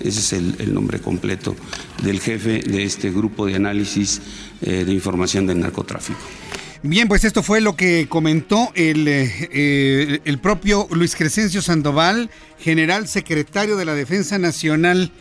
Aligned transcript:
Ese 0.00 0.20
es 0.20 0.32
el, 0.32 0.72
nombre 0.72 0.98
completo 0.98 1.54
del 2.02 2.20
jefe 2.20 2.60
de 2.60 2.84
este 2.84 3.10
grupo 3.10 3.44
de 3.46 3.56
análisis 3.56 4.22
eh, 4.62 4.84
de 4.86 4.92
información 4.92 5.46
del 5.46 5.60
narcotráfico. 5.60 6.18
Bien, 6.82 7.06
pues 7.08 7.24
esto 7.24 7.42
fue 7.42 7.60
lo 7.60 7.76
que 7.76 8.06
comentó 8.08 8.72
el, 8.74 9.06
eh, 9.06 9.48
eh, 9.52 10.20
el 10.24 10.38
propio 10.38 10.88
Luis 10.90 11.14
Crescencio 11.16 11.60
Sandoval, 11.60 12.30
general 12.58 13.08
secretario 13.08 13.76
de 13.76 13.84
la 13.84 13.94
Defensa 13.94 14.38
Nacional. 14.38 15.12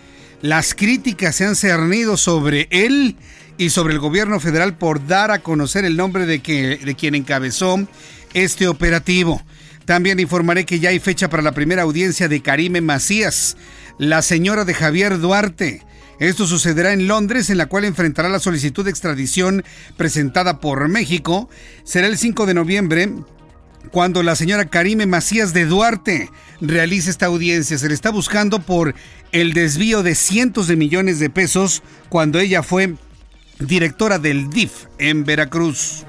Las 0.41 0.73
críticas 0.73 1.35
se 1.35 1.45
han 1.45 1.55
cernido 1.55 2.15
sobre 2.15 2.67
él 2.69 3.17
y 3.57 3.71
sobre 3.71 3.95
el 3.95 3.99
gobierno 3.99 4.39
federal 4.39 4.77
por 4.77 5.05
dar 5.07 5.31
a 5.31 5.39
conocer 5.39 5.83
el 5.83 5.97
nombre 5.97 6.25
de, 6.25 6.39
que, 6.39 6.77
de 6.77 6.95
quien 6.95 7.15
encabezó 7.15 7.85
este 8.33 8.67
operativo. 8.69 9.41
También 9.87 10.19
informaré 10.19 10.65
que 10.65 10.81
ya 10.81 10.89
hay 10.89 10.99
fecha 10.99 11.29
para 11.29 11.41
la 11.41 11.53
primera 11.53 11.83
audiencia 11.83 12.27
de 12.27 12.41
Karime 12.41 12.81
Macías, 12.81 13.55
la 13.97 14.21
señora 14.21 14.65
de 14.65 14.73
Javier 14.73 15.19
Duarte. 15.19 15.83
Esto 16.19 16.47
sucederá 16.47 16.93
en 16.93 17.07
Londres, 17.07 17.49
en 17.49 17.57
la 17.57 17.67
cual 17.67 17.85
enfrentará 17.85 18.29
la 18.29 18.39
solicitud 18.39 18.83
de 18.83 18.89
extradición 18.89 19.63
presentada 19.97 20.59
por 20.59 20.87
México. 20.87 21.49
Será 21.83 22.07
el 22.07 22.17
5 22.17 22.45
de 22.45 22.53
noviembre 22.53 23.13
cuando 23.91 24.23
la 24.23 24.35
señora 24.35 24.65
Karime 24.65 25.05
Macías 25.05 25.53
de 25.53 25.65
Duarte 25.65 26.29
realice 26.59 27.09
esta 27.09 27.27
audiencia. 27.27 27.77
Se 27.77 27.87
le 27.87 27.93
está 27.93 28.09
buscando 28.09 28.59
por 28.59 28.95
el 29.31 29.53
desvío 29.53 30.03
de 30.03 30.15
cientos 30.15 30.67
de 30.67 30.75
millones 30.75 31.19
de 31.19 31.29
pesos 31.29 31.83
cuando 32.09 32.39
ella 32.39 32.63
fue 32.63 32.95
directora 33.59 34.19
del 34.19 34.49
DIF 34.49 34.85
en 34.97 35.23
Veracruz. 35.23 36.05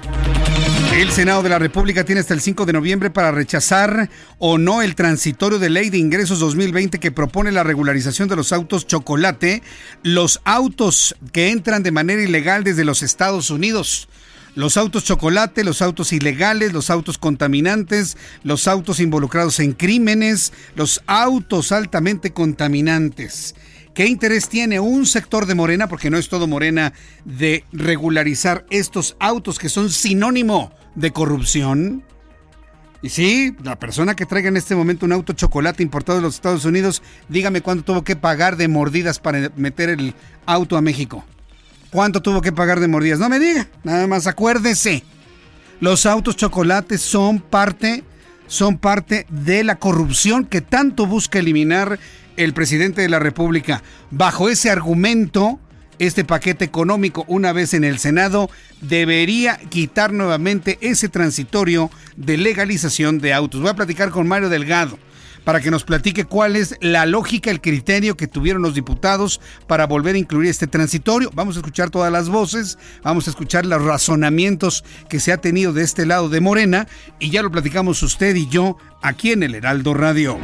El 0.99 1.11
Senado 1.11 1.41
de 1.41 1.47
la 1.47 1.59
República 1.59 2.03
tiene 2.03 2.19
hasta 2.19 2.33
el 2.33 2.41
5 2.41 2.65
de 2.65 2.73
noviembre 2.73 3.09
para 3.09 3.31
rechazar 3.31 4.09
o 4.37 4.57
no 4.57 4.81
el 4.81 4.95
transitorio 4.95 5.57
de 5.57 5.69
ley 5.69 5.89
de 5.89 5.97
ingresos 5.97 6.39
2020 6.39 6.99
que 6.99 7.09
propone 7.09 7.53
la 7.53 7.63
regularización 7.63 8.27
de 8.27 8.35
los 8.35 8.51
autos 8.51 8.85
chocolate, 8.85 9.63
los 10.03 10.41
autos 10.43 11.15
que 11.31 11.51
entran 11.51 11.83
de 11.83 11.93
manera 11.93 12.21
ilegal 12.21 12.65
desde 12.65 12.83
los 12.83 13.01
Estados 13.01 13.49
Unidos. 13.49 14.09
Los 14.55 14.75
autos 14.75 15.05
chocolate, 15.05 15.63
los 15.63 15.81
autos 15.81 16.11
ilegales, 16.11 16.73
los 16.73 16.89
autos 16.89 17.17
contaminantes, 17.17 18.17
los 18.43 18.67
autos 18.67 18.99
involucrados 18.99 19.61
en 19.61 19.71
crímenes, 19.71 20.51
los 20.75 21.01
autos 21.07 21.71
altamente 21.71 22.33
contaminantes. 22.33 23.55
¿Qué 23.99 24.07
interés 24.07 24.47
tiene 24.47 24.79
un 24.79 25.05
sector 25.05 25.45
de 25.45 25.55
Morena, 25.55 25.89
porque 25.89 26.09
no 26.09 26.17
es 26.17 26.29
todo 26.29 26.47
Morena, 26.47 26.93
de 27.25 27.65
regularizar 27.73 28.65
estos 28.69 29.17
autos 29.19 29.59
que 29.59 29.67
son 29.67 29.89
sinónimo 29.89 30.71
de 30.95 31.11
corrupción? 31.11 32.05
Y 33.01 33.09
sí, 33.09 33.53
la 33.61 33.77
persona 33.77 34.15
que 34.15 34.25
traiga 34.25 34.47
en 34.47 34.55
este 34.55 34.73
momento 34.73 35.05
un 35.05 35.11
auto 35.11 35.33
chocolate 35.33 35.83
importado 35.83 36.19
de 36.19 36.21
los 36.21 36.35
Estados 36.35 36.63
Unidos, 36.63 37.03
dígame 37.27 37.59
cuánto 37.59 37.83
tuvo 37.83 38.05
que 38.05 38.15
pagar 38.15 38.55
de 38.55 38.69
mordidas 38.69 39.19
para 39.19 39.51
meter 39.57 39.89
el 39.89 40.15
auto 40.45 40.77
a 40.77 40.81
México. 40.81 41.25
¿Cuánto 41.91 42.21
tuvo 42.21 42.41
que 42.41 42.53
pagar 42.53 42.79
de 42.79 42.87
mordidas? 42.87 43.19
No 43.19 43.27
me 43.27 43.37
diga, 43.37 43.67
nada 43.83 44.07
más 44.07 44.27
acuérdese. 44.27 45.03
Los 45.81 46.05
autos 46.05 46.37
chocolates 46.37 47.01
son 47.01 47.41
parte, 47.41 48.05
son 48.47 48.77
parte 48.77 49.25
de 49.27 49.65
la 49.65 49.75
corrupción 49.75 50.45
que 50.45 50.61
tanto 50.61 51.05
busca 51.05 51.39
eliminar 51.39 51.99
el 52.39 52.53
presidente 52.53 53.01
de 53.01 53.09
la 53.09 53.19
República. 53.19 53.83
Bajo 54.11 54.49
ese 54.49 54.69
argumento, 54.69 55.59
este 55.99 56.23
paquete 56.23 56.63
económico, 56.63 57.25
una 57.27 57.51
vez 57.51 57.73
en 57.73 57.83
el 57.83 57.99
Senado, 57.99 58.49
debería 58.79 59.57
quitar 59.69 60.13
nuevamente 60.13 60.77
ese 60.81 61.09
transitorio 61.09 61.91
de 62.15 62.37
legalización 62.37 63.19
de 63.19 63.33
autos. 63.33 63.59
Voy 63.59 63.69
a 63.69 63.75
platicar 63.75 64.09
con 64.09 64.25
Mario 64.25 64.47
Delgado 64.47 64.97
para 65.43 65.59
que 65.59 65.69
nos 65.69 65.83
platique 65.83 66.23
cuál 66.23 66.55
es 66.55 66.75
la 66.79 67.05
lógica, 67.05 67.51
el 67.51 67.59
criterio 67.59 68.15
que 68.15 68.27
tuvieron 68.27 68.61
los 68.61 68.73
diputados 68.73 69.41
para 69.67 69.85
volver 69.85 70.15
a 70.15 70.19
incluir 70.19 70.49
este 70.49 70.67
transitorio. 70.67 71.31
Vamos 71.33 71.57
a 71.57 71.59
escuchar 71.59 71.89
todas 71.89 72.11
las 72.11 72.29
voces, 72.29 72.77
vamos 73.03 73.27
a 73.27 73.31
escuchar 73.31 73.65
los 73.65 73.83
razonamientos 73.83 74.85
que 75.09 75.19
se 75.19 75.33
ha 75.33 75.37
tenido 75.37 75.73
de 75.73 75.83
este 75.83 76.05
lado 76.05 76.29
de 76.29 76.39
Morena 76.39 76.87
y 77.19 77.31
ya 77.31 77.41
lo 77.41 77.51
platicamos 77.51 78.01
usted 78.01 78.33
y 78.37 78.47
yo 78.47 78.77
aquí 79.01 79.33
en 79.33 79.43
el 79.43 79.55
Heraldo 79.55 79.93
Radio. 79.93 80.37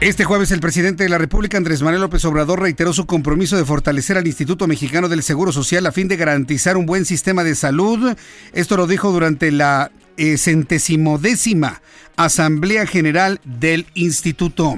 Este 0.00 0.24
jueves 0.24 0.50
el 0.50 0.60
presidente 0.60 1.02
de 1.02 1.10
la 1.10 1.18
República, 1.18 1.58
Andrés 1.58 1.82
Manuel 1.82 2.00
López 2.00 2.24
Obrador, 2.24 2.58
reiteró 2.58 2.94
su 2.94 3.04
compromiso 3.04 3.58
de 3.58 3.66
fortalecer 3.66 4.16
al 4.16 4.26
Instituto 4.26 4.66
Mexicano 4.66 5.10
del 5.10 5.22
Seguro 5.22 5.52
Social 5.52 5.84
a 5.84 5.92
fin 5.92 6.08
de 6.08 6.16
garantizar 6.16 6.78
un 6.78 6.86
buen 6.86 7.04
sistema 7.04 7.44
de 7.44 7.54
salud. 7.54 8.16
Esto 8.54 8.78
lo 8.78 8.86
dijo 8.86 9.12
durante 9.12 9.50
la 9.50 9.92
eh, 10.16 10.38
centesimodécima 10.38 11.82
Asamblea 12.16 12.86
General 12.86 13.42
del 13.44 13.88
Instituto. 13.92 14.74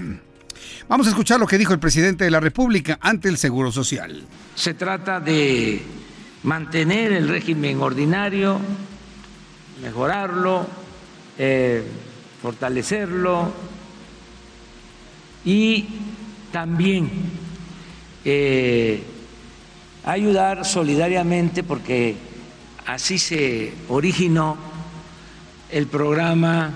Vamos 0.89 1.07
a 1.07 1.11
escuchar 1.11 1.39
lo 1.39 1.47
que 1.47 1.57
dijo 1.57 1.73
el 1.73 1.79
presidente 1.79 2.25
de 2.25 2.31
la 2.33 2.41
República 2.41 2.99
ante 3.01 3.29
el 3.29 3.39
Seguro 3.39 3.71
Social. 3.71 4.25
Se 4.57 4.75
trata 4.75 5.21
de 5.21 5.83
mantener 6.43 7.13
el 7.13 7.29
régimen 7.29 7.81
ordinario, 7.81 8.59
mejorarlo, 9.85 10.67
eh, 11.39 11.85
fortalecerlo 12.43 13.72
y 15.45 15.87
también 16.53 17.11
eh, 18.25 19.03
ayudar 20.05 20.65
solidariamente 20.65 21.63
porque 21.63 22.17
así 22.87 23.19
se 23.19 23.73
originó 23.89 24.57
el 25.71 25.87
programa 25.87 26.73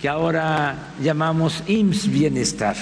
que 0.00 0.08
ahora 0.08 0.92
llamamos 1.02 1.62
IMSS 1.66 2.08
Bienestar. 2.10 2.76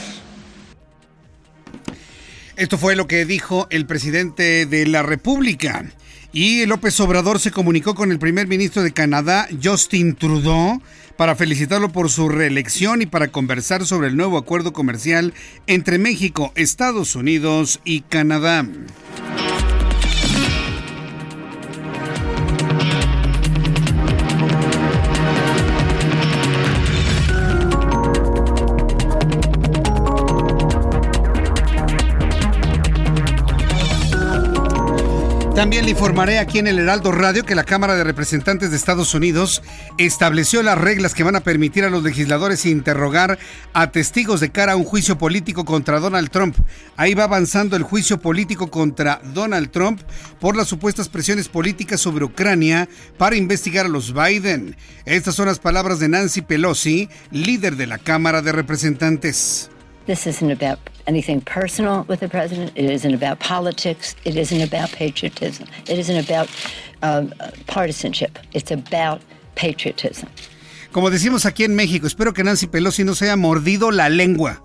Esto 2.57 2.79
fue 2.79 2.97
lo 2.97 3.07
que 3.07 3.25
dijo 3.25 3.67
el 3.71 3.87
presidente 3.87 4.67
de 4.67 4.87
la 4.87 5.03
República. 5.03 5.85
Y 6.33 6.67
López 6.67 6.99
Obrador 7.01 7.41
se 7.41 7.51
comunicó 7.51 7.95
con 7.95 8.13
el 8.13 8.19
primer 8.19 8.47
ministro 8.47 8.83
de 8.83 8.93
Canadá, 8.93 9.49
Justin 9.63 10.15
Trudeau, 10.15 10.81
para 11.19 11.35
felicitarlo 11.35 11.89
por 11.89 12.11
su 12.11 12.29
reelección 12.29 13.03
y 13.03 13.07
para 13.07 13.27
conversar 13.27 13.85
sobre 13.85 14.07
el 14.07 14.17
nuevo 14.17 14.39
acuerdo 14.39 14.73
comercial 14.73 15.35
entre 15.67 15.99
México, 15.99 16.53
Estados 16.55 17.17
Unidos 17.17 17.81
y 17.85 18.03
Canadá. 18.03 18.65
También 35.69 35.85
le 35.85 35.91
informaré 35.91 36.39
aquí 36.39 36.59
en 36.59 36.67
el 36.67 36.79
Heraldo 36.79 37.13
Radio 37.13 37.45
que 37.45 37.55
la 37.55 37.63
Cámara 37.63 37.95
de 37.95 38.03
Representantes 38.03 38.71
de 38.71 38.77
Estados 38.79 39.13
Unidos 39.13 39.63
estableció 39.99 40.63
las 40.63 40.79
reglas 40.79 41.13
que 41.13 41.25
van 41.25 41.37
a 41.37 41.43
permitir 41.43 41.85
a 41.85 41.91
los 41.91 42.03
legisladores 42.03 42.65
interrogar 42.65 43.39
a 43.75 43.91
testigos 43.91 44.41
de 44.41 44.49
cara 44.49 44.73
a 44.73 44.77
un 44.77 44.85
juicio 44.85 45.19
político 45.19 45.67
contra 45.67 46.01
Donald 46.01 46.31
Trump. 46.31 46.57
Ahí 46.97 47.13
va 47.13 47.25
avanzando 47.25 47.77
el 47.77 47.83
juicio 47.83 48.19
político 48.19 48.71
contra 48.71 49.21
Donald 49.35 49.71
Trump 49.71 50.01
por 50.41 50.57
las 50.57 50.69
supuestas 50.69 51.11
presiones 51.11 51.51
políticas 51.51 52.01
sobre 52.01 52.25
Ucrania 52.25 52.89
para 53.19 53.37
investigar 53.37 53.85
a 53.85 53.91
los 53.91 54.15
Biden. 54.15 54.75
Estas 55.05 55.35
son 55.35 55.49
las 55.49 55.59
palabras 55.59 55.99
de 55.99 56.09
Nancy 56.09 56.41
Pelosi, 56.41 57.11
líder 57.31 57.77
de 57.77 57.89
la 57.89 57.99
Cámara 57.99 58.41
de 58.41 58.53
Representantes. 58.53 59.69
This 60.09 60.27
isn't 60.27 60.51
about 60.51 60.79
anything 61.07 61.43
personal 61.43 62.07
with 62.09 62.21
the 62.21 62.31
president. 62.31 62.73
It 62.75 62.91
isn't 62.91 63.13
about 63.13 63.41
politics. 63.41 64.17
It 64.25 64.37
isn't 64.37 64.63
about 64.63 64.91
patriotism. 64.91 65.67
It 65.87 65.99
isn't 65.99 66.17
about 66.17 66.49
um, 67.03 67.35
partisanship. 67.67 68.39
It's 68.55 68.71
about 68.71 69.21
patriotism. 69.55 70.31
Como 70.93 71.11
decimos 71.11 71.45
aquí 71.45 71.65
en 71.65 71.75
México, 71.75 72.07
espero 72.07 72.33
que 72.33 72.43
Nancy 72.43 72.69
Pelosi 72.69 73.05
no 73.05 73.15
se 73.15 73.27
haya 73.27 73.37
mordido 73.37 73.91
la 73.91 74.09
lengua. 74.09 74.65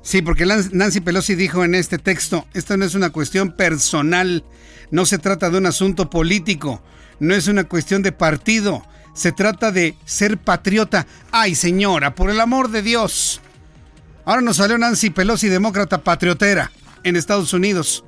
Sí, 0.00 0.22
porque 0.22 0.46
Nancy 0.46 1.02
Pelosi 1.02 1.34
dijo 1.34 1.64
en 1.64 1.74
este 1.74 1.98
texto, 1.98 2.46
esto 2.54 2.74
no 2.78 2.86
es 2.86 2.94
una 2.94 3.10
cuestión 3.10 3.52
personal, 3.52 4.42
no 4.90 5.04
se 5.04 5.18
trata 5.18 5.50
de 5.50 5.58
un 5.58 5.66
asunto 5.66 6.08
político, 6.08 6.82
no 7.20 7.34
es 7.34 7.46
una 7.46 7.64
cuestión 7.64 8.00
de 8.00 8.12
partido, 8.12 8.86
se 9.12 9.32
trata 9.32 9.70
de 9.70 9.96
ser 10.06 10.38
patriota. 10.38 11.06
Ay, 11.30 11.54
señora, 11.56 12.14
por 12.14 12.30
el 12.30 12.40
amor 12.40 12.70
de 12.70 12.80
Dios. 12.80 13.42
Ahora 14.24 14.40
nos 14.40 14.58
salió 14.58 14.78
Nancy 14.78 15.10
Pelosi, 15.10 15.48
demócrata 15.48 16.04
patriotera 16.04 16.70
en 17.02 17.16
Estados 17.16 17.52
Unidos, 17.52 18.04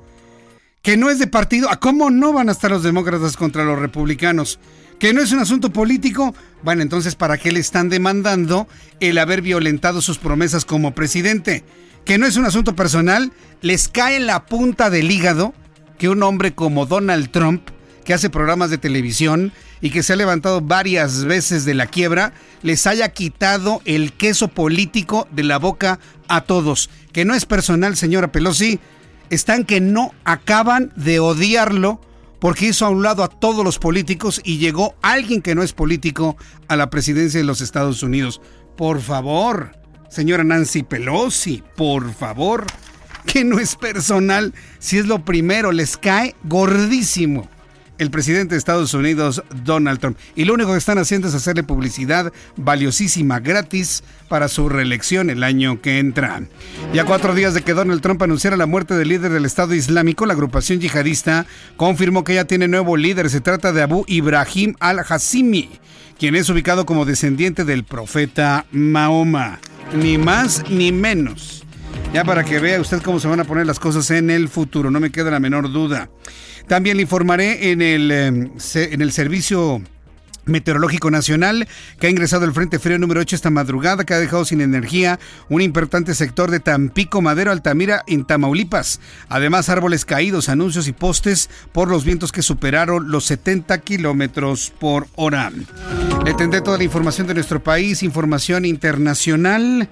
que 0.81 0.95
no 0.95 1.09
es 1.09 1.19
de 1.19 1.27
partido. 1.27 1.69
¿A 1.69 1.79
cómo 1.79 2.09
no 2.09 2.31
van 2.31 2.47
a 2.47 2.53
estar 2.53 2.71
los 2.71 2.83
demócratas 2.83 3.35
contra 3.35 3.65
los 3.65 3.77
republicanos? 3.79 4.59
Que 4.97 5.13
no 5.13 5.21
es 5.21 5.33
un 5.33 5.39
asunto 5.39 5.73
político. 5.73 6.33
Bueno, 6.63 6.81
entonces, 6.81 7.15
¿para 7.15 7.37
qué 7.37 7.51
le 7.51 7.59
están 7.59 7.89
demandando 7.89 8.67
el 9.01 9.17
haber 9.17 9.41
violentado 9.41 10.01
sus 10.01 10.17
promesas 10.17 10.63
como 10.63 10.95
presidente? 10.95 11.65
Que 12.05 12.17
no 12.17 12.25
es 12.25 12.37
un 12.37 12.45
asunto 12.45 12.77
personal. 12.77 13.33
Les 13.61 13.89
cae 13.89 14.21
la 14.21 14.45
punta 14.45 14.89
del 14.89 15.11
hígado 15.11 15.53
que 15.97 16.07
un 16.07 16.23
hombre 16.23 16.53
como 16.55 16.85
Donald 16.85 17.29
Trump, 17.29 17.69
que 18.05 18.13
hace 18.13 18.29
programas 18.29 18.69
de 18.69 18.77
televisión 18.77 19.51
y 19.85 19.91
que 19.91 20.01
se 20.01 20.13
ha 20.13 20.15
levantado 20.15 20.61
varias 20.61 21.25
veces 21.25 21.63
de 21.63 21.75
la 21.75 21.85
quiebra, 21.85 22.33
les 22.63 22.87
haya 22.87 23.09
quitado 23.09 23.83
el 23.85 24.13
queso 24.13 24.47
político 24.47 25.27
de 25.29 25.43
la 25.43 25.59
boca 25.59 25.99
a 26.27 26.41
todos. 26.41 26.89
Que 27.13 27.23
no 27.23 27.35
es 27.35 27.45
personal, 27.45 27.95
señora 27.95 28.31
Pelosi, 28.31 28.79
están 29.29 29.63
que 29.63 29.81
no 29.81 30.11
acaban 30.23 30.91
de 30.95 31.19
odiarlo 31.19 32.01
porque 32.39 32.65
hizo 32.65 32.87
a 32.87 32.89
un 32.89 33.03
lado 33.03 33.23
a 33.23 33.27
todos 33.27 33.63
los 33.63 33.77
políticos 33.77 34.41
y 34.43 34.57
llegó 34.57 34.95
alguien 35.03 35.43
que 35.43 35.53
no 35.53 35.61
es 35.61 35.73
político 35.73 36.35
a 36.67 36.75
la 36.75 36.89
presidencia 36.89 37.39
de 37.39 37.45
los 37.45 37.61
Estados 37.61 38.01
Unidos. 38.01 38.41
Por 38.75 39.01
favor, 39.01 39.73
señora 40.09 40.43
Nancy 40.43 40.81
Pelosi, 40.81 41.61
por 41.75 42.11
favor, 42.11 42.65
que 43.27 43.43
no 43.43 43.59
es 43.59 43.75
personal, 43.75 44.51
si 44.79 44.97
es 44.97 45.05
lo 45.05 45.23
primero, 45.23 45.71
les 45.71 45.95
cae 45.95 46.35
gordísimo 46.43 47.47
el 47.97 48.11
presidente 48.11 48.55
de 48.55 48.59
Estados 48.59 48.93
Unidos, 48.93 49.43
Donald 49.63 49.99
Trump. 49.99 50.17
Y 50.35 50.45
lo 50.45 50.53
único 50.53 50.71
que 50.71 50.77
están 50.77 50.97
haciendo 50.97 51.27
es 51.27 51.35
hacerle 51.35 51.63
publicidad 51.63 52.31
valiosísima, 52.57 53.39
gratis, 53.39 54.03
para 54.27 54.47
su 54.47 54.69
reelección 54.69 55.29
el 55.29 55.43
año 55.43 55.81
que 55.81 55.99
entra. 55.99 56.41
Ya 56.93 57.05
cuatro 57.05 57.33
días 57.35 57.53
de 57.53 57.61
que 57.61 57.73
Donald 57.73 58.01
Trump 58.01 58.21
anunciara 58.21 58.57
la 58.57 58.65
muerte 58.65 58.95
del 58.95 59.09
líder 59.09 59.31
del 59.31 59.45
Estado 59.45 59.73
Islámico, 59.73 60.25
la 60.25 60.33
agrupación 60.33 60.79
yihadista 60.79 61.45
confirmó 61.77 62.23
que 62.23 62.35
ya 62.35 62.45
tiene 62.45 62.67
nuevo 62.67 62.97
líder. 62.97 63.29
Se 63.29 63.41
trata 63.41 63.71
de 63.71 63.83
Abu 63.83 64.03
Ibrahim 64.07 64.75
al-Hassimi, 64.79 65.69
quien 66.17 66.35
es 66.35 66.49
ubicado 66.49 66.85
como 66.85 67.05
descendiente 67.05 67.65
del 67.65 67.83
profeta 67.83 68.65
Mahoma. 68.71 69.59
Ni 69.93 70.17
más 70.17 70.63
ni 70.69 70.91
menos. 70.91 71.64
Ya 72.13 72.23
para 72.23 72.43
que 72.43 72.59
vea 72.59 72.79
usted 72.79 73.01
cómo 73.01 73.19
se 73.19 73.27
van 73.27 73.41
a 73.41 73.43
poner 73.43 73.65
las 73.65 73.79
cosas 73.79 74.09
en 74.11 74.29
el 74.29 74.47
futuro, 74.47 74.89
no 74.89 74.99
me 74.99 75.11
queda 75.11 75.31
la 75.31 75.39
menor 75.39 75.71
duda. 75.71 76.09
También 76.67 76.97
le 76.97 77.03
informaré 77.03 77.71
en 77.71 77.81
el, 77.81 78.11
em, 78.11 78.51
en 78.75 79.01
el 79.01 79.11
servicio 79.11 79.81
Meteorológico 80.45 81.11
Nacional, 81.11 81.67
que 81.99 82.07
ha 82.07 82.09
ingresado 82.09 82.45
el 82.45 82.53
Frente 82.53 82.79
Frío 82.79 82.97
número 82.99 83.19
8 83.19 83.35
esta 83.35 83.49
madrugada, 83.49 84.03
que 84.03 84.13
ha 84.13 84.19
dejado 84.19 84.45
sin 84.45 84.61
energía 84.61 85.19
un 85.49 85.61
importante 85.61 86.13
sector 86.13 86.51
de 86.51 86.59
Tampico, 86.59 87.21
Madero, 87.21 87.51
Altamira, 87.51 88.03
en 88.07 88.25
Tamaulipas. 88.25 88.99
Además, 89.27 89.69
árboles 89.69 90.05
caídos, 90.05 90.49
anuncios 90.49 90.87
y 90.87 90.93
postes 90.93 91.49
por 91.71 91.89
los 91.89 92.05
vientos 92.05 92.31
que 92.31 92.43
superaron 92.43 93.11
los 93.11 93.25
70 93.25 93.79
kilómetros 93.79 94.71
por 94.79 95.07
hora. 95.15 95.51
Le 96.23 96.33
tendré 96.33 96.61
toda 96.61 96.77
la 96.77 96.83
información 96.83 97.27
de 97.27 97.33
nuestro 97.33 97.63
país, 97.63 98.03
información 98.03 98.65
internacional 98.65 99.89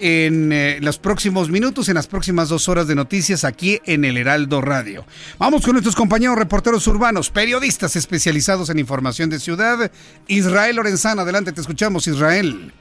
en 0.00 0.52
eh, 0.52 0.78
los 0.80 0.98
próximos 0.98 1.50
minutos, 1.50 1.88
en 1.88 1.94
las 1.94 2.06
próximas 2.06 2.48
dos 2.48 2.68
horas 2.68 2.86
de 2.88 2.94
noticias 2.94 3.44
aquí 3.44 3.80
en 3.84 4.04
el 4.04 4.16
Heraldo 4.16 4.60
Radio. 4.60 5.04
Vamos 5.38 5.62
con 5.62 5.72
nuestros 5.72 5.94
compañeros 5.94 6.36
reporteros 6.36 6.86
urbanos, 6.86 7.30
periodistas 7.30 7.94
especializados 7.96 8.70
en 8.70 8.78
información 8.78 9.30
de 9.30 9.38
ciudad. 9.38 9.92
Israel 10.26 10.76
Lorenzana, 10.76 11.22
adelante, 11.22 11.52
te 11.52 11.60
escuchamos, 11.60 12.06
Israel. 12.06 12.72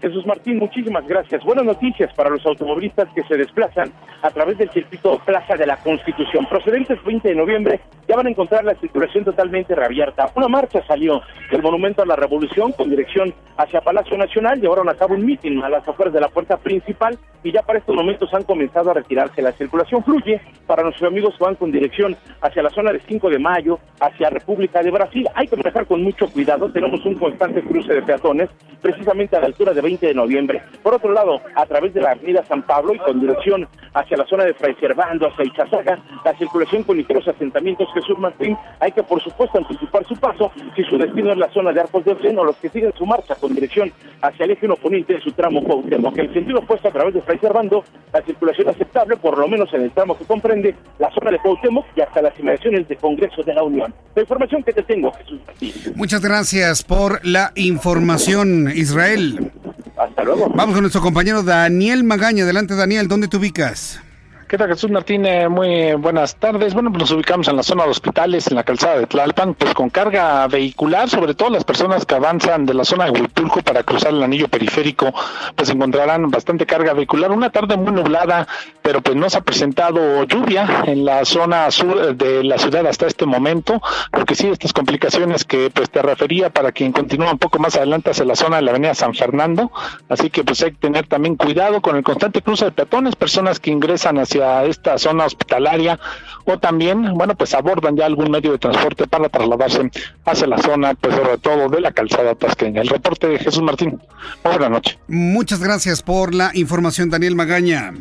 Jesús 0.00 0.26
Martín, 0.26 0.58
muchísimas 0.58 1.06
gracias. 1.06 1.42
Buenas 1.42 1.64
noticias 1.64 2.12
para 2.14 2.28
los 2.28 2.44
automovilistas 2.44 3.08
que 3.14 3.22
se 3.24 3.36
desplazan 3.36 3.90
a 4.22 4.30
través 4.30 4.58
del 4.58 4.70
circuito 4.70 5.18
Plaza 5.24 5.56
de 5.56 5.66
la 5.66 5.78
Constitución. 5.78 6.46
Procedentes 6.46 7.02
20 7.02 7.28
de 7.28 7.34
noviembre 7.34 7.80
ya 8.06 8.16
van 8.16 8.26
a 8.26 8.30
encontrar 8.30 8.64
la 8.64 8.74
circulación 8.74 9.24
totalmente 9.24 9.74
reabierta. 9.74 10.30
Una 10.34 10.48
marcha 10.48 10.84
salió 10.86 11.22
del 11.50 11.62
Monumento 11.62 12.02
a 12.02 12.06
la 12.06 12.16
Revolución 12.16 12.72
con 12.72 12.90
dirección 12.90 13.32
hacia 13.56 13.80
Palacio 13.80 14.18
Nacional, 14.18 14.60
llevaron 14.60 14.88
a 14.88 14.94
cabo 14.94 15.14
un 15.14 15.24
mitin 15.24 15.62
a 15.62 15.68
las 15.68 15.86
afueras 15.88 16.12
de 16.12 16.20
la 16.20 16.28
puerta 16.28 16.58
principal 16.58 17.18
y 17.42 17.52
ya 17.52 17.62
para 17.62 17.78
estos 17.78 17.94
momentos 17.94 18.32
han 18.34 18.42
comenzado 18.42 18.90
a 18.90 18.94
retirarse. 18.94 19.40
La 19.40 19.52
circulación 19.52 20.04
fluye 20.04 20.40
para 20.66 20.82
nuestros 20.82 21.10
amigos 21.10 21.34
que 21.38 21.44
van 21.44 21.54
con 21.54 21.72
dirección 21.72 22.16
hacia 22.42 22.62
la 22.62 22.70
zona 22.70 22.92
de 22.92 23.00
5 23.00 23.30
de 23.30 23.38
Mayo, 23.38 23.78
hacia 24.00 24.30
República 24.30 24.82
de 24.82 24.90
Brasil. 24.90 25.26
Hay 25.34 25.46
que 25.46 25.56
manejar 25.56 25.86
con 25.86 26.02
mucho 26.02 26.26
cuidado, 26.28 26.70
tenemos 26.70 27.04
un 27.06 27.14
constante 27.14 27.62
cruce 27.62 27.94
de 27.94 28.02
peatones, 28.02 28.50
precisamente 28.82 29.36
a 29.36 29.40
la 29.40 29.46
altura 29.46 29.72
de 29.72 29.80
20 29.86 30.04
de 30.04 30.14
noviembre. 30.14 30.62
Por 30.82 30.94
otro 30.94 31.12
lado, 31.12 31.40
a 31.54 31.64
través 31.64 31.94
de 31.94 32.00
la 32.00 32.10
avenida 32.10 32.44
San 32.44 32.62
Pablo 32.62 32.92
y 32.92 32.98
con 32.98 33.20
dirección 33.20 33.68
hacia 33.94 34.16
la 34.16 34.26
zona 34.26 34.44
de 34.44 34.52
Fray 34.54 34.74
Servando, 34.80 35.28
hacia 35.28 35.44
Ichazaga, 35.44 35.98
la 36.24 36.36
circulación 36.36 36.82
con 36.82 36.96
ligeros 36.96 37.26
asentamientos 37.28 37.88
Jesús 37.94 38.18
Martín, 38.18 38.56
hay 38.80 38.90
que 38.90 39.04
por 39.04 39.22
supuesto 39.22 39.58
anticipar 39.58 40.04
su 40.06 40.16
paso 40.16 40.50
si 40.74 40.82
su 40.82 40.98
destino 40.98 41.30
es 41.30 41.38
la 41.38 41.48
zona 41.50 41.72
de 41.72 41.80
Arcos 41.80 42.04
de 42.04 42.16
Freno, 42.16 42.42
los 42.42 42.56
que 42.56 42.68
siguen 42.68 42.92
su 42.98 43.06
marcha 43.06 43.36
con 43.36 43.54
dirección 43.54 43.92
hacia 44.22 44.44
el 44.44 44.50
eje 44.50 44.68
oponente 44.68 45.14
de 45.14 45.20
su 45.20 45.30
tramo 45.30 45.62
Cuauhtémoc. 45.62 46.18
En 46.18 46.34
sentido 46.34 46.58
opuesto 46.58 46.88
a 46.88 46.90
través 46.90 47.14
de 47.14 47.22
Fray 47.22 47.38
Servando, 47.38 47.84
la 48.12 48.22
circulación 48.22 48.68
aceptable, 48.68 49.16
por 49.16 49.38
lo 49.38 49.46
menos 49.46 49.72
en 49.72 49.82
el 49.82 49.92
tramo 49.92 50.18
que 50.18 50.24
comprende 50.24 50.74
la 50.98 51.10
zona 51.12 51.30
de 51.30 51.38
Cuauhtémoc 51.38 51.86
y 51.94 52.00
hasta 52.00 52.22
las 52.22 52.36
inmediaciones 52.40 52.88
de 52.88 52.96
Congreso 52.96 53.44
de 53.44 53.54
la 53.54 53.62
Unión. 53.62 53.94
La 54.16 54.22
información 54.22 54.64
que 54.64 54.72
te 54.72 54.82
tengo, 54.82 55.12
Jesús 55.12 55.38
Martín. 55.46 55.72
Muchas 55.94 56.20
gracias 56.20 56.82
por 56.82 57.24
la 57.24 57.52
información, 57.54 58.72
Israel. 58.74 59.52
Hasta 59.96 60.24
luego. 60.24 60.48
Vamos 60.54 60.74
con 60.74 60.82
nuestro 60.82 61.00
compañero 61.00 61.42
Daniel 61.42 62.04
Magaña. 62.04 62.44
Adelante, 62.44 62.74
Daniel, 62.74 63.08
¿dónde 63.08 63.28
te 63.28 63.36
ubicas? 63.36 64.00
¿Qué 64.48 64.56
tal 64.56 64.68
Jesús 64.68 64.92
Martínez? 64.92 65.48
Muy 65.48 65.94
buenas 65.94 66.36
tardes. 66.36 66.72
Bueno, 66.72 66.90
pues 66.92 67.00
nos 67.00 67.10
ubicamos 67.10 67.48
en 67.48 67.56
la 67.56 67.64
zona 67.64 67.82
de 67.82 67.90
hospitales, 67.90 68.46
en 68.46 68.54
la 68.54 68.62
calzada 68.62 68.96
de 68.96 69.06
Tlalpan, 69.08 69.54
pues 69.54 69.74
con 69.74 69.90
carga 69.90 70.46
vehicular, 70.46 71.10
sobre 71.10 71.34
todo 71.34 71.50
las 71.50 71.64
personas 71.64 72.06
que 72.06 72.14
avanzan 72.14 72.64
de 72.64 72.72
la 72.72 72.84
zona 72.84 73.06
de 73.06 73.10
Huipulco 73.10 73.60
para 73.62 73.82
cruzar 73.82 74.12
el 74.12 74.22
anillo 74.22 74.46
periférico, 74.46 75.12
pues 75.56 75.68
encontrarán 75.70 76.30
bastante 76.30 76.64
carga 76.64 76.92
vehicular. 76.92 77.32
Una 77.32 77.50
tarde 77.50 77.76
muy 77.76 77.90
nublada, 77.90 78.46
pero 78.82 79.00
pues 79.00 79.16
no 79.16 79.28
se 79.28 79.38
ha 79.38 79.40
presentado 79.40 80.22
lluvia 80.22 80.84
en 80.86 81.04
la 81.04 81.24
zona 81.24 81.68
sur 81.72 82.14
de 82.14 82.44
la 82.44 82.56
ciudad 82.56 82.86
hasta 82.86 83.08
este 83.08 83.26
momento, 83.26 83.82
porque 84.12 84.36
sí, 84.36 84.46
estas 84.46 84.72
complicaciones 84.72 85.44
que 85.44 85.70
pues 85.70 85.90
te 85.90 86.02
refería 86.02 86.50
para 86.50 86.70
quien 86.70 86.92
continúa 86.92 87.32
un 87.32 87.38
poco 87.38 87.58
más 87.58 87.74
adelante 87.74 88.10
hacia 88.10 88.24
la 88.24 88.36
zona 88.36 88.58
de 88.58 88.62
la 88.62 88.70
avenida 88.70 88.94
San 88.94 89.12
Fernando, 89.12 89.72
así 90.08 90.30
que 90.30 90.44
pues 90.44 90.62
hay 90.62 90.70
que 90.70 90.78
tener 90.78 91.08
también 91.08 91.34
cuidado 91.34 91.80
con 91.80 91.96
el 91.96 92.04
constante 92.04 92.42
cruce 92.42 92.66
de 92.66 92.70
peatones, 92.70 93.16
personas 93.16 93.58
que 93.58 93.72
ingresan 93.72 94.18
hacia 94.18 94.35
esta 94.64 94.98
zona 94.98 95.24
hospitalaria 95.24 95.98
o 96.44 96.58
también, 96.58 97.14
bueno, 97.14 97.34
pues 97.34 97.54
abordan 97.54 97.96
ya 97.96 98.06
algún 98.06 98.30
medio 98.30 98.52
de 98.52 98.58
transporte 98.58 99.06
para 99.06 99.28
trasladarse 99.28 99.90
hacia 100.24 100.46
la 100.46 100.58
zona, 100.58 100.94
pues 100.94 101.14
sobre 101.14 101.38
todo 101.38 101.68
de 101.68 101.80
la 101.80 101.92
calzada 101.92 102.34
tasqueña. 102.34 102.82
El 102.82 102.88
reporte 102.88 103.28
de 103.28 103.38
Jesús 103.38 103.62
Martín. 103.62 104.00
Buenas 104.44 104.70
noches. 104.70 104.98
Muchas 105.08 105.60
gracias 105.60 106.02
por 106.02 106.34
la 106.34 106.50
información, 106.54 107.10
Daniel 107.10 107.34
Magaña. 107.34 107.92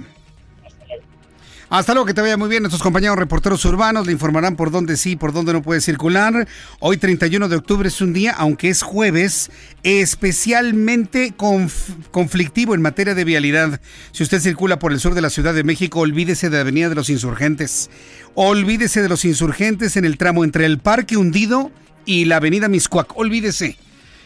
Hasta 1.70 1.94
luego, 1.94 2.06
que 2.06 2.14
te 2.14 2.22
vaya 2.22 2.38
muy 2.38 2.48
bien. 2.48 2.62
Nuestros 2.62 2.84
compañeros 2.84 3.18
reporteros 3.18 3.66
urbanos 3.66 4.06
le 4.06 4.12
informarán 4.12 4.56
por 4.56 4.70
dónde 4.70 4.98
sí, 4.98 5.16
por 5.16 5.34
dónde 5.34 5.52
no 5.52 5.64
puede 5.64 5.82
circular. 5.82 6.48
Hoy 6.80 6.98
31 6.98 7.50
de 7.50 7.56
octubre 7.56 7.88
es 7.88 8.02
un 8.02 8.14
día, 8.14 8.34
aunque 8.34 8.70
es 8.70 8.84
jueves, 8.84 9.50
especialmente 9.82 11.34
conflictivo 12.12 12.76
en 12.76 12.82
materia 12.82 13.16
de 13.16 13.24
vialidad. 13.24 13.82
Si 14.12 14.22
usted 14.22 14.42
circula 14.42 14.78
por 14.78 14.92
el 14.92 15.00
sur 15.00 15.16
de 15.16 15.22
la 15.22 15.32
Ciudad 15.32 15.56
de 15.56 15.64
México, 15.64 16.02
olvídese 16.02 16.50
de 16.50 16.58
la 16.58 16.62
Avenida 16.62 16.90
de 16.90 16.96
los 16.96 17.10
Insurgentes. 17.10 17.90
Olvídese 18.36 19.02
de 19.02 19.10
los 19.10 19.26
insurgentes 19.26 19.98
en 19.98 20.06
el 20.06 20.18
tramo 20.18 20.44
entre 20.44 20.66
el 20.68 20.78
Parque 20.78 21.18
Hundido 21.18 21.72
y 22.06 22.26
la 22.26 22.38
Avenida 22.38 22.68
Miscuac. 22.68 23.18
Olvídese. 23.18 23.78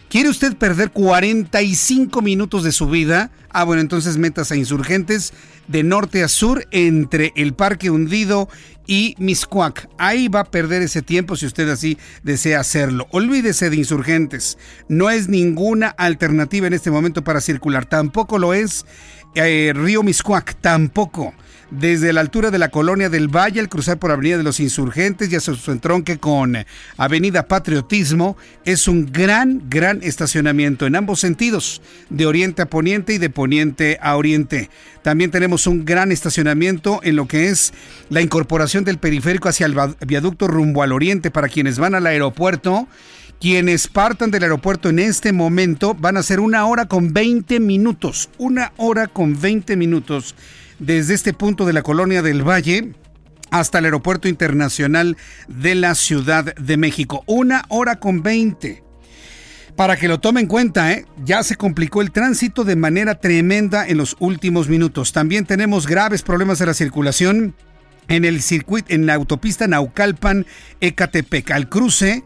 ¿Quiere 0.10 0.30
usted 0.30 0.58
perder 0.58 0.90
45 0.90 2.24
minutos 2.24 2.64
de 2.64 2.72
su 2.72 2.88
vida? 2.88 3.30
Ah, 3.52 3.64
bueno, 3.64 3.80
entonces 3.80 4.18
metas 4.18 4.52
a 4.52 4.56
insurgentes 4.56 5.34
de 5.68 5.84
norte 5.84 6.24
a 6.24 6.28
sur 6.28 6.68
entre 6.72 7.32
el 7.36 7.54
Parque 7.54 7.92
Hundido 7.92 8.50
y 8.88 9.14
Miscuac. 9.20 9.88
Ahí 10.00 10.28
va 10.28 10.40
a 10.40 10.50
perder 10.50 10.82
ese 10.82 11.04
tiempo 11.04 11.36
si 11.36 11.46
usted 11.46 11.70
así 11.70 12.00
desea 12.24 12.60
hacerlo. 12.60 13.06
Olvídese 13.12 13.70
de 13.70 13.76
insurgentes. 13.76 14.58
No 14.88 15.12
es 15.12 15.30
ninguna 15.30 15.90
alternativa 15.90 16.66
en 16.66 16.74
este 16.74 16.90
momento 16.90 17.24
para 17.24 17.40
circular. 17.40 17.86
Tampoco 17.86 18.40
lo 18.40 18.56
es 18.56 18.88
eh, 19.36 19.74
Río 19.76 20.02
Miscuac. 20.02 20.56
Tampoco 20.60 21.36
desde 21.72 22.14
la 22.14 22.22
altura 22.22 22.52
de 22.52 22.58
la 22.58 22.70
colonia 22.70 23.10
del 23.10 23.28
Valle 23.28 23.60
al 23.60 23.70
cruzar 23.70 24.00
por 24.00 24.12
Avenida 24.12 24.38
de 24.38 24.44
los 24.44 24.60
Insurgentes 24.60 25.32
y 25.32 25.36
hacia 25.36 25.54
su 25.54 25.72
entronque 25.72 26.18
con 26.18 26.58
Avenida 26.98 27.48
Patriotismo, 27.48 28.38
es 28.66 28.88
un 28.88 29.12
gran, 29.12 29.70
gran 29.70 30.02
estacionamiento 30.04 30.86
en 30.86 30.96
ambos 30.96 31.20
sentidos, 31.20 31.82
de 32.10 32.26
oriente 32.26 32.62
a 32.62 32.66
poniente 32.66 33.14
y 33.14 33.18
de 33.18 33.30
poniente 33.30 34.00
a 34.02 34.16
oriente. 34.16 34.70
También 35.02 35.32
tenemos 35.32 35.68
un 35.68 35.86
gran 35.86 36.12
estacionamiento 36.12 37.00
en 37.04 37.16
lo 37.16 37.28
que 37.28 37.50
es 37.50 37.74
la 38.10 38.22
incorporación 38.22 38.84
del 38.84 38.98
periférico 38.98 39.50
hacia 39.50 39.66
el 39.66 39.76
viaducto 40.06 40.48
rumbo 40.48 40.84
al 40.84 40.92
oriente 40.92 41.32
para 41.32 41.50
quienes 41.50 41.80
van 41.80 41.96
al 41.96 42.08
aeropuerto 42.08 42.88
Quienes 43.40 43.88
partan 43.88 44.32
del 44.32 44.44
aeropuerto 44.44 44.90
en 44.90 45.00
este 45.00 45.32
momento 45.32 45.94
van 45.94 46.18
a 46.18 46.24
ser 46.24 46.42
una 46.42 46.66
hora 46.66 46.88
con 46.88 47.14
20 47.14 47.62
minutos. 47.62 48.30
Una 48.38 48.74
hora 48.76 49.08
con 49.08 49.40
20 49.40 49.78
minutos 49.78 50.36
desde 50.80 51.14
este 51.14 51.34
punto 51.34 51.66
de 51.66 51.74
la 51.74 51.84
colonia 51.84 52.22
del 52.22 52.48
Valle 52.48 52.94
hasta 53.52 53.80
el 53.80 53.86
aeropuerto 53.86 54.28
internacional 54.28 55.18
de 55.48 55.76
la 55.76 55.96
Ciudad 55.96 56.56
de 56.56 56.78
México. 56.78 57.24
Una 57.26 57.66
hora 57.70 57.98
con 57.98 58.22
20. 58.24 58.84
Para 59.76 59.96
que 59.96 60.08
lo 60.08 60.20
tome 60.20 60.42
en 60.42 60.48
cuenta, 60.48 60.92
¿eh? 60.92 61.06
ya 61.24 61.42
se 61.42 61.56
complicó 61.56 62.02
el 62.02 62.12
tránsito 62.12 62.64
de 62.64 62.76
manera 62.76 63.16
tremenda 63.16 63.88
en 63.88 63.98
los 63.98 64.18
últimos 64.20 64.68
minutos. 64.68 65.14
También 65.14 65.46
tenemos 65.46 65.88
graves 65.88 66.22
problemas 66.22 66.60
de 66.60 66.66
la 66.66 66.74
circulación 66.74 67.56
en 68.10 68.26
el 68.26 68.42
circuito, 68.42 68.94
en 68.94 69.06
la 69.06 69.14
autopista 69.14 69.68
Naucalpan-Ecatepec. 69.68 71.52
Al 71.52 71.70
cruce 71.70 72.24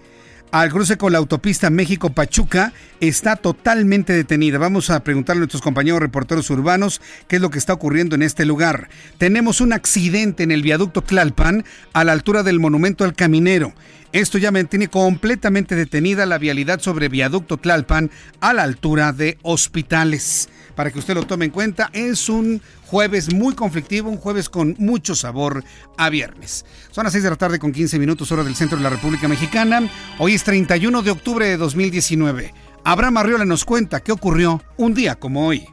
al 0.53 0.69
cruce 0.69 0.97
con 0.97 1.11
la 1.11 1.17
autopista 1.17 1.71
México-Pachuca 1.71 2.73
está 2.99 3.35
totalmente 3.37 4.13
detenida. 4.13 4.59
Vamos 4.59 4.91
a 4.91 5.03
preguntarle 5.03 5.39
a 5.39 5.41
nuestros 5.41 5.63
compañeros 5.63 5.99
reporteros 5.99 6.47
urbanos 6.51 7.01
qué 7.27 7.37
es 7.37 7.41
lo 7.41 7.49
que 7.49 7.57
está 7.57 7.73
ocurriendo 7.73 8.13
en 8.13 8.21
este 8.21 8.45
lugar. 8.45 8.87
Tenemos 9.17 9.61
un 9.61 9.73
accidente 9.73 10.43
en 10.43 10.51
el 10.51 10.61
viaducto 10.61 11.01
Tlalpan 11.01 11.65
a 11.93 12.03
la 12.03 12.11
altura 12.11 12.43
del 12.43 12.59
monumento 12.59 13.03
al 13.03 13.15
caminero. 13.15 13.73
Esto 14.11 14.37
ya 14.37 14.51
mantiene 14.51 14.89
completamente 14.89 15.75
detenida 15.75 16.27
la 16.27 16.37
vialidad 16.37 16.79
sobre 16.81 17.09
viaducto 17.09 17.57
Tlalpan 17.57 18.11
a 18.39 18.53
la 18.53 18.61
altura 18.61 19.11
de 19.11 19.39
hospitales. 19.41 20.49
Para 20.75 20.91
que 20.91 20.99
usted 20.99 21.13
lo 21.13 21.25
tome 21.25 21.45
en 21.45 21.51
cuenta, 21.51 21.89
es 21.93 22.29
un 22.29 22.61
jueves 22.85 23.33
muy 23.33 23.53
conflictivo, 23.53 24.09
un 24.09 24.17
jueves 24.17 24.49
con 24.49 24.75
mucho 24.79 25.15
sabor 25.15 25.63
a 25.97 26.09
viernes. 26.09 26.65
Son 26.91 27.03
las 27.03 27.13
6 27.13 27.23
de 27.23 27.29
la 27.29 27.35
tarde 27.35 27.59
con 27.59 27.71
15 27.71 27.99
minutos 27.99 28.31
hora 28.31 28.43
del 28.43 28.55
centro 28.55 28.77
de 28.77 28.83
la 28.83 28.89
República 28.89 29.27
Mexicana. 29.27 29.87
Hoy 30.19 30.33
es 30.33 30.43
31 30.43 31.01
de 31.01 31.11
octubre 31.11 31.45
de 31.45 31.57
2019. 31.57 32.53
Abraham 32.83 33.17
Arriola 33.17 33.45
nos 33.45 33.65
cuenta 33.65 34.01
qué 34.01 34.11
ocurrió 34.11 34.61
un 34.77 34.93
día 34.93 35.15
como 35.15 35.47
hoy. 35.47 35.65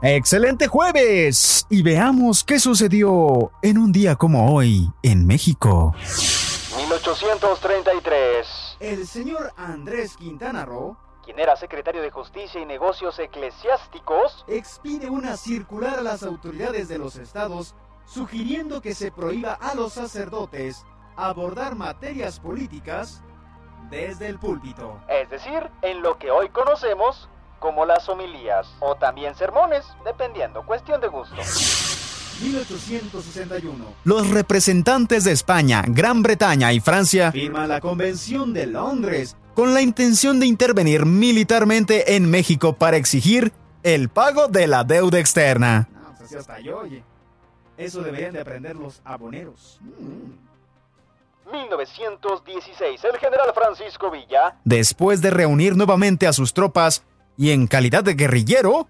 Excelente 0.00 0.68
jueves 0.68 1.66
y 1.68 1.82
veamos 1.82 2.44
qué 2.44 2.60
sucedió 2.60 3.50
en 3.62 3.78
un 3.78 3.90
día 3.90 4.14
como 4.14 4.54
hoy 4.54 4.88
en 5.02 5.26
México. 5.26 5.92
1833. 6.76 8.76
El 8.78 9.08
señor 9.08 9.52
Andrés 9.56 10.16
Quintana 10.16 10.64
Roo, 10.64 10.96
quien 11.24 11.40
era 11.40 11.56
secretario 11.56 12.00
de 12.00 12.12
Justicia 12.12 12.60
y 12.60 12.64
Negocios 12.64 13.18
Eclesiásticos, 13.18 14.44
expide 14.46 15.10
una 15.10 15.36
circular 15.36 15.98
a 15.98 16.02
las 16.02 16.22
autoridades 16.22 16.86
de 16.86 16.98
los 16.98 17.16
estados 17.16 17.74
sugiriendo 18.06 18.80
que 18.80 18.94
se 18.94 19.10
prohíba 19.10 19.54
a 19.54 19.74
los 19.74 19.94
sacerdotes 19.94 20.86
abordar 21.16 21.74
materias 21.74 22.38
políticas 22.38 23.24
desde 23.90 24.28
el 24.28 24.38
púlpito. 24.38 25.00
Es 25.08 25.28
decir, 25.28 25.68
en 25.82 26.02
lo 26.02 26.18
que 26.18 26.30
hoy 26.30 26.50
conocemos 26.50 27.28
como 27.58 27.84
las 27.84 28.08
homilías 28.08 28.66
o 28.80 28.94
también 28.94 29.34
sermones, 29.34 29.84
dependiendo, 30.04 30.64
cuestión 30.64 31.00
de 31.00 31.08
gusto. 31.08 31.36
1861. 32.40 33.84
Los 34.04 34.30
representantes 34.30 35.24
de 35.24 35.32
España, 35.32 35.82
Gran 35.86 36.22
Bretaña 36.22 36.72
y 36.72 36.80
Francia 36.80 37.32
firman 37.32 37.68
la 37.68 37.80
Convención 37.80 38.52
de 38.52 38.66
Londres 38.66 39.36
con 39.54 39.74
la 39.74 39.82
intención 39.82 40.38
de 40.38 40.46
intervenir 40.46 41.04
militarmente 41.04 42.14
en 42.14 42.30
México 42.30 42.74
para 42.74 42.96
exigir 42.96 43.52
el 43.82 44.08
pago 44.08 44.46
de 44.46 44.68
la 44.68 44.84
deuda 44.84 45.18
externa. 45.18 45.88
No, 45.92 46.14
pues 46.16 46.22
así 46.22 46.36
hasta 46.36 46.60
yo, 46.60 46.78
oye. 46.78 47.02
Eso 47.76 48.02
deberían 48.02 48.32
de 48.32 48.40
aprender 48.40 48.76
los 48.76 49.00
aboneros. 49.04 49.80
1916. 51.50 53.04
El 53.04 53.18
general 53.18 53.52
Francisco 53.54 54.10
Villa, 54.10 54.56
Después 54.64 55.22
de 55.22 55.30
reunir 55.30 55.76
nuevamente 55.76 56.26
a 56.26 56.32
sus 56.32 56.52
tropas 56.52 57.04
y 57.38 57.52
en 57.52 57.68
calidad 57.68 58.04
de 58.04 58.14
guerrillero, 58.14 58.88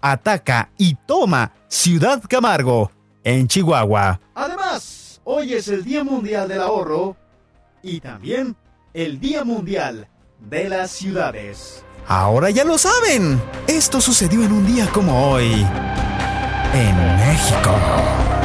ataca 0.00 0.70
y 0.76 0.94
toma 1.06 1.54
Ciudad 1.66 2.22
Camargo, 2.28 2.92
en 3.24 3.48
Chihuahua. 3.48 4.20
Además, 4.34 5.20
hoy 5.24 5.54
es 5.54 5.66
el 5.68 5.82
Día 5.82 6.04
Mundial 6.04 6.46
del 6.46 6.60
Ahorro 6.60 7.16
y 7.82 7.98
también 8.00 8.54
el 8.92 9.18
Día 9.18 9.42
Mundial 9.42 10.06
de 10.38 10.68
las 10.68 10.90
Ciudades. 10.90 11.82
Ahora 12.06 12.50
ya 12.50 12.64
lo 12.64 12.78
saben. 12.78 13.42
Esto 13.66 14.00
sucedió 14.00 14.44
en 14.44 14.52
un 14.52 14.66
día 14.66 14.86
como 14.92 15.32
hoy. 15.32 15.66
En 16.74 17.16
México. 17.16 18.35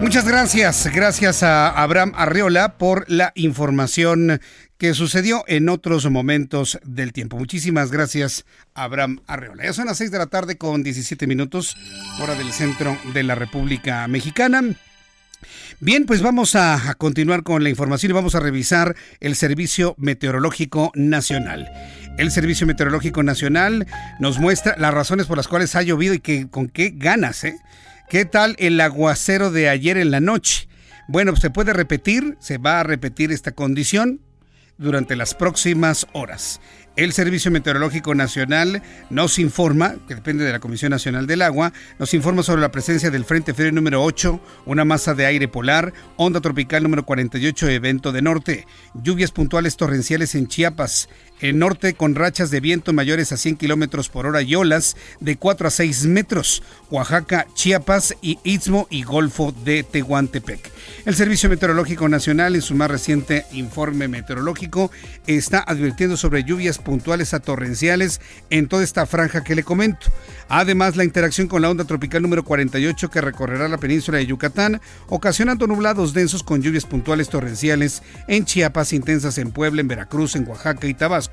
Muchas 0.00 0.28
gracias, 0.28 0.92
gracias 0.92 1.42
a 1.42 1.70
Abraham 1.70 2.12
Arreola 2.16 2.76
por 2.76 3.10
la 3.10 3.32
información 3.34 4.40
que 4.76 4.92
sucedió 4.92 5.42
en 5.48 5.70
otros 5.70 6.08
momentos 6.10 6.78
del 6.84 7.14
tiempo. 7.14 7.38
Muchísimas 7.38 7.90
gracias, 7.90 8.44
Abraham 8.74 9.20
Arreola. 9.26 9.64
Ya 9.64 9.72
son 9.72 9.86
las 9.86 9.96
6 9.96 10.10
de 10.10 10.18
la 10.18 10.26
tarde 10.26 10.58
con 10.58 10.82
17 10.82 11.26
minutos, 11.26 11.78
hora 12.20 12.34
del 12.34 12.52
centro 12.52 12.96
de 13.14 13.22
la 13.22 13.34
República 13.36 14.06
Mexicana. 14.06 14.62
Bien, 15.80 16.04
pues 16.04 16.20
vamos 16.20 16.56
a, 16.56 16.94
continuar 16.98 17.42
con 17.42 17.62
la 17.62 17.70
información 17.70 18.10
y 18.10 18.14
vamos 18.14 18.34
a 18.34 18.40
revisar 18.40 18.96
el 19.20 19.34
Servicio 19.34 19.94
Meteorológico 19.96 20.92
Nacional. 20.94 21.70
El 22.18 22.30
Servicio 22.30 22.66
Meteorológico 22.66 23.22
Nacional 23.22 23.86
nos 24.20 24.38
muestra 24.38 24.74
las 24.78 24.92
razones 24.92 25.26
por 25.26 25.38
las 25.38 25.48
cuales 25.48 25.74
ha 25.74 25.82
llovido 25.82 26.12
y 26.12 26.20
que, 26.20 26.48
con 26.48 26.68
qué 26.68 26.92
ganas, 26.94 27.44
¿eh? 27.44 27.56
¿Qué 28.08 28.24
tal 28.24 28.54
el 28.60 28.80
aguacero 28.80 29.50
de 29.50 29.68
ayer 29.68 29.96
en 29.96 30.12
la 30.12 30.20
noche? 30.20 30.68
Bueno, 31.08 31.34
se 31.34 31.50
puede 31.50 31.72
repetir, 31.72 32.36
se 32.38 32.56
va 32.56 32.78
a 32.78 32.84
repetir 32.84 33.32
esta 33.32 33.50
condición 33.50 34.20
durante 34.78 35.16
las 35.16 35.34
próximas 35.34 36.06
horas. 36.12 36.60
El 36.94 37.12
Servicio 37.12 37.50
Meteorológico 37.50 38.14
Nacional 38.14 38.82
nos 39.10 39.38
informa, 39.38 39.96
que 40.06 40.14
depende 40.14 40.44
de 40.44 40.52
la 40.52 40.60
Comisión 40.60 40.90
Nacional 40.90 41.26
del 41.26 41.42
Agua, 41.42 41.72
nos 41.98 42.14
informa 42.14 42.42
sobre 42.42 42.62
la 42.62 42.70
presencia 42.70 43.10
del 43.10 43.24
Frente 43.24 43.54
Frío 43.54 43.72
número 43.72 44.02
8, 44.02 44.40
una 44.66 44.84
masa 44.84 45.14
de 45.14 45.26
aire 45.26 45.48
polar, 45.48 45.92
onda 46.16 46.40
tropical 46.40 46.84
número 46.84 47.04
48, 47.04 47.68
evento 47.68 48.12
de 48.12 48.22
norte, 48.22 48.66
lluvias 48.94 49.32
puntuales 49.32 49.76
torrenciales 49.76 50.34
en 50.36 50.46
Chiapas, 50.46 51.08
el 51.40 51.58
norte 51.58 51.94
con 51.94 52.14
rachas 52.14 52.50
de 52.50 52.60
viento 52.60 52.92
mayores 52.92 53.32
a 53.32 53.36
100 53.36 53.56
kilómetros 53.56 54.08
por 54.08 54.26
hora 54.26 54.42
y 54.42 54.54
olas 54.54 54.96
de 55.20 55.36
4 55.36 55.68
a 55.68 55.70
6 55.70 56.06
metros, 56.06 56.62
Oaxaca, 56.90 57.46
Chiapas 57.54 58.14
y 58.22 58.38
Istmo 58.44 58.86
y 58.90 59.02
Golfo 59.02 59.52
de 59.64 59.82
Tehuantepec. 59.82 60.70
El 61.04 61.14
Servicio 61.14 61.48
Meteorológico 61.48 62.08
Nacional, 62.08 62.54
en 62.54 62.62
su 62.62 62.74
más 62.74 62.90
reciente 62.90 63.44
informe 63.52 64.08
meteorológico, 64.08 64.90
está 65.26 65.60
advirtiendo 65.60 66.16
sobre 66.16 66.44
lluvias 66.44 66.78
puntuales 66.78 67.34
a 67.34 67.40
torrenciales 67.40 68.20
en 68.50 68.68
toda 68.68 68.84
esta 68.84 69.06
franja 69.06 69.42
que 69.42 69.54
le 69.54 69.62
comento. 69.62 70.06
Además, 70.48 70.96
la 70.96 71.04
interacción 71.04 71.48
con 71.48 71.62
la 71.62 71.70
onda 71.70 71.84
tropical 71.84 72.22
número 72.22 72.44
48 72.44 73.10
que 73.10 73.20
recorrerá 73.20 73.68
la 73.68 73.78
península 73.78 74.18
de 74.18 74.26
Yucatán, 74.26 74.80
ocasionando 75.08 75.66
nublados 75.66 76.12
densos 76.12 76.42
con 76.42 76.62
lluvias 76.62 76.84
puntuales 76.84 77.28
torrenciales 77.28 78.02
en 78.28 78.44
Chiapas, 78.44 78.92
intensas 78.92 79.38
en 79.38 79.50
Puebla, 79.50 79.80
en 79.80 79.88
Veracruz, 79.88 80.36
en 80.36 80.46
Oaxaca 80.46 80.86
y 80.86 80.94
Tabasco, 80.94 81.25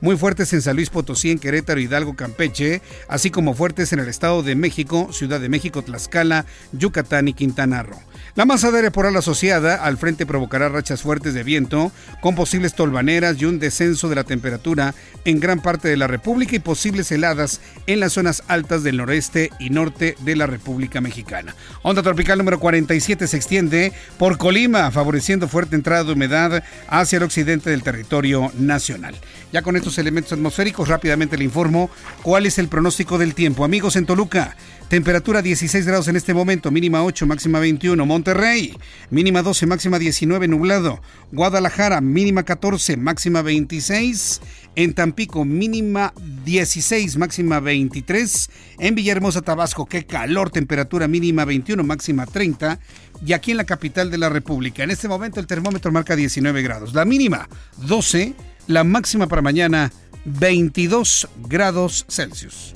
muy 0.00 0.16
fuertes 0.16 0.52
en 0.52 0.62
San 0.62 0.76
Luis 0.76 0.90
Potosí, 0.90 1.30
en 1.30 1.38
Querétaro, 1.38 1.80
Hidalgo, 1.80 2.16
Campeche, 2.16 2.82
así 3.08 3.30
como 3.30 3.54
fuertes 3.54 3.92
en 3.92 4.00
el 4.00 4.08
Estado 4.08 4.42
de 4.42 4.54
México, 4.54 5.12
Ciudad 5.12 5.40
de 5.40 5.48
México, 5.48 5.82
Tlaxcala, 5.82 6.46
Yucatán 6.72 7.28
y 7.28 7.34
Quintana 7.34 7.82
Roo. 7.82 8.00
La 8.36 8.44
masa 8.44 8.70
de 8.70 8.76
aire 8.76 8.90
polar 8.90 9.16
asociada 9.16 9.76
al 9.76 9.96
frente 9.96 10.26
provocará 10.26 10.68
rachas 10.68 11.00
fuertes 11.00 11.32
de 11.32 11.42
viento, 11.42 11.90
con 12.20 12.34
posibles 12.34 12.74
tolvaneras 12.74 13.40
y 13.40 13.46
un 13.46 13.58
descenso 13.58 14.10
de 14.10 14.14
la 14.14 14.24
temperatura 14.24 14.94
en 15.24 15.40
gran 15.40 15.62
parte 15.62 15.88
de 15.88 15.96
la 15.96 16.06
República 16.06 16.54
y 16.54 16.58
posibles 16.58 17.10
heladas 17.10 17.62
en 17.86 17.98
las 17.98 18.12
zonas 18.12 18.42
altas 18.46 18.82
del 18.82 18.98
noreste 18.98 19.48
y 19.58 19.70
norte 19.70 20.16
de 20.20 20.36
la 20.36 20.46
República 20.46 21.00
Mexicana. 21.00 21.54
Onda 21.80 22.02
tropical 22.02 22.36
número 22.36 22.60
47 22.60 23.26
se 23.26 23.38
extiende 23.38 23.94
por 24.18 24.36
Colima, 24.36 24.90
favoreciendo 24.90 25.48
fuerte 25.48 25.74
entrada 25.74 26.04
de 26.04 26.12
humedad 26.12 26.62
hacia 26.88 27.16
el 27.16 27.22
occidente 27.22 27.70
del 27.70 27.82
territorio 27.82 28.52
nacional. 28.58 29.14
Ya 29.50 29.62
con 29.62 29.76
estos 29.76 29.96
elementos 29.96 30.34
atmosféricos, 30.34 30.88
rápidamente 30.88 31.38
le 31.38 31.44
informo 31.44 31.88
cuál 32.20 32.44
es 32.44 32.58
el 32.58 32.68
pronóstico 32.68 33.16
del 33.16 33.34
tiempo. 33.34 33.64
Amigos 33.64 33.96
en 33.96 34.04
Toluca, 34.04 34.56
temperatura 34.88 35.42
16 35.42 35.86
grados 35.86 36.08
en 36.08 36.16
este 36.16 36.34
momento, 36.34 36.70
mínima 36.70 37.02
8, 37.02 37.26
máxima 37.26 37.58
21. 37.58 38.06
Monterrey, 38.06 38.76
mínima 39.10 39.42
12, 39.42 39.66
máxima 39.66 39.98
19, 39.98 40.48
nublado. 40.48 41.00
Guadalajara, 41.32 42.00
mínima 42.00 42.44
14, 42.44 42.96
máxima 42.96 43.42
26. 43.42 44.40
En 44.76 44.94
Tampico, 44.94 45.44
mínima 45.44 46.12
16, 46.44 47.16
máxima 47.16 47.60
23. 47.60 48.50
En 48.78 48.94
Villahermosa, 48.94 49.42
Tabasco, 49.42 49.86
qué 49.86 50.04
calor, 50.04 50.50
temperatura 50.50 51.08
mínima 51.08 51.44
21, 51.44 51.82
máxima 51.82 52.26
30. 52.26 52.78
Y 53.24 53.32
aquí 53.32 53.52
en 53.52 53.56
la 53.56 53.64
capital 53.64 54.10
de 54.10 54.18
la 54.18 54.28
República, 54.28 54.84
en 54.84 54.90
este 54.90 55.08
momento 55.08 55.40
el 55.40 55.46
termómetro 55.46 55.90
marca 55.90 56.14
19 56.14 56.62
grados. 56.62 56.94
La 56.94 57.04
mínima 57.04 57.48
12, 57.78 58.34
la 58.66 58.84
máxima 58.84 59.26
para 59.26 59.42
mañana 59.42 59.90
22 60.26 61.28
grados 61.48 62.04
Celsius. 62.08 62.72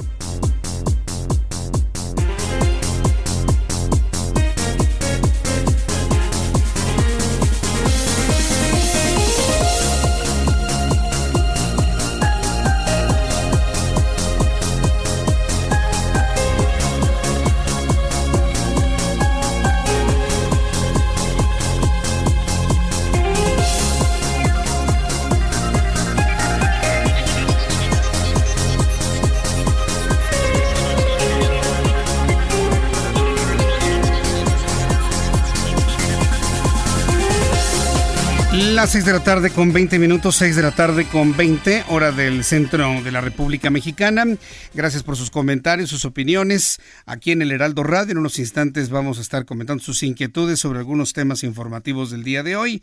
Las 38.80 38.92
6 38.92 39.04
de 39.04 39.12
la 39.12 39.22
tarde 39.22 39.50
con 39.50 39.74
20 39.74 39.98
minutos, 39.98 40.36
6 40.36 40.56
de 40.56 40.62
la 40.62 40.70
tarde 40.70 41.04
con 41.04 41.36
20, 41.36 41.84
hora 41.88 42.12
del 42.12 42.44
centro 42.44 43.02
de 43.02 43.12
la 43.12 43.20
República 43.20 43.68
Mexicana. 43.68 44.24
Gracias 44.72 45.02
por 45.02 45.18
sus 45.18 45.28
comentarios, 45.30 45.90
sus 45.90 46.06
opiniones. 46.06 46.80
Aquí 47.04 47.30
en 47.30 47.42
el 47.42 47.52
Heraldo 47.52 47.82
Radio, 47.82 48.12
en 48.12 48.18
unos 48.18 48.38
instantes 48.38 48.88
vamos 48.88 49.18
a 49.18 49.20
estar 49.20 49.44
comentando 49.44 49.84
sus 49.84 50.02
inquietudes 50.02 50.60
sobre 50.60 50.78
algunos 50.78 51.12
temas 51.12 51.44
informativos 51.44 52.10
del 52.10 52.24
día 52.24 52.42
de 52.42 52.56
hoy. 52.56 52.82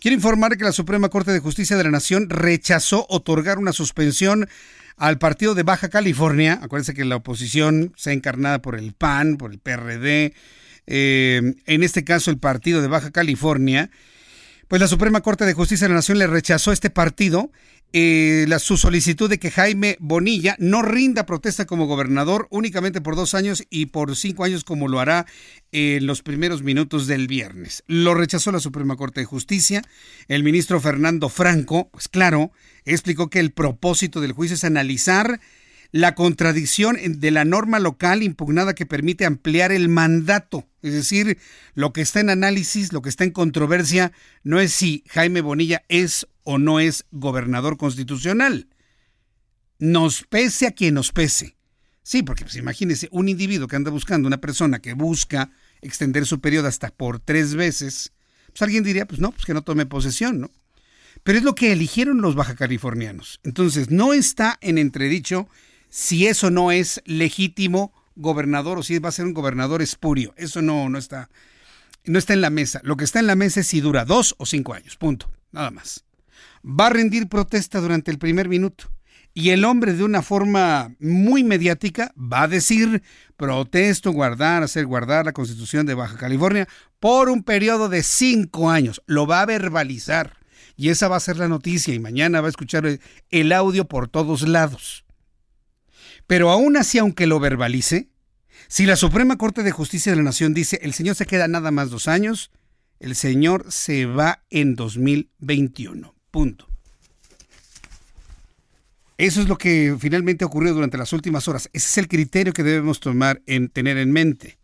Quiero 0.00 0.14
informar 0.14 0.58
que 0.58 0.64
la 0.64 0.72
Suprema 0.72 1.08
Corte 1.08 1.32
de 1.32 1.40
Justicia 1.40 1.78
de 1.78 1.84
la 1.84 1.90
Nación 1.92 2.28
rechazó 2.28 3.06
otorgar 3.08 3.56
una 3.56 3.72
suspensión 3.72 4.50
al 4.98 5.16
partido 5.16 5.54
de 5.54 5.62
Baja 5.62 5.88
California. 5.88 6.60
Acuérdense 6.62 6.92
que 6.92 7.06
la 7.06 7.16
oposición 7.16 7.94
sea 7.96 8.12
encarnada 8.12 8.60
por 8.60 8.78
el 8.78 8.92
PAN, 8.92 9.38
por 9.38 9.50
el 9.50 9.60
PRD. 9.60 10.34
Eh, 10.86 11.54
en 11.64 11.82
este 11.82 12.04
caso, 12.04 12.30
el 12.30 12.36
partido 12.36 12.82
de 12.82 12.88
Baja 12.88 13.12
California 13.12 13.88
pues 14.68 14.80
la 14.80 14.88
Suprema 14.88 15.22
Corte 15.22 15.44
de 15.44 15.54
Justicia 15.54 15.86
de 15.86 15.90
la 15.90 15.96
Nación 15.96 16.18
le 16.18 16.26
rechazó 16.26 16.72
este 16.72 16.90
partido 16.90 17.50
eh, 17.94 18.44
la, 18.48 18.58
su 18.58 18.76
solicitud 18.76 19.30
de 19.30 19.38
que 19.38 19.50
Jaime 19.50 19.96
Bonilla 19.98 20.56
no 20.58 20.82
rinda 20.82 21.24
protesta 21.24 21.64
como 21.64 21.86
gobernador 21.86 22.46
únicamente 22.50 23.00
por 23.00 23.16
dos 23.16 23.32
años 23.32 23.64
y 23.70 23.86
por 23.86 24.14
cinco 24.14 24.44
años 24.44 24.62
como 24.62 24.88
lo 24.88 25.00
hará 25.00 25.24
en 25.72 26.06
los 26.06 26.20
primeros 26.20 26.62
minutos 26.62 27.06
del 27.06 27.26
viernes. 27.28 27.84
Lo 27.86 28.12
rechazó 28.12 28.52
la 28.52 28.60
Suprema 28.60 28.96
Corte 28.96 29.20
de 29.20 29.26
Justicia. 29.26 29.82
El 30.28 30.44
ministro 30.44 30.80
Fernando 30.82 31.30
Franco, 31.30 31.88
pues 31.90 32.08
claro, 32.08 32.52
explicó 32.84 33.30
que 33.30 33.40
el 33.40 33.52
propósito 33.52 34.20
del 34.20 34.32
juicio 34.32 34.56
es 34.56 34.64
analizar 34.64 35.40
la 35.90 36.14
contradicción 36.14 36.96
de 37.02 37.30
la 37.30 37.44
norma 37.44 37.78
local 37.78 38.22
impugnada 38.22 38.74
que 38.74 38.86
permite 38.86 39.24
ampliar 39.24 39.72
el 39.72 39.88
mandato. 39.88 40.66
Es 40.82 40.92
decir, 40.92 41.38
lo 41.74 41.92
que 41.92 42.02
está 42.02 42.20
en 42.20 42.30
análisis, 42.30 42.92
lo 42.92 43.02
que 43.02 43.08
está 43.08 43.24
en 43.24 43.30
controversia, 43.30 44.12
no 44.42 44.60
es 44.60 44.72
si 44.72 45.02
Jaime 45.08 45.40
Bonilla 45.40 45.82
es 45.88 46.26
o 46.44 46.58
no 46.58 46.80
es 46.80 47.04
gobernador 47.10 47.76
constitucional. 47.76 48.68
Nos 49.78 50.24
pese 50.24 50.66
a 50.66 50.72
quien 50.72 50.94
nos 50.94 51.12
pese. 51.12 51.56
Sí, 52.02 52.22
porque 52.22 52.44
pues, 52.44 52.56
imagínese 52.56 53.08
un 53.10 53.28
individuo 53.28 53.68
que 53.68 53.76
anda 53.76 53.90
buscando, 53.90 54.26
una 54.26 54.40
persona 54.40 54.80
que 54.80 54.94
busca 54.94 55.50
extender 55.80 56.26
su 56.26 56.40
periodo 56.40 56.68
hasta 56.68 56.88
por 56.88 57.20
tres 57.20 57.54
veces, 57.54 58.12
pues 58.48 58.62
alguien 58.62 58.82
diría, 58.82 59.06
pues 59.06 59.20
no, 59.20 59.30
pues 59.30 59.44
que 59.44 59.54
no 59.54 59.62
tome 59.62 59.86
posesión, 59.86 60.40
¿no? 60.40 60.50
Pero 61.22 61.38
es 61.38 61.44
lo 61.44 61.54
que 61.54 61.72
eligieron 61.72 62.20
los 62.20 62.34
baja 62.34 62.54
californianos. 62.54 63.40
Entonces, 63.42 63.90
no 63.90 64.12
está 64.12 64.58
en 64.60 64.78
entredicho 64.78 65.48
si 65.88 66.26
eso 66.26 66.50
no 66.50 66.72
es 66.72 67.02
legítimo 67.04 67.92
gobernador 68.16 68.78
o 68.78 68.82
si 68.82 68.98
va 68.98 69.08
a 69.08 69.12
ser 69.12 69.26
un 69.26 69.34
gobernador 69.34 69.82
espurio. 69.82 70.34
Eso 70.36 70.60
no, 70.62 70.88
no 70.88 70.98
está, 70.98 71.30
no 72.04 72.18
está 72.18 72.34
en 72.34 72.40
la 72.40 72.50
mesa. 72.50 72.80
Lo 72.82 72.96
que 72.96 73.04
está 73.04 73.20
en 73.20 73.26
la 73.26 73.36
mesa 73.36 73.60
es 73.60 73.66
si 73.66 73.80
dura 73.80 74.04
dos 74.04 74.34
o 74.38 74.46
cinco 74.46 74.74
años. 74.74 74.96
Punto. 74.96 75.30
Nada 75.52 75.70
más. 75.70 76.04
Va 76.64 76.86
a 76.86 76.90
rendir 76.90 77.28
protesta 77.28 77.80
durante 77.80 78.10
el 78.10 78.18
primer 78.18 78.48
minuto. 78.48 78.90
Y 79.34 79.50
el 79.50 79.64
hombre 79.64 79.92
de 79.92 80.02
una 80.02 80.22
forma 80.22 80.94
muy 80.98 81.44
mediática 81.44 82.12
va 82.16 82.42
a 82.42 82.48
decir, 82.48 83.02
protesto, 83.36 84.10
guardar, 84.10 84.64
hacer 84.64 84.84
guardar 84.84 85.26
la 85.26 85.32
constitución 85.32 85.86
de 85.86 85.94
Baja 85.94 86.16
California 86.16 86.66
por 86.98 87.28
un 87.28 87.44
periodo 87.44 87.88
de 87.88 88.02
cinco 88.02 88.70
años. 88.70 89.00
Lo 89.06 89.26
va 89.26 89.42
a 89.42 89.46
verbalizar. 89.46 90.36
Y 90.76 90.88
esa 90.88 91.08
va 91.08 91.16
a 91.16 91.20
ser 91.20 91.36
la 91.36 91.48
noticia 91.48 91.94
y 91.94 92.00
mañana 92.00 92.40
va 92.40 92.48
a 92.48 92.50
escuchar 92.50 92.98
el 93.30 93.52
audio 93.52 93.86
por 93.86 94.08
todos 94.08 94.46
lados. 94.46 95.04
Pero 96.28 96.50
aún 96.50 96.76
así, 96.76 96.98
aunque 96.98 97.26
lo 97.26 97.40
verbalice, 97.40 98.10
si 98.68 98.84
la 98.84 98.96
Suprema 98.96 99.38
Corte 99.38 99.62
de 99.62 99.72
Justicia 99.72 100.12
de 100.12 100.16
la 100.16 100.22
Nación 100.22 100.52
dice 100.52 100.78
el 100.82 100.92
señor 100.92 101.16
se 101.16 101.26
queda 101.26 101.48
nada 101.48 101.70
más 101.70 101.90
dos 101.90 102.06
años, 102.06 102.52
el 103.00 103.16
señor 103.16 103.64
se 103.72 104.04
va 104.04 104.44
en 104.50 104.74
2021. 104.76 106.14
Punto. 106.30 106.68
Eso 109.16 109.40
es 109.40 109.48
lo 109.48 109.56
que 109.56 109.96
finalmente 109.98 110.44
ocurrió 110.44 110.74
durante 110.74 110.98
las 110.98 111.14
últimas 111.14 111.48
horas. 111.48 111.70
Ese 111.72 111.88
es 111.88 111.98
el 111.98 112.08
criterio 112.08 112.52
que 112.52 112.62
debemos 112.62 113.00
tomar 113.00 113.40
en 113.46 113.70
tener 113.70 113.96
en 113.96 114.12
mente. 114.12 114.58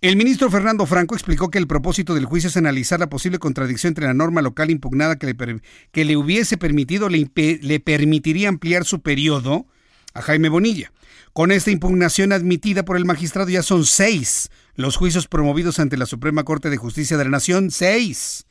El 0.00 0.16
ministro 0.16 0.48
Fernando 0.52 0.86
Franco 0.86 1.16
explicó 1.16 1.50
que 1.50 1.58
el 1.58 1.66
propósito 1.66 2.14
del 2.14 2.26
juicio 2.26 2.48
es 2.48 2.56
analizar 2.56 3.00
la 3.00 3.10
posible 3.10 3.40
contradicción 3.40 3.90
entre 3.90 4.06
la 4.06 4.14
norma 4.14 4.40
local 4.40 4.70
impugnada 4.70 5.16
que 5.16 5.26
le, 5.26 5.60
que 5.90 6.04
le 6.04 6.16
hubiese 6.16 6.56
permitido, 6.56 7.08
le, 7.08 7.28
le 7.34 7.80
permitiría 7.80 8.48
ampliar 8.48 8.84
su 8.84 9.02
periodo 9.02 9.66
a 10.14 10.22
Jaime 10.22 10.48
Bonilla. 10.48 10.92
Con 11.38 11.52
esta 11.52 11.70
impugnación 11.70 12.32
admitida 12.32 12.84
por 12.84 12.96
el 12.96 13.04
magistrado 13.04 13.48
ya 13.48 13.62
son 13.62 13.84
seis 13.84 14.50
los 14.74 14.96
juicios 14.96 15.28
promovidos 15.28 15.78
ante 15.78 15.96
la 15.96 16.04
Suprema 16.04 16.42
Corte 16.42 16.68
de 16.68 16.78
Justicia 16.78 17.16
de 17.16 17.22
la 17.22 17.30
Nación, 17.30 17.70
seis, 17.70 18.44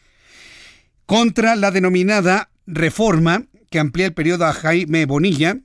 contra 1.05 1.57
la 1.57 1.71
denominada 1.71 2.49
reforma 2.65 3.43
que 3.69 3.79
amplía 3.79 4.05
el 4.05 4.13
periodo 4.13 4.45
a 4.45 4.53
Jaime 4.53 5.05
Bonilla, 5.05 5.57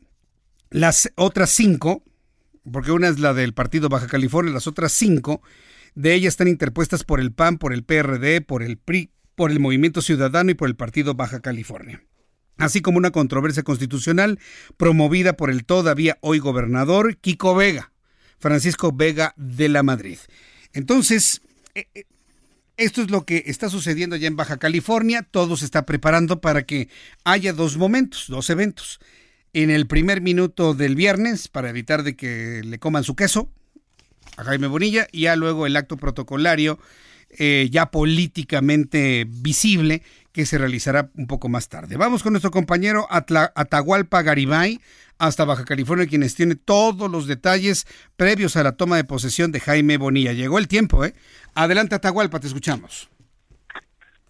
las 0.70 1.12
otras 1.14 1.50
cinco, 1.50 2.02
porque 2.68 2.90
una 2.90 3.06
es 3.06 3.20
la 3.20 3.34
del 3.34 3.54
Partido 3.54 3.88
Baja 3.88 4.08
California, 4.08 4.52
las 4.52 4.66
otras 4.66 4.90
cinco 4.90 5.42
de 5.94 6.14
ellas 6.14 6.32
están 6.32 6.48
interpuestas 6.48 7.04
por 7.04 7.20
el 7.20 7.30
PAN, 7.30 7.56
por 7.58 7.72
el 7.72 7.84
PRD, 7.84 8.40
por 8.40 8.64
el 8.64 8.78
PRI, 8.78 9.12
por 9.36 9.52
el 9.52 9.60
Movimiento 9.60 10.02
Ciudadano 10.02 10.50
y 10.50 10.54
por 10.54 10.68
el 10.68 10.74
Partido 10.74 11.14
Baja 11.14 11.38
California 11.38 12.02
así 12.58 12.80
como 12.80 12.98
una 12.98 13.10
controversia 13.10 13.62
constitucional 13.62 14.38
promovida 14.76 15.36
por 15.36 15.50
el 15.50 15.64
todavía 15.64 16.18
hoy 16.20 16.38
gobernador 16.38 17.16
Kiko 17.16 17.54
Vega, 17.54 17.92
Francisco 18.38 18.92
Vega 18.92 19.34
de 19.36 19.68
la 19.68 19.82
Madrid. 19.82 20.18
Entonces, 20.72 21.42
eh, 21.74 21.86
eh, 21.94 22.04
esto 22.76 23.02
es 23.02 23.10
lo 23.10 23.24
que 23.24 23.44
está 23.46 23.68
sucediendo 23.68 24.16
ya 24.16 24.28
en 24.28 24.36
Baja 24.36 24.56
California, 24.56 25.22
todo 25.22 25.56
se 25.56 25.64
está 25.64 25.84
preparando 25.84 26.40
para 26.40 26.64
que 26.64 26.88
haya 27.24 27.52
dos 27.52 27.76
momentos, 27.76 28.26
dos 28.28 28.48
eventos. 28.50 28.98
En 29.52 29.70
el 29.70 29.86
primer 29.86 30.22
minuto 30.22 30.72
del 30.72 30.96
viernes, 30.96 31.48
para 31.48 31.68
evitar 31.68 32.02
de 32.02 32.16
que 32.16 32.62
le 32.64 32.78
coman 32.78 33.04
su 33.04 33.14
queso 33.14 33.50
a 34.38 34.44
Jaime 34.44 34.66
Bonilla, 34.66 35.06
y 35.12 35.22
ya 35.22 35.36
luego 35.36 35.66
el 35.66 35.76
acto 35.76 35.98
protocolario 35.98 36.78
eh, 37.38 37.68
ya 37.70 37.90
políticamente 37.90 39.26
visible 39.26 40.02
que 40.32 40.46
se 40.46 40.58
realizará 40.58 41.10
un 41.16 41.26
poco 41.26 41.48
más 41.48 41.68
tarde. 41.68 41.96
Vamos 41.96 42.22
con 42.22 42.32
nuestro 42.32 42.50
compañero 42.50 43.06
Atahualpa 43.10 44.22
Garibay 44.22 44.80
hasta 45.18 45.44
Baja 45.44 45.64
California, 45.64 46.06
quienes 46.06 46.34
tiene 46.34 46.56
todos 46.56 47.10
los 47.10 47.26
detalles 47.26 47.86
previos 48.16 48.56
a 48.56 48.62
la 48.62 48.76
toma 48.76 48.96
de 48.96 49.04
posesión 49.04 49.52
de 49.52 49.60
Jaime 49.60 49.98
Bonilla. 49.98 50.32
Llegó 50.32 50.58
el 50.58 50.68
tiempo, 50.68 51.04
¿eh? 51.04 51.12
Adelante, 51.54 51.94
Atahualpa, 51.94 52.40
te 52.40 52.46
escuchamos. 52.46 53.10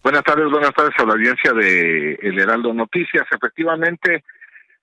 Buenas 0.03 0.23
tardes, 0.23 0.51
buenas 0.51 0.73
tardes 0.73 0.93
a 0.97 1.05
la 1.05 1.13
audiencia 1.13 1.53
de 1.53 2.15
El 2.21 2.37
Heraldo 2.37 2.73
Noticias. 2.73 3.25
Efectivamente, 3.31 4.25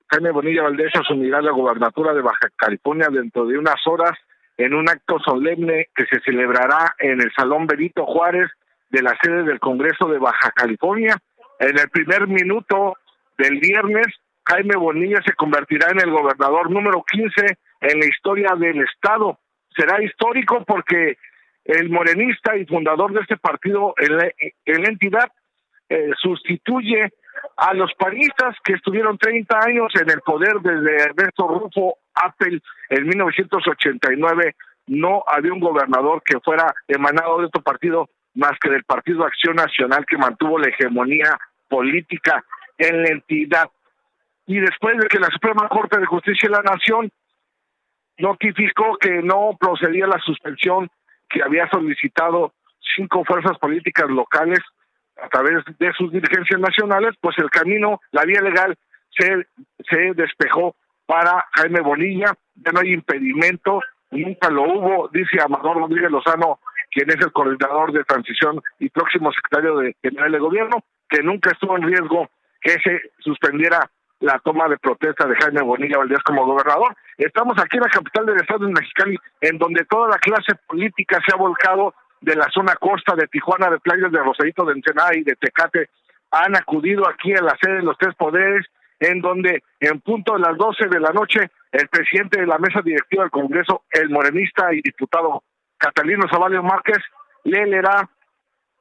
Jaime 0.07 0.31
Bonilla 0.31 0.63
Valdés 0.63 0.91
asumirá 0.95 1.43
la 1.43 1.53
gobernatura 1.53 2.15
de 2.15 2.23
Baja 2.23 2.49
California 2.57 3.09
dentro 3.13 3.47
de 3.47 3.59
unas 3.59 3.87
horas 3.87 4.19
en 4.57 4.75
un 4.75 4.89
acto 4.89 5.19
solemne 5.25 5.89
que 5.95 6.07
se 6.07 6.21
celebrará 6.21 6.95
en 6.99 7.21
el 7.21 7.31
Salón 7.37 7.67
Benito 7.67 8.07
Juárez 8.07 8.51
de 8.91 9.03
la 9.03 9.17
sede 9.23 9.45
del 9.45 9.61
Congreso 9.61 10.09
de 10.09 10.19
Baja 10.19 10.51
California. 10.53 11.17
En 11.59 11.79
el 11.79 11.89
primer 11.91 12.27
minuto 12.27 12.97
del 13.39 13.59
viernes, 13.59 14.07
Jaime 14.47 14.77
Bonilla 14.77 15.21
se 15.25 15.35
convertirá 15.35 15.91
en 15.91 16.01
el 16.01 16.11
gobernador 16.11 16.71
número 16.71 17.03
15 17.11 17.59
en 17.81 18.01
la 18.01 18.07
historia 18.07 18.55
del 18.59 18.83
Estado. 18.83 19.39
Será 19.77 20.03
histórico 20.03 20.65
porque 20.67 21.17
el 21.65 21.91
morenista 21.91 22.57
y 22.57 22.67
fundador 22.67 23.13
de 23.13 23.21
este 23.21 23.37
partido 23.37 23.95
en 23.99 24.17
la, 24.17 24.33
entidad 24.89 25.31
eh, 25.89 26.11
sustituye 26.21 27.13
a 27.57 27.75
los 27.75 27.93
panistas 27.95 28.57
que 28.65 28.73
estuvieron 28.75 29.19
30 29.19 29.59
años 29.59 29.93
en 30.01 30.11
el 30.11 30.21
poder 30.23 30.61
desde 30.63 31.05
Ernesto 31.05 31.47
Rufo 31.47 31.99
Apple 32.15 32.61
en 32.89 33.07
1989 33.07 34.57
no 34.87 35.23
había 35.27 35.53
un 35.53 35.61
gobernador 35.61 36.23
que 36.25 36.41
fuera 36.41 36.75
emanado 36.89 37.39
de 37.39 37.47
otro 37.47 37.63
partido 37.63 38.09
más 38.35 38.53
que 38.61 38.71
del 38.71 38.85
Partido 38.85 39.25
Acción 39.25 39.57
Nacional 39.57 40.05
que 40.07 40.17
mantuvo 40.17 40.59
la 40.59 40.69
hegemonía 40.69 41.39
política 41.69 42.45
en 42.79 43.03
la 43.03 43.09
entidad. 43.11 43.69
Y 44.47 44.59
después 44.59 44.99
de 44.99 45.09
que 45.09 45.19
la 45.19 45.29
Suprema 45.29 45.69
Corte 45.69 45.99
de 45.99 46.07
Justicia 46.07 46.49
de 46.49 46.57
la 46.57 46.63
Nación 46.63 47.11
notificó 48.19 48.97
que 48.99 49.23
no 49.23 49.57
procedía 49.59 50.07
la 50.07 50.19
suspensión 50.19 50.91
que 51.29 51.43
había 51.43 51.69
solicitado 51.71 52.53
cinco 52.97 53.25
fuerzas 53.25 53.59
políticas 53.59 54.09
locales 54.11 54.61
a 55.23 55.29
través 55.29 55.65
de 55.79 55.93
sus 55.93 56.11
dirigencias 56.11 56.61
nacionales, 56.61 57.15
pues 57.21 57.37
el 57.39 57.51
camino, 57.51 58.01
la 58.11 58.25
vía 58.25 58.41
legal 58.41 58.77
se, 59.11 59.47
se 59.89 60.15
despejó 60.15 60.75
para 61.07 61.47
Jaime 61.53 61.81
Bonilla, 61.81 62.33
ya 62.55 62.73
no 62.73 62.81
hay 62.81 62.93
impedimento, 62.93 63.81
nunca 64.11 64.51
lo 64.51 64.63
hubo, 64.63 65.09
dice 65.09 65.41
Amador 65.43 65.77
Rodríguez 65.77 66.11
Lozano, 66.11 66.61
quien 66.91 67.09
es 67.11 67.17
el 67.21 67.33
coordinador 67.33 67.93
de 67.93 68.05
transición 68.05 68.61
y 68.79 68.91
próximo 68.91 69.33
secretario 69.33 69.77
de 69.77 69.97
general 70.03 70.33
de 70.33 70.39
gobierno, 70.39 70.85
que 71.09 71.23
nunca 71.23 71.51
estuvo 71.51 71.77
en 71.77 71.83
riesgo 71.83 72.29
que 72.61 72.73
se 72.83 73.13
suspendiera 73.19 73.91
la 74.21 74.39
toma 74.41 74.69
de 74.69 74.79
protesta 74.79 75.27
de 75.27 75.35
Jaime 75.37 75.63
Bonilla 75.63 75.99
Valdés 75.99 76.23
como 76.25 76.45
gobernador. 76.45 76.95
Estamos 77.17 77.59
aquí 77.59 77.79
en 77.79 77.85
la 77.85 77.89
capital 77.89 78.27
del 78.27 78.37
estado 78.37 78.67
de 78.67 78.73
Mexicali, 78.73 79.17
en 79.41 79.59
donde 79.59 79.85
toda 79.87 80.09
la 80.09 80.19
clase 80.19 80.55
política 80.67 81.19
se 81.27 81.35
ha 81.35 81.39
volcado 81.39 81.95
de 82.21 82.37
la 82.37 82.49
zona 82.51 82.75
costa 82.77 83.15
de 83.17 83.27
Tijuana, 83.29 83.71
de 83.71 83.79
playas 83.79 84.13
de 84.13 84.19
Rosarito, 84.19 84.65
de 84.67 84.75
Ensenada 84.75 85.17
y 85.17 85.23
de 85.23 85.37
Tecate, 85.37 85.89
han 86.31 86.55
acudido 86.55 87.09
aquí 87.09 87.33
a 87.33 87.43
la 87.43 87.57
sede 87.61 87.77
de 87.77 87.83
los 87.83 87.97
tres 87.99 88.15
poderes, 88.15 88.67
en 89.01 89.21
donde 89.21 89.63
en 89.81 90.01
punto 90.01 90.35
de 90.35 90.41
las 90.41 90.57
12 90.57 90.89
de 90.89 91.01
la 91.01 91.11
noche 91.11 91.51
el 91.73 91.89
presidente 91.89 92.41
de 92.41 92.47
la 92.47 92.59
mesa 92.59 92.83
directiva 92.83 93.23
del 93.23 93.31
Congreso, 93.31 93.85
el 93.91 94.11
morenista 94.11 94.73
y 94.75 94.83
diputado 94.83 95.43
Catalino 95.81 96.29
Zavalio 96.31 96.63
Márquez, 96.63 96.99
le 97.45 97.67
leerá 97.67 98.09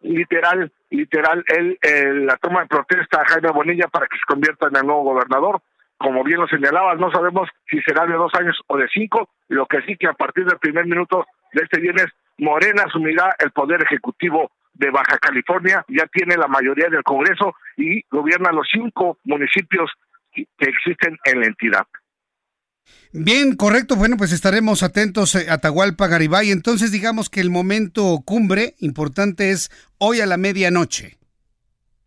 literal, 0.01 0.71
literal, 0.89 1.43
el, 1.47 2.25
la 2.25 2.37
toma 2.37 2.61
de 2.61 2.67
protesta 2.67 3.21
a 3.21 3.25
Jaime 3.25 3.51
Bonilla 3.51 3.87
para 3.87 4.07
que 4.07 4.17
se 4.17 4.25
convierta 4.27 4.67
en 4.67 4.75
el 4.75 4.85
nuevo 4.85 5.03
gobernador. 5.03 5.61
Como 5.97 6.23
bien 6.23 6.39
lo 6.39 6.47
señalabas, 6.47 6.99
no 6.99 7.11
sabemos 7.11 7.49
si 7.69 7.81
será 7.81 8.05
de 8.05 8.13
dos 8.13 8.33
años 8.35 8.57
o 8.67 8.77
de 8.77 8.87
cinco, 8.87 9.29
lo 9.47 9.65
que 9.65 9.81
sí 9.81 9.97
que 9.97 10.07
a 10.07 10.13
partir 10.13 10.45
del 10.45 10.59
primer 10.59 10.85
minuto 10.85 11.25
de 11.53 11.63
este 11.63 11.79
viernes, 11.79 12.07
Morena 12.37 12.83
asumirá 12.85 13.35
el 13.39 13.51
poder 13.51 13.83
ejecutivo 13.83 14.51
de 14.73 14.91
Baja 14.91 15.17
California, 15.17 15.83
ya 15.89 16.05
tiene 16.07 16.37
la 16.37 16.47
mayoría 16.47 16.87
del 16.89 17.03
Congreso 17.03 17.53
y 17.75 18.01
gobierna 18.09 18.51
los 18.53 18.67
cinco 18.71 19.17
municipios 19.25 19.91
que 20.31 20.45
existen 20.59 21.17
en 21.25 21.41
la 21.41 21.47
entidad. 21.47 21.85
Bien, 23.11 23.55
correcto. 23.55 23.95
Bueno, 23.95 24.17
pues 24.17 24.31
estaremos 24.31 24.83
atentos 24.83 25.35
a 25.35 25.53
Atahualpa 25.53 26.07
Garibay. 26.07 26.51
Entonces, 26.51 26.91
digamos 26.91 27.29
que 27.29 27.41
el 27.41 27.49
momento 27.49 28.21
cumbre 28.23 28.75
importante 28.79 29.51
es 29.51 29.71
hoy 29.97 30.21
a 30.21 30.25
la 30.25 30.37
medianoche. 30.37 31.18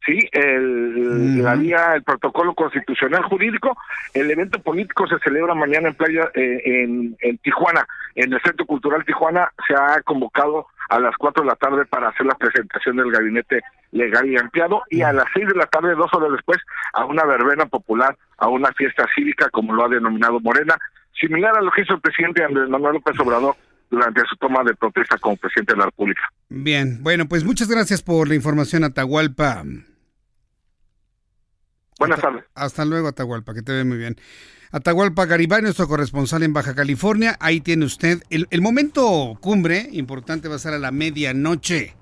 Sí, 0.04 0.18
el, 0.32 1.42
la 1.42 1.54
vía, 1.54 1.94
el 1.94 2.02
protocolo 2.02 2.54
constitucional 2.54 3.22
jurídico, 3.22 3.76
el 4.14 4.30
evento 4.30 4.60
político 4.60 5.06
se 5.06 5.18
celebra 5.20 5.54
mañana 5.54 5.88
en 5.88 5.94
playa 5.94 6.28
eh, 6.34 6.60
en, 6.64 7.16
en, 7.20 7.38
Tijuana, 7.38 7.86
en 8.16 8.32
el 8.32 8.40
Centro 8.42 8.66
Cultural 8.66 9.04
Tijuana 9.04 9.52
se 9.66 9.74
ha 9.74 10.02
convocado 10.02 10.66
a 10.88 10.98
las 10.98 11.16
4 11.16 11.44
de 11.44 11.48
la 11.48 11.56
tarde 11.56 11.84
para 11.86 12.08
hacer 12.08 12.26
la 12.26 12.34
presentación 12.34 12.96
del 12.96 13.12
gabinete 13.12 13.60
legal 13.92 14.26
y 14.26 14.36
ampliado 14.36 14.82
y 14.90 15.02
a 15.02 15.12
las 15.12 15.26
6 15.34 15.48
de 15.48 15.54
la 15.54 15.66
tarde, 15.66 15.94
dos 15.94 16.12
horas 16.12 16.32
después, 16.32 16.58
a 16.94 17.04
una 17.04 17.24
verbena 17.24 17.66
popular, 17.66 18.16
a 18.38 18.48
una 18.48 18.72
fiesta 18.72 19.06
cívica, 19.14 19.48
como 19.50 19.72
lo 19.72 19.84
ha 19.84 19.88
denominado 19.88 20.40
Morena, 20.40 20.76
similar 21.18 21.56
a 21.56 21.62
lo 21.62 21.70
que 21.70 21.82
hizo 21.82 21.94
el 21.94 22.00
presidente 22.00 22.44
Andrés 22.44 22.68
Manuel 22.68 22.94
López 22.94 23.18
Obrador 23.20 23.54
durante 23.90 24.22
su 24.28 24.36
toma 24.36 24.64
de 24.64 24.74
protesta 24.74 25.16
como 25.18 25.36
presidente 25.36 25.74
de 25.74 25.78
la 25.78 25.84
República. 25.84 26.22
Bien, 26.48 27.02
bueno, 27.02 27.26
pues 27.28 27.44
muchas 27.44 27.68
gracias 27.68 28.02
por 28.02 28.26
la 28.26 28.34
información, 28.34 28.84
Atahualpa. 28.84 29.62
Buenas 31.98 32.20
tardes. 32.20 32.44
Hasta 32.55 32.85
luego, 32.85 33.09
Atahualpa, 33.09 33.55
que 33.55 33.62
te 33.62 33.72
ve 33.72 33.85
muy 33.85 33.98
bien. 33.98 34.16
Atahualpa 34.72 35.26
Garibay, 35.26 35.61
nuestro 35.61 35.87
corresponsal 35.87 36.42
en 36.42 36.55
Baja 36.55 36.74
California. 36.74 37.37
Ahí 37.40 37.61
tiene 37.61 37.85
usted. 37.85 38.22
El, 38.31 38.62
momento 38.62 39.37
cumbre 39.40 39.88
importante 39.92 40.48
va 40.48 40.57
a 40.57 40.59
ser 40.59 40.72
a 40.72 40.78
la 40.78 40.90
medianoche. 40.90 41.94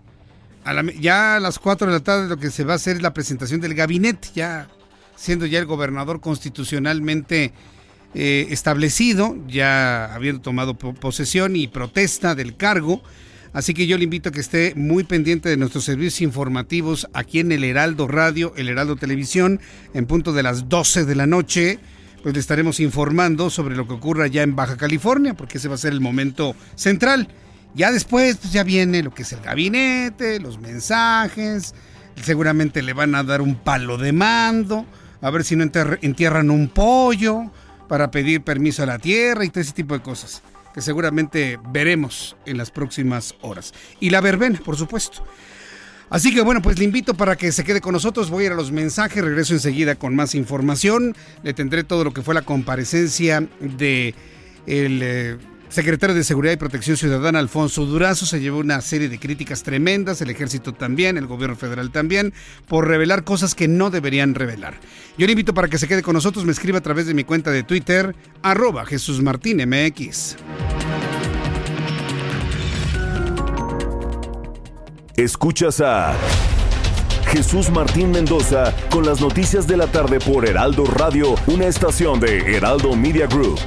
A 0.65 0.81
ya 1.01 1.37
a 1.37 1.41
las 1.41 1.59
4 1.59 1.89
de 1.89 1.93
la 1.95 2.01
tarde 2.01 2.29
lo 2.29 2.37
que 2.37 2.51
se 2.51 2.63
va 2.63 2.75
a 2.75 2.77
hacer 2.77 2.97
es 2.97 3.03
la 3.03 3.13
presentación 3.13 3.61
del 3.61 3.75
gabinete, 3.75 4.29
ya 4.35 4.69
siendo 5.17 5.47
ya 5.47 5.59
el 5.59 5.67
gobernador 5.67 6.21
constitucionalmente 6.21 7.53
eh, 8.15 8.47
establecido, 8.51 9.37
ya 9.49 10.15
habiendo 10.15 10.41
tomado 10.41 10.75
posesión 10.75 11.57
y 11.57 11.67
protesta 11.67 12.37
del 12.37 12.57
cargo. 12.57 13.03
Así 13.53 13.75
que 13.75 13.87
yo 13.87 13.99
le 13.99 14.05
invito 14.05 14.29
a 14.29 14.33
que 14.33 14.41
esté 14.41 14.75
muy 14.77 15.03
pendiente 15.03 15.49
de 15.49 15.57
nuestros 15.57 15.85
servicios 15.85 16.21
informativos 16.21 17.09
aquí 17.13 17.41
en 17.41 17.51
el 17.51 17.65
Heraldo 17.65 18.07
Radio, 18.07 18.53
el 18.57 18.69
Heraldo 18.69 18.95
Televisión, 18.97 19.61
en 19.93 20.07
punto 20.07 20.33
de 20.33 20.45
las 20.45 20.69
12 20.69 21.05
de 21.05 21.15
la 21.17 21.27
noche. 21.27 21.81
Pues 22.23 22.35
le 22.35 22.41
estaremos 22.41 22.79
informando 22.79 23.51
sobre 23.51 23.75
lo 23.75 23.89
que 23.89 23.95
ocurra 23.95 24.29
ya 24.29 24.43
en 24.43 24.55
Baja 24.55 24.77
California, 24.77 25.35
porque 25.35 25.59
ese 25.59 25.69
va 25.69 25.75
a 25.75 25.79
ser 25.79 25.93
el 25.93 26.01
momento 26.01 26.55
central. 26.77 27.29
Ya 27.75 27.91
después, 27.91 28.37
pues 28.37 28.53
ya 28.53 28.63
viene 28.63 29.03
lo 29.03 29.13
que 29.13 29.23
es 29.23 29.33
el 29.33 29.41
gabinete, 29.41 30.39
los 30.39 30.61
mensajes. 30.61 31.75
Seguramente 32.23 32.83
le 32.83 32.93
van 32.93 33.15
a 33.15 33.25
dar 33.25 33.41
un 33.41 33.57
palo 33.57 33.97
de 33.97 34.13
mando, 34.13 34.87
a 35.23 35.31
ver 35.31 35.43
si 35.43 35.57
no 35.57 35.65
entierran 35.65 36.51
un 36.51 36.69
pollo 36.69 37.51
para 37.89 38.11
pedir 38.11 38.43
permiso 38.43 38.83
a 38.83 38.87
la 38.87 38.99
tierra 38.99 39.45
y 39.45 39.49
todo 39.49 39.63
ese 39.63 39.73
tipo 39.73 39.95
de 39.95 40.03
cosas 40.03 40.43
que 40.75 40.81
seguramente 40.81 41.59
veremos 41.71 42.37
en 42.47 42.59
las 42.59 42.71
próximas 42.71 43.35
horas. 43.41 43.73
Y 44.01 44.11
la 44.11 44.21
verbena, 44.21 44.61
por 44.65 44.77
supuesto. 44.77 45.25
Así 46.11 46.35
que 46.35 46.41
bueno, 46.41 46.61
pues 46.61 46.79
le 46.79 46.85
invito 46.85 47.15
para 47.15 47.37
que 47.37 47.53
se 47.53 47.63
quede 47.63 47.81
con 47.81 47.93
nosotros. 47.93 48.31
Voy 48.31 48.43
a 48.43 48.47
ir 48.47 48.53
a 48.53 48.57
los 48.57 48.73
mensajes, 48.73 49.23
regreso 49.23 49.55
enseguida 49.55 49.95
con 49.95 50.17
más 50.17 50.35
información. 50.35 51.17
Le 51.45 51.55
tendré 51.55 51.85
todo 51.85 52.03
lo 52.03 52.13
que 52.13 52.23
fue 52.23 52.35
la 52.35 52.43
comparecencia 52.43 53.47
de 53.61 54.15
el 54.67 55.01
eh, 55.03 55.39
secretario 55.71 56.15
de 56.15 56.25
Seguridad 56.25 56.53
y 56.53 56.57
Protección 56.57 56.97
Ciudadana, 56.97 57.39
Alfonso 57.39 57.87
Durazo, 57.87 58.27
se 58.27 58.41
llevó 58.41 58.59
una 58.59 58.81
serie 58.81 59.09
de 59.09 59.19
críticas 59.19 59.63
tremendas, 59.63 60.21
el 60.21 60.31
ejército 60.31 60.75
también, 60.75 61.17
el 61.17 61.27
gobierno 61.27 61.57
federal 61.57 61.91
también, 61.91 62.35
por 62.69 62.87
revelar 62.87 63.25
cosas 63.25 63.55
que 63.55 63.69
no 63.69 63.91
deberían 63.91 64.35
revelar. 64.35 64.75
Yo 65.17 65.27
le 65.27 65.33
invito 65.33 65.55
para 65.55 65.69
que 65.69 65.79
se 65.79 65.89
quede 65.89 66.03
con 66.03 66.15
nosotros, 66.15 66.45
me 66.45 66.53
escriba 66.53 66.79
a 66.79 66.83
través 66.83 67.07
de 67.07 67.15
mi 67.15 67.25
cuenta 67.25 67.51
de 67.51 67.63
Twitter, 67.63 68.15
arroba 68.43 68.85
Jesús 68.85 69.23
Martín 69.23 69.59
MX. 69.67 70.37
Escuchas 75.17 75.81
a 75.81 76.17
Jesús 77.27 77.71
Martín 77.71 78.11
Mendoza 78.11 78.75
con 78.91 79.07
las 79.07 79.21
noticias 79.21 79.67
de 79.69 79.77
la 79.77 79.87
tarde 79.87 80.19
por 80.19 80.49
Heraldo 80.49 80.85
Radio, 80.85 81.37
una 81.47 81.67
estación 81.67 82.19
de 82.19 82.57
Heraldo 82.57 82.97
Media 82.97 83.27
Group. 83.27 83.61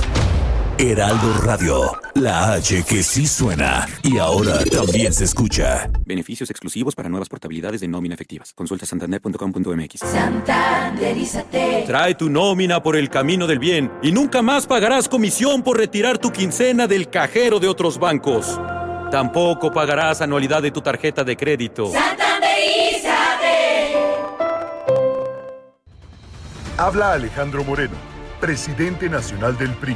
Heraldo 0.77 1.33
Radio, 1.43 1.91
la 2.15 2.53
H 2.53 2.83
que 2.83 3.03
sí 3.03 3.27
suena 3.27 3.87
y 4.01 4.17
ahora 4.17 4.57
también 4.65 5.13
se 5.13 5.23
escucha. 5.23 5.89
Beneficios 6.05 6.49
exclusivos 6.49 6.95
para 6.95 7.09
nuevas 7.09 7.29
portabilidades 7.29 7.81
de 7.81 7.87
nómina 7.87 8.15
efectivas. 8.15 8.53
Consulta 8.53 8.85
santander.com.mx. 8.85 9.99
Santanderízate. 9.99 11.83
Trae 11.85 12.15
tu 12.15 12.29
nómina 12.29 12.81
por 12.81 12.97
el 12.97 13.09
camino 13.09 13.45
del 13.45 13.59
bien 13.59 13.91
y 14.01 14.11
nunca 14.11 14.41
más 14.41 14.65
pagarás 14.65 15.07
comisión 15.07 15.61
por 15.61 15.77
retirar 15.77 16.17
tu 16.17 16.31
quincena 16.31 16.87
del 16.87 17.09
cajero 17.09 17.59
de 17.59 17.67
otros 17.67 17.99
bancos. 17.99 18.59
Tampoco 19.11 19.71
pagarás 19.71 20.21
anualidad 20.21 20.63
de 20.63 20.71
tu 20.71 20.81
tarjeta 20.81 21.23
de 21.23 21.37
crédito. 21.37 21.91
Santanderízate. 21.91 23.93
Habla 26.77 27.13
Alejandro 27.13 27.63
Moreno, 27.63 27.95
presidente 28.41 29.07
nacional 29.07 29.55
del 29.55 29.71
PRI 29.75 29.95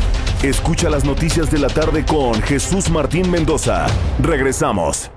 Escucha 0.43 0.89
las 0.89 1.05
noticias 1.05 1.51
de 1.51 1.59
la 1.59 1.67
tarde 1.67 2.03
con 2.03 2.33
Jesús 2.41 2.89
Martín 2.89 3.29
Mendoza. 3.29 3.85
Regresamos. 4.19 5.11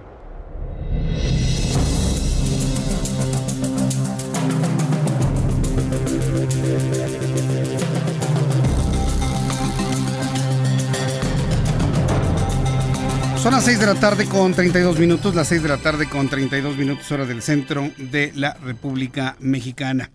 Son 13.39 13.53
las 13.53 13.65
6 13.65 13.81
de 13.81 13.87
la 13.87 13.95
tarde 13.95 14.27
con 14.27 14.53
32 14.53 14.99
minutos, 14.99 15.35
las 15.35 15.49
6 15.49 15.63
de 15.63 15.69
la 15.71 15.79
tarde 15.79 16.07
con 16.07 16.29
32 16.29 16.77
minutos 16.77 17.11
hora 17.11 17.25
del 17.25 17.41
centro 17.41 17.91
de 17.97 18.31
la 18.35 18.53
República 18.63 19.37
Mexicana. 19.41 20.11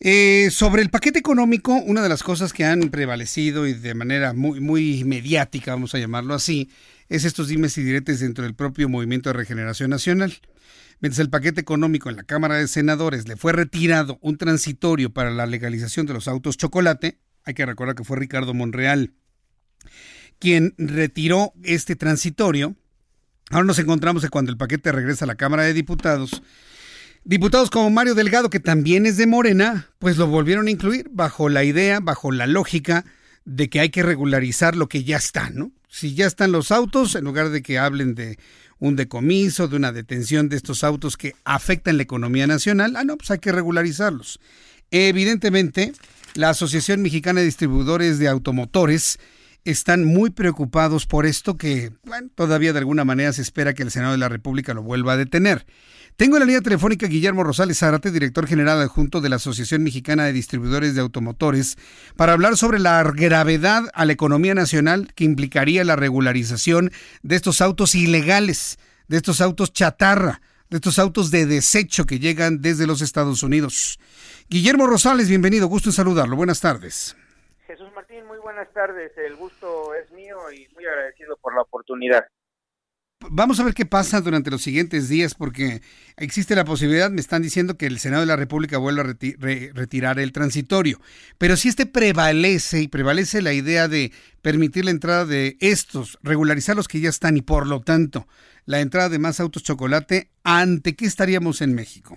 Eh, 0.00 0.48
sobre 0.50 0.82
el 0.82 0.90
paquete 0.90 1.18
económico, 1.18 1.74
una 1.74 2.02
de 2.02 2.08
las 2.08 2.22
cosas 2.22 2.52
que 2.52 2.64
han 2.64 2.90
prevalecido 2.90 3.66
y 3.66 3.74
de 3.74 3.94
manera 3.94 4.32
muy, 4.32 4.60
muy 4.60 5.04
mediática, 5.04 5.72
vamos 5.72 5.94
a 5.94 5.98
llamarlo 5.98 6.34
así, 6.34 6.70
es 7.08 7.24
estos 7.24 7.48
dimes 7.48 7.78
y 7.78 7.82
diretes 7.82 8.20
dentro 8.20 8.44
del 8.44 8.54
propio 8.54 8.88
Movimiento 8.88 9.30
de 9.30 9.34
Regeneración 9.34 9.90
Nacional. 9.90 10.34
Mientras 11.00 11.20
el 11.20 11.30
paquete 11.30 11.60
económico 11.60 12.10
en 12.10 12.16
la 12.16 12.24
Cámara 12.24 12.56
de 12.56 12.68
Senadores 12.68 13.28
le 13.28 13.36
fue 13.36 13.52
retirado 13.52 14.18
un 14.20 14.36
transitorio 14.36 15.12
para 15.12 15.30
la 15.30 15.46
legalización 15.46 16.06
de 16.06 16.14
los 16.14 16.28
autos 16.28 16.56
chocolate, 16.56 17.18
hay 17.44 17.54
que 17.54 17.66
recordar 17.66 17.94
que 17.94 18.04
fue 18.04 18.18
Ricardo 18.18 18.54
Monreal 18.54 19.12
quien 20.38 20.74
retiró 20.78 21.52
este 21.62 21.96
transitorio. 21.96 22.74
Ahora 23.50 23.66
nos 23.66 23.78
encontramos 23.78 24.22
que 24.22 24.28
cuando 24.28 24.50
el 24.50 24.58
paquete 24.58 24.92
regresa 24.92 25.24
a 25.24 25.28
la 25.28 25.36
Cámara 25.36 25.62
de 25.62 25.72
Diputados, 25.72 26.42
Diputados 27.26 27.70
como 27.70 27.88
Mario 27.88 28.14
Delgado, 28.14 28.50
que 28.50 28.60
también 28.60 29.06
es 29.06 29.16
de 29.16 29.26
Morena, 29.26 29.88
pues 29.98 30.18
lo 30.18 30.26
volvieron 30.26 30.66
a 30.66 30.70
incluir 30.70 31.08
bajo 31.10 31.48
la 31.48 31.64
idea, 31.64 32.00
bajo 32.00 32.30
la 32.30 32.46
lógica 32.46 33.06
de 33.46 33.70
que 33.70 33.80
hay 33.80 33.88
que 33.88 34.02
regularizar 34.02 34.76
lo 34.76 34.88
que 34.88 35.04
ya 35.04 35.16
está, 35.16 35.48
¿no? 35.48 35.72
Si 35.88 36.14
ya 36.14 36.26
están 36.26 36.52
los 36.52 36.70
autos, 36.70 37.14
en 37.14 37.24
lugar 37.24 37.48
de 37.48 37.62
que 37.62 37.78
hablen 37.78 38.14
de 38.14 38.38
un 38.78 38.94
decomiso, 38.94 39.68
de 39.68 39.76
una 39.76 39.90
detención 39.90 40.50
de 40.50 40.56
estos 40.56 40.84
autos 40.84 41.16
que 41.16 41.34
afectan 41.44 41.96
la 41.96 42.02
economía 42.02 42.46
nacional, 42.46 42.94
ah, 42.94 43.04
no, 43.04 43.16
pues 43.16 43.30
hay 43.30 43.38
que 43.38 43.52
regularizarlos. 43.52 44.38
Evidentemente, 44.90 45.94
la 46.34 46.50
Asociación 46.50 47.00
Mexicana 47.00 47.40
de 47.40 47.46
Distribuidores 47.46 48.18
de 48.18 48.28
Automotores 48.28 49.18
están 49.64 50.04
muy 50.04 50.28
preocupados 50.28 51.06
por 51.06 51.24
esto 51.24 51.56
que, 51.56 51.90
bueno, 52.04 52.28
todavía 52.34 52.74
de 52.74 52.80
alguna 52.80 53.06
manera 53.06 53.32
se 53.32 53.40
espera 53.40 53.72
que 53.72 53.82
el 53.82 53.90
Senado 53.90 54.12
de 54.12 54.18
la 54.18 54.28
República 54.28 54.74
lo 54.74 54.82
vuelva 54.82 55.14
a 55.14 55.16
detener. 55.16 55.64
Tengo 56.16 56.36
en 56.36 56.40
la 56.40 56.46
línea 56.46 56.60
telefónica 56.60 57.08
Guillermo 57.08 57.42
Rosales 57.42 57.80
Zárate, 57.80 58.12
director 58.12 58.46
general 58.46 58.80
adjunto 58.80 59.20
de 59.20 59.28
la 59.28 59.36
Asociación 59.36 59.82
Mexicana 59.82 60.24
de 60.24 60.32
Distribuidores 60.32 60.94
de 60.94 61.00
Automotores, 61.00 61.76
para 62.16 62.34
hablar 62.34 62.56
sobre 62.56 62.78
la 62.78 63.02
gravedad 63.02 63.82
a 63.94 64.04
la 64.04 64.12
economía 64.12 64.54
nacional 64.54 65.12
que 65.16 65.24
implicaría 65.24 65.82
la 65.82 65.96
regularización 65.96 66.92
de 67.24 67.34
estos 67.34 67.60
autos 67.60 67.96
ilegales, 67.96 68.78
de 69.08 69.16
estos 69.16 69.40
autos 69.40 69.72
chatarra, 69.72 70.40
de 70.70 70.76
estos 70.76 71.00
autos 71.00 71.32
de 71.32 71.46
desecho 71.46 72.06
que 72.06 72.20
llegan 72.20 72.62
desde 72.62 72.86
los 72.86 73.02
Estados 73.02 73.42
Unidos. 73.42 73.98
Guillermo 74.48 74.86
Rosales, 74.86 75.28
bienvenido, 75.28 75.66
gusto 75.66 75.88
en 75.88 75.94
saludarlo. 75.94 76.36
Buenas 76.36 76.60
tardes. 76.60 77.16
Jesús 77.66 77.88
Martín, 77.92 78.24
muy 78.26 78.38
buenas 78.38 78.72
tardes. 78.72 79.10
El 79.18 79.34
gusto 79.34 79.92
es 79.96 80.08
mío 80.12 80.36
y 80.52 80.72
muy 80.74 80.86
agradecido 80.86 81.36
por 81.38 81.56
la 81.56 81.62
oportunidad 81.62 82.24
vamos 83.34 83.58
a 83.58 83.64
ver 83.64 83.74
qué 83.74 83.84
pasa 83.84 84.20
durante 84.20 84.50
los 84.50 84.62
siguientes 84.62 85.08
días, 85.08 85.34
porque 85.34 85.80
existe 86.16 86.54
la 86.54 86.64
posibilidad, 86.64 87.10
me 87.10 87.20
están 87.20 87.42
diciendo 87.42 87.76
que 87.76 87.86
el 87.86 87.98
Senado 87.98 88.22
de 88.22 88.26
la 88.26 88.36
República 88.36 88.78
vuelva 88.78 89.02
a 89.02 89.06
retirar 89.74 90.18
el 90.18 90.32
transitorio. 90.32 90.98
Pero 91.38 91.56
si 91.56 91.68
este 91.68 91.86
prevalece 91.86 92.80
y 92.80 92.88
prevalece 92.88 93.42
la 93.42 93.52
idea 93.52 93.88
de 93.88 94.12
permitir 94.42 94.84
la 94.84 94.92
entrada 94.92 95.24
de 95.24 95.56
estos, 95.60 96.18
regularizar 96.22 96.76
los 96.76 96.88
que 96.88 97.00
ya 97.00 97.08
están 97.08 97.36
y 97.36 97.42
por 97.42 97.66
lo 97.66 97.80
tanto 97.80 98.26
la 98.66 98.80
entrada 98.80 99.08
de 99.08 99.18
más 99.18 99.40
autos 99.40 99.62
chocolate, 99.62 100.30
¿ante 100.44 100.94
qué 100.94 101.06
estaríamos 101.06 101.60
en 101.60 101.74
México? 101.74 102.16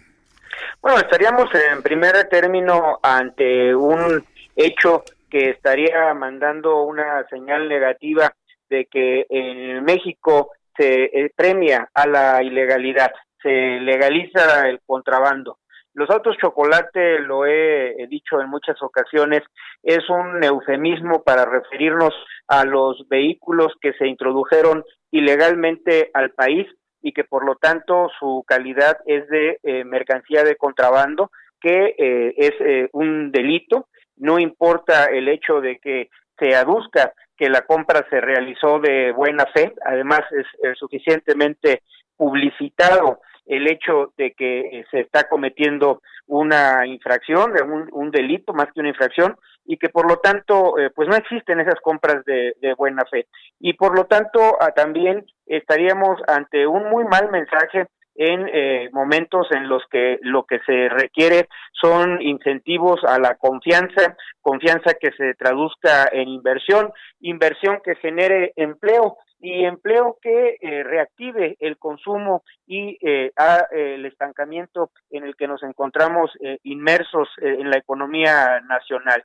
Bueno, 0.81 0.99
estaríamos 0.99 1.45
en 1.73 1.81
primer 1.81 2.27
término 2.29 2.99
ante 3.01 3.75
un 3.75 4.23
hecho 4.55 5.03
que 5.29 5.49
estaría 5.49 6.13
mandando 6.13 6.83
una 6.83 7.25
señal 7.29 7.67
negativa 7.67 8.33
de 8.69 8.85
que 8.85 9.25
en 9.29 9.83
México 9.83 10.51
se 10.77 11.05
eh, 11.05 11.31
premia 11.35 11.89
a 11.93 12.07
la 12.07 12.43
ilegalidad, 12.43 13.11
se 13.41 13.49
legaliza 13.49 14.67
el 14.69 14.79
contrabando. 14.85 15.57
Los 15.93 16.09
autos 16.11 16.37
chocolate, 16.37 17.19
lo 17.19 17.45
he, 17.45 18.05
dicho 18.07 18.39
en 18.39 18.49
muchas 18.49 18.81
ocasiones, 18.83 19.41
es 19.81 20.07
un 20.09 20.43
eufemismo 20.43 21.23
para 21.23 21.45
referirnos 21.45 22.13
a 22.47 22.65
los 22.65 23.07
vehículos 23.09 23.73
que 23.81 23.93
se 23.93 24.07
introdujeron 24.07 24.83
ilegalmente 25.09 26.11
al 26.13 26.31
país 26.31 26.67
y 27.01 27.13
que 27.13 27.23
por 27.23 27.43
lo 27.43 27.55
tanto 27.55 28.09
su 28.19 28.43
calidad 28.47 28.97
es 29.07 29.27
de 29.29 29.59
eh, 29.63 29.83
mercancía 29.85 30.43
de 30.43 30.55
contrabando, 30.55 31.31
que 31.59 31.95
eh, 31.97 32.33
es 32.37 32.89
un 32.91 33.31
delito, 33.31 33.87
no 34.17 34.37
importa 34.37 35.05
el 35.05 35.27
hecho 35.27 35.61
de 35.61 35.79
que 35.79 36.09
se 36.37 36.55
aduzca 36.55 37.13
que 37.37 37.49
la 37.49 37.61
compra 37.61 38.05
se 38.09 38.19
realizó 38.19 38.79
de 38.79 39.11
buena 39.11 39.45
fe, 39.53 39.73
además 39.85 40.21
es 40.31 40.77
suficientemente 40.77 41.83
publicitado 42.17 43.19
el 43.47 43.67
hecho 43.67 44.13
de 44.17 44.33
que 44.33 44.59
eh, 44.59 44.85
se 44.91 44.99
está 44.99 45.29
cometiendo 45.29 46.01
una 46.25 46.85
infracción, 46.85 47.53
un, 47.63 47.87
un 47.93 48.11
delito 48.11 48.53
más 48.53 48.67
que 48.73 48.81
una 48.81 48.89
infracción, 48.89 49.37
y 49.65 49.77
que 49.77 49.89
por 49.89 50.09
lo 50.09 50.17
tanto, 50.17 50.77
eh, 50.77 50.89
pues 50.93 51.07
no 51.07 51.15
existen 51.15 51.59
esas 51.59 51.79
compras 51.81 52.23
de, 52.25 52.53
buena 52.77 53.03
fe. 53.05 53.27
Y 53.59 53.73
por 53.73 53.95
lo 53.95 54.05
tanto, 54.05 54.57
ah, 54.59 54.71
también 54.71 55.25
estaríamos 55.45 56.19
ante 56.27 56.67
un 56.67 56.89
muy 56.89 57.05
mal 57.05 57.29
mensaje 57.31 57.87
en 58.17 58.49
eh, 58.51 58.89
momentos 58.91 59.47
en 59.51 59.69
los 59.69 59.83
que 59.91 60.17
lo 60.23 60.43
que 60.43 60.59
se 60.65 60.89
requiere 60.89 61.47
son 61.71 62.19
incentivos 62.21 63.03
a 63.03 63.19
la 63.19 63.35
confianza, 63.35 64.17
confianza 64.41 64.95
que 64.95 65.11
se 65.11 65.35
traduzca 65.35 66.09
en 66.11 66.27
inversión, 66.27 66.91
inversión 67.19 67.79
que 67.83 67.95
genere 67.95 68.53
empleo 68.55 69.17
y 69.39 69.65
empleo 69.65 70.17
que 70.19 70.57
eh, 70.59 70.83
reactive 70.83 71.57
el 71.59 71.77
consumo 71.77 72.41
y 72.65 72.97
eh, 73.07 73.31
el 73.71 74.05
estancamiento 74.07 74.89
en 75.11 75.23
el 75.23 75.35
que 75.35 75.47
nos 75.47 75.61
encontramos 75.61 76.31
inmersos 76.63 77.29
en 77.37 77.69
la 77.69 77.77
economía 77.77 78.61
nacional. 78.61 79.23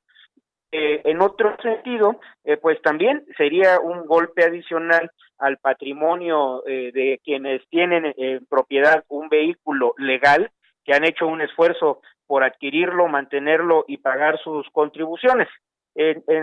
en 0.71 1.21
otro 1.21 1.57
sentido, 1.63 2.21
pues 2.61 2.81
también 2.83 3.25
sería 3.37 3.81
un 3.81 4.07
golpe 4.07 4.45
adicional 4.45 5.11
al 5.43 5.59
patrimonio 5.59 6.63
de 6.65 7.21
quienes 7.23 7.61
tienen 7.69 8.15
en 8.17 8.47
propiedad 8.47 9.05
un 9.09 9.29
vehículo 9.29 9.95
legal, 9.99 10.51
que 10.85 10.95
han 10.95 11.05
hecho 11.05 11.27
un 11.27 11.41
esfuerzo 11.41 12.01
por 12.27 12.45
adquirirlo, 12.45 13.09
mantenerlo 13.09 13.85
y 13.87 13.99
pagar 13.99 14.39
sus 14.43 14.67
contribuciones. 14.71 15.49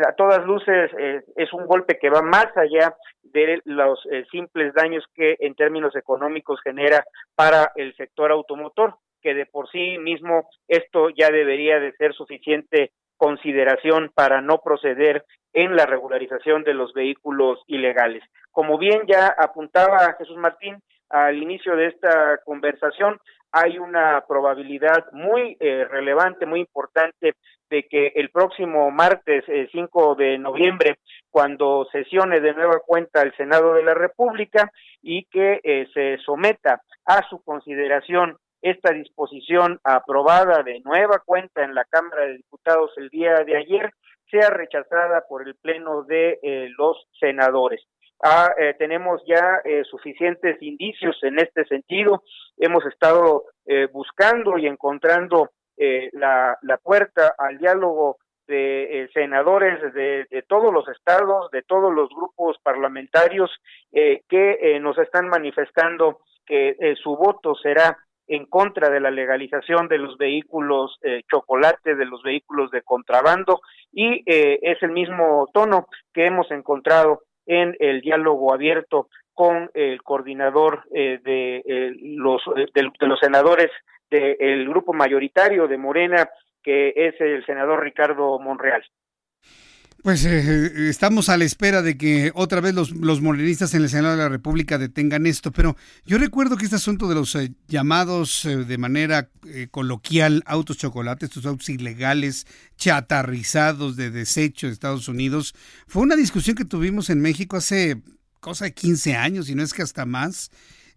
A 0.07 0.13
todas 0.13 0.45
luces 0.45 0.91
eh, 0.99 1.23
es 1.35 1.51
un 1.53 1.65
golpe 1.65 1.97
que 1.97 2.11
va 2.11 2.21
más 2.21 2.55
allá 2.55 2.95
de 3.23 3.59
los 3.65 3.99
eh, 4.11 4.23
simples 4.31 4.73
daños 4.75 5.03
que 5.15 5.37
en 5.39 5.55
términos 5.55 5.95
económicos 5.95 6.59
genera 6.63 7.03
para 7.33 7.71
el 7.75 7.95
sector 7.95 8.31
automotor, 8.31 8.95
que 9.23 9.33
de 9.33 9.47
por 9.47 9.67
sí 9.71 9.97
mismo 9.97 10.47
esto 10.67 11.09
ya 11.09 11.31
debería 11.31 11.79
de 11.79 11.93
ser 11.93 12.13
suficiente 12.13 12.91
consideración 13.19 14.11
para 14.15 14.41
no 14.41 14.59
proceder 14.59 15.25
en 15.53 15.75
la 15.75 15.85
regularización 15.85 16.63
de 16.63 16.73
los 16.73 16.93
vehículos 16.93 17.59
ilegales. 17.67 18.23
Como 18.51 18.77
bien 18.77 19.01
ya 19.07 19.27
apuntaba 19.27 20.15
Jesús 20.17 20.37
Martín 20.37 20.81
al 21.09 21.37
inicio 21.37 21.75
de 21.75 21.87
esta 21.87 22.39
conversación, 22.45 23.19
hay 23.51 23.77
una 23.77 24.23
probabilidad 24.27 25.11
muy 25.11 25.57
eh, 25.59 25.85
relevante, 25.85 26.45
muy 26.45 26.61
importante 26.61 27.33
de 27.69 27.83
que 27.83 28.13
el 28.15 28.29
próximo 28.29 28.89
martes 28.91 29.43
5 29.71 30.17
eh, 30.17 30.23
de 30.23 30.37
noviembre, 30.37 30.99
cuando 31.29 31.87
sesione 31.91 32.39
de 32.39 32.53
nueva 32.53 32.79
cuenta 32.85 33.21
el 33.21 33.35
Senado 33.35 33.73
de 33.73 33.83
la 33.83 33.95
República 33.95 34.71
y 35.01 35.25
que 35.25 35.59
eh, 35.63 35.87
se 35.93 36.17
someta 36.19 36.81
a 37.05 37.27
su 37.27 37.43
consideración 37.43 38.37
esta 38.61 38.91
disposición 38.93 39.79
aprobada 39.83 40.63
de 40.63 40.81
nueva 40.81 41.21
cuenta 41.25 41.63
en 41.63 41.75
la 41.75 41.85
Cámara 41.85 42.25
de 42.25 42.37
Diputados 42.37 42.91
el 42.97 43.09
día 43.09 43.43
de 43.45 43.57
ayer, 43.57 43.91
sea 44.29 44.49
rechazada 44.49 45.23
por 45.27 45.47
el 45.47 45.55
Pleno 45.55 46.03
de 46.03 46.39
los 46.77 47.07
senadores. 47.19 47.83
Ah, 48.21 48.53
eh, 48.57 48.75
tenemos 48.77 49.21
ya 49.25 49.61
eh, 49.63 49.83
suficientes 49.85 50.61
indicios 50.61 51.17
en 51.23 51.39
este 51.39 51.63
sentido. 51.65 52.23
Hemos 52.57 52.85
estado 52.85 53.45
eh, 53.65 53.87
buscando 53.91 54.57
y 54.57 54.67
encontrando 54.67 55.51
la, 56.11 56.57
la, 56.61 56.77
puerta 56.77 57.35
al 57.37 57.57
diálogo 57.57 58.17
de 58.45 59.09
senadores 59.13 59.81
de, 59.93 60.25
de, 60.29 60.41
todos 60.41 60.73
los 60.73 60.85
estados, 60.89 61.49
de 61.51 61.61
todos 61.61 61.93
los 61.93 62.09
grupos 62.09 62.57
parlamentarios 62.61 63.49
que 63.89 64.77
nos 64.81 64.97
están 64.97 65.29
manifestando 65.29 66.19
que 66.45 66.75
su 67.01 67.15
voto 67.15 67.55
será 67.55 67.97
en 68.29 68.45
contra 68.45 68.89
de 68.89 69.01
la 69.01 69.11
legalización 69.11 69.89
de 69.89 69.97
los 69.97 70.17
vehículos 70.17 70.97
eh, 71.03 71.23
chocolate, 71.29 71.95
de 71.95 72.05
los 72.05 72.23
vehículos 72.23 72.71
de 72.71 72.81
contrabando, 72.81 73.61
y 73.91 74.23
es 74.25 74.81
el 74.81 74.91
mismo 74.91 75.47
tono 75.51 75.87
que 76.13 76.27
hemos 76.27 76.49
encontrado 76.51 77.23
en 77.47 77.75
el 77.79 78.01
diálogo 78.01 78.53
abierto 78.53 79.07
con 79.39 79.71
el 79.73 80.03
coordinador 80.03 80.83
eh, 80.93 81.19
de, 81.23 81.63
eh, 81.65 81.91
los, 82.01 82.41
eh, 82.57 82.65
de, 82.73 83.07
los 83.07 83.19
senadores 83.19 83.71
del 84.09 84.67
grupo 84.67 84.91
mayoritario 84.91 85.65
de 85.67 85.77
Morena, 85.77 86.29
que 86.61 86.91
es 86.93 87.15
el 87.21 87.45
senador 87.45 87.81
Ricardo 87.81 88.37
Monreal. 88.37 88.83
Pues 90.01 90.23
estamos 90.23 91.27
a 91.27 91.35
la 91.35 91.43
espera 91.43 91.81
de 91.81 91.97
que 91.97 92.31
otra 92.33 92.61
vez 92.61 92.73
los, 92.73 92.91
los, 92.91 93.19
en 93.19 93.81
el 93.81 93.89
Senado 93.89 94.15
de 94.15 94.23
la 94.23 94.29
República 94.29 94.77
detengan 94.77 95.25
esto, 95.25 95.51
pero 95.51 95.75
yo 96.05 96.17
recuerdo 96.17 96.55
que 96.55 96.63
este 96.63 96.77
asunto 96.77 97.09
de 97.09 97.15
los 97.15 97.37
llamados 97.67 98.43
de 98.45 98.77
manera 98.77 99.29
coloquial 99.71 100.41
autos 100.45 100.77
chocolates, 100.77 101.29
estos 101.29 101.45
autos 101.45 101.67
ilegales, 101.67 102.47
chatarrizados 102.77 103.97
de 103.97 104.09
desecho 104.09 104.67
de 104.67 104.73
Estados 104.73 105.09
Unidos, 105.09 105.53
fue 105.85 106.03
una 106.03 106.15
discusión 106.15 106.55
que 106.55 106.65
tuvimos 106.65 107.09
en 107.09 107.19
México 107.19 107.57
hace 107.57 108.01
cosa 108.39 108.65
de 108.65 108.73
15 108.73 109.15
años, 109.15 109.49
y 109.49 109.55
no 109.55 109.63
es 109.63 109.73
que 109.73 109.81
hasta 109.81 110.05
más. 110.05 110.49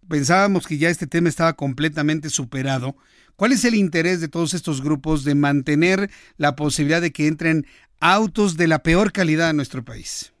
Pensábamos 0.09 0.67
que 0.67 0.77
ya 0.77 0.89
este 0.89 1.07
tema 1.07 1.29
estaba 1.29 1.53
completamente 1.53 2.29
superado. 2.29 2.95
¿Cuál 3.35 3.51
es 3.51 3.65
el 3.65 3.75
interés 3.75 4.21
de 4.21 4.27
todos 4.27 4.53
estos 4.53 4.83
grupos 4.83 5.23
de 5.23 5.35
mantener 5.35 6.09
la 6.37 6.55
posibilidad 6.55 7.01
de 7.01 7.11
que 7.11 7.27
entren 7.27 7.65
autos 7.99 8.57
de 8.57 8.67
la 8.67 8.79
peor 8.79 9.11
calidad 9.11 9.49
en 9.49 9.55
nuestro 9.55 9.83
país? 9.83 10.33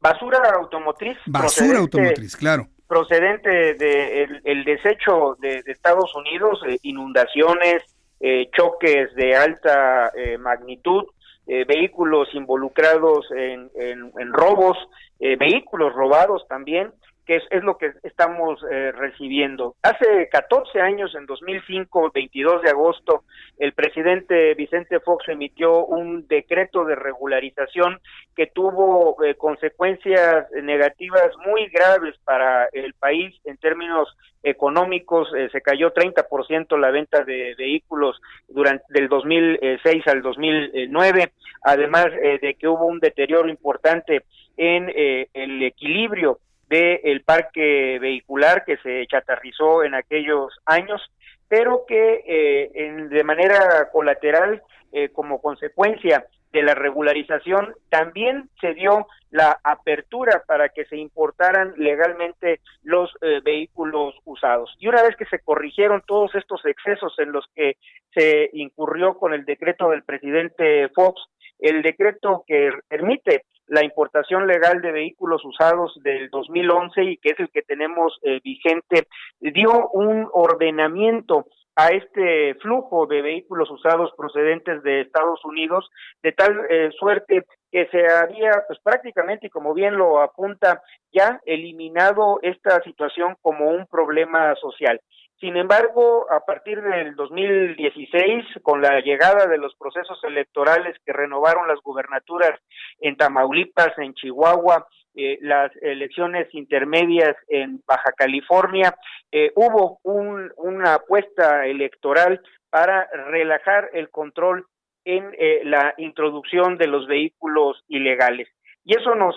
Basura 0.00 0.38
automotriz. 0.54 1.16
Basura 1.26 1.78
automotriz, 1.78 2.36
claro. 2.36 2.68
Procedente 2.86 3.48
del 3.48 3.78
de 3.78 4.40
el 4.44 4.64
desecho 4.64 5.36
de, 5.40 5.62
Estados 5.66 6.14
Unidos, 6.14 6.60
eh, 6.68 6.78
inundaciones, 6.82 7.82
eh, 8.20 8.50
choques 8.54 9.14
de 9.14 9.34
alta 9.34 10.12
eh, 10.14 10.36
magnitud, 10.38 11.04
vehículos 11.46 12.28
involucrados 12.32 13.26
en, 13.36 13.70
en 13.76 14.32
robos, 14.32 14.78
vehículos 15.20 15.92
robados 15.92 16.46
también, 16.48 16.90
que 17.26 17.36
es, 17.36 17.64
lo 17.64 17.78
que 17.78 17.92
estamos 18.02 18.60
eh, 18.70 18.92
recibiendo. 18.92 19.76
Hace 19.82 20.28
14 20.30 20.80
años, 20.80 21.14
en 21.14 21.26
2005, 21.26 22.10
22 22.14 22.62
de 22.62 22.70
agosto, 22.70 23.24
el 23.58 23.72
presidente 23.72 24.54
Vicente 24.54 25.00
Fox 25.00 25.28
emitió 25.28 25.86
un 25.86 26.26
decreto 26.28 26.84
de 26.84 26.96
regularización 26.96 28.00
que 28.36 28.48
tuvo 28.48 29.22
eh, 29.24 29.36
consecuencias 29.36 30.50
negativas 30.62 31.30
muy 31.46 31.68
graves 31.68 32.14
para 32.24 32.68
el 32.72 32.92
país 32.94 33.34
en 33.44 33.56
términos 33.56 34.08
económicos. 34.42 35.28
Eh, 35.34 35.48
se 35.50 35.62
cayó 35.62 35.94
30% 35.94 36.78
la 36.78 36.90
venta 36.90 37.24
de 37.24 37.54
vehículos 37.56 38.20
durante 38.48 38.84
del 38.90 39.08
2006 39.08 40.06
al 40.08 40.20
2009, 40.20 41.32
además 41.62 42.06
de 42.06 42.56
que 42.58 42.68
hubo 42.68 42.84
un 42.84 43.00
deterioro 43.00 43.48
importante 43.48 44.24
en 44.56 44.92
el 45.32 45.62
equilibrio 45.62 46.38
del 46.74 47.22
parque 47.22 47.98
vehicular 48.00 48.64
que 48.64 48.76
se 48.78 49.06
chatarrizó 49.06 49.84
en 49.84 49.94
aquellos 49.94 50.52
años, 50.66 51.00
pero 51.48 51.84
que 51.86 52.24
eh, 52.26 53.06
de 53.08 53.24
manera 53.24 53.90
colateral, 53.92 54.62
eh, 54.92 55.10
como 55.10 55.40
consecuencia 55.40 56.26
de 56.52 56.62
la 56.62 56.74
regularización, 56.74 57.74
también 57.90 58.48
se 58.60 58.74
dio 58.74 59.06
la 59.30 59.58
apertura 59.64 60.42
para 60.46 60.68
que 60.68 60.84
se 60.86 60.96
importaran 60.96 61.74
legalmente 61.76 62.60
los 62.82 63.10
eh, 63.22 63.40
vehículos 63.44 64.14
usados. 64.24 64.74
Y 64.78 64.86
una 64.86 65.02
vez 65.02 65.16
que 65.16 65.26
se 65.26 65.40
corrigieron 65.40 66.02
todos 66.06 66.34
estos 66.34 66.64
excesos 66.64 67.14
en 67.18 67.32
los 67.32 67.44
que 67.54 67.76
se 68.14 68.50
incurrió 68.52 69.18
con 69.18 69.32
el 69.34 69.44
decreto 69.44 69.90
del 69.90 70.04
presidente 70.04 70.88
Fox, 70.90 71.20
el 71.58 71.82
decreto 71.82 72.44
que 72.46 72.70
permite 72.88 73.44
la 73.66 73.84
importación 73.84 74.46
legal 74.46 74.82
de 74.82 74.92
vehículos 74.92 75.44
usados 75.44 75.98
del 76.02 76.28
2011 76.30 77.02
y 77.04 77.16
que 77.16 77.30
es 77.30 77.40
el 77.40 77.50
que 77.50 77.62
tenemos 77.62 78.18
eh, 78.22 78.40
vigente, 78.44 79.06
dio 79.40 79.88
un 79.90 80.28
ordenamiento 80.32 81.46
a 81.76 81.88
este 81.88 82.54
flujo 82.56 83.06
de 83.06 83.22
vehículos 83.22 83.70
usados 83.70 84.12
procedentes 84.16 84.82
de 84.82 85.00
Estados 85.00 85.44
Unidos, 85.44 85.90
de 86.22 86.32
tal 86.32 86.60
eh, 86.70 86.90
suerte 86.98 87.44
que 87.72 87.86
se 87.86 88.06
había, 88.06 88.52
pues 88.68 88.78
prácticamente, 88.80 89.48
y 89.48 89.50
como 89.50 89.74
bien 89.74 89.96
lo 89.96 90.20
apunta, 90.20 90.82
ya 91.12 91.40
eliminado 91.44 92.38
esta 92.42 92.80
situación 92.82 93.34
como 93.42 93.70
un 93.70 93.86
problema 93.86 94.54
social. 94.56 95.00
Sin 95.44 95.58
embargo, 95.58 96.26
a 96.32 96.40
partir 96.40 96.80
del 96.80 97.14
2016, 97.16 98.46
con 98.62 98.80
la 98.80 99.00
llegada 99.00 99.46
de 99.46 99.58
los 99.58 99.74
procesos 99.74 100.18
electorales 100.24 100.96
que 101.04 101.12
renovaron 101.12 101.68
las 101.68 101.80
gubernaturas 101.82 102.58
en 102.98 103.14
Tamaulipas, 103.18 103.92
en 103.98 104.14
Chihuahua, 104.14 104.88
eh, 105.14 105.36
las 105.42 105.70
elecciones 105.82 106.48
intermedias 106.54 107.36
en 107.48 107.82
Baja 107.86 108.12
California, 108.16 108.96
eh, 109.30 109.52
hubo 109.54 110.00
una 110.02 110.94
apuesta 110.94 111.66
electoral 111.66 112.40
para 112.70 113.06
relajar 113.12 113.90
el 113.92 114.08
control 114.08 114.64
en 115.04 115.30
eh, 115.38 115.60
la 115.64 115.92
introducción 115.98 116.78
de 116.78 116.86
los 116.86 117.06
vehículos 117.06 117.84
ilegales. 117.88 118.48
Y 118.84 118.96
eso 118.96 119.14
nos 119.14 119.36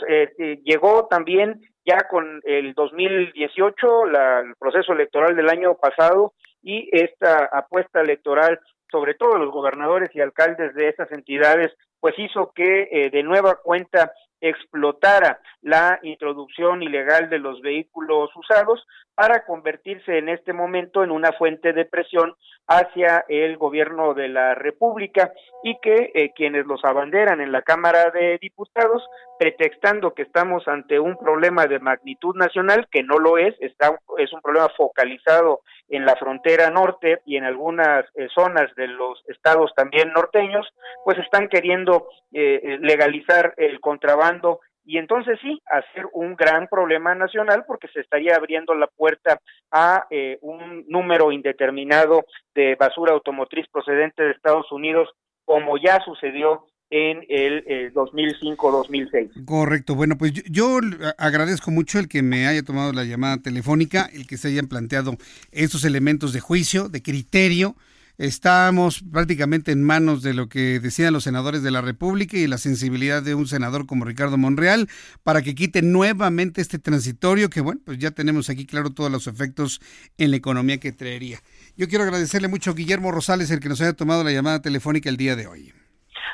llegó 0.64 1.08
también 1.08 1.62
ya 1.86 2.08
con 2.10 2.42
el 2.44 2.74
2018, 2.74 4.06
el 4.08 4.56
proceso 4.60 4.94
electoral 4.94 5.36
del 5.36 5.50
año 5.50 5.76
pasado 5.76 6.34
y 6.62 6.90
esta 6.92 7.46
apuesta 7.52 8.02
electoral, 8.02 8.60
sobre 8.92 9.14
todo 9.14 9.38
los 9.38 9.52
gobernadores 9.52 10.10
y 10.14 10.20
alcaldes 10.20 10.76
de 10.76 10.90
esas 10.90 11.10
entidades, 11.12 11.74
pues 12.00 12.14
hizo 12.18 12.52
que 12.54 13.10
de 13.12 13.24
nueva 13.24 13.56
cuenta 13.64 14.12
explotara 14.42 15.40
la 15.62 16.00
introducción 16.04 16.84
ilegal 16.84 17.30
de 17.30 17.40
los 17.40 17.62
vehículos 17.62 18.30
usados 18.36 18.86
para 19.18 19.46
convertirse 19.46 20.20
en 20.20 20.30
este 20.30 20.54
momento 20.54 21.04
en 21.04 21.10
una 21.10 21.32
fuente 21.32 21.74
de 21.74 21.86
presión 21.86 22.36
hacia 22.68 23.26
el 23.28 23.58
gobierno 23.58 24.14
de 24.14 24.28
la 24.28 24.54
República 24.54 25.34
y 25.64 25.76
que 25.82 26.12
eh, 26.14 26.34
quienes 26.36 26.68
los 26.68 26.86
abanderan 26.86 27.42
en 27.42 27.52
la 27.52 27.64
Cámara 27.64 28.12
de 28.12 28.38
Diputados, 28.40 29.04
pretextando 29.40 30.14
que 30.14 30.22
estamos 30.22 30.68
ante 30.68 31.00
un 31.00 31.18
problema 31.18 31.66
de 31.66 31.80
magnitud 31.80 32.36
nacional, 32.36 32.88
que 32.92 33.02
no 33.02 33.18
lo 33.18 33.40
es, 33.40 33.56
está, 33.60 33.98
es 34.20 34.32
un 34.34 34.42
problema 34.42 34.70
focalizado 34.78 35.62
en 35.90 36.06
la 36.06 36.16
frontera 36.16 36.70
norte 36.70 37.22
y 37.26 37.38
en 37.38 37.46
algunas 37.46 38.06
eh, 38.14 38.28
zonas 38.36 38.70
de 38.76 38.86
los 38.86 39.24
estados 39.30 39.74
también 39.76 40.14
norteños, 40.14 40.68
pues 41.04 41.18
están 41.18 41.48
queriendo 41.48 42.08
eh, 42.34 42.78
legalizar 42.82 43.56
el 43.58 43.80
contrabando 43.80 44.60
y 44.88 44.98
entonces 44.98 45.38
sí, 45.42 45.62
hacer 45.66 46.06
un 46.14 46.36
gran 46.36 46.68
problema 46.68 47.14
nacional 47.14 47.66
porque 47.68 47.90
se 47.90 48.00
estaría 48.00 48.36
abriendo 48.36 48.74
la 48.74 48.88
puerta 48.88 49.42
a 49.70 50.08
eh, 50.10 50.40
un 50.42 50.86
número 50.88 51.34
indeterminado 51.34 52.26
de 52.56 52.76
basura 52.76 53.12
automotriz 53.12 53.68
procedente 53.68 54.24
de 54.24 54.32
Estados 54.32 54.72
Unidos, 54.72 55.10
como 55.44 55.78
ya 55.78 56.00
sucedió 56.06 56.64
en 56.90 57.26
el 57.28 57.94
2005-2006. 57.94 59.14
Eh, 59.14 59.30
Correcto. 59.46 59.94
Bueno, 59.94 60.18
pues 60.18 60.32
yo, 60.32 60.80
agradezco 61.18 61.70
mucho 61.70 62.00
el 62.00 62.08
que 62.08 62.22
me 62.24 62.48
haya 62.48 62.64
tomado 62.64 62.94
la 62.94 63.04
llamada 63.04 63.42
telefónica, 63.42 64.10
el 64.14 64.26
que 64.26 64.38
se 64.38 64.48
hayan 64.48 64.70
planteado 64.70 65.16
estos 65.52 65.84
elementos 65.84 66.32
de 66.32 66.40
juicio, 66.40 66.88
de 66.88 67.02
criterio 67.02 67.76
Estamos 68.18 69.04
prácticamente 69.14 69.72
en 69.72 69.84
manos 69.84 70.24
de 70.24 70.34
lo 70.34 70.50
que 70.50 70.80
decían 70.80 71.14
los 71.14 71.26
senadores 71.26 71.62
de 71.62 71.70
la 71.70 71.82
República 71.82 72.36
y 72.36 72.48
la 72.48 72.58
sensibilidad 72.58 73.22
de 73.22 73.36
un 73.36 73.46
senador 73.46 73.86
como 73.86 74.06
Ricardo 74.06 74.38
Monreal 74.38 74.88
para 75.24 75.44
que 75.44 75.54
quite 75.54 75.84
nuevamente 75.84 76.60
este 76.60 76.80
transitorio 76.80 77.52
que, 77.52 77.62
bueno, 77.62 77.80
pues 77.86 78.00
ya 78.00 78.10
tenemos 78.10 78.50
aquí 78.50 78.66
claro 78.66 78.90
todos 78.90 79.12
los 79.12 79.28
efectos 79.28 79.80
en 80.18 80.32
la 80.32 80.38
economía 80.38 80.80
que 80.80 80.92
traería. 80.92 81.38
Yo 81.76 81.88
quiero 81.88 82.06
agradecerle 82.06 82.48
mucho 82.48 82.72
a 82.72 82.74
Guillermo 82.74 83.12
Rosales 83.12 83.52
el 83.52 83.60
que 83.60 83.70
nos 83.70 83.82
haya 83.82 83.94
tomado 83.94 84.24
la 84.24 84.32
llamada 84.32 84.64
telefónica 84.64 85.10
el 85.10 85.18
día 85.18 85.36
de 85.36 85.46
hoy. 85.46 85.72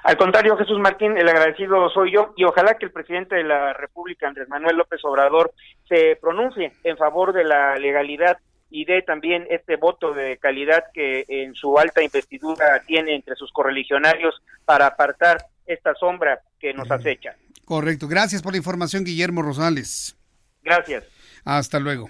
Al 0.03 0.15
contrario, 0.15 0.55
Jesús 0.55 0.79
Martín, 0.79 1.17
el 1.17 1.27
agradecido 1.27 1.89
soy 1.89 2.13
yo 2.13 2.33
y 2.37 2.45
ojalá 2.45 2.77
que 2.77 2.85
el 2.85 2.91
presidente 2.91 3.35
de 3.35 3.43
la 3.43 3.73
República, 3.73 4.29
Andrés 4.29 4.47
Manuel 4.47 4.77
López 4.77 5.01
Obrador, 5.03 5.51
se 5.89 6.17
pronuncie 6.21 6.71
en 6.85 6.95
favor 6.95 7.33
de 7.33 7.43
la 7.43 7.75
legalidad 7.75 8.37
y 8.75 8.85
dé 8.85 9.03
también 9.03 9.45
este 9.51 9.75
voto 9.75 10.15
de 10.15 10.39
calidad 10.39 10.85
que 10.95 11.25
en 11.27 11.53
su 11.53 11.77
alta 11.77 12.01
investidura 12.01 12.81
tiene 12.87 13.13
entre 13.13 13.35
sus 13.35 13.51
correligionarios 13.51 14.41
para 14.65 14.87
apartar 14.87 15.45
esta 15.67 15.93
sombra 15.93 16.41
que 16.59 16.73
nos 16.73 16.89
acecha. 16.89 17.35
Correcto. 17.65 18.07
Gracias 18.07 18.41
por 18.41 18.53
la 18.53 18.57
información, 18.57 19.03
Guillermo 19.03 19.43
Rosales. 19.43 20.17
Gracias. 20.63 21.03
Hasta 21.45 21.79
luego. 21.79 22.09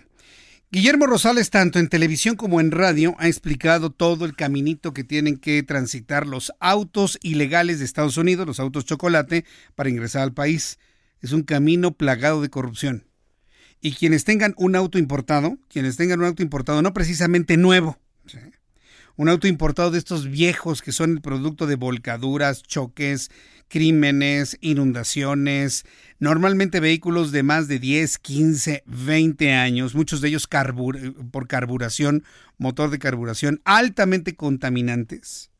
Guillermo 0.71 1.05
Rosales, 1.05 1.49
tanto 1.49 1.79
en 1.79 1.89
televisión 1.89 2.37
como 2.37 2.61
en 2.61 2.71
radio, 2.71 3.13
ha 3.19 3.27
explicado 3.27 3.89
todo 3.89 4.23
el 4.23 4.33
caminito 4.33 4.93
que 4.93 5.03
tienen 5.03 5.37
que 5.37 5.63
transitar 5.63 6.25
los 6.25 6.53
autos 6.61 7.19
ilegales 7.23 7.79
de 7.79 7.85
Estados 7.85 8.15
Unidos, 8.15 8.47
los 8.47 8.61
autos 8.61 8.85
chocolate, 8.85 9.43
para 9.75 9.89
ingresar 9.89 10.21
al 10.21 10.33
país. 10.33 10.79
Es 11.19 11.33
un 11.33 11.43
camino 11.43 11.91
plagado 11.91 12.41
de 12.41 12.49
corrupción. 12.49 13.03
Y 13.85 13.91
quienes 13.95 14.23
tengan 14.23 14.55
un 14.57 14.77
auto 14.77 14.97
importado, 14.97 15.57
quienes 15.67 15.97
tengan 15.97 16.21
un 16.21 16.25
auto 16.27 16.41
importado, 16.41 16.81
no 16.81 16.93
precisamente 16.93 17.57
nuevo, 17.57 17.99
un 19.17 19.27
auto 19.27 19.45
importado 19.45 19.91
de 19.91 19.97
estos 19.97 20.29
viejos 20.29 20.81
que 20.81 20.93
son 20.93 21.11
el 21.11 21.21
producto 21.21 21.67
de 21.67 21.75
volcaduras, 21.75 22.63
choques, 22.63 23.29
crímenes, 23.67 24.57
inundaciones, 24.61 25.83
normalmente 26.17 26.79
vehículos 26.79 27.33
de 27.33 27.43
más 27.43 27.67
de 27.67 27.79
10, 27.79 28.19
15, 28.19 28.83
20 28.85 29.51
años, 29.51 29.95
muchos 29.95 30.21
de 30.21 30.29
ellos 30.29 30.47
por 31.31 31.47
carburación, 31.49 32.23
motor 32.57 32.89
de 32.89 32.99
carburación, 32.99 33.59
altamente 33.65 34.37
contaminantes. 34.37 35.51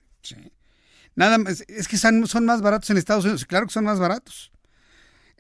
Nada 1.16 1.40
más, 1.40 1.66
es 1.68 1.90
que 1.90 1.98
son, 1.98 2.26
son 2.28 2.46
más 2.46 2.62
baratos 2.62 2.90
en 2.90 2.96
Estados 2.96 3.26
Unidos, 3.26 3.44
claro 3.44 3.68
que 3.68 3.74
son 3.74 3.84
más 3.84 4.00
baratos. 4.00 4.54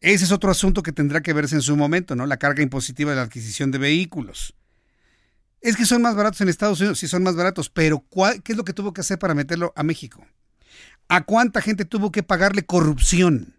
Ese 0.03 0.25
es 0.25 0.33
otro 0.33 0.51
asunto 0.51 0.83
que 0.83 0.91
tendrá 0.91 1.21
que 1.21 1.31
verse 1.31 1.55
en 1.55 1.61
su 1.61 1.77
momento, 1.77 2.13
¿no? 2.13 2.25
La 2.25 2.35
carga 2.35 2.61
impositiva 2.61 3.11
de 3.11 3.15
la 3.15 3.21
adquisición 3.21 3.71
de 3.71 3.77
vehículos. 3.77 4.53
Es 5.61 5.77
que 5.77 5.85
son 5.85 6.01
más 6.01 6.13
baratos 6.13 6.41
en 6.41 6.49
Estados 6.49 6.81
Unidos, 6.81 6.99
sí 6.99 7.07
son 7.07 7.23
más 7.23 7.37
baratos, 7.37 7.69
pero 7.69 8.03
¿qué 8.43 8.51
es 8.51 8.57
lo 8.57 8.65
que 8.65 8.73
tuvo 8.73 8.91
que 8.91 8.99
hacer 8.99 9.17
para 9.17 9.33
meterlo 9.33 9.71
a 9.77 9.83
México? 9.83 10.27
¿A 11.07 11.23
cuánta 11.23 11.61
gente 11.61 11.85
tuvo 11.85 12.11
que 12.11 12.21
pagarle 12.21 12.65
corrupción? 12.65 13.55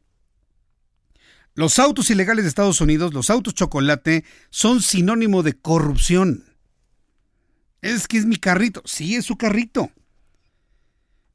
Los 1.55 1.79
autos 1.79 2.11
ilegales 2.11 2.45
de 2.45 2.51
Estados 2.51 2.83
Unidos, 2.83 3.15
los 3.15 3.31
autos 3.31 3.55
chocolate, 3.55 4.27
son 4.51 4.83
sinónimo 4.83 5.43
de 5.43 5.55
corrupción. 5.55 6.45
Es 7.81 8.07
que 8.07 8.19
es 8.19 8.27
mi 8.27 8.37
carrito. 8.37 8.83
Sí, 8.85 9.15
es 9.15 9.25
su 9.25 9.39
carrito 9.39 9.91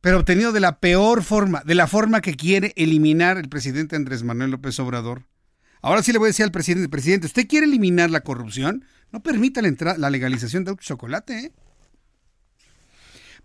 pero 0.01 0.19
obtenido 0.19 0.51
de 0.51 0.59
la 0.59 0.79
peor 0.79 1.23
forma, 1.23 1.61
de 1.65 1.75
la 1.75 1.87
forma 1.87 2.21
que 2.21 2.35
quiere 2.35 2.73
eliminar 2.75 3.37
el 3.37 3.49
presidente 3.49 3.95
Andrés 3.95 4.23
Manuel 4.23 4.51
López 4.51 4.79
Obrador. 4.79 5.25
Ahora 5.81 6.03
sí 6.03 6.11
le 6.11 6.19
voy 6.19 6.27
a 6.27 6.29
decir 6.29 6.45
al 6.45 6.51
presidente, 6.51 6.89
presidente, 6.89 7.27
¿usted 7.27 7.47
quiere 7.47 7.65
eliminar 7.65 8.09
la 8.09 8.21
corrupción? 8.21 8.85
No 9.11 9.21
permita 9.21 9.61
la, 9.61 9.97
la 9.97 10.09
legalización 10.09 10.63
de 10.63 10.75
chocolate. 10.75 11.39
¿eh? 11.39 11.51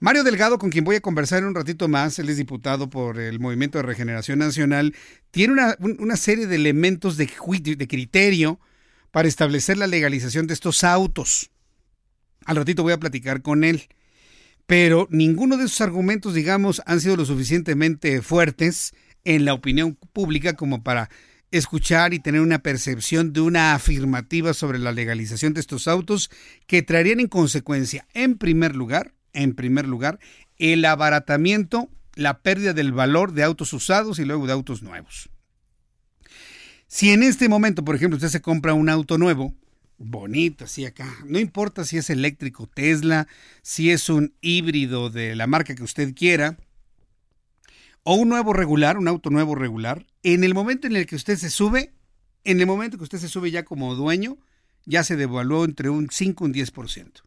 Mario 0.00 0.24
Delgado, 0.24 0.58
con 0.58 0.70
quien 0.70 0.84
voy 0.84 0.96
a 0.96 1.00
conversar 1.00 1.40
en 1.40 1.46
un 1.46 1.54
ratito 1.54 1.88
más, 1.88 2.18
él 2.18 2.28
es 2.28 2.36
diputado 2.36 2.90
por 2.90 3.18
el 3.18 3.40
Movimiento 3.40 3.78
de 3.78 3.82
Regeneración 3.82 4.38
Nacional, 4.38 4.94
tiene 5.30 5.54
una, 5.78 6.16
serie 6.16 6.46
de 6.46 6.56
elementos 6.56 7.16
de, 7.16 7.30
de 7.76 7.88
criterio 7.88 8.60
para 9.12 9.28
establecer 9.28 9.76
la 9.78 9.86
legalización 9.86 10.46
de 10.46 10.54
estos 10.54 10.82
autos. 10.82 11.50
Al 12.44 12.56
ratito 12.56 12.82
voy 12.82 12.92
a 12.92 13.00
platicar 13.00 13.42
con 13.42 13.64
él 13.64 13.88
pero 14.66 15.08
ninguno 15.10 15.56
de 15.56 15.66
esos 15.66 15.80
argumentos, 15.80 16.34
digamos, 16.34 16.82
han 16.86 17.00
sido 17.00 17.16
lo 17.16 17.24
suficientemente 17.24 18.22
fuertes 18.22 18.94
en 19.24 19.44
la 19.44 19.54
opinión 19.54 19.98
pública 20.12 20.54
como 20.54 20.82
para 20.82 21.10
escuchar 21.50 22.14
y 22.14 22.18
tener 22.18 22.40
una 22.40 22.60
percepción 22.60 23.32
de 23.32 23.40
una 23.40 23.74
afirmativa 23.74 24.54
sobre 24.54 24.78
la 24.78 24.92
legalización 24.92 25.54
de 25.54 25.60
estos 25.60 25.86
autos 25.86 26.30
que 26.66 26.82
traerían 26.82 27.20
en 27.20 27.28
consecuencia, 27.28 28.06
en 28.12 28.38
primer 28.38 28.74
lugar, 28.74 29.14
en 29.32 29.54
primer 29.54 29.86
lugar, 29.86 30.18
el 30.58 30.84
abaratamiento, 30.84 31.88
la 32.14 32.40
pérdida 32.40 32.72
del 32.72 32.92
valor 32.92 33.32
de 33.32 33.44
autos 33.44 33.72
usados 33.72 34.18
y 34.18 34.24
luego 34.24 34.46
de 34.46 34.52
autos 34.52 34.82
nuevos. 34.82 35.30
Si 36.86 37.10
en 37.10 37.22
este 37.22 37.48
momento, 37.48 37.84
por 37.84 37.96
ejemplo, 37.96 38.16
usted 38.16 38.28
se 38.28 38.42
compra 38.42 38.74
un 38.74 38.88
auto 38.88 39.18
nuevo, 39.18 39.54
bonito, 39.98 40.64
así 40.64 40.84
acá. 40.84 41.12
No 41.26 41.38
importa 41.38 41.84
si 41.84 41.98
es 41.98 42.10
eléctrico 42.10 42.66
Tesla, 42.66 43.28
si 43.62 43.90
es 43.90 44.08
un 44.08 44.34
híbrido 44.40 45.10
de 45.10 45.34
la 45.34 45.46
marca 45.46 45.74
que 45.74 45.82
usted 45.82 46.14
quiera, 46.14 46.58
o 48.02 48.14
un 48.14 48.28
nuevo 48.28 48.52
regular, 48.52 48.98
un 48.98 49.08
auto 49.08 49.30
nuevo 49.30 49.54
regular, 49.54 50.06
en 50.22 50.44
el 50.44 50.54
momento 50.54 50.86
en 50.86 50.96
el 50.96 51.06
que 51.06 51.16
usted 51.16 51.36
se 51.36 51.50
sube, 51.50 51.92
en 52.44 52.60
el 52.60 52.66
momento 52.66 52.98
que 52.98 53.04
usted 53.04 53.18
se 53.18 53.28
sube 53.28 53.50
ya 53.50 53.64
como 53.64 53.94
dueño, 53.94 54.36
ya 54.84 55.02
se 55.02 55.16
devaluó 55.16 55.64
entre 55.64 55.88
un 55.88 56.08
5 56.10 56.44
y 56.44 56.46
un 56.46 56.54
10%. 56.54 57.22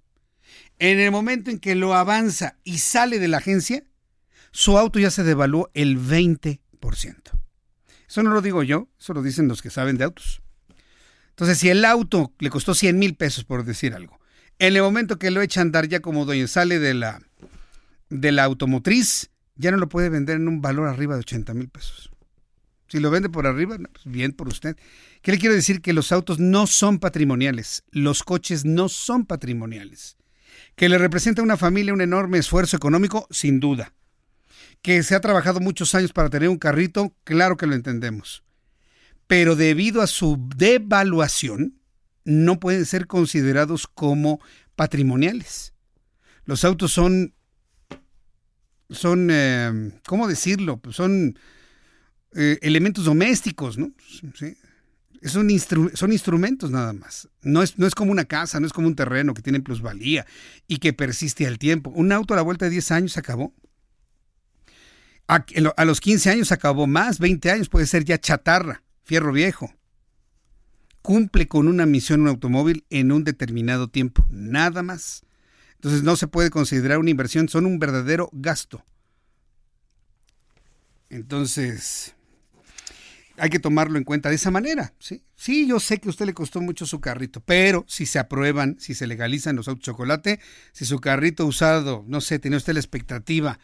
En 0.79 0.99
el 0.99 1.11
momento 1.11 1.49
en 1.49 1.59
que 1.59 1.75
lo 1.75 1.95
avanza 1.95 2.57
y 2.63 2.77
sale 2.77 3.17
de 3.19 3.27
la 3.27 3.37
agencia, 3.37 3.83
su 4.51 4.77
auto 4.77 4.99
ya 4.99 5.09
se 5.09 5.23
devaluó 5.23 5.71
el 5.73 5.99
20%. 5.99 6.59
Eso 8.07 8.23
no 8.23 8.29
lo 8.29 8.41
digo 8.41 8.63
yo, 8.63 8.87
eso 8.99 9.13
lo 9.13 9.23
dicen 9.23 9.47
los 9.47 9.61
que 9.61 9.69
saben 9.69 9.97
de 9.97 10.05
autos. 10.05 10.41
Entonces, 11.37 11.59
si 11.59 11.69
el 11.69 11.85
auto 11.85 12.33
le 12.39 12.49
costó 12.49 12.73
100 12.73 12.97
mil 12.97 13.13
pesos, 13.13 13.43
por 13.43 13.63
decir 13.63 13.93
algo, 13.93 14.19
en 14.57 14.75
el 14.75 14.81
momento 14.81 15.19
que 15.19 15.29
lo 15.29 15.43
echa 15.43 15.61
a 15.61 15.65
andar 15.65 15.87
ya 15.87 15.99
como 15.99 16.25
dueño, 16.25 16.47
sale 16.47 16.79
de 16.79 16.95
la, 16.95 17.21
de 18.09 18.31
la 18.31 18.43
automotriz, 18.43 19.29
ya 19.55 19.69
no 19.69 19.77
lo 19.77 19.87
puede 19.87 20.09
vender 20.09 20.37
en 20.37 20.47
un 20.47 20.63
valor 20.63 20.87
arriba 20.87 21.13
de 21.13 21.19
80 21.19 21.53
mil 21.53 21.69
pesos. 21.69 22.09
Si 22.87 22.99
lo 22.99 23.11
vende 23.11 23.29
por 23.29 23.45
arriba, 23.45 23.77
pues 23.77 24.03
bien 24.05 24.31
por 24.31 24.47
usted. 24.47 24.77
¿Qué 25.21 25.31
le 25.31 25.37
quiero 25.37 25.53
decir? 25.53 25.81
Que 25.81 25.93
los 25.93 26.11
autos 26.11 26.39
no 26.39 26.65
son 26.65 26.97
patrimoniales, 26.97 27.83
los 27.91 28.23
coches 28.23 28.65
no 28.65 28.89
son 28.89 29.27
patrimoniales. 29.27 30.17
Que 30.75 30.89
le 30.89 30.97
representa 30.97 31.41
a 31.41 31.45
una 31.45 31.55
familia 31.55 31.93
un 31.93 32.01
enorme 32.01 32.39
esfuerzo 32.39 32.77
económico, 32.77 33.27
sin 33.29 33.59
duda. 33.59 33.93
Que 34.81 35.03
se 35.03 35.13
ha 35.13 35.21
trabajado 35.21 35.59
muchos 35.59 35.93
años 35.93 36.13
para 36.13 36.31
tener 36.31 36.49
un 36.49 36.57
carrito, 36.57 37.13
claro 37.23 37.57
que 37.57 37.67
lo 37.67 37.75
entendemos. 37.75 38.43
Pero 39.27 39.55
debido 39.55 40.01
a 40.01 40.07
su 40.07 40.37
devaluación, 40.55 41.79
no 42.23 42.59
pueden 42.59 42.85
ser 42.85 43.07
considerados 43.07 43.87
como 43.87 44.39
patrimoniales. 44.75 45.73
Los 46.45 46.63
autos 46.63 46.91
son, 46.91 47.33
son, 48.89 49.29
eh, 49.31 49.91
¿cómo 50.05 50.27
decirlo? 50.27 50.77
Pues 50.77 50.95
son 50.95 51.37
eh, 52.35 52.59
elementos 52.61 53.05
domésticos, 53.05 53.77
¿no? 53.77 53.91
Son, 55.23 55.49
instrumentos 55.49 56.69
nada 56.69 56.93
más. 56.93 57.27
No 57.41 57.63
es, 57.63 57.77
no 57.79 57.87
es 57.87 57.95
como 57.95 58.11
una 58.11 58.25
casa, 58.25 58.59
no 58.59 58.67
es 58.67 58.73
como 58.73 58.87
un 58.87 58.95
terreno 58.95 59.33
que 59.33 59.41
tiene 59.41 59.59
plusvalía 59.61 60.25
y 60.67 60.77
que 60.77 60.93
persiste 60.93 61.47
al 61.47 61.57
tiempo. 61.57 61.89
Un 61.89 62.11
auto 62.11 62.33
a 62.33 62.37
la 62.37 62.43
vuelta 62.43 62.65
de 62.65 62.71
10 62.71 62.91
años 62.91 63.13
se 63.13 63.19
acabó. 63.19 63.53
A, 65.27 65.45
a 65.75 65.85
los 65.85 65.99
15 65.99 66.29
años 66.29 66.51
acabó 66.51 66.87
más, 66.87 67.19
20 67.19 67.51
años 67.51 67.69
puede 67.69 67.87
ser 67.87 68.05
ya 68.05 68.17
chatarra, 68.17 68.83
fierro 69.07 69.31
viejo. 69.31 69.73
Cumple 71.01 71.47
con 71.47 71.69
una 71.69 71.85
misión 71.85 72.21
un 72.21 72.27
automóvil 72.27 72.85
en 72.89 73.13
un 73.13 73.23
determinado 73.23 73.87
tiempo, 73.87 74.27
nada 74.29 74.83
más. 74.83 75.23
Entonces 75.75 76.03
no 76.03 76.17
se 76.17 76.27
puede 76.27 76.49
considerar 76.49 76.97
una 76.97 77.09
inversión, 77.09 77.47
son 77.47 77.65
un 77.65 77.79
verdadero 77.79 78.29
gasto. 78.33 78.83
Entonces, 81.09 82.15
hay 83.37 83.49
que 83.49 83.59
tomarlo 83.59 83.97
en 83.97 84.03
cuenta 84.03 84.27
de 84.27 84.35
esa 84.35 84.51
manera. 84.51 84.93
Sí, 84.99 85.23
sí, 85.37 85.65
yo 85.67 85.79
sé 85.79 85.99
que 85.99 86.09
a 86.09 86.11
usted 86.11 86.25
le 86.25 86.33
costó 86.33 86.59
mucho 86.59 86.85
su 86.85 86.99
carrito, 86.99 87.39
pero 87.39 87.85
si 87.87 88.05
se 88.05 88.19
aprueban, 88.19 88.75
si 88.77 88.93
se 88.93 89.07
legalizan 89.07 89.55
los 89.55 89.69
autos 89.69 89.85
chocolate, 89.85 90.41
si 90.73 90.83
su 90.83 90.99
carrito 90.99 91.45
usado, 91.45 92.03
no 92.07 92.19
sé, 92.19 92.39
tiene 92.39 92.57
usted 92.57 92.73
la 92.73 92.81
expectativa 92.81 93.57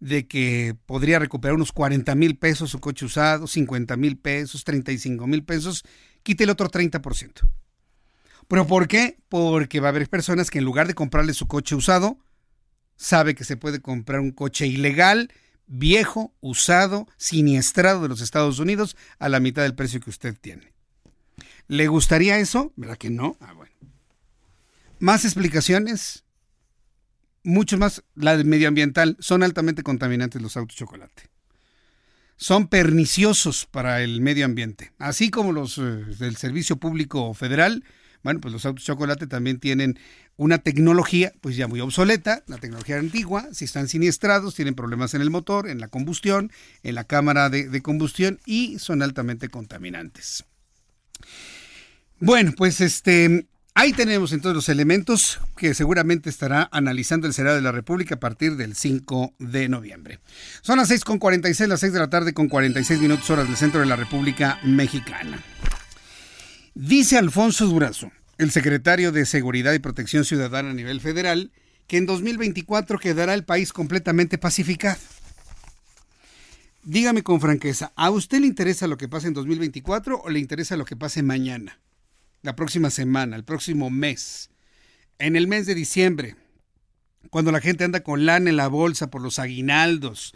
de 0.00 0.26
que 0.26 0.76
podría 0.86 1.18
recuperar 1.18 1.54
unos 1.56 1.72
40 1.72 2.14
mil 2.14 2.36
pesos 2.36 2.70
su 2.70 2.78
coche 2.78 3.04
usado, 3.04 3.46
50 3.46 3.96
mil 3.96 4.16
pesos, 4.18 4.64
35 4.64 5.26
mil 5.26 5.44
pesos, 5.44 5.84
quite 6.22 6.44
el 6.44 6.50
otro 6.50 6.70
30%. 6.70 7.48
¿Pero 8.46 8.66
por 8.66 8.88
qué? 8.88 9.18
Porque 9.28 9.80
va 9.80 9.88
a 9.88 9.90
haber 9.90 10.08
personas 10.08 10.50
que 10.50 10.58
en 10.58 10.64
lugar 10.64 10.86
de 10.86 10.94
comprarle 10.94 11.34
su 11.34 11.46
coche 11.46 11.74
usado, 11.74 12.18
sabe 12.96 13.34
que 13.34 13.44
se 13.44 13.56
puede 13.56 13.80
comprar 13.80 14.20
un 14.20 14.30
coche 14.32 14.66
ilegal 14.66 15.30
viejo, 15.68 16.32
usado, 16.40 17.06
siniestrado 17.16 18.02
de 18.02 18.08
los 18.08 18.20
Estados 18.20 18.58
Unidos 18.58 18.96
a 19.18 19.28
la 19.28 19.38
mitad 19.38 19.62
del 19.62 19.74
precio 19.74 20.00
que 20.00 20.10
usted 20.10 20.36
tiene. 20.40 20.72
¿Le 21.68 21.86
gustaría 21.86 22.38
eso? 22.38 22.72
¿Verdad 22.76 22.96
que 22.96 23.10
no? 23.10 23.36
Ah, 23.40 23.52
bueno. 23.52 23.72
Más 24.98 25.24
explicaciones, 25.24 26.24
mucho 27.42 27.78
más, 27.78 28.02
la 28.14 28.36
medioambiental, 28.36 29.16
son 29.20 29.42
altamente 29.42 29.82
contaminantes 29.82 30.42
los 30.42 30.56
autos 30.56 30.76
chocolate. 30.76 31.24
Son 32.36 32.68
perniciosos 32.68 33.66
para 33.66 34.02
el 34.02 34.20
medio 34.20 34.44
ambiente, 34.44 34.92
así 34.98 35.30
como 35.30 35.52
los 35.52 35.78
eh, 35.78 35.82
del 35.82 36.36
Servicio 36.36 36.76
Público 36.76 37.34
Federal. 37.34 37.84
Bueno, 38.22 38.40
pues 38.40 38.52
los 38.52 38.64
autos 38.66 38.84
chocolate 38.84 39.26
también 39.26 39.58
tienen 39.58 39.98
una 40.36 40.58
tecnología 40.58 41.32
pues 41.40 41.56
ya 41.56 41.66
muy 41.66 41.80
obsoleta, 41.80 42.44
la 42.46 42.58
tecnología 42.58 42.98
antigua, 42.98 43.48
si 43.52 43.64
están 43.64 43.88
siniestrados, 43.88 44.54
tienen 44.54 44.74
problemas 44.74 45.14
en 45.14 45.22
el 45.22 45.30
motor, 45.30 45.68
en 45.68 45.80
la 45.80 45.88
combustión, 45.88 46.52
en 46.82 46.94
la 46.94 47.04
cámara 47.04 47.50
de 47.50 47.82
combustión 47.82 48.40
y 48.46 48.78
son 48.78 49.02
altamente 49.02 49.48
contaminantes. 49.48 50.44
Bueno, 52.20 52.52
pues 52.56 52.80
este, 52.80 53.46
ahí 53.78 53.92
tenemos 53.92 54.32
entonces 54.32 54.56
los 54.56 54.68
elementos 54.68 55.40
que 55.56 55.72
seguramente 55.72 56.28
estará 56.28 56.68
analizando 56.72 57.28
el 57.28 57.32
Senado 57.32 57.54
de 57.54 57.62
la 57.62 57.70
República 57.70 58.16
a 58.16 58.20
partir 58.20 58.56
del 58.56 58.74
5 58.74 59.34
de 59.38 59.68
noviembre. 59.68 60.18
Son 60.62 60.78
las 60.78 60.88
6 60.88 61.04
con 61.04 61.20
46, 61.20 61.68
las 61.68 61.78
6 61.78 61.92
de 61.92 61.98
la 62.00 62.10
tarde 62.10 62.34
con 62.34 62.48
46 62.48 63.00
minutos 63.00 63.30
horas 63.30 63.46
del 63.46 63.56
centro 63.56 63.78
de 63.78 63.86
la 63.86 63.94
República 63.94 64.58
Mexicana. 64.64 65.40
Dice 66.74 67.18
Alfonso 67.18 67.66
Durazo, 67.66 68.10
el 68.36 68.50
secretario 68.50 69.12
de 69.12 69.24
Seguridad 69.24 69.72
y 69.72 69.78
Protección 69.78 70.24
Ciudadana 70.24 70.70
a 70.70 70.74
nivel 70.74 71.00
federal, 71.00 71.52
que 71.86 71.98
en 71.98 72.06
2024 72.06 72.98
quedará 72.98 73.32
el 73.32 73.44
país 73.44 73.72
completamente 73.72 74.38
pacificado. 74.38 74.98
Dígame 76.82 77.22
con 77.22 77.40
franqueza, 77.40 77.92
¿a 77.94 78.10
usted 78.10 78.40
le 78.40 78.48
interesa 78.48 78.88
lo 78.88 78.96
que 78.96 79.06
pase 79.06 79.28
en 79.28 79.34
2024 79.34 80.20
o 80.20 80.30
le 80.30 80.40
interesa 80.40 80.76
lo 80.76 80.84
que 80.84 80.96
pase 80.96 81.22
mañana, 81.22 81.78
la 82.42 82.56
próxima 82.56 82.90
semana, 82.90 83.36
el 83.36 83.44
próximo 83.44 83.90
mes, 83.90 84.50
en 85.18 85.36
el 85.36 85.46
mes 85.46 85.66
de 85.66 85.74
diciembre, 85.74 86.36
cuando 87.30 87.52
la 87.52 87.60
gente 87.60 87.84
anda 87.84 88.00
con 88.02 88.26
lana 88.26 88.50
en 88.50 88.56
la 88.56 88.68
bolsa 88.68 89.10
por 89.10 89.22
los 89.22 89.38
aguinaldos? 89.38 90.32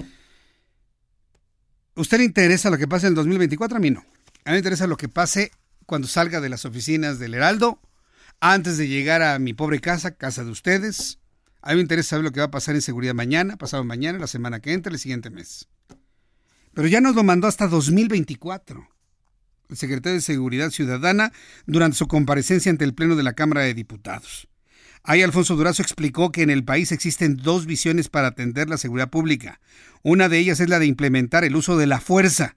¿Usted 1.95 2.19
le 2.19 2.25
interesa 2.25 2.71
lo 2.71 2.79
que 2.79 2.89
pase 2.89 3.07
en 3.07 3.15
2024? 3.15 3.77
A 3.77 3.81
mí 3.81 3.91
no. 3.91 4.01
A 4.45 4.51
mí 4.51 4.53
me 4.53 4.59
interesa 4.59 4.87
lo 4.87 4.97
que 4.97 5.09
pase 5.09 5.53
cuando 5.87 6.09
salga 6.09 6.41
de 6.41 6.49
las 6.49 6.65
oficinas 6.65 7.19
del 7.19 7.35
Heraldo 7.35 7.81
antes 8.41 8.77
de 8.77 8.89
llegar 8.89 9.23
a 9.23 9.39
mi 9.39 9.53
pobre 9.55 9.81
casa, 9.81 10.17
casa 10.17 10.45
de 10.45 10.51
ustedes. 10.51 11.19
A 11.61 11.71
mí 11.71 11.77
me 11.77 11.83
interesa 11.83 12.11
saber 12.11 12.25
lo 12.25 12.33
que 12.33 12.41
va 12.41 12.47
a 12.47 12.51
pasar 12.51 12.75
en 12.75 12.83
seguridad 12.83 13.15
mañana, 13.15 13.57
pasado 13.57 13.85
mañana, 13.85 14.19
la 14.19 14.27
semana 14.27 14.61
que 14.61 14.73
entra, 14.73 14.93
el 14.93 14.99
siguiente 14.99 15.31
mes. 15.31 15.69
Pero 16.75 16.89
ya 16.89 17.01
nos 17.01 17.15
lo 17.15 17.23
mandó 17.23 17.47
hasta 17.47 17.69
2024. 17.69 18.89
Secretario 19.77 20.15
de 20.15 20.21
Seguridad 20.21 20.71
Ciudadana 20.71 21.33
durante 21.67 21.97
su 21.97 22.07
comparecencia 22.09 22.71
ante 22.71 22.85
el 22.85 22.95
Pleno 22.95 23.17
de 23.17 23.23
la 23.23 23.33
Cámara 23.33 23.63
de 23.63 23.75
Diputados. 23.75 24.49
Ahí 25.05 25.23
Alfonso 25.23 25.57
Durazo 25.57 25.83
explicó 25.83 26.31
que 26.31 26.43
en 26.43 26.51
el 26.51 26.65
país 26.65 26.93
existen 26.93 27.37
dos 27.37 27.67
visiones 27.67 28.09
para 28.09 28.29
atender 28.29 28.69
la 28.69 28.79
seguridad 28.79 29.11
pública. 29.11 29.61
Una 30.03 30.29
de 30.29 30.39
ellas 30.39 30.61
es 30.61 30.69
la 30.69 30.79
de 30.79 30.87
implementar 30.87 31.45
el 31.45 31.57
uso 31.57 31.77
de 31.77 31.87
la 31.87 32.01
fuerza 32.01 32.57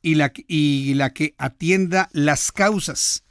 y 0.00 0.14
la, 0.14 0.32
y 0.46 0.94
la 0.94 1.10
que 1.12 1.34
atienda 1.38 2.08
las 2.12 2.52
causas 2.52 3.24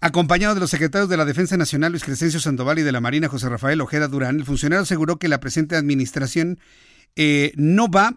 Acompañado 0.00 0.54
de 0.54 0.60
los 0.60 0.70
secretarios 0.70 1.08
de 1.08 1.16
la 1.16 1.24
Defensa 1.24 1.56
Nacional 1.56 1.92
Luis 1.92 2.04
Crescencio 2.04 2.38
Sandoval 2.38 2.78
y 2.78 2.82
de 2.82 2.92
la 2.92 3.00
Marina 3.00 3.28
José 3.28 3.48
Rafael 3.48 3.80
Ojeda 3.80 4.08
Durán, 4.08 4.36
el 4.36 4.44
funcionario 4.44 4.82
aseguró 4.82 5.18
que 5.18 5.28
la 5.28 5.40
presente 5.40 5.74
administración 5.74 6.60
eh, 7.16 7.52
no, 7.56 7.88
va, 7.88 8.14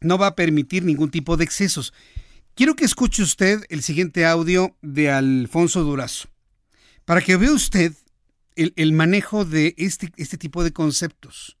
no 0.00 0.18
va 0.18 0.28
a 0.28 0.36
permitir 0.36 0.84
ningún 0.84 1.10
tipo 1.10 1.38
de 1.38 1.44
excesos. 1.44 1.94
Quiero 2.56 2.74
que 2.74 2.86
escuche 2.86 3.22
usted 3.22 3.64
el 3.68 3.82
siguiente 3.82 4.24
audio 4.24 4.74
de 4.80 5.10
Alfonso 5.10 5.82
Durazo, 5.82 6.30
para 7.04 7.20
que 7.20 7.36
vea 7.36 7.52
usted 7.52 7.92
el, 8.54 8.72
el 8.76 8.94
manejo 8.94 9.44
de 9.44 9.74
este, 9.76 10.10
este 10.16 10.38
tipo 10.38 10.64
de 10.64 10.72
conceptos. 10.72 11.58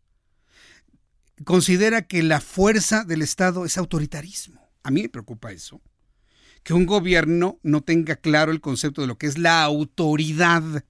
Considera 1.44 2.00
que 2.06 2.22
la 2.22 2.40
fuerza 2.40 3.04
del 3.04 3.20
Estado 3.20 3.66
es 3.66 3.76
autoritarismo. 3.76 4.70
A 4.84 4.90
mí 4.90 5.02
me 5.02 5.10
preocupa 5.10 5.52
eso 5.52 5.82
que 6.62 6.72
un 6.72 6.86
gobierno 6.86 7.60
no 7.62 7.82
tenga 7.82 8.16
claro 8.16 8.50
el 8.50 8.62
concepto 8.62 9.02
de 9.02 9.06
lo 9.06 9.18
que 9.18 9.26
es 9.26 9.36
la 9.36 9.62
autoridad. 9.64 10.82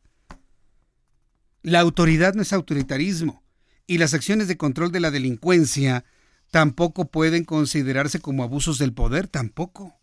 La 1.63 1.81
autoridad 1.81 2.35
no 2.35 2.43
es 2.43 2.53
autoritarismo 2.53 3.43
y 3.89 3.99
las 3.99 4.15
acciones 4.15 4.47
de 4.47 4.57
control 4.57 4.93
de 4.93 5.01
la 5.01 5.11
delincuencia 5.11 6.05
tampoco 6.57 7.11
pueden 7.11 7.45
considerarse 7.45 8.19
como 8.19 8.43
abusos 8.43 8.79
del 8.79 8.95
poder, 8.95 9.29
tampoco. 9.29 9.95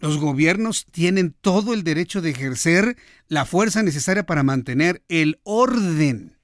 Los 0.00 0.18
gobiernos 0.18 0.84
tienen 0.90 1.34
todo 1.40 1.72
el 1.72 1.82
derecho 1.82 2.20
de 2.20 2.28
ejercer 2.28 2.94
la 3.26 3.46
fuerza 3.46 3.82
necesaria 3.82 4.26
para 4.26 4.42
mantener 4.42 5.02
el 5.08 5.40
orden. 5.44 6.36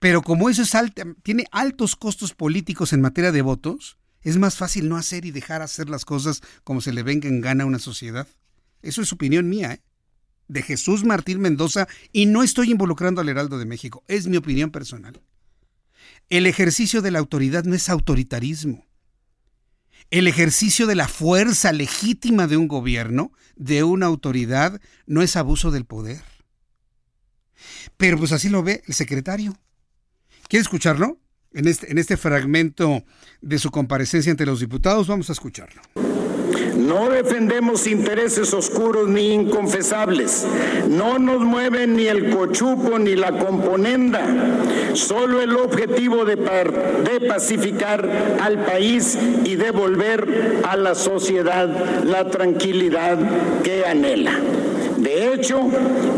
Pero 0.00 0.22
como 0.22 0.50
eso 0.50 0.62
es 0.62 0.72
tiene 1.22 1.44
altos 1.52 1.94
costos 1.94 2.34
políticos 2.34 2.92
en 2.92 3.00
materia 3.00 3.30
de 3.30 3.42
votos, 3.42 3.96
es 4.20 4.36
más 4.36 4.56
fácil 4.56 4.88
no 4.88 4.96
hacer 4.96 5.24
y 5.24 5.30
dejar 5.30 5.62
hacer 5.62 5.88
las 5.88 6.04
cosas 6.04 6.42
como 6.64 6.80
se 6.80 6.92
le 6.92 7.04
venga 7.04 7.28
en 7.28 7.42
gana 7.42 7.62
a 7.62 7.68
una 7.68 7.78
sociedad. 7.78 8.26
Eso 8.82 9.02
es 9.02 9.12
opinión 9.12 9.48
mía, 9.48 9.74
¿eh? 9.74 9.82
de 10.48 10.62
Jesús 10.62 11.04
Martín 11.04 11.38
Mendoza, 11.38 11.86
y 12.10 12.26
no 12.26 12.42
estoy 12.42 12.72
involucrando 12.72 13.20
al 13.20 13.28
Heraldo 13.28 13.56
de 13.56 13.66
México, 13.66 14.02
es 14.08 14.26
mi 14.26 14.36
opinión 14.36 14.72
personal. 14.72 15.22
El 16.28 16.46
ejercicio 16.46 17.02
de 17.02 17.10
la 17.10 17.18
autoridad 17.18 17.64
no 17.64 17.74
es 17.74 17.88
autoritarismo. 17.88 18.84
El 20.10 20.28
ejercicio 20.28 20.86
de 20.86 20.94
la 20.94 21.08
fuerza 21.08 21.72
legítima 21.72 22.46
de 22.46 22.56
un 22.56 22.68
gobierno, 22.68 23.32
de 23.56 23.82
una 23.82 24.06
autoridad, 24.06 24.80
no 25.06 25.22
es 25.22 25.36
abuso 25.36 25.70
del 25.70 25.84
poder. 25.84 26.22
Pero 27.96 28.18
pues 28.18 28.32
así 28.32 28.48
lo 28.48 28.62
ve 28.62 28.82
el 28.86 28.94
secretario. 28.94 29.58
¿Quiere 30.48 30.62
escucharlo? 30.62 31.18
en 31.56 31.66
este, 31.66 31.90
en 31.90 31.98
este 31.98 32.16
fragmento 32.16 33.04
de 33.40 33.58
su 33.58 33.70
comparecencia 33.70 34.30
ante 34.30 34.46
los 34.46 34.60
diputados. 34.60 35.08
Vamos 35.08 35.30
a 35.30 35.32
escucharlo. 35.32 35.82
No 36.76 37.08
defendemos 37.10 37.86
intereses 37.86 38.52
oscuros 38.54 39.08
ni 39.08 39.32
inconfesables. 39.32 40.46
No 40.88 41.18
nos 41.18 41.40
mueven 41.40 41.96
ni 41.96 42.06
el 42.06 42.30
cochupo 42.30 42.98
ni 42.98 43.16
la 43.16 43.38
componenda. 43.38 44.24
Solo 44.94 45.42
el 45.42 45.56
objetivo 45.56 46.24
de, 46.24 46.36
pacificar 47.28 48.08
al 48.40 48.64
país 48.64 49.18
y 49.44 49.56
devolver 49.56 50.60
a 50.64 50.76
la 50.76 50.94
sociedad 50.94 51.68
la 52.04 52.30
tranquilidad 52.30 53.18
que 53.62 53.84
anhela. 53.84 54.32
De 54.96 55.32
hecho, 55.34 55.60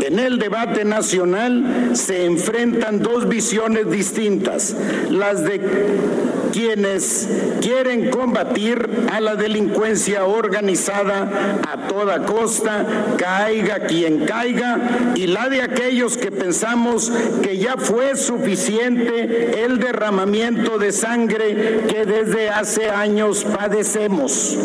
en 0.01 0.19
el 0.19 0.39
debate 0.39 0.85
nacional 0.85 1.91
se 1.93 2.25
enfrentan 2.25 3.01
dos 3.01 3.27
visiones 3.27 3.89
distintas, 3.89 4.75
las 5.09 5.43
de 5.43 5.59
quienes 6.51 7.29
quieren 7.61 8.09
combatir 8.09 8.89
a 9.11 9.19
la 9.19 9.35
delincuencia 9.35 10.25
organizada 10.25 11.59
a 11.67 11.87
toda 11.87 12.25
costa, 12.25 12.85
caiga 13.17 13.81
quien 13.81 14.25
caiga, 14.25 15.13
y 15.15 15.27
la 15.27 15.49
de 15.49 15.61
aquellos 15.61 16.17
que 16.17 16.31
pensamos 16.31 17.11
que 17.43 17.57
ya 17.57 17.75
fue 17.77 18.15
suficiente 18.15 19.63
el 19.63 19.79
derramamiento 19.79 20.77
de 20.77 20.91
sangre 20.91 21.83
que 21.87 22.05
desde 22.05 22.49
hace 22.49 22.89
años 22.89 23.43
padecemos 23.43 24.57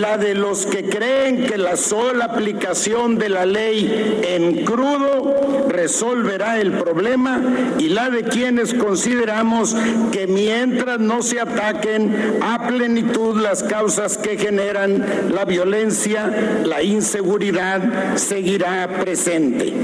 la 0.00 0.16
de 0.16 0.34
los 0.34 0.64
que 0.64 0.88
creen 0.88 1.44
que 1.44 1.58
la 1.58 1.76
sola 1.76 2.24
aplicación 2.24 3.18
de 3.18 3.28
la 3.28 3.44
ley 3.44 4.20
en 4.26 4.64
crudo 4.64 5.68
resolverá 5.68 6.58
el 6.58 6.72
problema 6.72 7.40
y 7.78 7.90
la 7.90 8.08
de 8.08 8.22
quienes 8.24 8.72
consideramos 8.72 9.76
que 10.10 10.26
mientras 10.26 10.98
no 11.00 11.22
se 11.22 11.40
ataquen 11.40 12.38
a 12.40 12.66
plenitud 12.66 13.40
las 13.42 13.62
causas 13.62 14.16
que 14.16 14.38
generan 14.38 15.32
la 15.34 15.44
violencia, 15.44 16.62
la 16.64 16.82
inseguridad 16.82 18.16
seguirá 18.16 18.88
presente. 19.02 19.74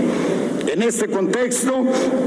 En 0.76 0.82
este 0.82 1.08
contexto, 1.08 1.86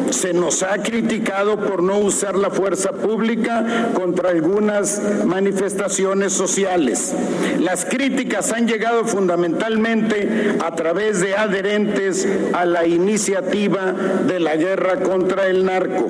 se 0.10 0.34
nos 0.34 0.64
ha 0.64 0.82
criticado 0.82 1.58
por 1.58 1.84
no 1.84 2.00
usar 2.00 2.36
la 2.36 2.50
fuerza 2.50 2.94
pública 2.94 3.92
contra 3.94 4.32
algunas 4.32 5.24
manifestaciones 5.24 6.34
sociales. 6.34 7.14
Las 7.60 7.86
críticas 7.86 8.52
han 8.52 8.68
llegado 8.68 9.06
fundamentalmente 9.06 10.58
a 10.66 10.74
través 10.74 11.20
de 11.20 11.36
adherentes 11.36 12.28
a 12.54 12.66
la 12.66 12.88
iniciativa 12.88 13.94
de 14.26 14.40
la 14.40 14.56
guerra 14.56 15.00
contra 15.02 15.46
el 15.46 15.64
narco. 15.64 16.10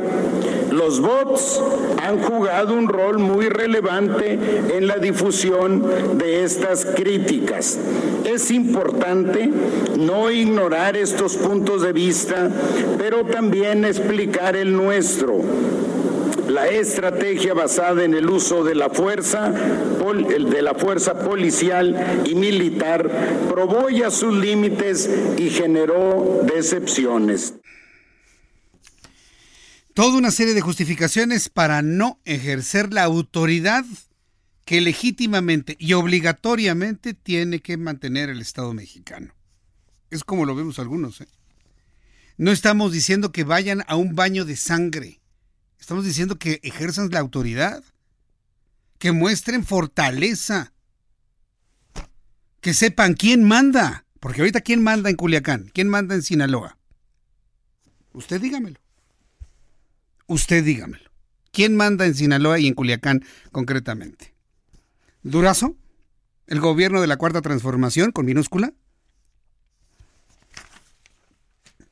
Los 0.71 1.01
bots 1.01 1.61
han 2.01 2.19
jugado 2.19 2.73
un 2.73 2.87
rol 2.87 3.19
muy 3.19 3.49
relevante 3.49 4.39
en 4.77 4.87
la 4.87 4.97
difusión 4.97 6.17
de 6.17 6.43
estas 6.43 6.85
críticas. 6.85 7.77
Es 8.23 8.51
importante 8.51 9.49
no 9.97 10.29
ignorar 10.29 10.95
estos 10.95 11.35
puntos 11.35 11.81
de 11.81 11.91
vista, 11.91 12.28
pero 12.97 13.25
también 13.25 13.85
explicar 13.85 14.55
el 14.55 14.73
nuestro 14.73 15.41
la 16.47 16.67
estrategia 16.67 17.53
basada 17.53 18.03
en 18.03 18.15
el 18.15 18.27
uso 18.27 18.63
de 18.63 18.73
la 18.73 18.89
fuerza, 18.89 19.51
de 19.51 20.61
la 20.63 20.73
fuerza 20.73 21.19
policial 21.19 22.23
y 22.25 22.33
militar 22.33 23.07
probó 23.47 23.89
ya 23.89 24.09
sus 24.09 24.35
límites 24.35 25.07
y 25.37 25.51
generó 25.51 26.41
decepciones 26.51 27.53
toda 29.99 30.17
una 30.17 30.31
serie 30.31 30.53
de 30.53 30.61
justificaciones 30.61 31.49
para 31.49 31.81
no 31.81 32.21
ejercer 32.23 32.93
la 32.93 33.03
autoridad 33.03 33.83
que 34.63 34.79
legítimamente 34.79 35.75
y 35.77 35.91
obligatoriamente 35.91 37.13
tiene 37.13 37.59
que 37.59 37.75
mantener 37.75 38.29
el 38.29 38.39
Estado 38.39 38.73
mexicano. 38.73 39.33
Es 40.09 40.23
como 40.23 40.45
lo 40.45 40.55
vemos 40.55 40.79
algunos. 40.79 41.19
¿eh? 41.19 41.27
No 42.39 42.51
estamos 42.51 42.93
diciendo 42.93 43.33
que 43.33 43.43
vayan 43.43 43.83
a 43.87 43.97
un 43.97 44.15
baño 44.15 44.45
de 44.45 44.55
sangre. 44.55 45.19
Estamos 45.77 46.05
diciendo 46.05 46.39
que 46.39 46.61
ejerzan 46.63 47.09
la 47.11 47.19
autoridad, 47.19 47.83
que 48.97 49.11
muestren 49.11 49.65
fortaleza, 49.65 50.71
que 52.61 52.73
sepan 52.73 53.15
quién 53.15 53.43
manda. 53.43 54.05
Porque 54.21 54.39
ahorita 54.39 54.61
quién 54.61 54.81
manda 54.81 55.09
en 55.09 55.17
Culiacán, 55.17 55.69
quién 55.73 55.89
manda 55.89 56.15
en 56.15 56.23
Sinaloa. 56.23 56.77
Usted 58.13 58.39
dígamelo. 58.39 58.79
Usted 60.25 60.63
dígamelo. 60.63 61.11
¿Quién 61.51 61.75
manda 61.75 62.05
en 62.05 62.15
Sinaloa 62.15 62.57
y 62.57 62.67
en 62.67 62.73
Culiacán 62.73 63.25
concretamente? 63.51 64.33
¿Durazo? 65.23 65.75
¿El 66.47 66.61
gobierno 66.61 67.01
de 67.01 67.07
la 67.07 67.17
Cuarta 67.17 67.41
Transformación 67.41 68.13
con 68.13 68.25
minúscula? 68.25 68.71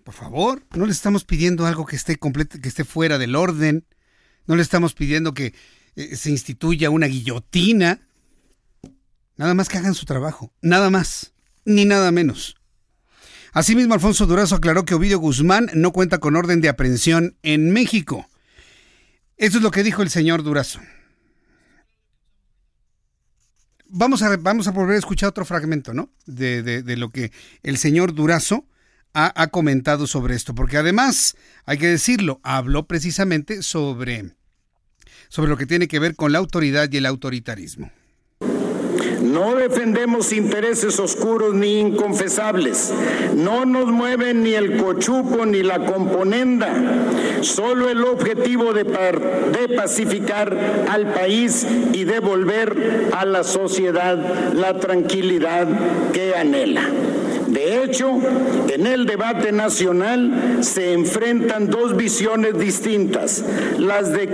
Por 0.07 0.13
favor, 0.13 0.63
no 0.73 0.85
le 0.85 0.93
estamos 0.93 1.25
pidiendo 1.25 1.65
algo 1.65 1.85
que 1.85 1.97
esté 1.97 2.15
completo, 2.15 2.59
que 2.61 2.69
esté 2.69 2.85
fuera 2.85 3.17
del 3.17 3.35
orden. 3.35 3.85
No 4.45 4.55
le 4.55 4.61
estamos 4.61 4.93
pidiendo 4.93 5.33
que 5.33 5.53
eh, 5.97 6.15
se 6.15 6.29
instituya 6.29 6.89
una 6.89 7.07
guillotina. 7.07 7.99
Nada 9.35 9.53
más 9.53 9.67
que 9.67 9.77
hagan 9.77 9.95
su 9.95 10.05
trabajo. 10.05 10.53
Nada 10.61 10.89
más. 10.89 11.33
Ni 11.65 11.83
nada 11.83 12.13
menos. 12.13 12.55
Asimismo, 13.51 13.95
Alfonso 13.95 14.25
Durazo 14.25 14.55
aclaró 14.55 14.85
que 14.85 14.95
Ovidio 14.95 15.19
Guzmán 15.19 15.69
no 15.73 15.91
cuenta 15.91 16.19
con 16.19 16.37
orden 16.37 16.61
de 16.61 16.69
aprehensión 16.69 17.35
en 17.43 17.73
México. 17.73 18.29
Eso 19.35 19.57
es 19.57 19.61
lo 19.61 19.71
que 19.71 19.83
dijo 19.83 20.03
el 20.03 20.09
señor 20.09 20.41
Durazo. 20.41 20.79
Vamos 23.89 24.21
a, 24.21 24.37
vamos 24.37 24.69
a 24.69 24.71
volver 24.71 24.95
a 24.95 24.99
escuchar 24.99 25.27
otro 25.27 25.43
fragmento, 25.43 25.93
¿no? 25.93 26.13
De, 26.25 26.95
lo 26.95 27.09
que 27.09 27.33
el 27.61 27.77
señor 27.77 28.13
Durazo 28.13 28.69
ha, 29.17 29.47
comentado 29.47 30.05
sobre 30.05 30.35
esto, 30.35 30.53
porque 30.53 30.77
además, 30.77 31.35
hay 31.65 31.79
que 31.79 31.87
decirlo, 31.87 32.39
habló 32.43 32.85
precisamente 32.85 33.63
sobre, 33.63 34.31
sobre 35.27 35.49
lo 35.49 35.57
que 35.57 35.65
tiene 35.65 35.87
que 35.87 35.97
ver 35.97 36.15
con 36.15 36.31
la 36.31 36.37
autoridad 36.37 36.87
y 36.91 36.97
el 36.97 37.07
autoritarismo. 37.07 37.91
No 39.23 39.55
defendemos 39.55 40.31
intereses 40.31 40.99
oscuros 40.99 41.55
ni 41.55 41.79
inconfesables. 41.79 42.93
No 43.35 43.65
nos 43.65 43.87
mueven 43.87 44.43
ni 44.43 44.53
el 44.53 44.77
cochupo 44.77 45.45
ni 45.47 45.63
la 45.63 45.79
componenda. 45.79 46.71
Solo 47.41 47.89
el 47.89 48.03
objetivo 48.03 48.73
de, 48.73 48.83
de 48.83 49.75
pacificar 49.75 50.85
al 50.89 51.13
país 51.13 51.65
y 51.91 52.03
devolver 52.03 53.09
a 53.13 53.25
la 53.25 53.43
sociedad 53.43 54.53
la 54.53 54.79
tranquilidad 54.79 55.67
que 56.13 56.35
anhela. 56.35 56.83
De 57.47 57.83
hecho, 57.83 58.19
en 58.69 58.87
el 58.87 59.05
debate 59.05 59.51
nacional 59.51 60.59
se 60.61 60.93
enfrentan 60.93 61.69
dos 61.69 61.95
visiones 61.95 62.57
distintas, 62.59 63.43
las 63.77 64.11
de 64.11 64.29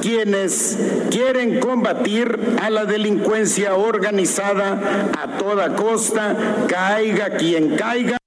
quienes 0.00 0.78
quieren 1.10 1.60
combatir 1.60 2.38
a 2.62 2.70
la 2.70 2.84
delincuencia 2.84 3.74
organizada 3.74 5.10
a 5.18 5.38
toda 5.38 5.74
costa, 5.74 6.66
caiga 6.68 7.36
quien 7.36 7.76
caiga. 7.76 8.18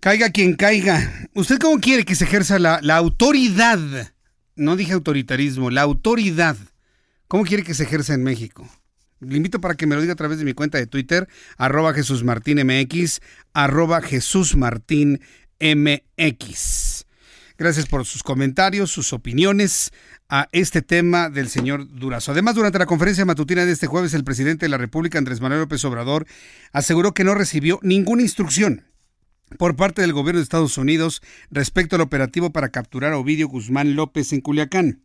Caiga 0.00 0.30
quien 0.30 0.54
caiga. 0.54 1.28
¿Usted 1.34 1.58
cómo 1.58 1.80
quiere 1.80 2.04
que 2.04 2.14
se 2.14 2.24
ejerza 2.24 2.58
la, 2.58 2.78
autoridad? 2.96 3.78
No 4.54 4.76
dije 4.76 4.92
autoritarismo, 4.92 5.70
la 5.70 5.82
autoridad. 5.82 6.56
¿Cómo 7.26 7.44
quiere 7.44 7.64
que 7.64 7.74
se 7.74 7.84
ejerza 7.84 8.14
en 8.14 8.22
México? 8.22 8.68
Le 9.20 9.36
invito 9.36 9.60
para 9.60 9.74
que 9.74 9.86
me 9.86 9.94
lo 9.94 10.00
diga 10.00 10.12
a 10.12 10.16
través 10.16 10.38
de 10.38 10.44
mi 10.44 10.52
cuenta 10.54 10.78
de 10.78 10.86
Twitter, 10.86 11.28
arroba 11.56 11.94
Jesús 11.94 12.24
Martín 12.24 12.58
MX, 12.64 13.20
Jesús 14.08 14.56
Martín 14.56 15.20
MX. 15.60 17.06
Gracias 17.56 17.86
por 17.86 18.04
sus 18.04 18.24
comentarios, 18.24 18.90
sus 18.90 19.12
opiniones 19.12 19.92
a 20.28 20.48
este 20.50 20.82
tema 20.82 21.30
del 21.30 21.48
señor 21.48 21.86
Durazo. 21.88 22.32
Además, 22.32 22.56
durante 22.56 22.80
la 22.80 22.86
conferencia 22.86 23.24
matutina 23.24 23.64
de 23.64 23.70
este 23.70 23.86
jueves, 23.86 24.12
el 24.14 24.24
presidente 24.24 24.66
de 24.66 24.70
la 24.70 24.78
República, 24.78 25.18
Andrés 25.18 25.40
Manuel 25.40 25.60
López 25.60 25.84
Obrador, 25.84 26.26
aseguró 26.72 27.14
que 27.14 27.22
no 27.22 27.34
recibió 27.34 27.78
ninguna 27.82 28.22
instrucción 28.22 28.84
por 29.56 29.76
parte 29.76 30.02
del 30.02 30.12
gobierno 30.12 30.40
de 30.40 30.44
Estados 30.44 30.78
Unidos 30.78 31.22
respecto 31.50 31.94
al 31.94 32.02
operativo 32.02 32.50
para 32.50 32.70
capturar 32.70 33.12
a 33.12 33.18
Ovidio 33.18 33.46
Guzmán 33.46 33.94
López 33.94 34.32
en 34.32 34.40
Culiacán 34.40 35.02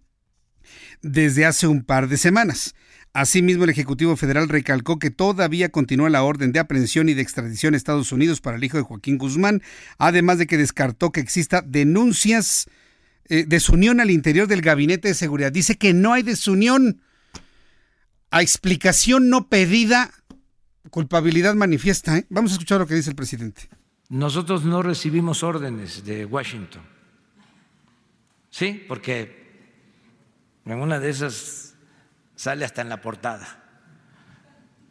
desde 1.01 1.45
hace 1.45 1.67
un 1.67 1.83
par 1.83 2.07
de 2.07 2.17
semanas. 2.17 2.75
Asimismo, 3.13 3.63
el 3.63 3.71
Ejecutivo 3.71 4.15
Federal 4.15 4.49
recalcó 4.49 4.99
que 4.99 5.09
todavía 5.09 5.69
continúa 5.69 6.09
la 6.09 6.23
orden 6.23 6.51
de 6.51 6.59
aprehensión 6.59 7.09
y 7.09 7.15
de 7.15 7.23
extradición 7.23 7.73
a 7.73 7.77
Estados 7.77 8.11
Unidos 8.11 8.39
para 8.39 8.57
el 8.57 8.63
hijo 8.63 8.77
de 8.77 8.83
Joaquín 8.83 9.17
Guzmán, 9.17 9.63
además 9.97 10.37
de 10.37 10.45
que 10.45 10.57
descartó 10.57 11.11
que 11.11 11.19
exista 11.19 11.61
denuncias 11.65 12.67
de 13.27 13.39
eh, 13.39 13.45
desunión 13.47 13.99
al 13.99 14.11
interior 14.11 14.47
del 14.47 14.61
gabinete 14.61 15.07
de 15.07 15.13
seguridad. 15.13 15.51
Dice 15.51 15.77
que 15.77 15.93
no 15.93 16.13
hay 16.13 16.23
desunión. 16.23 17.01
A 18.31 18.43
explicación 18.43 19.29
no 19.29 19.47
pedida, 19.47 20.11
culpabilidad 20.91 21.55
manifiesta. 21.55 22.17
¿eh? 22.17 22.27
Vamos 22.29 22.51
a 22.51 22.53
escuchar 22.55 22.79
lo 22.79 22.85
que 22.85 22.93
dice 22.93 23.09
el 23.09 23.15
presidente. 23.15 23.69
Nosotros 24.09 24.65
no 24.65 24.83
recibimos 24.83 25.41
órdenes 25.41 26.05
de 26.05 26.25
Washington. 26.25 26.83
Sí, 28.51 28.83
porque 28.87 29.35
en 30.65 30.79
una 30.79 30.99
de 30.99 31.09
esas 31.09 31.68
sale 32.39 32.63
hasta 32.63 32.81
en 32.81 32.87
la 32.87 33.01
portada 33.01 33.65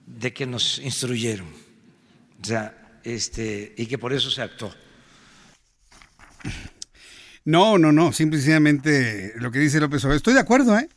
de 0.07 0.34
que 0.34 0.44
nos 0.44 0.78
instruyeron, 0.80 1.49
o 1.49 2.44
sea, 2.44 3.01
este, 3.03 3.74
y 3.74 3.86
que 3.86 3.96
por 3.96 4.12
eso 4.12 4.30
se 4.30 4.42
actuó. 4.42 4.70
No, 7.44 7.78
no, 7.78 7.90
no, 7.90 8.12
simplemente 8.12 9.32
lo 9.36 9.51
que 9.51 9.61
dice 9.61 9.80
López 9.80 10.05
Obrador. 10.05 10.18
Estoy 10.18 10.34
de 10.34 10.40
acuerdo, 10.40 10.78
¿eh? 10.78 10.90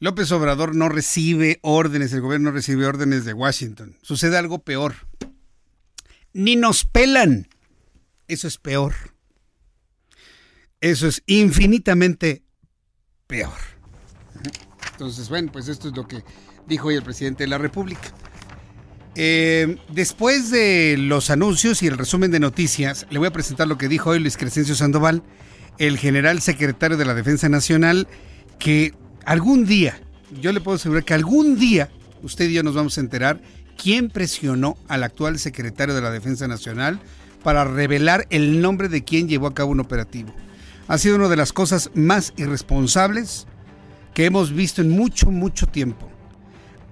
López 0.00 0.32
Obrador 0.32 0.74
no 0.74 0.88
recibe 0.88 1.60
órdenes, 1.62 2.12
el 2.12 2.20
gobierno 2.20 2.50
no 2.50 2.56
recibe 2.56 2.86
órdenes 2.86 3.24
de 3.24 3.32
Washington. 3.32 3.96
Sucede 4.02 4.36
algo 4.36 4.58
peor. 4.58 4.96
ni 6.32 6.56
nos 6.56 6.84
pelan. 6.84 7.46
Eso 8.26 8.48
es 8.48 8.58
peor. 8.58 8.94
Eso 10.80 11.06
es 11.06 11.22
infinitamente 11.26 12.42
peor. 13.28 13.75
Entonces, 14.96 15.28
bueno, 15.28 15.52
pues 15.52 15.68
esto 15.68 15.88
es 15.88 15.94
lo 15.94 16.08
que 16.08 16.24
dijo 16.66 16.88
hoy 16.88 16.94
el 16.94 17.02
presidente 17.02 17.44
de 17.44 17.48
la 17.48 17.58
República. 17.58 18.08
Eh, 19.14 19.76
después 19.90 20.50
de 20.50 20.96
los 20.98 21.28
anuncios 21.28 21.82
y 21.82 21.86
el 21.86 21.98
resumen 21.98 22.30
de 22.30 22.40
noticias, 22.40 23.06
le 23.10 23.18
voy 23.18 23.28
a 23.28 23.30
presentar 23.30 23.68
lo 23.68 23.76
que 23.76 23.88
dijo 23.88 24.10
hoy 24.10 24.20
Luis 24.20 24.38
Crescencio 24.38 24.74
Sandoval, 24.74 25.22
el 25.76 25.98
general 25.98 26.40
secretario 26.40 26.96
de 26.96 27.04
la 27.04 27.12
Defensa 27.12 27.50
Nacional, 27.50 28.08
que 28.58 28.94
algún 29.26 29.66
día, 29.66 30.00
yo 30.40 30.50
le 30.52 30.62
puedo 30.62 30.76
asegurar 30.76 31.04
que 31.04 31.12
algún 31.12 31.58
día 31.58 31.90
usted 32.22 32.48
y 32.48 32.54
yo 32.54 32.62
nos 32.62 32.74
vamos 32.74 32.96
a 32.96 33.02
enterar 33.02 33.42
quién 33.76 34.08
presionó 34.08 34.78
al 34.88 35.04
actual 35.04 35.38
secretario 35.38 35.94
de 35.94 36.00
la 36.00 36.10
Defensa 36.10 36.48
Nacional 36.48 37.00
para 37.42 37.64
revelar 37.64 38.26
el 38.30 38.62
nombre 38.62 38.88
de 38.88 39.04
quien 39.04 39.28
llevó 39.28 39.46
a 39.46 39.54
cabo 39.54 39.72
un 39.72 39.80
operativo. 39.80 40.34
Ha 40.88 40.96
sido 40.96 41.16
una 41.16 41.28
de 41.28 41.36
las 41.36 41.52
cosas 41.52 41.90
más 41.94 42.32
irresponsables 42.38 43.46
que 44.16 44.24
hemos 44.24 44.50
visto 44.50 44.80
en 44.80 44.88
mucho, 44.88 45.30
mucho 45.30 45.66
tiempo. 45.66 46.08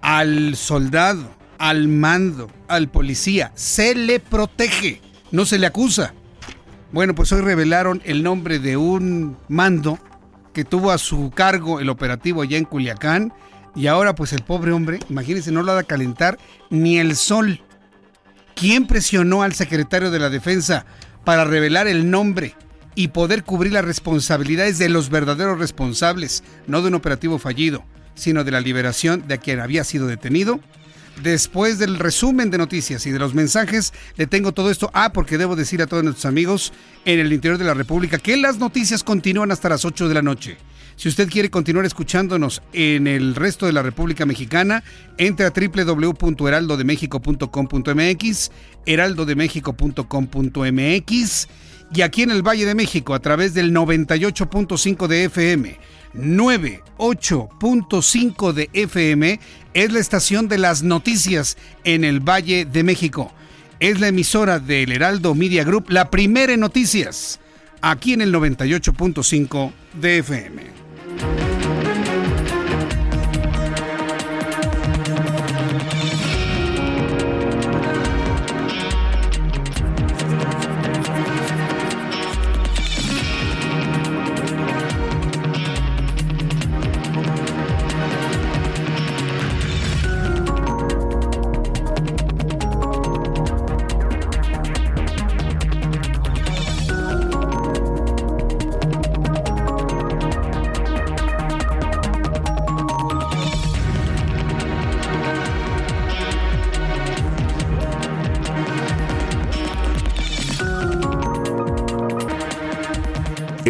Al 0.02 0.56
soldado, 0.56 1.34
al 1.56 1.88
mando, 1.88 2.50
al 2.68 2.90
policía, 2.90 3.50
se 3.54 3.94
le 3.94 4.20
protege, 4.20 5.00
no 5.30 5.46
se 5.46 5.58
le 5.58 5.66
acusa. 5.66 6.12
Bueno, 6.92 7.14
pues 7.14 7.32
hoy 7.32 7.40
revelaron 7.40 8.02
el 8.04 8.22
nombre 8.22 8.58
de 8.58 8.76
un 8.76 9.38
mando 9.48 9.98
que 10.52 10.66
tuvo 10.66 10.90
a 10.90 10.98
su 10.98 11.30
cargo 11.34 11.80
el 11.80 11.88
operativo 11.88 12.42
allá 12.42 12.58
en 12.58 12.66
Culiacán 12.66 13.32
y 13.74 13.86
ahora 13.86 14.14
pues 14.14 14.34
el 14.34 14.42
pobre 14.42 14.72
hombre, 14.72 14.98
imagínense, 15.08 15.50
no 15.50 15.62
lo 15.62 15.72
ha 15.72 15.76
de 15.76 15.84
calentar 15.84 16.36
ni 16.68 16.98
el 16.98 17.16
sol. 17.16 17.62
¿Quién 18.54 18.86
presionó 18.86 19.42
al 19.42 19.54
secretario 19.54 20.10
de 20.10 20.18
la 20.18 20.28
Defensa 20.28 20.84
para 21.24 21.46
revelar 21.46 21.86
el 21.86 22.10
nombre 22.10 22.54
y 22.94 23.08
poder 23.08 23.44
cubrir 23.44 23.72
las 23.72 23.84
responsabilidades 23.84 24.78
de 24.78 24.88
los 24.88 25.10
verdaderos 25.10 25.58
responsables, 25.58 26.42
no 26.66 26.82
de 26.82 26.88
un 26.88 26.94
operativo 26.94 27.38
fallido, 27.38 27.84
sino 28.14 28.44
de 28.44 28.50
la 28.50 28.60
liberación 28.60 29.26
de 29.26 29.38
quien 29.38 29.60
había 29.60 29.84
sido 29.84 30.06
detenido? 30.06 30.60
Después 31.22 31.78
del 31.78 31.98
resumen 31.98 32.50
de 32.50 32.58
noticias 32.58 33.06
y 33.06 33.12
de 33.12 33.20
los 33.20 33.34
mensajes, 33.34 33.92
le 34.16 34.26
tengo 34.26 34.52
todo 34.52 34.70
esto. 34.70 34.90
Ah, 34.94 35.12
porque 35.12 35.38
debo 35.38 35.54
decir 35.54 35.80
a 35.80 35.86
todos 35.86 36.02
nuestros 36.02 36.26
amigos 36.26 36.72
en 37.04 37.20
el 37.20 37.32
interior 37.32 37.56
de 37.56 37.64
la 37.64 37.74
República 37.74 38.18
que 38.18 38.36
las 38.36 38.58
noticias 38.58 39.04
continúan 39.04 39.52
hasta 39.52 39.68
las 39.68 39.84
8 39.84 40.08
de 40.08 40.14
la 40.14 40.22
noche. 40.22 40.56
Si 40.96 41.08
usted 41.08 41.28
quiere 41.28 41.50
continuar 41.50 41.84
escuchándonos 41.84 42.62
en 42.72 43.06
el 43.06 43.36
resto 43.36 43.66
de 43.66 43.72
la 43.72 43.82
República 43.82 44.26
Mexicana, 44.26 44.82
entre 45.18 45.46
a 45.46 45.50
www.heraldodemexico.com.mx, 45.50 48.50
heraldodemexico.com.mx 48.86 51.48
y 51.92 52.02
aquí 52.02 52.22
en 52.22 52.30
el 52.30 52.46
Valle 52.46 52.66
de 52.66 52.74
México 52.74 53.14
a 53.14 53.20
través 53.20 53.54
del 53.54 53.72
98.5 53.72 55.06
de 55.06 55.24
FM. 55.24 55.78
98.5 56.14 58.52
de 58.52 58.68
FM 58.72 59.40
es 59.74 59.92
la 59.92 59.98
estación 59.98 60.48
de 60.48 60.58
las 60.58 60.82
noticias 60.82 61.56
en 61.82 62.04
el 62.04 62.20
Valle 62.20 62.64
de 62.64 62.84
México. 62.84 63.32
Es 63.80 64.00
la 64.00 64.08
emisora 64.08 64.60
del 64.60 64.92
Heraldo 64.92 65.34
Media 65.34 65.64
Group, 65.64 65.86
la 65.88 66.10
primera 66.10 66.52
en 66.52 66.60
noticias, 66.60 67.40
aquí 67.80 68.12
en 68.12 68.22
el 68.22 68.32
98.5 68.32 69.72
de 70.00 70.18
FM. 70.18 70.62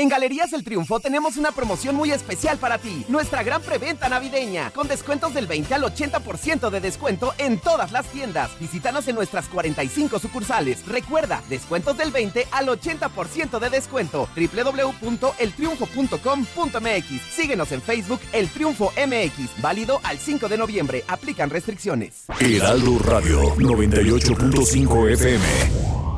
En 0.00 0.08
Galerías 0.08 0.52
El 0.54 0.64
Triunfo 0.64 0.98
tenemos 0.98 1.36
una 1.36 1.52
promoción 1.52 1.94
muy 1.94 2.10
especial 2.10 2.56
para 2.56 2.78
ti. 2.78 3.04
Nuestra 3.08 3.42
gran 3.42 3.60
preventa 3.60 4.08
navideña, 4.08 4.70
con 4.70 4.88
descuentos 4.88 5.34
del 5.34 5.46
20 5.46 5.74
al 5.74 5.82
80% 5.82 6.70
de 6.70 6.80
descuento 6.80 7.34
en 7.36 7.58
todas 7.58 7.92
las 7.92 8.06
tiendas. 8.06 8.58
Visítanos 8.58 9.06
en 9.08 9.16
nuestras 9.16 9.46
45 9.48 10.18
sucursales. 10.18 10.86
Recuerda, 10.86 11.42
descuentos 11.50 11.98
del 11.98 12.12
20 12.12 12.46
al 12.50 12.68
80% 12.68 13.58
de 13.58 13.68
descuento. 13.68 14.26
www.eltriunfo.com.mx. 14.34 17.22
Síguenos 17.30 17.70
en 17.70 17.82
Facebook 17.82 18.20
El 18.32 18.48
Triunfo 18.48 18.94
MX. 18.96 19.60
Válido 19.60 20.00
al 20.02 20.18
5 20.18 20.48
de 20.48 20.56
noviembre. 20.56 21.04
Aplican 21.08 21.50
restricciones. 21.50 22.24
Heraldo 22.40 23.00
Radio 23.00 23.54
98.5 23.56 25.10
FM. 25.10 26.09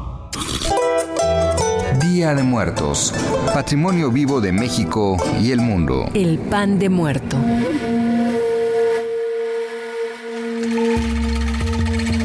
Día 2.13 2.35
de 2.35 2.43
Muertos, 2.43 3.15
Patrimonio 3.55 4.11
Vivo 4.11 4.43
de 4.43 4.53
México 4.53 5.17
y 5.41 5.51
el 5.51 5.63
mundo. 5.63 6.11
El 6.13 6.39
pan 6.39 6.79
de 6.79 6.91
muerto. 6.91 7.39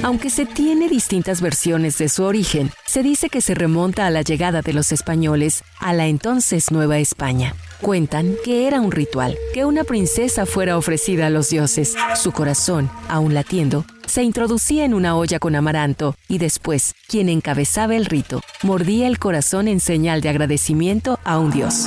Aunque 0.07 0.29
se 0.29 0.45
tiene 0.45 0.87
distintas 0.87 1.41
versiones 1.41 1.97
de 1.97 2.07
su 2.07 2.23
origen, 2.23 2.71
se 2.85 3.03
dice 3.03 3.27
que 3.27 3.41
se 3.41 3.53
remonta 3.53 4.07
a 4.07 4.09
la 4.09 4.21
llegada 4.21 4.61
de 4.61 4.71
los 4.71 4.93
españoles 4.93 5.65
a 5.81 5.91
la 5.91 6.07
entonces 6.07 6.71
Nueva 6.71 6.97
España. 6.97 7.53
Cuentan 7.81 8.35
que 8.45 8.67
era 8.67 8.79
un 8.79 8.93
ritual, 8.93 9.37
que 9.53 9.65
una 9.65 9.83
princesa 9.83 10.45
fuera 10.45 10.77
ofrecida 10.77 11.27
a 11.27 11.29
los 11.29 11.49
dioses. 11.49 11.93
Su 12.15 12.31
corazón, 12.31 12.89
aún 13.09 13.33
latiendo, 13.33 13.83
se 14.05 14.23
introducía 14.23 14.85
en 14.85 14.93
una 14.93 15.17
olla 15.17 15.39
con 15.39 15.57
amaranto 15.57 16.15
y 16.29 16.37
después, 16.37 16.95
quien 17.09 17.27
encabezaba 17.27 17.97
el 17.97 18.05
rito, 18.05 18.39
mordía 18.63 19.07
el 19.07 19.19
corazón 19.19 19.67
en 19.67 19.81
señal 19.81 20.21
de 20.21 20.29
agradecimiento 20.29 21.19
a 21.25 21.37
un 21.37 21.51
dios. 21.51 21.85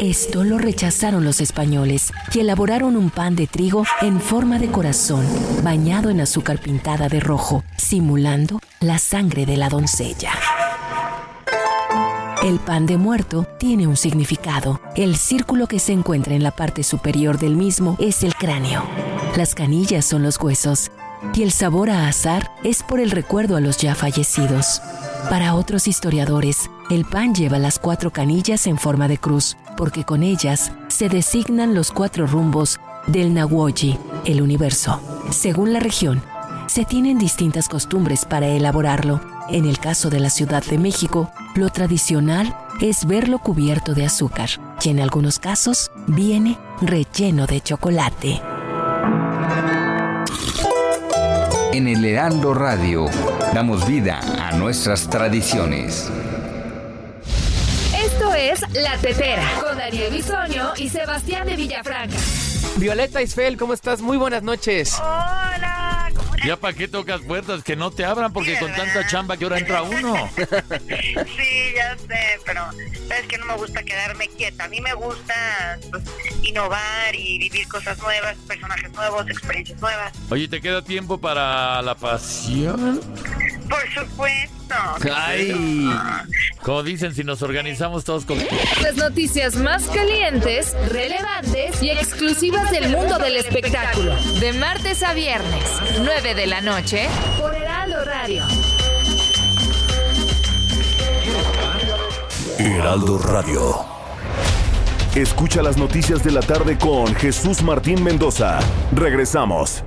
Esto 0.00 0.42
lo 0.44 0.58
rechazaron 0.58 1.24
los 1.24 1.40
españoles 1.40 2.12
y 2.32 2.40
elaboraron 2.40 2.96
un 2.96 3.10
pan 3.10 3.36
de 3.36 3.46
trigo 3.46 3.84
en 4.00 4.20
forma 4.20 4.58
de 4.58 4.68
corazón, 4.68 5.24
bañado 5.62 6.10
en 6.10 6.20
azúcar 6.20 6.58
pintada 6.58 7.08
de 7.08 7.20
rojo, 7.20 7.62
simulando 7.76 8.60
la 8.80 8.98
sangre 8.98 9.46
de 9.46 9.56
la 9.56 9.68
doncella. 9.68 10.32
El 12.42 12.58
pan 12.58 12.86
de 12.86 12.96
muerto 12.96 13.46
tiene 13.58 13.86
un 13.86 13.96
significado. 13.96 14.80
El 14.96 15.16
círculo 15.16 15.68
que 15.68 15.78
se 15.78 15.92
encuentra 15.92 16.34
en 16.34 16.42
la 16.42 16.50
parte 16.50 16.82
superior 16.82 17.38
del 17.38 17.54
mismo 17.54 17.96
es 18.00 18.24
el 18.24 18.34
cráneo. 18.34 18.82
Las 19.36 19.54
canillas 19.54 20.04
son 20.04 20.24
los 20.24 20.40
huesos 20.40 20.90
y 21.34 21.42
el 21.42 21.52
sabor 21.52 21.88
a 21.88 22.08
azar 22.08 22.50
es 22.64 22.82
por 22.82 22.98
el 22.98 23.12
recuerdo 23.12 23.54
a 23.56 23.60
los 23.60 23.76
ya 23.76 23.94
fallecidos. 23.94 24.82
Para 25.30 25.54
otros 25.54 25.86
historiadores, 25.86 26.68
el 26.94 27.06
pan 27.06 27.34
lleva 27.34 27.58
las 27.58 27.78
cuatro 27.78 28.12
canillas 28.12 28.66
en 28.66 28.76
forma 28.76 29.08
de 29.08 29.16
cruz, 29.16 29.56
porque 29.78 30.04
con 30.04 30.22
ellas 30.22 30.72
se 30.88 31.08
designan 31.08 31.74
los 31.74 31.90
cuatro 31.90 32.26
rumbos 32.26 32.78
del 33.06 33.32
Nahuoyi, 33.32 33.98
el 34.26 34.42
universo. 34.42 35.00
Según 35.30 35.72
la 35.72 35.80
región, 35.80 36.22
se 36.66 36.84
tienen 36.84 37.18
distintas 37.18 37.70
costumbres 37.70 38.26
para 38.26 38.46
elaborarlo. 38.46 39.22
En 39.48 39.64
el 39.64 39.78
caso 39.78 40.10
de 40.10 40.20
la 40.20 40.28
Ciudad 40.28 40.62
de 40.62 40.76
México, 40.76 41.30
lo 41.54 41.70
tradicional 41.70 42.54
es 42.82 43.06
verlo 43.06 43.38
cubierto 43.38 43.94
de 43.94 44.04
azúcar 44.04 44.50
y 44.84 44.90
en 44.90 45.00
algunos 45.00 45.38
casos 45.38 45.90
viene 46.06 46.58
relleno 46.82 47.46
de 47.46 47.62
chocolate. 47.62 48.42
En 51.72 51.88
el 51.88 52.04
Heraldo 52.04 52.52
Radio 52.52 53.06
damos 53.54 53.86
vida 53.86 54.20
a 54.38 54.52
nuestras 54.58 55.08
tradiciones. 55.08 56.12
Es 58.42 58.60
La 58.72 58.98
Tetera 58.98 59.48
con 59.60 59.78
Daniel 59.78 60.12
Bisoño 60.12 60.72
y 60.76 60.88
Sebastián 60.88 61.46
de 61.46 61.54
Villafranca. 61.54 62.16
Violeta 62.76 63.22
Isfel, 63.22 63.56
¿cómo 63.56 63.72
estás? 63.72 64.00
Muy 64.00 64.16
buenas 64.16 64.42
noches. 64.42 64.98
Hola, 64.98 66.10
¿cómo 66.12 66.34
Ya 66.44 66.56
para 66.56 66.74
qué 66.74 66.88
tocas 66.88 67.20
puertas, 67.20 67.62
que 67.62 67.76
no 67.76 67.92
te 67.92 68.04
abran 68.04 68.32
porque 68.32 68.58
con 68.58 68.74
tanta 68.74 69.06
chamba 69.06 69.36
que 69.36 69.44
ahora 69.44 69.58
entra 69.58 69.84
uno. 69.84 70.28
Sí, 70.36 71.72
ya 71.76 71.96
sé, 71.96 72.40
pero 72.44 72.62
sabes 73.06 73.26
que 73.28 73.38
no 73.38 73.46
me 73.46 73.54
gusta 73.54 73.80
quedarme 73.84 74.26
quieta. 74.26 74.64
A 74.64 74.68
mí 74.68 74.80
me 74.80 74.94
gusta 74.94 75.78
pues, 75.92 76.02
innovar 76.42 77.14
y 77.14 77.38
vivir 77.38 77.68
cosas 77.68 77.96
nuevas, 77.98 78.36
personajes 78.48 78.90
nuevos, 78.90 79.24
experiencias 79.30 79.80
nuevas. 79.80 80.12
Oye, 80.30 80.48
¿te 80.48 80.60
queda 80.60 80.82
tiempo 80.82 81.20
para 81.20 81.80
la 81.82 81.94
pasión? 81.94 83.00
Por 83.72 84.04
supuesto. 84.04 84.74
Ay, 85.14 85.90
como 86.62 86.82
dicen, 86.82 87.14
si 87.14 87.24
nos 87.24 87.42
organizamos 87.42 88.04
todos 88.04 88.26
con... 88.26 88.38
Las 88.82 88.96
noticias 88.96 89.56
más 89.56 89.84
calientes, 89.84 90.76
relevantes 90.90 91.82
y 91.82 91.90
exclusivas 91.90 92.70
del 92.70 92.90
mundo 92.90 93.18
del 93.18 93.36
espectáculo. 93.36 94.14
De 94.40 94.52
martes 94.52 95.02
a 95.02 95.14
viernes, 95.14 95.64
9 95.98 96.34
de 96.34 96.46
la 96.46 96.60
noche, 96.60 97.08
por 97.40 97.54
Heraldo 97.54 98.04
Radio. 98.04 98.44
Heraldo 102.58 103.18
Radio. 103.18 103.84
Escucha 105.14 105.62
las 105.62 105.76
noticias 105.76 106.22
de 106.22 106.30
la 106.30 106.40
tarde 106.40 106.78
con 106.78 107.14
Jesús 107.14 107.62
Martín 107.62 108.02
Mendoza. 108.02 108.58
Regresamos. 108.94 109.82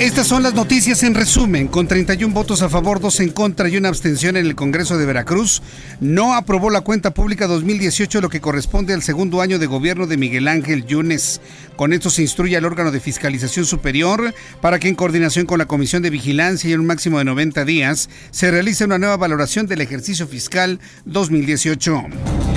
Estas 0.00 0.26
son 0.26 0.42
las 0.42 0.54
noticias 0.54 1.04
en 1.04 1.14
resumen. 1.14 1.68
Con 1.68 1.86
31 1.86 2.34
votos 2.34 2.62
a 2.62 2.68
favor, 2.68 2.98
2 2.98 3.20
en 3.20 3.30
contra 3.30 3.68
y 3.68 3.76
una 3.76 3.90
abstención 3.90 4.36
en 4.36 4.44
el 4.44 4.56
Congreso 4.56 4.98
de 4.98 5.06
Veracruz, 5.06 5.62
no 6.00 6.34
aprobó 6.34 6.68
la 6.68 6.80
cuenta 6.80 7.14
pública 7.14 7.46
2018, 7.46 8.20
lo 8.20 8.28
que 8.28 8.40
corresponde 8.40 8.92
al 8.92 9.02
segundo 9.02 9.40
año 9.40 9.60
de 9.60 9.66
gobierno 9.66 10.08
de 10.08 10.16
Miguel 10.16 10.48
Ángel 10.48 10.84
Yunes. 10.84 11.40
Con 11.76 11.92
esto 11.92 12.10
se 12.10 12.22
instruye 12.22 12.56
al 12.56 12.64
órgano 12.64 12.90
de 12.90 12.98
fiscalización 12.98 13.66
superior 13.66 14.34
para 14.60 14.80
que 14.80 14.88
en 14.88 14.96
coordinación 14.96 15.46
con 15.46 15.58
la 15.58 15.66
Comisión 15.66 16.02
de 16.02 16.10
Vigilancia 16.10 16.68
y 16.68 16.72
en 16.72 16.80
un 16.80 16.86
máximo 16.86 17.18
de 17.18 17.26
90 17.26 17.64
días 17.64 18.10
se 18.32 18.50
realice 18.50 18.84
una 18.84 18.98
nueva 18.98 19.16
valoración 19.16 19.68
del 19.68 19.80
ejercicio 19.80 20.26
fiscal 20.26 20.80
2018. 21.04 22.53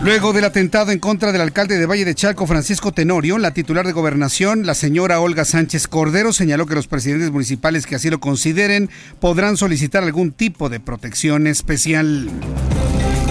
Luego 0.00 0.32
del 0.32 0.44
atentado 0.44 0.92
en 0.92 1.00
contra 1.00 1.32
del 1.32 1.40
alcalde 1.40 1.76
de 1.76 1.84
Valle 1.84 2.04
de 2.04 2.14
Chalco, 2.14 2.46
Francisco 2.46 2.92
Tenorio, 2.92 3.36
la 3.36 3.52
titular 3.52 3.84
de 3.84 3.92
gobernación, 3.92 4.64
la 4.64 4.74
señora 4.74 5.18
Olga 5.18 5.44
Sánchez 5.44 5.88
Cordero, 5.88 6.32
señaló 6.32 6.66
que 6.66 6.76
los 6.76 6.86
presidentes 6.86 7.32
municipales 7.32 7.84
que 7.84 7.96
así 7.96 8.08
lo 8.08 8.20
consideren 8.20 8.90
podrán 9.18 9.56
solicitar 9.56 10.04
algún 10.04 10.30
tipo 10.30 10.68
de 10.68 10.78
protección 10.78 11.48
especial. 11.48 12.30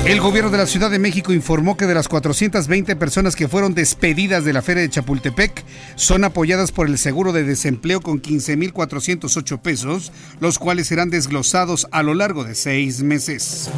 El 0.05 0.19
gobierno 0.19 0.51
de 0.51 0.57
la 0.57 0.67
Ciudad 0.67 0.91
de 0.91 0.99
México 0.99 1.31
informó 1.31 1.77
que 1.77 1.85
de 1.85 1.93
las 1.93 2.09
420 2.09 2.97
personas 2.97 3.37
que 3.37 3.47
fueron 3.47 3.73
despedidas 3.73 4.43
de 4.43 4.53
la 4.53 4.61
feria 4.61 4.83
de 4.83 4.89
Chapultepec, 4.89 5.63
son 5.95 6.25
apoyadas 6.25 6.73
por 6.73 6.87
el 6.87 6.97
seguro 6.97 7.31
de 7.31 7.43
desempleo 7.43 8.01
con 8.01 8.21
15.408 8.21 9.59
pesos, 9.59 10.11
los 10.41 10.59
cuales 10.59 10.87
serán 10.87 11.09
desglosados 11.09 11.87
a 11.91 12.03
lo 12.03 12.13
largo 12.13 12.43
de 12.43 12.55
seis 12.55 13.03
meses. 13.03 13.69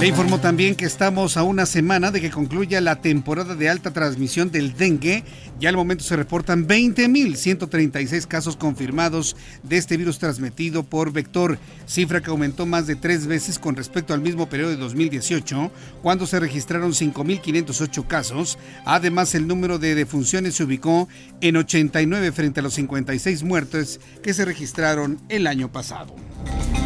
Le 0.00 0.08
informó 0.08 0.38
también 0.38 0.74
que 0.74 0.84
estamos 0.84 1.36
a 1.36 1.44
una 1.44 1.66
semana 1.66 2.10
de 2.10 2.20
que 2.20 2.30
concluya 2.30 2.80
la 2.80 3.00
temporada 3.00 3.54
de 3.54 3.70
alta 3.70 3.92
transmisión 3.92 4.50
del 4.50 4.76
dengue. 4.76 5.24
Ya 5.60 5.68
al 5.68 5.76
momento 5.76 6.04
se 6.04 6.16
reportan 6.16 6.66
20.136 6.66 8.26
casos 8.26 8.56
confirmados 8.56 9.36
de 9.62 9.76
este 9.76 9.96
virus 9.96 10.18
transmitido 10.18 10.82
por 10.82 11.12
vector, 11.12 11.58
cifra 11.86 12.20
que 12.20 12.30
aumentó 12.30 12.66
más 12.66 12.86
de 12.86 12.96
tres 12.96 13.26
veces 13.26 13.58
con 13.58 13.76
respecto 13.76 14.12
al 14.12 14.20
mismo 14.20 14.48
periodo 14.48 14.70
de 14.70 14.76
2018, 14.76 15.70
cuando 16.02 16.26
se 16.26 16.40
registraron 16.40 16.92
5.508 16.92 18.06
casos. 18.06 18.58
Además, 18.84 19.34
el 19.34 19.46
número 19.46 19.78
de 19.78 19.94
defunciones 19.94 20.56
se 20.56 20.64
ubicó 20.64 21.08
en 21.40 21.56
89 21.56 22.32
frente 22.32 22.60
a 22.60 22.62
los 22.64 22.74
56 22.74 23.44
muertes 23.44 24.00
que 24.22 24.34
se 24.34 24.44
registraron 24.44 25.20
el 25.28 25.46
año 25.46 25.70
pasado. 25.70 26.14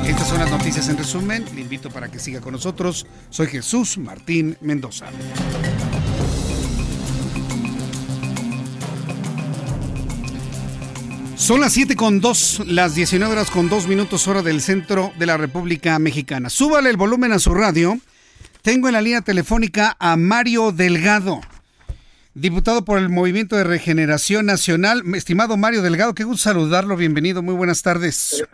Estas 0.06 0.28
son 0.28 0.38
las 0.38 0.50
noticias 0.50 0.88
en 0.88 0.96
resumen. 0.96 1.44
Le 1.54 1.60
invito 1.60 1.90
para 1.90 2.10
que 2.10 2.18
siga 2.18 2.40
con 2.40 2.52
nosotros. 2.52 3.06
Soy 3.30 3.46
Jesús 3.46 3.98
Martín 3.98 4.56
Mendoza. 4.60 5.06
Son 11.36 11.60
las 11.60 11.72
7 11.72 11.96
con 11.96 12.20
2, 12.20 12.64
las 12.66 12.94
19 12.94 13.32
horas 13.32 13.50
con 13.50 13.68
2 13.68 13.86
minutos 13.86 14.26
hora 14.28 14.42
del 14.42 14.60
centro 14.60 15.12
de 15.18 15.24
la 15.24 15.36
República 15.36 15.98
Mexicana. 15.98 16.50
Súbale 16.50 16.90
el 16.90 16.96
volumen 16.96 17.32
a 17.32 17.38
su 17.38 17.54
radio. 17.54 17.98
Tengo 18.60 18.88
en 18.88 18.94
la 18.94 19.00
línea 19.00 19.22
telefónica 19.22 19.96
a 20.00 20.16
Mario 20.16 20.72
Delgado, 20.72 21.40
diputado 22.34 22.84
por 22.84 22.98
el 22.98 23.08
Movimiento 23.08 23.56
de 23.56 23.64
Regeneración 23.64 24.46
Nacional. 24.46 25.02
Estimado 25.14 25.56
Mario 25.56 25.80
Delgado, 25.80 26.14
qué 26.14 26.24
gusto 26.24 26.42
saludarlo. 26.42 26.96
Bienvenido, 26.96 27.40
muy 27.40 27.54
buenas 27.54 27.82
tardes. 27.82 28.44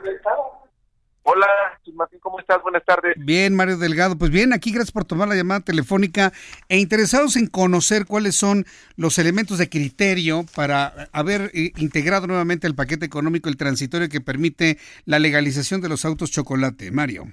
Hola, 1.27 1.47
Martín, 1.95 2.21
¿cómo 2.21 2.39
estás? 2.39 2.63
Buenas 2.63 2.85
tardes. 2.85 3.15
Bien, 3.17 3.57
Mario 3.57 3.79
Delgado. 3.79 4.19
Pues 4.19 4.31
bien, 4.31 4.53
aquí 4.53 4.71
gracias 4.71 4.93
por 4.93 5.07
tomar 5.07 5.27
la 5.27 5.35
llamada 5.35 5.61
telefónica 5.61 6.33
e 6.69 6.79
interesados 6.79 7.37
en 7.37 7.47
conocer 7.47 8.05
cuáles 8.07 8.37
son 8.37 8.67
los 8.97 9.19
elementos 9.19 9.57
de 9.57 9.71
criterio 9.71 10.43
para 10.55 10.93
haber 11.13 11.51
eh, 11.55 11.73
integrado 11.79 12.27
nuevamente 12.27 12.67
el 12.67 12.75
paquete 12.75 13.07
económico, 13.07 13.49
el 13.49 13.57
transitorio 13.57 14.11
que 14.11 14.21
permite 14.21 14.77
la 15.07 15.19
legalización 15.19 15.81
de 15.81 15.89
los 15.89 16.05
autos 16.05 16.31
chocolate. 16.31 16.91
Mario. 16.91 17.25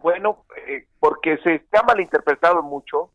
Bueno, 0.00 0.44
eh, 0.68 0.86
porque 1.00 1.38
se 1.38 1.64
ha 1.76 1.82
malinterpretado 1.82 2.62
mucho 2.62 3.10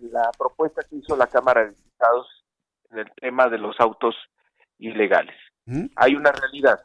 la 0.00 0.30
propuesta 0.38 0.80
que 0.88 0.96
hizo 0.96 1.18
la 1.18 1.26
Cámara 1.26 1.64
de 1.64 1.72
Diputados 1.72 2.46
en 2.92 3.00
el 3.00 3.12
tema 3.20 3.46
de 3.50 3.58
los 3.58 3.78
autos 3.78 4.16
ilegales. 4.78 5.36
¿Mm? 5.66 5.84
Hay 5.96 6.14
una 6.14 6.32
realidad 6.32 6.80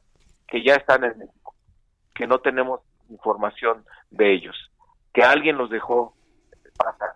que 0.46 0.62
ya 0.62 0.76
están 0.76 1.04
en 1.04 1.22
que 2.20 2.28
no 2.28 2.40
tenemos 2.40 2.82
información 3.10 3.86
de 4.12 4.34
ellos, 4.34 4.54
que 5.14 5.24
alguien 5.24 5.58
los 5.58 5.70
dejó 5.70 6.16
pasar 6.78 7.14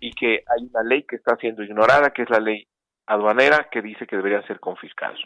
y 0.00 0.10
que 0.14 0.42
hay 0.48 0.70
una 0.70 0.82
ley 0.82 1.02
que 1.02 1.16
está 1.16 1.36
siendo 1.36 1.62
ignorada, 1.62 2.14
que 2.14 2.22
es 2.22 2.30
la 2.30 2.40
ley 2.40 2.66
aduanera, 3.04 3.68
que 3.70 3.82
dice 3.82 4.06
que 4.06 4.16
deberían 4.16 4.46
ser 4.46 4.58
confiscados. 4.58 5.20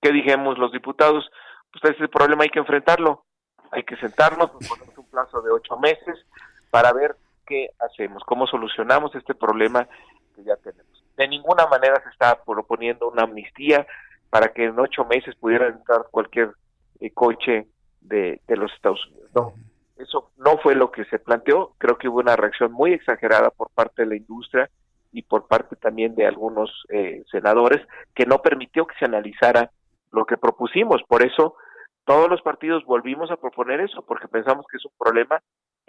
¿Qué 0.00 0.12
dijimos 0.12 0.58
los 0.58 0.70
diputados? 0.70 1.28
Pues 1.72 1.96
ese 1.96 2.06
problema 2.06 2.44
hay 2.44 2.50
que 2.50 2.60
enfrentarlo, 2.60 3.24
hay 3.72 3.82
que 3.82 3.96
sentarnos, 3.96 4.52
ponemos 4.52 4.96
un 4.96 5.10
plazo 5.10 5.42
de 5.42 5.50
ocho 5.50 5.76
meses 5.78 6.24
para 6.70 6.92
ver 6.92 7.16
qué 7.48 7.70
hacemos, 7.80 8.22
cómo 8.22 8.46
solucionamos 8.46 9.12
este 9.16 9.34
problema 9.34 9.88
que 10.36 10.44
ya 10.44 10.54
tenemos. 10.54 11.04
De 11.16 11.26
ninguna 11.26 11.66
manera 11.66 12.00
se 12.04 12.10
está 12.10 12.44
proponiendo 12.44 13.08
una 13.08 13.24
amnistía 13.24 13.88
para 14.30 14.52
que 14.52 14.66
en 14.66 14.78
ocho 14.78 15.04
meses 15.04 15.34
pudiera 15.34 15.66
entrar 15.66 16.06
cualquier 16.12 16.52
eh, 17.00 17.10
coche 17.10 17.66
de, 18.00 18.40
de 18.46 18.56
los 18.56 18.72
Estados 18.72 19.06
Unidos. 19.06 19.30
No, 19.34 19.52
eso 19.96 20.30
no 20.38 20.58
fue 20.58 20.74
lo 20.74 20.90
que 20.90 21.04
se 21.06 21.18
planteó. 21.18 21.74
Creo 21.78 21.98
que 21.98 22.08
hubo 22.08 22.20
una 22.20 22.36
reacción 22.36 22.72
muy 22.72 22.92
exagerada 22.92 23.50
por 23.50 23.70
parte 23.70 24.02
de 24.02 24.08
la 24.08 24.16
industria 24.16 24.70
y 25.12 25.22
por 25.22 25.46
parte 25.46 25.76
también 25.76 26.14
de 26.14 26.26
algunos 26.26 26.70
eh, 26.88 27.22
senadores 27.30 27.86
que 28.14 28.26
no 28.26 28.42
permitió 28.42 28.86
que 28.86 28.96
se 28.98 29.04
analizara 29.04 29.70
lo 30.12 30.24
que 30.24 30.36
propusimos. 30.36 31.02
Por 31.06 31.22
eso 31.24 31.54
todos 32.04 32.28
los 32.28 32.42
partidos 32.42 32.84
volvimos 32.84 33.30
a 33.30 33.36
proponer 33.36 33.80
eso, 33.80 34.02
porque 34.02 34.28
pensamos 34.28 34.66
que 34.70 34.78
es 34.78 34.84
un 34.84 34.92
problema 34.98 35.40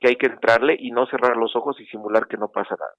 que 0.02 0.08
hay 0.08 0.16
que 0.16 0.26
entrarle 0.26 0.76
y 0.80 0.90
no 0.90 1.06
cerrar 1.06 1.38
los 1.38 1.56
ojos 1.56 1.78
y 1.80 1.86
simular 1.86 2.28
que 2.28 2.36
no 2.36 2.48
pasa 2.50 2.76
nada. 2.78 2.92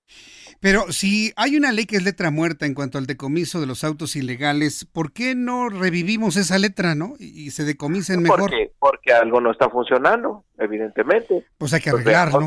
Pero 0.60 0.92
si 0.92 1.32
hay 1.34 1.56
una 1.56 1.72
ley 1.72 1.84
que 1.84 1.96
es 1.96 2.04
letra 2.04 2.30
muerta 2.30 2.64
en 2.64 2.74
cuanto 2.74 2.96
al 2.96 3.06
decomiso 3.06 3.60
de 3.60 3.66
los 3.66 3.82
autos 3.82 4.14
ilegales, 4.14 4.84
¿por 4.84 5.12
qué 5.12 5.34
no 5.34 5.68
revivimos 5.68 6.36
esa 6.36 6.58
letra, 6.58 6.94
no? 6.94 7.14
Y 7.18 7.50
se 7.50 7.64
decomisen 7.64 8.22
mejor. 8.22 8.38
Porque, 8.42 8.72
porque 8.78 9.12
algo 9.12 9.40
no 9.40 9.50
está 9.50 9.68
funcionando, 9.68 10.44
evidentemente. 10.58 11.44
Pues 11.58 11.74
hay 11.74 11.80
que 11.80 11.90
arreglarlo. 11.90 12.40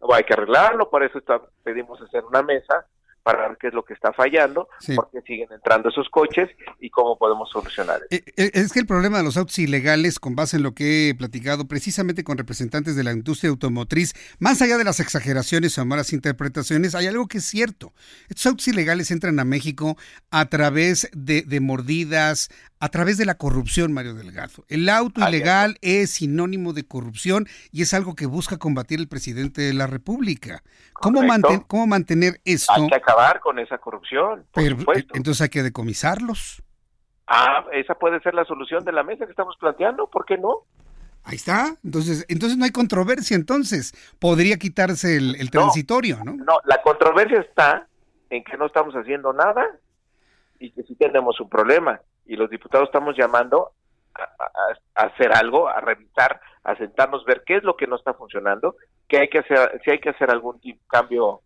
no, 0.00 0.12
hay 0.14 0.24
que 0.24 0.34
arreglarlo, 0.34 0.90
para 0.90 1.06
eso 1.06 1.18
está- 1.18 1.40
pedimos 1.62 2.00
hacer 2.02 2.24
una 2.24 2.42
mesa 2.42 2.86
para 3.22 3.48
ver 3.48 3.58
qué 3.60 3.68
es 3.68 3.74
lo 3.74 3.84
que 3.84 3.94
está 3.94 4.12
fallando, 4.12 4.68
Sí. 4.80 4.94
por 4.94 5.10
qué 5.10 5.20
siguen 5.22 5.48
entrando 5.52 5.88
esos 5.90 6.08
coches 6.10 6.48
y 6.80 6.90
cómo 6.90 7.18
podemos 7.18 7.50
solucionar 7.50 7.98
eso. 7.98 8.06
Eh, 8.10 8.22
eh, 8.36 8.50
Es 8.54 8.72
que 8.72 8.80
el 8.80 8.86
problema 8.86 9.18
de 9.18 9.24
los 9.24 9.36
autos 9.36 9.58
ilegales, 9.58 10.18
con 10.18 10.34
base 10.34 10.56
en 10.56 10.62
lo 10.62 10.74
que 10.74 11.08
he 11.10 11.14
platicado 11.14 11.66
precisamente 11.68 12.24
con 12.24 12.38
representantes 12.38 12.96
de 12.96 13.04
la 13.04 13.12
industria 13.12 13.50
automotriz, 13.50 14.14
más 14.38 14.62
allá 14.62 14.78
de 14.78 14.84
las 14.84 15.00
exageraciones 15.00 15.76
o 15.78 15.84
malas 15.84 16.12
interpretaciones, 16.12 16.94
hay 16.94 17.06
algo 17.06 17.26
que 17.28 17.38
es 17.38 17.44
cierto. 17.44 17.92
Estos 18.28 18.46
autos 18.46 18.68
ilegales 18.68 19.10
entran 19.10 19.38
a 19.38 19.44
México 19.44 19.96
a 20.30 20.46
través 20.48 21.08
de, 21.12 21.42
de 21.42 21.60
mordidas, 21.60 22.48
a 22.80 22.88
través 22.88 23.18
de 23.18 23.26
la 23.26 23.34
corrupción, 23.34 23.92
Mario 23.92 24.14
Delgado. 24.14 24.64
El 24.68 24.88
auto 24.88 25.20
ilegal 25.28 25.76
es 25.82 26.12
sinónimo 26.12 26.72
de 26.72 26.84
corrupción 26.86 27.46
y 27.70 27.82
es 27.82 27.92
algo 27.92 28.14
que 28.14 28.24
busca 28.26 28.56
combatir 28.56 28.98
el 29.00 29.06
presidente 29.08 29.60
de 29.60 29.74
la 29.74 29.86
República. 29.86 30.62
¿Cómo, 30.94 31.22
manten- 31.22 31.64
cómo 31.66 31.86
mantener 31.86 32.40
esto? 32.44 32.72
Hay 32.72 32.88
que 32.88 32.94
acabar 32.96 33.40
con 33.40 33.58
esa 33.58 33.76
corrupción, 33.78 34.44
por 34.52 34.62
Pero, 34.64 34.78
supuesto. 34.78 35.14
entonces 35.14 35.42
hay 35.42 35.48
que 35.50 35.62
decomisarlos. 35.62 36.62
Ah, 37.26 37.64
esa 37.72 37.94
puede 37.94 38.18
ser 38.22 38.34
la 38.34 38.44
solución 38.46 38.82
de 38.84 38.92
la 38.92 39.02
mesa 39.02 39.24
que 39.26 39.30
estamos 39.30 39.56
planteando, 39.60 40.08
¿por 40.08 40.24
qué 40.24 40.36
no? 40.38 40.64
Ahí 41.22 41.36
está. 41.36 41.76
Entonces, 41.84 42.24
entonces 42.28 42.56
no 42.56 42.64
hay 42.64 42.70
controversia. 42.72 43.36
Entonces, 43.36 43.92
podría 44.18 44.56
quitarse 44.56 45.16
el, 45.16 45.36
el 45.36 45.50
transitorio, 45.50 46.18
¿no? 46.24 46.32
No, 46.32 46.58
la 46.64 46.80
controversia 46.82 47.40
está 47.40 47.86
en 48.30 48.42
que 48.42 48.56
no 48.56 48.64
estamos 48.66 48.94
haciendo 48.94 49.34
nada 49.34 49.66
y 50.58 50.70
que 50.72 50.82
sí 50.84 50.94
tenemos 50.94 51.38
un 51.40 51.48
problema. 51.50 52.00
Y 52.30 52.36
los 52.36 52.48
diputados 52.48 52.86
estamos 52.88 53.16
llamando 53.16 53.72
a, 54.14 54.22
a- 54.22 55.02
a 55.02 55.06
hacer 55.08 55.32
algo, 55.32 55.68
a 55.68 55.80
revisar, 55.80 56.40
a 56.62 56.76
sentarnos, 56.76 57.24
ver 57.24 57.42
qué 57.44 57.56
es 57.56 57.64
lo 57.64 57.76
que 57.76 57.88
no 57.88 57.96
está 57.96 58.14
funcionando, 58.14 58.76
qué 59.08 59.18
hay 59.18 59.28
que 59.28 59.40
hacer, 59.40 59.80
si 59.84 59.90
hay 59.90 59.98
que 59.98 60.10
hacer 60.10 60.30
algún 60.30 60.60
tipo, 60.60 60.80
cambio 60.86 61.40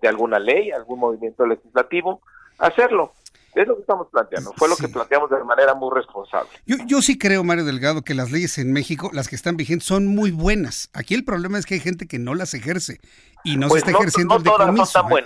de 0.00 0.06
alguna 0.06 0.38
ley, 0.38 0.70
algún 0.70 1.00
movimiento 1.00 1.44
legislativo, 1.44 2.22
hacerlo. 2.58 3.12
Es 3.56 3.66
lo 3.66 3.74
que 3.74 3.80
estamos 3.80 4.06
planteando. 4.12 4.52
Fue 4.56 4.68
lo 4.68 4.76
que 4.76 4.86
planteamos 4.86 5.28
de 5.30 5.42
manera 5.42 5.74
muy 5.74 5.90
responsable. 5.92 6.48
Yo, 6.64 6.76
yo 6.86 7.02
sí 7.02 7.18
creo, 7.18 7.42
Mario 7.42 7.64
Delgado, 7.64 8.02
que 8.02 8.14
las 8.14 8.30
leyes 8.30 8.58
en 8.58 8.72
México, 8.72 9.10
las 9.12 9.26
que 9.26 9.34
están 9.34 9.56
vigentes, 9.56 9.88
son 9.88 10.06
muy 10.06 10.30
buenas. 10.30 10.88
Aquí 10.94 11.14
el 11.14 11.24
problema 11.24 11.58
es 11.58 11.66
que 11.66 11.74
hay 11.74 11.80
gente 11.80 12.06
que 12.06 12.20
no 12.20 12.36
las 12.36 12.54
ejerce 12.54 13.00
y 13.42 13.56
no 13.56 13.66
Pues 13.66 13.82
se 13.82 13.88
está 13.90 13.98
ejerciendo 13.98 14.34
no 14.34 14.38
el 14.38 14.44
todas 14.44 14.58
son 14.88 15.08
tan 15.08 15.10
¿eh? 15.18 15.24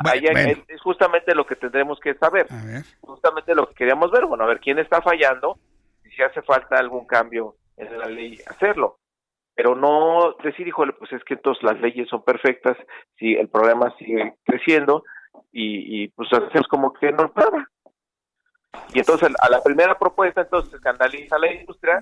Bueno, 0.00 0.28
Ahí 0.28 0.32
bueno. 0.32 0.64
Es 0.68 0.80
justamente 0.80 1.34
lo 1.34 1.46
que 1.46 1.56
tendremos 1.56 2.00
que 2.00 2.14
saber. 2.14 2.46
Justamente 3.00 3.54
lo 3.54 3.68
que 3.68 3.74
queríamos 3.74 4.10
ver. 4.10 4.26
Bueno, 4.26 4.44
a 4.44 4.48
ver 4.48 4.60
quién 4.60 4.78
está 4.78 5.02
fallando 5.02 5.58
y 6.04 6.10
si 6.10 6.22
hace 6.22 6.42
falta 6.42 6.76
algún 6.76 7.06
cambio 7.06 7.56
en 7.76 7.98
la 7.98 8.06
ley, 8.06 8.38
hacerlo. 8.46 8.98
Pero 9.54 9.74
no 9.74 10.34
decir, 10.42 10.66
híjole, 10.66 10.94
pues 10.94 11.12
es 11.12 11.22
que 11.24 11.34
entonces 11.34 11.62
las 11.62 11.78
leyes 11.80 12.08
son 12.08 12.24
perfectas, 12.24 12.76
si 13.18 13.34
el 13.34 13.48
problema 13.48 13.94
sigue 13.98 14.34
creciendo 14.44 15.04
y, 15.52 16.04
y 16.04 16.08
pues 16.08 16.32
hacemos 16.32 16.66
como 16.68 16.92
que 16.94 17.12
no 17.12 17.30
nada. 17.36 17.68
Y 18.94 19.00
entonces 19.00 19.30
a 19.38 19.50
la 19.50 19.62
primera 19.62 19.98
propuesta 19.98 20.40
entonces 20.40 20.72
escandaliza 20.72 21.36
a 21.36 21.38
la 21.38 21.52
industria 21.52 22.00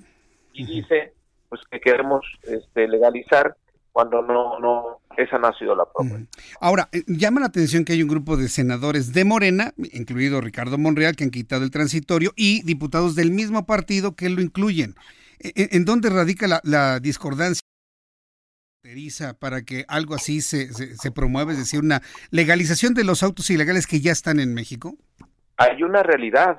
y 0.52 0.64
dice 0.64 1.12
pues 1.48 1.60
que 1.68 1.80
queremos 1.80 2.24
este, 2.44 2.86
legalizar 2.86 3.56
cuando 3.92 4.22
no, 4.22 4.58
no, 4.58 5.00
esa 5.16 5.38
no 5.38 5.48
ha 5.48 5.58
sido 5.58 5.74
la 5.74 5.84
propuesta. 5.84 6.28
Ahora, 6.60 6.88
eh, 6.92 7.02
llama 7.06 7.40
la 7.40 7.46
atención 7.46 7.84
que 7.84 7.92
hay 7.92 8.02
un 8.02 8.08
grupo 8.08 8.36
de 8.36 8.48
senadores 8.48 9.12
de 9.12 9.24
Morena, 9.24 9.72
incluido 9.92 10.40
Ricardo 10.40 10.78
Monreal, 10.78 11.16
que 11.16 11.24
han 11.24 11.30
quitado 11.30 11.64
el 11.64 11.70
transitorio, 11.70 12.32
y 12.36 12.62
diputados 12.62 13.14
del 13.14 13.30
mismo 13.30 13.66
partido 13.66 14.14
que 14.14 14.28
lo 14.28 14.40
incluyen. 14.40 14.94
¿En, 15.38 15.68
en 15.72 15.84
dónde 15.84 16.10
radica 16.10 16.46
la, 16.46 16.60
la 16.64 17.00
discordancia 17.00 17.62
para 19.38 19.62
que 19.62 19.84
algo 19.88 20.14
así 20.14 20.40
se, 20.40 20.72
se, 20.72 20.96
se 20.96 21.10
promueva, 21.10 21.52
es 21.52 21.58
decir, 21.58 21.80
una 21.80 22.00
legalización 22.30 22.94
de 22.94 23.04
los 23.04 23.22
autos 23.22 23.50
ilegales 23.50 23.86
que 23.86 24.00
ya 24.00 24.12
están 24.12 24.40
en 24.40 24.54
México? 24.54 24.96
hay 25.60 25.82
una 25.82 26.02
realidad 26.02 26.58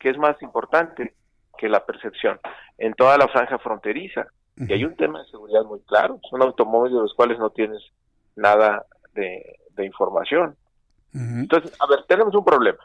que 0.00 0.10
es 0.10 0.18
más 0.18 0.40
importante 0.42 1.14
que 1.56 1.68
la 1.68 1.86
percepción 1.86 2.40
en 2.76 2.92
toda 2.94 3.16
la 3.16 3.28
franja 3.28 3.58
fronteriza 3.60 4.26
y 4.56 4.72
hay 4.72 4.84
un 4.84 4.94
tema 4.96 5.22
de 5.22 5.30
seguridad 5.30 5.64
muy 5.64 5.80
claro 5.80 6.20
son 6.30 6.42
automóviles 6.42 6.96
de 6.96 7.02
los 7.02 7.14
cuales 7.14 7.38
no 7.38 7.50
tienes 7.50 7.80
nada 8.36 8.84
de, 9.14 9.58
de 9.76 9.86
información. 9.86 10.56
Entonces 11.12 11.72
a 11.80 11.86
ver 11.86 12.04
tenemos 12.06 12.34
un 12.34 12.44
problema. 12.44 12.78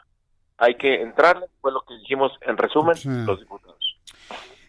Hay 0.58 0.76
que 0.76 1.02
entrar 1.02 1.38
fue 1.60 1.70
lo 1.72 1.82
que 1.86 1.94
dijimos 1.98 2.32
en 2.42 2.56
resumen 2.56 2.96
los 3.26 3.38
diputados. 3.40 3.76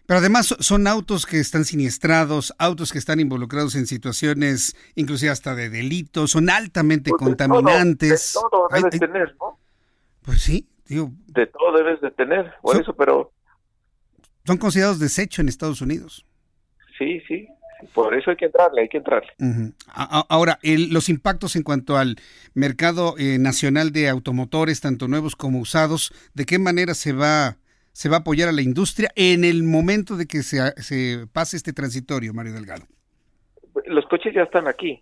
Pero 0.06 0.20
además 0.20 0.46
so- 0.48 0.58
son 0.60 0.86
autos 0.88 1.26
que 1.26 1.40
están 1.40 1.66
siniestrados, 1.66 2.54
autos 2.60 2.92
que 2.94 2.98
están 3.00 3.20
involucrados 3.20 3.76
en 3.76 3.88
situaciones 3.88 4.76
inclusive 4.96 5.32
hasta 5.32 5.56
de 5.56 5.70
delitos, 5.70 6.32
son 6.32 6.50
altamente 6.50 7.12
contaminantes. 7.12 8.34
de 8.34 8.40
todo 8.40 8.68
Ay, 8.70 8.82
debes 8.84 8.94
ay, 8.94 9.00
tener 9.00 9.36
no 9.40 9.58
pues 10.24 10.42
sí, 10.42 10.68
digo, 10.86 11.12
de 11.28 11.48
todo 11.48 11.72
debes 11.78 12.02
de 12.02 12.12
tener 12.12 12.54
por 12.62 12.80
eso 12.80 12.94
pero 12.94 13.32
son 14.46 14.58
considerados 14.58 15.00
desecho 15.00 15.42
en 15.42 15.50
Estados 15.50 15.82
Unidos. 15.82 16.26
Sí 16.98 17.22
sí. 17.28 17.48
Por 17.94 18.16
eso 18.16 18.32
hay 18.32 18.38
que 18.38 18.46
entrarle 18.46 18.82
hay 18.82 18.90
que 18.90 18.98
entrarle. 18.98 19.30
Ahora, 19.94 20.58
el- 20.64 20.90
los 20.92 21.10
impactos 21.10 21.56
en 21.56 21.62
cuanto 21.64 21.96
al 21.98 22.16
mercado 22.56 23.16
eh, 23.20 23.38
nacional 23.38 23.92
de 23.92 24.10
automotores, 24.10 24.82
tanto 24.82 25.08
nuevos 25.08 25.36
como 25.36 25.60
usados, 25.60 26.12
¿de 26.34 26.46
qué 26.46 26.58
manera 26.58 26.96
se 26.96 27.14
va, 27.14 27.58
se 27.92 28.10
va 28.10 28.18
a 28.18 28.20
apoyar 28.22 28.50
a 28.50 28.52
la 28.52 28.64
industria 28.64 29.12
en 29.16 29.44
el 29.44 29.62
momento 29.64 30.18
de 30.18 30.26
que 30.26 30.42
se, 30.42 31.28
pase 31.32 31.56
este 31.58 31.72
transitorio, 31.74 32.34
Mario 32.34 32.54
Delgado? 32.54 32.88
los 33.86 34.06
coches 34.08 34.34
ya 34.34 34.42
están 34.44 34.68
aquí. 34.68 35.02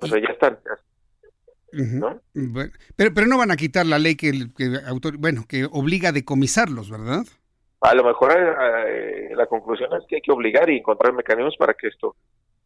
O 0.00 0.06
sea 0.06 0.18
ya 0.20 0.28
están. 0.32 0.58
Bueno, 2.34 2.72
pero, 2.96 3.12
pero 3.14 3.26
no 3.26 3.38
van 3.38 3.50
a 3.50 3.56
quitar 3.56 3.86
la 3.86 3.98
ley 3.98 4.16
que, 4.16 4.32
que 4.56 4.64
autor- 4.86 5.18
bueno, 5.18 5.44
que 5.46 5.66
obliga 5.70 6.08
a 6.08 6.12
decomisarlos, 6.12 6.90
¿verdad? 6.90 7.24
A 7.80 7.94
lo 7.94 8.04
mejor 8.04 8.32
eh, 8.32 9.30
la 9.36 9.46
conclusión 9.46 9.90
es 9.94 10.04
que 10.08 10.16
hay 10.16 10.22
que 10.22 10.32
obligar 10.32 10.68
y 10.68 10.78
encontrar 10.78 11.12
mecanismos 11.12 11.56
para 11.56 11.74
que 11.74 11.88
esto 11.88 12.16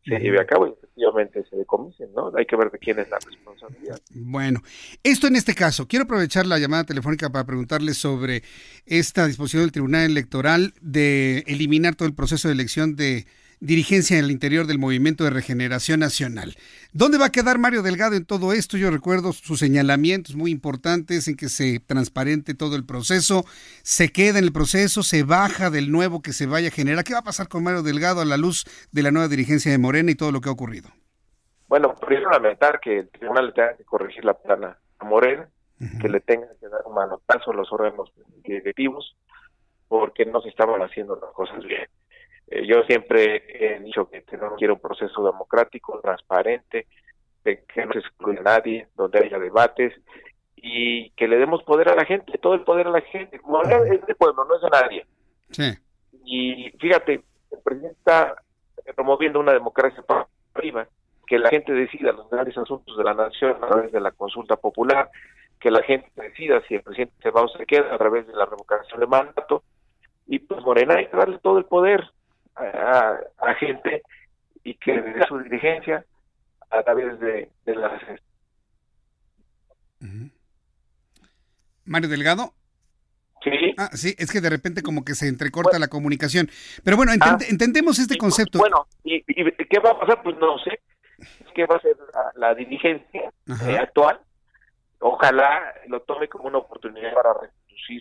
se 0.04 0.18
lleve 0.18 0.40
a 0.40 0.46
cabo 0.46 0.66
y 0.66 0.70
efectivamente 0.70 1.44
se 1.48 1.56
decomisen, 1.56 2.12
¿no? 2.12 2.32
Hay 2.36 2.44
que 2.44 2.56
ver 2.56 2.70
de 2.70 2.78
quién 2.78 2.98
es 2.98 3.08
la 3.08 3.18
responsabilidad. 3.18 4.00
Bueno, 4.10 4.60
esto 5.04 5.28
en 5.28 5.36
este 5.36 5.54
caso, 5.54 5.86
quiero 5.86 6.04
aprovechar 6.04 6.46
la 6.46 6.58
llamada 6.58 6.84
telefónica 6.84 7.30
para 7.30 7.44
preguntarle 7.44 7.94
sobre 7.94 8.42
esta 8.84 9.26
disposición 9.26 9.62
del 9.62 9.72
Tribunal 9.72 10.10
Electoral 10.10 10.74
de 10.80 11.44
eliminar 11.46 11.94
todo 11.94 12.08
el 12.08 12.14
proceso 12.14 12.48
de 12.48 12.54
elección 12.54 12.96
de 12.96 13.26
dirigencia 13.62 14.18
en 14.18 14.24
el 14.24 14.32
interior 14.32 14.66
del 14.66 14.80
Movimiento 14.80 15.22
de 15.22 15.30
Regeneración 15.30 16.00
Nacional. 16.00 16.56
¿Dónde 16.92 17.16
va 17.16 17.26
a 17.26 17.32
quedar 17.32 17.58
Mario 17.58 17.82
Delgado 17.82 18.16
en 18.16 18.26
todo 18.26 18.52
esto? 18.52 18.76
Yo 18.76 18.90
recuerdo 18.90 19.32
sus 19.32 19.60
señalamientos 19.60 20.34
muy 20.34 20.50
importantes 20.50 21.28
en 21.28 21.36
que 21.36 21.48
se 21.48 21.78
transparente 21.78 22.54
todo 22.54 22.74
el 22.74 22.84
proceso, 22.84 23.44
se 23.82 24.10
queda 24.10 24.40
en 24.40 24.46
el 24.46 24.52
proceso, 24.52 25.04
se 25.04 25.22
baja 25.22 25.70
del 25.70 25.92
nuevo 25.92 26.22
que 26.22 26.32
se 26.32 26.46
vaya 26.46 26.68
a 26.68 26.70
generar. 26.72 27.04
¿Qué 27.04 27.12
va 27.12 27.20
a 27.20 27.24
pasar 27.24 27.46
con 27.46 27.62
Mario 27.62 27.84
Delgado 27.84 28.20
a 28.20 28.24
la 28.24 28.36
luz 28.36 28.64
de 28.90 29.02
la 29.02 29.12
nueva 29.12 29.28
dirigencia 29.28 29.70
de 29.70 29.78
Morena 29.78 30.10
y 30.10 30.16
todo 30.16 30.32
lo 30.32 30.40
que 30.40 30.48
ha 30.48 30.52
ocurrido? 30.52 30.90
Bueno, 31.68 31.94
primero 31.94 32.30
lamentar 32.30 32.80
que 32.80 32.98
el 32.98 33.10
tribunal 33.10 33.46
le 33.46 33.52
tenga 33.52 33.76
que 33.76 33.84
corregir 33.84 34.24
la 34.24 34.34
plana 34.34 34.76
a 34.98 35.04
Morena, 35.04 35.48
que 36.00 36.08
le 36.08 36.20
tenga 36.20 36.48
que 36.60 36.68
dar 36.68 36.80
un 36.84 36.94
manotazo 36.94 37.52
a 37.52 37.54
los 37.54 37.72
órganos 37.72 38.12
directivos, 38.44 39.16
porque 39.86 40.26
no 40.26 40.40
se 40.40 40.48
estaban 40.48 40.82
haciendo 40.82 41.14
las 41.14 41.32
cosas 41.32 41.62
bien. 41.64 41.86
Eh, 42.52 42.66
yo 42.66 42.82
siempre 42.82 43.42
he 43.48 43.80
dicho 43.80 44.10
que 44.10 44.20
tenemos 44.20 44.62
a 44.62 44.72
un 44.72 44.78
proceso 44.78 45.24
democrático, 45.24 45.98
transparente, 46.00 46.86
de 47.44 47.64
que 47.64 47.86
no 47.86 47.92
se 47.94 48.00
excluya 48.00 48.40
a 48.40 48.42
nadie, 48.42 48.88
donde 48.94 49.20
haya 49.20 49.38
debates 49.38 49.94
y 50.54 51.10
que 51.12 51.26
le 51.28 51.38
demos 51.38 51.62
poder 51.62 51.88
a 51.88 51.96
la 51.96 52.04
gente, 52.04 52.36
todo 52.38 52.54
el 52.54 52.60
poder 52.60 52.88
a 52.88 52.90
la 52.90 53.00
gente. 53.00 53.40
Morena 53.44 53.78
es 53.94 54.06
del 54.06 54.16
pueblo, 54.16 54.44
no 54.44 54.54
es 54.54 54.62
de 54.62 54.70
nadie. 54.70 55.06
Sí. 55.50 55.72
Y 56.24 56.70
fíjate, 56.78 57.22
el 57.52 57.58
presidente 57.64 57.96
está 57.98 58.34
promoviendo 58.94 59.40
una 59.40 59.52
democracia 59.52 60.02
para 60.02 60.28
arriba, 60.54 60.86
que 61.26 61.38
la 61.38 61.48
gente 61.48 61.72
decida 61.72 62.12
los 62.12 62.28
grandes 62.28 62.56
asuntos 62.58 62.96
de 62.96 63.02
la 63.02 63.14
nación 63.14 63.56
a 63.62 63.66
través 63.66 63.92
de 63.92 64.00
la 64.00 64.12
consulta 64.12 64.56
popular, 64.56 65.10
que 65.58 65.70
la 65.70 65.82
gente 65.82 66.10
decida 66.20 66.60
si 66.68 66.74
el 66.74 66.82
presidente 66.82 67.14
se 67.22 67.30
va 67.30 67.42
o 67.42 67.48
se 67.48 67.64
queda 67.64 67.94
a 67.94 67.98
través 67.98 68.26
de 68.26 68.34
la 68.34 68.44
revocación 68.44 69.00
de 69.00 69.06
mandato, 69.06 69.62
y 70.26 70.38
pues 70.38 70.62
Morena 70.62 70.96
hay 70.96 71.06
que 71.06 71.16
darle 71.16 71.38
todo 71.38 71.56
el 71.58 71.64
poder 71.64 72.04
a, 72.56 73.18
la 73.44 73.54
gente 73.54 74.02
y 74.64 74.74
que 74.74 75.00
de 75.00 75.26
su 75.26 75.38
dirigencia 75.38 76.04
a 76.70 76.82
través 76.82 77.18
de, 77.20 77.50
de 77.64 77.74
las 77.74 78.00
Mario 81.84 82.08
Delgado. 82.08 82.54
Sí. 83.42 83.74
Ah, 83.76 83.90
sí, 83.92 84.14
es 84.18 84.30
que 84.30 84.40
de 84.40 84.50
repente 84.50 84.82
como 84.82 85.04
que 85.04 85.14
se 85.14 85.26
entrecorta 85.26 85.78
la 85.78 85.88
comunicación. 85.88 86.48
Pero 86.84 86.96
bueno, 86.96 87.12
entend- 87.12 87.48
entendemos 87.50 87.98
este 87.98 88.16
concepto. 88.16 88.58
Bueno, 88.58 88.86
¿y, 89.02 89.16
y 89.26 89.54
qué 89.68 89.78
va 89.80 89.90
a 89.90 89.98
pasar? 89.98 90.22
Pues 90.22 90.36
no 90.38 90.58
sé. 90.58 90.80
¿Qué 91.54 91.66
va 91.66 91.74
a 91.74 91.78
hacer 91.78 91.96
la, 92.14 92.48
la 92.48 92.54
dirigencia 92.54 93.32
eh, 93.66 93.78
actual? 93.78 94.20
Ojalá 95.00 95.74
lo 95.88 96.00
tome 96.02 96.28
como 96.28 96.44
una 96.44 96.58
oportunidad 96.58 97.12
para 97.14 97.34
reducir 97.34 98.00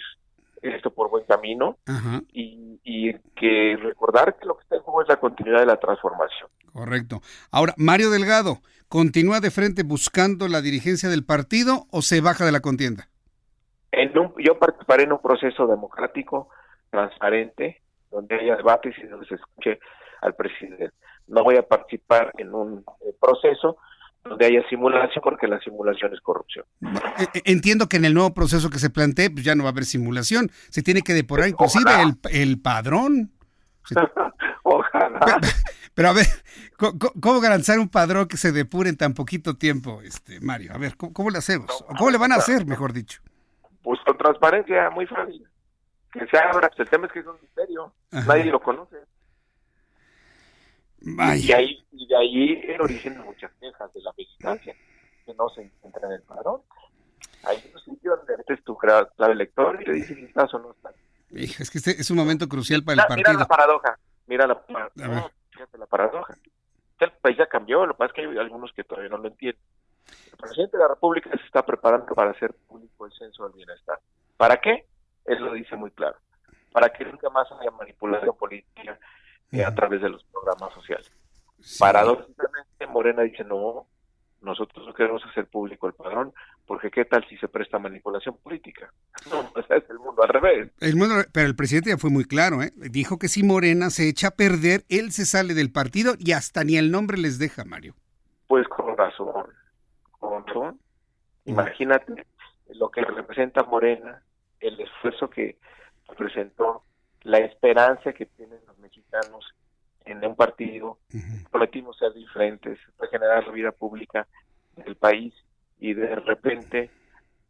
esto 0.61 0.91
por 0.91 1.09
buen 1.09 1.25
camino 1.25 1.77
Ajá, 1.87 2.21
y, 2.31 2.79
y 2.83 3.13
que 3.35 3.77
recordar 3.81 4.37
que 4.39 4.45
lo 4.45 4.55
que 4.57 4.63
está 4.63 4.75
en 4.75 4.81
juego 4.83 5.01
es 5.01 5.07
la 5.09 5.17
continuidad 5.19 5.59
de 5.61 5.65
la 5.65 5.77
transformación. 5.77 6.49
correcto. 6.73 7.21
Ahora, 7.51 7.73
Mario 7.77 8.09
Delgado, 8.11 8.59
¿continúa 8.87 9.39
de 9.39 9.51
frente 9.51 9.83
buscando 9.83 10.47
la 10.47 10.61
dirigencia 10.61 11.09
del 11.09 11.25
partido 11.25 11.85
o 11.91 12.01
se 12.01 12.21
baja 12.21 12.45
de 12.45 12.51
la 12.51 12.59
contienda? 12.61 13.07
En 13.91 14.17
un- 14.17 14.33
yo 14.37 14.57
participaré 14.59 15.03
en 15.03 15.11
un 15.13 15.21
proceso 15.21 15.67
democrático, 15.67 16.49
transparente, 16.89 17.81
donde 18.11 18.35
haya 18.35 18.55
debates 18.57 18.93
y 18.97 19.07
donde 19.07 19.25
se 19.27 19.35
escuche 19.35 19.79
al 20.21 20.35
presidente. 20.35 20.91
No 21.27 21.43
voy 21.43 21.55
a 21.57 21.63
participar 21.67 22.31
en 22.37 22.53
un 22.53 22.79
eh, 23.05 23.13
proceso 23.19 23.77
donde 24.23 24.45
haya 24.45 24.67
simulación, 24.69 25.21
porque 25.23 25.47
la 25.47 25.59
simulación 25.59 26.13
es 26.13 26.21
corrupción. 26.21 26.65
Eh, 27.17 27.25
eh, 27.33 27.41
Entiendo 27.45 27.87
que 27.89 27.97
en 27.97 28.05
el 28.05 28.13
nuevo 28.13 28.33
proceso 28.33 28.69
que 28.69 28.79
se 28.79 28.89
plantee, 28.89 29.29
pues 29.29 29.43
ya 29.43 29.55
no 29.55 29.63
va 29.63 29.69
a 29.69 29.71
haber 29.71 29.85
simulación. 29.85 30.51
Se 30.69 30.83
tiene 30.83 31.01
que 31.01 31.13
depurar 31.13 31.47
inclusive 31.49 31.91
el, 32.01 32.17
el 32.31 32.61
padrón. 32.61 33.31
Se- 33.85 33.95
Ojalá. 34.63 35.39
Pero, 35.93 36.09
a 36.09 36.13
ver, 36.13 36.25
¿cómo, 36.77 36.97
cómo 37.21 37.41
garantizar 37.41 37.79
un 37.79 37.89
padrón 37.89 38.27
que 38.27 38.37
se 38.37 38.51
depure 38.51 38.89
en 38.89 38.95
tan 38.97 39.13
poquito 39.13 39.55
tiempo, 39.57 40.01
este 40.03 40.39
Mario? 40.39 40.71
A 40.73 40.77
ver, 40.77 40.95
¿cómo, 40.95 41.11
cómo 41.13 41.29
le 41.31 41.39
hacemos? 41.39 41.81
¿O 41.89 41.95
¿Cómo 41.97 42.11
le 42.11 42.17
van 42.17 42.31
a 42.31 42.35
hacer, 42.35 42.65
mejor 42.65 42.93
dicho? 42.93 43.21
Pues 43.81 43.99
con 44.05 44.17
transparencia, 44.17 44.89
muy 44.91 45.07
fácil. 45.07 45.43
Que 46.13 46.27
se 46.27 46.37
abra. 46.37 46.67
Pues 46.69 46.79
el 46.79 46.89
tema 46.89 47.07
es 47.07 47.13
que 47.13 47.19
es 47.19 47.25
un 47.25 47.35
misterio. 47.41 47.93
Nadie 48.11 48.45
lo 48.45 48.59
conoce. 48.61 48.97
Y, 51.01 51.51
ahí, 51.51 51.83
y 51.91 52.07
de 52.07 52.15
ahí 52.15 52.61
el 52.67 52.81
origen 52.81 53.13
de 53.13 53.23
muchas 53.23 53.51
quejas 53.59 53.91
de 53.93 54.01
la 54.01 54.13
militancia, 54.15 54.75
que 55.25 55.33
no 55.33 55.49
se 55.49 55.63
encuentra 55.63 56.07
en 56.07 56.13
el 56.13 56.21
padrón. 56.21 56.61
Hay 57.43 57.57
un 57.73 57.79
sitio 57.81 58.15
donde 58.15 58.37
metes 58.37 58.63
tu 58.63 58.77
clave 58.77 59.07
elector 59.17 59.81
y 59.81 59.85
le 59.85 59.93
dices 59.93 60.17
estás 60.19 60.53
o 60.53 60.59
no 60.59 60.71
estás. 60.71 60.93
Es 61.31 61.71
que 61.71 61.77
este 61.79 61.91
es 61.91 62.11
un 62.11 62.17
momento 62.17 62.47
crucial 62.47 62.83
para 62.83 63.01
el 63.01 63.07
partido. 63.07 63.29
mira 63.29 63.39
la 63.39 63.47
paradoja. 63.47 63.99
Mira 64.27 64.47
la, 64.47 64.61
ver. 64.95 65.23
fíjate 65.49 65.77
la 65.77 65.85
paradoja. 65.87 66.37
El 66.99 67.11
país 67.13 67.37
ya 67.37 67.47
cambió, 67.47 67.85
lo 67.85 67.93
que 67.93 67.97
pasa 67.97 68.07
es 68.09 68.13
que 68.13 68.21
hay 68.29 68.37
algunos 68.37 68.71
que 68.73 68.83
todavía 68.83 69.09
no 69.09 69.17
lo 69.17 69.27
entienden. 69.27 69.61
El 70.31 70.37
presidente 70.37 70.77
de 70.77 70.83
la 70.83 70.89
República 70.89 71.31
se 71.31 71.45
está 71.45 71.65
preparando 71.65 72.13
para 72.13 72.31
hacer 72.31 72.53
público 72.67 73.05
el 73.07 73.13
censo 73.13 73.43
del 73.43 73.53
bienestar. 73.53 73.99
¿Para 74.37 74.57
qué? 74.57 74.85
Él 75.25 75.43
lo 75.43 75.53
dice 75.53 75.75
muy 75.75 75.89
claro. 75.91 76.17
Para 76.71 76.89
que 76.89 77.05
nunca 77.05 77.29
más 77.29 77.47
haya 77.51 77.71
manipulación 77.71 78.35
política 78.37 78.99
eh, 79.51 79.63
a 79.63 79.73
través 79.75 80.01
de 80.01 80.09
los 80.09 80.23
programas 80.25 80.73
sociales. 80.73 81.11
Paradójicamente, 81.79 82.87
Morena 82.89 83.21
dice, 83.23 83.43
no, 83.43 83.87
nosotros 84.41 84.85
no 84.87 84.93
queremos 84.93 85.23
hacer 85.25 85.47
público 85.47 85.87
el 85.87 85.93
padrón, 85.93 86.33
porque 86.65 86.89
qué 86.89 87.05
tal 87.05 87.25
si 87.29 87.37
se 87.37 87.47
presta 87.47 87.79
manipulación 87.79 88.37
política. 88.37 88.91
No, 89.29 89.39
o 89.53 89.63
sea, 89.67 89.77
es 89.77 89.87
el 89.89 89.99
mundo 89.99 90.23
al 90.23 90.29
revés. 90.29 90.71
El 90.79 90.95
mundo- 90.95 91.23
pero 91.31 91.45
el 91.47 91.55
presidente 91.55 91.91
ya 91.91 91.97
fue 91.97 92.09
muy 92.09 92.25
claro, 92.25 92.63
¿eh? 92.63 92.71
Dijo 92.75 93.19
que 93.19 93.27
si 93.27 93.43
Morena 93.43 93.91
se 93.91 94.09
echa 94.09 94.29
a 94.29 94.31
perder, 94.31 94.83
él 94.89 95.11
se 95.11 95.25
sale 95.25 95.53
del 95.53 95.71
partido 95.71 96.15
y 96.17 96.31
hasta 96.31 96.63
ni 96.63 96.75
el 96.77 96.89
nombre 96.91 97.17
les 97.19 97.37
deja, 97.37 97.63
Mario. 97.63 97.93
Pues 98.47 98.67
con 98.67 98.97
razón, 98.97 99.45
con 100.19 100.45
razón. 100.47 100.79
Imagínate 101.45 102.25
lo 102.69 102.89
que 102.89 103.01
representa 103.01 103.63
Morena, 103.63 104.23
el 104.59 104.79
esfuerzo 104.81 105.29
que 105.29 105.59
representó, 106.07 106.83
la 107.23 107.39
esperanza 107.39 108.13
que 108.13 108.25
tienen 108.25 108.59
los 108.67 108.77
mexicanos 108.79 109.45
en 110.05 110.25
un 110.25 110.35
partido. 110.35 110.99
Prometimos 111.51 111.97
ser 111.97 112.13
diferentes, 112.13 112.79
regenerar 112.99 113.45
la 113.45 113.53
vida 113.53 113.71
pública 113.71 114.27
del 114.75 114.95
país 114.95 115.33
y 115.79 115.93
de 115.93 116.15
repente 116.15 116.89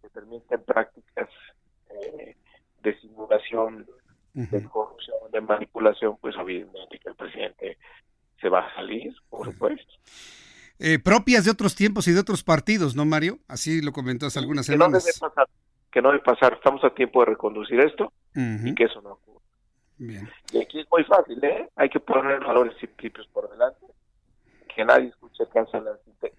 se 0.01 0.09
permiten 0.09 0.63
prácticas 0.63 1.29
eh, 1.89 2.35
de 2.81 2.99
simulación, 2.99 3.85
de 4.33 4.63
corrupción, 4.63 5.17
de 5.31 5.41
manipulación, 5.41 6.17
pues 6.21 6.35
obviamente 6.37 6.99
que 6.99 7.09
el 7.09 7.15
presidente 7.15 7.77
se 8.39 8.49
va 8.49 8.67
a 8.67 8.75
salir, 8.75 9.13
por 9.29 9.45
supuesto. 9.51 9.93
Eh, 10.79 10.97
propias 10.97 11.45
de 11.45 11.51
otros 11.51 11.75
tiempos 11.75 12.07
y 12.07 12.11
de 12.11 12.19
otros 12.19 12.43
partidos, 12.43 12.95
¿no, 12.95 13.05
Mario? 13.05 13.37
Así 13.47 13.81
lo 13.81 13.91
comentó 13.91 14.25
hace 14.25 14.39
algunas 14.39 14.67
que 14.67 14.75
no 14.77 14.87
debe 14.87 14.99
semanas. 15.01 15.19
pasar, 15.19 15.47
que 15.91 16.01
no 16.01 16.11
debe 16.11 16.23
pasar. 16.23 16.53
Estamos 16.53 16.83
a 16.83 16.89
tiempo 16.89 17.19
de 17.19 17.27
reconducir 17.27 17.79
esto 17.81 18.11
y 18.33 18.73
que 18.73 18.85
eso 18.85 19.01
no 19.01 19.11
ocurra. 19.11 19.30
Bien. 20.03 20.27
Y 20.51 20.57
aquí 20.63 20.79
es 20.79 20.87
muy 20.91 21.03
fácil, 21.03 21.37
¿eh? 21.43 21.69
Hay 21.75 21.89
que 21.89 21.99
poner 21.99 22.39
valores 22.39 22.73
y 22.81 22.87
principios 22.87 23.27
por 23.27 23.47
delante. 23.51 23.85
Que 24.75 24.83
nadie 24.83 25.09
escuche 25.09 25.43
el 25.43 25.49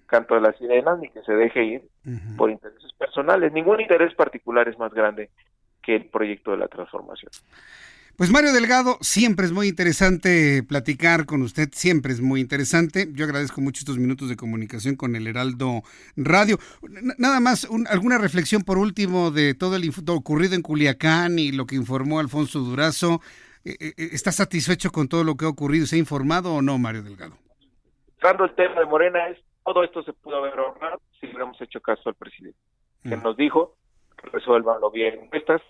canto 0.07 0.35
de 0.35 0.41
las, 0.41 0.57
sirenas 0.59 0.99
ni 0.99 1.09
que 1.11 1.23
se 1.23 1.33
deje 1.33 1.65
ir 1.65 1.83
por 2.37 2.51
intereses 2.51 2.91
personales. 2.99 3.53
Ningún 3.53 3.81
interés 3.81 4.15
particular 4.15 4.69
es 4.69 4.77
más 4.79 4.93
grande 4.93 5.31
que 5.81 5.95
el 5.95 6.07
proyecto 6.07 6.51
de 6.51 6.57
la 6.57 6.67
transformación. 6.67 7.31
Pues 8.17 8.31
Mario 8.31 8.53
Delgado, 8.53 8.99
siempre 9.01 9.47
es 9.47 9.53
muy 9.53 9.69
interesante 9.69 10.63
platicar 10.63 11.25
con 11.25 11.43
usted, 11.43 11.69
siempre 11.73 12.13
es 12.13 12.21
muy 12.21 12.41
interesante. 12.41 13.09
Yo 13.13 13.25
agradezco 13.25 13.61
mucho 13.61 13.81
estos 13.81 13.99
minutos 13.99 14.29
de 14.29 14.37
comunicación 14.37 14.97
con 14.97 15.15
el 15.17 15.27
Heraldo 15.27 15.83
Radio. 16.17 16.59
Nada 17.17 17.41
más, 17.41 17.65
un- 17.65 17.87
alguna 17.87 18.19
reflexión 18.19 18.63
por 18.63 18.77
último 18.77 19.31
de 19.31 19.55
todo 19.55 19.77
el 19.77 19.91
todo 20.05 20.17
ocurrido 20.17 20.55
en 20.55 20.63
Culiacán 20.63 21.39
y 21.39 21.53
lo 21.53 21.65
que 21.67 21.77
informó 21.77 22.19
Alfonso 22.21 22.59
Durazo. 22.61 23.21
Eh, 23.65 23.77
eh, 23.81 23.93
¿Está 24.13 24.33
satisfecho 24.33 24.91
con 24.91 25.09
todo 25.09 25.25
lo 25.25 25.37
que 25.37 25.45
ha 25.45 25.49
ocurrido? 25.49 25.87
¿Se 25.87 25.97
ha 25.97 25.99
informado 25.99 26.55
o 26.55 26.63
no, 26.63 26.79
Mario 26.79 27.03
Delgado? 27.03 27.37
Cerrando 28.21 28.45
el 28.45 28.55
tema 28.55 28.81
de 28.81 28.87
Morena, 28.87 29.29
es 29.29 29.39
todo 29.65 29.85
esto 29.85 30.03
se 30.03 30.13
pudo 30.13 30.37
haber 30.37 30.59
ahorrado 30.59 31.01
si 31.21 31.27
hubiéramos 31.27 31.61
hecho 31.61 31.81
caso 31.81 32.09
al 32.09 32.15
presidente, 32.17 32.59
que 33.03 33.17
nos 33.17 33.37
dijo 33.37 33.77
que 34.21 34.29
resuélvanlo 34.31 34.91
bien 34.91 35.15
en 35.15 35.21
encuestas, 35.25 35.61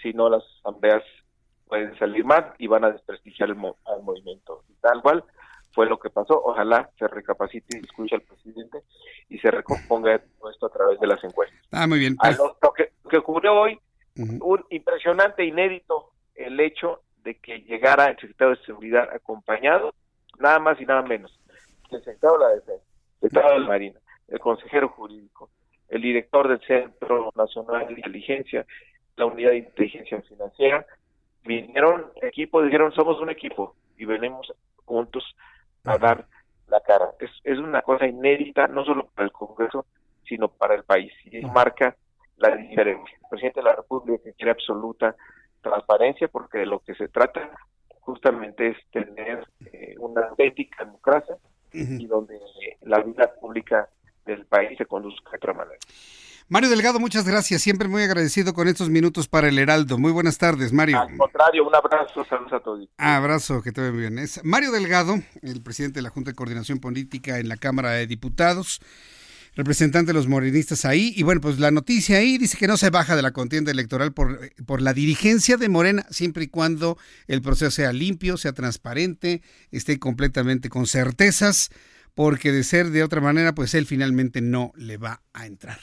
si 0.00 0.12
no 0.12 0.28
las 0.28 0.42
asambleas 0.60 1.02
pueden 1.66 1.96
salir 1.98 2.24
mal 2.24 2.54
y 2.58 2.68
van 2.68 2.84
a 2.84 2.90
desprestigiar 2.92 3.48
el 3.48 3.56
mo- 3.56 3.76
al 3.84 4.02
movimiento. 4.02 4.62
Y 4.68 4.74
tal 4.74 5.02
cual 5.02 5.24
fue 5.72 5.86
lo 5.86 5.98
que 5.98 6.10
pasó. 6.10 6.40
Ojalá 6.44 6.88
se 6.98 7.08
recapacite 7.08 7.78
y 7.78 7.84
escuche 7.84 8.14
al 8.14 8.22
presidente 8.22 8.82
y 9.28 9.38
se 9.38 9.50
recomponga 9.50 10.20
todo 10.38 10.50
esto 10.50 10.66
a 10.66 10.70
través 10.70 11.00
de 11.00 11.06
las 11.08 11.22
encuestas. 11.24 11.58
Ah, 11.72 11.86
muy 11.88 11.98
bien. 11.98 12.16
A 12.20 12.30
lo, 12.30 12.56
lo 12.62 12.72
que, 12.72 12.92
lo 13.02 13.10
que 13.10 13.16
ocurrió 13.18 13.54
hoy, 13.54 13.78
un 14.16 14.64
impresionante, 14.70 15.44
inédito, 15.44 16.12
el 16.36 16.58
hecho 16.60 17.02
llegara 17.86 18.10
el 18.10 18.16
secretario 18.16 18.56
de 18.56 18.64
Seguridad 18.64 19.08
acompañado, 19.14 19.94
nada 20.38 20.58
más 20.58 20.80
y 20.80 20.84
nada 20.84 21.02
menos, 21.02 21.38
el 21.90 22.02
secretario 22.02 22.38
de 22.38 22.44
la 22.44 22.54
Defensa, 22.54 22.84
el 23.22 23.30
secretario 23.30 23.52
de 23.52 23.60
la 23.60 23.68
Marina, 23.68 24.00
el 24.28 24.40
consejero 24.40 24.88
jurídico, 24.88 25.50
el 25.88 26.02
director 26.02 26.48
del 26.48 26.60
Centro 26.66 27.30
Nacional 27.36 27.86
de 27.86 27.94
Inteligencia, 27.94 28.66
la 29.16 29.26
Unidad 29.26 29.50
de 29.50 29.58
Inteligencia 29.58 30.20
Financiera, 30.22 30.84
vinieron 31.44 32.10
equipo, 32.22 32.60
dijeron 32.60 32.92
somos 32.92 33.20
un 33.20 33.30
equipo 33.30 33.76
y 33.96 34.04
venimos 34.04 34.52
juntos 34.84 35.24
a 35.84 35.96
dar 35.96 36.26
la 36.66 36.80
cara. 36.80 37.10
Es, 37.20 37.30
es 37.44 37.58
una 37.58 37.82
cosa 37.82 38.06
inédita, 38.06 38.66
no 38.66 38.84
solo 38.84 39.06
para 39.14 39.26
el 39.26 39.32
Congreso, 39.32 39.86
sino 40.28 40.48
para 40.48 40.74
el 40.74 40.82
país. 40.82 41.12
Y 41.24 41.38
eso 41.38 41.48
marca 41.48 41.96
la 42.36 42.56
diferencia. 42.56 43.16
El 43.22 43.28
presidente 43.30 43.60
de 43.60 43.64
la 43.64 43.76
República 43.76 44.28
quiere 44.36 44.50
absoluta 44.50 45.14
transparencia 45.62 46.26
porque 46.26 46.58
de 46.58 46.66
lo 46.66 46.80
que 46.80 46.94
se 46.96 47.08
trata 47.08 47.48
justamente 48.06 48.68
es 48.68 48.76
tener 48.92 49.46
eh, 49.72 49.94
una 49.98 50.22
auténtica 50.28 50.84
democracia 50.84 51.36
y 51.72 52.06
donde 52.06 52.40
la 52.82 53.02
vida 53.02 53.34
pública 53.38 53.86
del 54.24 54.46
país 54.46 54.78
se 54.78 54.86
conduzca 54.86 55.30
de 55.32 55.36
otra 55.36 55.52
manera. 55.52 55.78
Mario 56.48 56.70
Delgado, 56.70 57.00
muchas 57.00 57.28
gracias. 57.28 57.60
Siempre 57.60 57.88
muy 57.88 58.02
agradecido 58.02 58.54
con 58.54 58.68
estos 58.68 58.88
minutos 58.88 59.26
para 59.26 59.48
el 59.48 59.58
Heraldo. 59.58 59.98
Muy 59.98 60.12
buenas 60.12 60.38
tardes, 60.38 60.72
Mario. 60.72 61.00
Al 61.00 61.16
contrario, 61.16 61.66
un 61.66 61.74
abrazo, 61.74 62.24
saludos 62.24 62.52
a 62.52 62.60
todos. 62.60 62.88
Abrazo, 62.98 63.62
que 63.62 63.72
te 63.72 63.90
muy 63.90 64.00
bien. 64.00 64.18
Es 64.20 64.42
Mario 64.44 64.70
Delgado, 64.70 65.16
el 65.42 65.60
presidente 65.62 65.98
de 65.98 66.02
la 66.02 66.10
Junta 66.10 66.30
de 66.30 66.36
Coordinación 66.36 66.78
Política 66.78 67.40
en 67.40 67.48
la 67.48 67.56
Cámara 67.56 67.90
de 67.90 68.06
Diputados, 68.06 68.80
representante 69.56 70.10
de 70.10 70.14
los 70.14 70.28
morenistas 70.28 70.84
ahí. 70.84 71.12
Y 71.16 71.22
bueno, 71.24 71.40
pues 71.40 71.58
la 71.58 71.70
noticia 71.70 72.18
ahí 72.18 72.38
dice 72.38 72.56
que 72.56 72.68
no 72.68 72.76
se 72.76 72.90
baja 72.90 73.16
de 73.16 73.22
la 73.22 73.32
contienda 73.32 73.72
electoral 73.72 74.12
por, 74.12 74.52
por 74.66 74.82
la 74.82 74.92
dirigencia 74.92 75.56
de 75.56 75.68
Morena, 75.68 76.06
siempre 76.10 76.44
y 76.44 76.48
cuando 76.48 76.98
el 77.26 77.42
proceso 77.42 77.70
sea 77.70 77.92
limpio, 77.92 78.36
sea 78.36 78.52
transparente, 78.52 79.42
esté 79.72 79.98
completamente 79.98 80.68
con 80.68 80.86
certezas, 80.86 81.70
porque 82.14 82.52
de 82.52 82.62
ser 82.62 82.90
de 82.90 83.02
otra 83.02 83.20
manera, 83.20 83.54
pues 83.54 83.74
él 83.74 83.86
finalmente 83.86 84.40
no 84.40 84.72
le 84.76 84.98
va 84.98 85.22
a 85.32 85.46
entrar. 85.46 85.80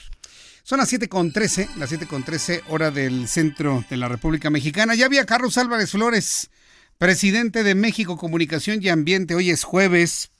Son 0.62 0.78
las 0.78 0.90
7.13, 0.92 1.74
las 1.76 1.92
7.13 1.92 2.62
hora 2.68 2.90
del 2.90 3.28
centro 3.28 3.84
de 3.90 3.96
la 3.98 4.08
República 4.08 4.48
Mexicana. 4.48 4.94
Ya 4.94 5.06
había 5.06 5.26
Carlos 5.26 5.58
Álvarez 5.58 5.90
Flores, 5.90 6.50
presidente 6.96 7.64
de 7.64 7.74
México 7.74 8.16
Comunicación 8.16 8.82
y 8.82 8.88
Ambiente. 8.88 9.34
Hoy 9.34 9.50
es 9.50 9.62
jueves 9.62 10.30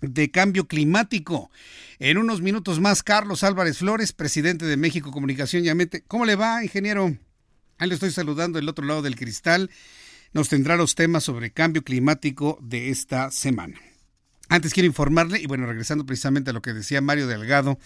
de 0.00 0.30
cambio 0.30 0.66
climático. 0.66 1.50
En 1.98 2.18
unos 2.18 2.40
minutos 2.40 2.80
más, 2.80 3.02
Carlos 3.02 3.44
Álvarez 3.44 3.78
Flores, 3.78 4.12
presidente 4.12 4.64
de 4.66 4.76
México 4.76 5.10
Comunicación 5.10 5.64
y 5.64 5.68
Ambiente. 5.68 6.02
¿Cómo 6.06 6.24
le 6.24 6.36
va, 6.36 6.62
ingeniero? 6.62 7.16
Ahí 7.78 7.88
le 7.88 7.94
estoy 7.94 8.10
saludando 8.10 8.58
del 8.58 8.68
otro 8.68 8.84
lado 8.84 9.02
del 9.02 9.16
cristal. 9.16 9.70
Nos 10.32 10.48
tendrá 10.48 10.76
los 10.76 10.94
temas 10.94 11.24
sobre 11.24 11.52
cambio 11.52 11.82
climático 11.82 12.58
de 12.60 12.90
esta 12.90 13.30
semana. 13.30 13.80
Antes 14.50 14.72
quiero 14.72 14.86
informarle, 14.86 15.40
y 15.40 15.46
bueno, 15.46 15.66
regresando 15.66 16.06
precisamente 16.06 16.50
a 16.50 16.52
lo 16.54 16.62
que 16.62 16.72
decía 16.72 17.02
Mario 17.02 17.26
Delgado, 17.26 17.78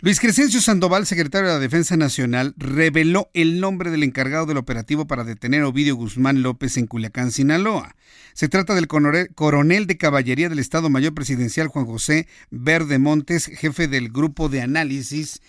Luis 0.00 0.20
Crescencio 0.20 0.60
Sandoval, 0.60 1.06
secretario 1.06 1.48
de 1.48 1.54
la 1.54 1.60
Defensa 1.60 1.96
Nacional, 1.96 2.54
reveló 2.56 3.30
el 3.34 3.60
nombre 3.60 3.90
del 3.90 4.04
encargado 4.04 4.46
del 4.46 4.58
operativo 4.58 5.06
para 5.06 5.24
detener 5.24 5.62
a 5.62 5.68
Ovidio 5.68 5.96
Guzmán 5.96 6.42
López 6.42 6.76
en 6.76 6.86
Culiacán, 6.86 7.32
Sinaloa. 7.32 7.96
Se 8.32 8.48
trata 8.48 8.74
del 8.74 8.86
coronel 8.86 9.86
de 9.86 9.96
caballería 9.96 10.48
del 10.48 10.58
Estado 10.60 10.88
Mayor 10.88 11.14
Presidencial 11.14 11.68
Juan 11.68 11.86
José 11.86 12.28
Verde 12.50 12.98
Montes, 12.98 13.46
jefe 13.46 13.88
del 13.88 14.10
grupo 14.10 14.48
de 14.48 14.62
análisis 14.62 15.40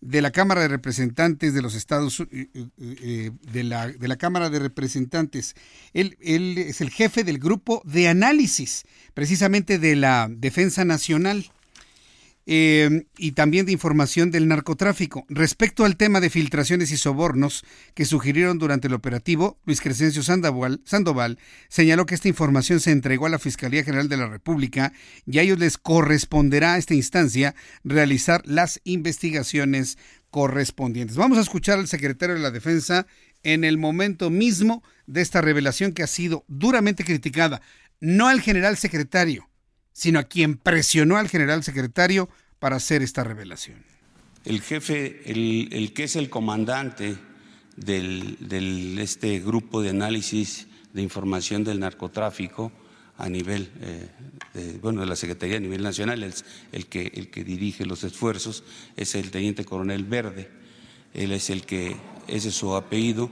de 0.00 0.22
la 0.22 0.30
Cámara 0.30 0.60
de 0.62 0.68
Representantes 0.68 1.54
de 1.54 1.62
los 1.62 1.74
Estados 1.74 2.22
eh, 2.30 3.30
de, 3.52 3.64
la, 3.64 3.88
de 3.88 4.08
la 4.08 4.16
Cámara 4.16 4.50
de 4.50 4.60
Representantes. 4.60 5.54
Él 5.92 6.16
es 6.20 6.80
el 6.80 6.90
jefe 6.90 7.24
del 7.24 7.38
grupo 7.38 7.82
de 7.84 8.08
análisis, 8.08 8.84
precisamente 9.18 9.80
de 9.80 9.96
la 9.96 10.28
Defensa 10.30 10.84
Nacional. 10.84 11.50
eh, 12.50 13.04
y 13.18 13.32
también 13.32 13.66
de 13.66 13.72
información 13.72 14.30
del 14.30 14.48
narcotráfico. 14.48 15.26
Respecto 15.28 15.84
al 15.84 15.98
tema 15.98 16.20
de 16.20 16.30
filtraciones 16.30 16.90
y 16.92 16.96
sobornos 16.96 17.62
que 17.94 18.06
sugirieron 18.06 18.58
durante 18.58 18.86
el 18.86 18.94
operativo, 18.94 19.58
Luis 19.66 19.82
Crescencio 19.82 20.22
Sandoval, 20.22 20.80
Sandoval 20.84 21.38
señaló 21.68 22.06
que 22.06 22.14
esta 22.14 22.28
información 22.28 22.80
se 22.80 22.92
entregó 22.92 23.26
a 23.26 23.28
la 23.28 23.38
Fiscalía 23.38 23.84
General 23.84 24.08
de 24.08 24.16
la 24.16 24.28
República 24.28 24.94
y 25.26 25.38
a 25.38 25.42
ellos 25.42 25.58
les 25.58 25.76
corresponderá 25.76 26.74
a 26.74 26.78
esta 26.78 26.94
instancia 26.94 27.54
realizar 27.84 28.40
las 28.46 28.80
investigaciones 28.84 29.98
correspondientes. 30.30 31.16
Vamos 31.18 31.36
a 31.36 31.42
escuchar 31.42 31.78
al 31.78 31.88
secretario 31.88 32.36
de 32.36 32.40
la 32.40 32.50
Defensa 32.50 33.06
en 33.42 33.64
el 33.64 33.78
momento 33.78 34.30
mismo 34.30 34.82
de 35.06 35.20
esta 35.20 35.40
revelación 35.40 35.92
que 35.92 36.02
ha 36.02 36.06
sido 36.06 36.44
duramente 36.48 37.04
criticada, 37.04 37.60
no 38.00 38.28
al 38.28 38.40
general 38.40 38.76
secretario, 38.76 39.48
sino 39.92 40.18
a 40.18 40.24
quien 40.24 40.56
presionó 40.56 41.16
al 41.16 41.28
general 41.28 41.64
secretario 41.64 42.28
para 42.58 42.76
hacer 42.76 43.02
esta 43.02 43.24
revelación. 43.24 43.82
El 44.44 44.62
jefe, 44.62 45.22
el, 45.30 45.68
el 45.72 45.92
que 45.92 46.04
es 46.04 46.16
el 46.16 46.30
comandante 46.30 47.16
del, 47.76 48.98
este 48.98 49.40
grupo 49.40 49.82
de 49.82 49.90
análisis 49.90 50.66
de 50.92 51.02
información 51.02 51.64
del 51.64 51.80
narcotráfico 51.80 52.72
a 53.16 53.28
nivel, 53.28 53.70
eh, 53.80 54.08
de, 54.54 54.78
bueno, 54.78 55.00
de 55.00 55.06
la 55.06 55.16
Secretaría 55.16 55.56
a 55.56 55.60
nivel 55.60 55.82
nacional, 55.82 56.22
es 56.22 56.44
el 56.72 56.86
que, 56.86 57.12
el 57.14 57.30
que 57.30 57.42
dirige 57.44 57.84
los 57.84 58.04
esfuerzos, 58.04 58.62
es 58.96 59.14
el 59.14 59.30
teniente 59.30 59.64
coronel 59.64 60.04
Verde. 60.04 60.48
Él 61.14 61.32
es 61.32 61.50
el 61.50 61.66
que, 61.66 61.96
ese 62.28 62.50
es 62.50 62.54
su 62.54 62.74
apellido, 62.74 63.30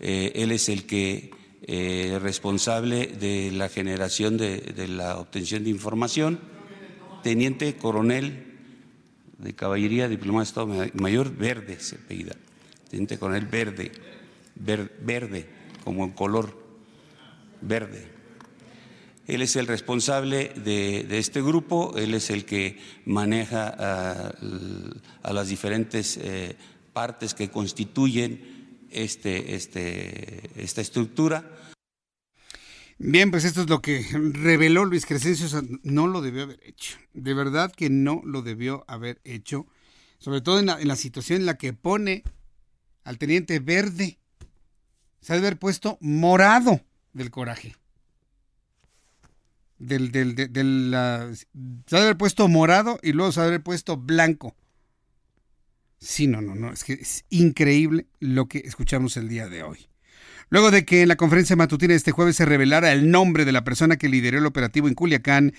eh, 0.00 0.32
él 0.34 0.50
es 0.50 0.68
el 0.68 0.84
que 0.84 1.30
eh, 1.62 2.18
responsable 2.22 3.06
de 3.06 3.50
la 3.52 3.68
generación 3.68 4.36
de, 4.36 4.88
la 4.88 5.18
obtención 5.18 5.64
de 5.64 5.70
información, 5.70 6.40
teniente 7.22 7.76
coronel 7.76 8.56
de 9.38 9.52
caballería, 9.54 10.08
diplomado 10.08 10.40
de 10.40 10.48
Estado 10.48 10.90
Mayor, 10.94 11.36
verde 11.36 11.78
se 11.80 11.96
apellida, 11.96 12.34
teniente 12.88 13.18
coronel 13.18 13.46
verde, 13.46 13.92
ver, 14.54 14.96
verde, 15.02 15.48
como 15.84 16.04
en 16.04 16.10
color 16.12 16.58
verde. 17.60 18.08
Él 19.26 19.42
es 19.42 19.54
el 19.56 19.66
responsable 19.66 20.52
de, 20.56 21.06
este 21.18 21.42
grupo, 21.42 21.94
él 21.96 22.14
es 22.14 22.30
el 22.30 22.44
que 22.44 22.78
maneja 23.04 23.68
a, 23.68 24.32
a 25.22 25.32
las 25.32 25.48
diferentes 25.48 26.16
eh, 26.16 26.56
partes 26.92 27.34
que 27.34 27.50
constituyen 27.50 28.59
este, 28.90 29.54
este, 29.54 30.50
esta 30.62 30.80
estructura. 30.80 31.44
Bien, 33.02 33.30
pues 33.30 33.44
esto 33.44 33.62
es 33.62 33.70
lo 33.70 33.80
que 33.80 34.04
reveló 34.12 34.84
Luis 34.84 35.06
Crescencio. 35.06 35.62
No 35.82 36.06
lo 36.06 36.20
debió 36.20 36.42
haber 36.42 36.60
hecho. 36.62 36.98
De 37.14 37.32
verdad 37.32 37.72
que 37.72 37.88
no 37.88 38.20
lo 38.24 38.42
debió 38.42 38.84
haber 38.88 39.22
hecho. 39.24 39.66
Sobre 40.18 40.42
todo 40.42 40.58
en 40.58 40.66
la, 40.66 40.96
situación 40.96 41.40
en 41.40 41.46
la 41.46 41.56
que 41.56 41.72
pone 41.72 42.24
al 43.04 43.16
teniente 43.16 43.58
verde. 43.58 44.18
Se 45.22 45.32
ha 45.32 45.36
de 45.36 45.46
haber 45.46 45.58
puesto 45.58 45.96
morado 46.02 46.82
del 47.14 47.30
coraje. 47.30 47.74
Del, 49.78 50.12
del, 50.12 50.34
del, 50.34 50.90
se 50.92 51.96
ha 51.96 52.00
de 52.00 52.04
haber 52.04 52.18
puesto 52.18 52.48
morado 52.48 52.98
y 53.02 53.12
luego 53.12 53.32
se 53.32 53.40
ha 53.40 53.44
de 53.44 53.48
haber 53.48 53.62
puesto 53.62 53.96
blanco. 53.96 54.54
Sí, 56.00 56.26
no, 56.26 56.40
no, 56.40 56.54
no, 56.54 56.72
es 56.72 56.82
que 56.82 56.94
es 56.94 57.24
increíble 57.28 58.06
lo 58.20 58.48
que 58.48 58.58
escuchamos 58.64 59.18
el 59.18 59.28
día 59.28 59.48
de 59.48 59.62
hoy. 59.62 59.86
Luego 60.48 60.70
de 60.70 60.86
que 60.86 61.02
en 61.02 61.08
la 61.08 61.16
conferencia 61.16 61.56
matutina 61.56 61.92
de 61.92 61.98
este 61.98 62.10
jueves 62.10 62.36
se 62.36 62.46
revelara 62.46 62.90
el 62.92 63.10
nombre 63.10 63.44
de 63.44 63.52
la 63.52 63.64
persona 63.64 63.98
que 63.98 64.08
lideró 64.08 64.38
el 64.38 64.46
operativo 64.46 64.88
en 64.88 64.94
Culiacán, 64.94 65.52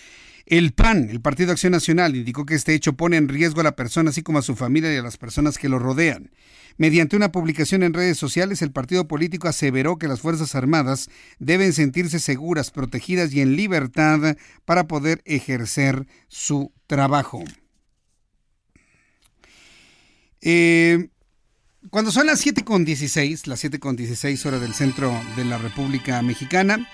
el 0.47 0.73
PAN, 0.73 1.09
el 1.11 1.21
Partido 1.21 1.51
Acción 1.51 1.73
Nacional, 1.73 2.15
indicó 2.15 2.47
que 2.47 2.55
este 2.55 2.73
hecho 2.73 2.93
pone 2.93 3.17
en 3.17 3.29
riesgo 3.29 3.61
a 3.61 3.63
la 3.63 3.75
persona 3.75 4.09
así 4.09 4.23
como 4.23 4.39
a 4.39 4.41
su 4.41 4.55
familia 4.55 4.91
y 4.91 4.97
a 4.97 5.03
las 5.03 5.17
personas 5.17 5.59
que 5.59 5.69
lo 5.69 5.77
rodean. 5.77 6.31
Mediante 6.77 7.15
una 7.15 7.31
publicación 7.31 7.83
en 7.83 7.93
redes 7.93 8.17
sociales, 8.17 8.63
el 8.63 8.71
partido 8.71 9.07
político 9.07 9.47
aseveró 9.47 9.97
que 9.97 10.07
las 10.07 10.21
Fuerzas 10.21 10.55
Armadas 10.55 11.09
deben 11.37 11.71
sentirse 11.71 12.19
seguras, 12.19 12.71
protegidas 12.71 13.31
y 13.31 13.41
en 13.41 13.55
libertad 13.55 14.35
para 14.65 14.87
poder 14.87 15.21
ejercer 15.25 16.07
su 16.27 16.71
trabajo. 16.87 17.43
Eh, 20.41 21.09
cuando 21.89 22.11
son 22.11 22.27
las 22.27 22.45
7.16, 22.45 23.47
las 23.47 23.63
7.16 23.63 24.45
horas 24.45 24.61
del 24.61 24.73
centro 24.73 25.11
de 25.35 25.45
la 25.45 25.57
República 25.57 26.21
Mexicana, 26.21 26.87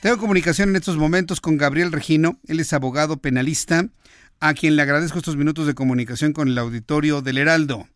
tengo 0.00 0.18
comunicación 0.18 0.70
en 0.70 0.76
estos 0.76 0.96
momentos 0.96 1.40
con 1.40 1.56
Gabriel 1.56 1.92
Regino, 1.92 2.38
él 2.46 2.60
es 2.60 2.72
abogado 2.72 3.18
penalista, 3.18 3.86
a 4.40 4.54
quien 4.54 4.76
le 4.76 4.82
agradezco 4.82 5.18
estos 5.18 5.36
minutos 5.36 5.66
de 5.66 5.74
comunicación 5.74 6.32
con 6.32 6.48
el 6.48 6.58
auditorio 6.58 7.22
del 7.22 7.38
Heraldo. 7.38 7.86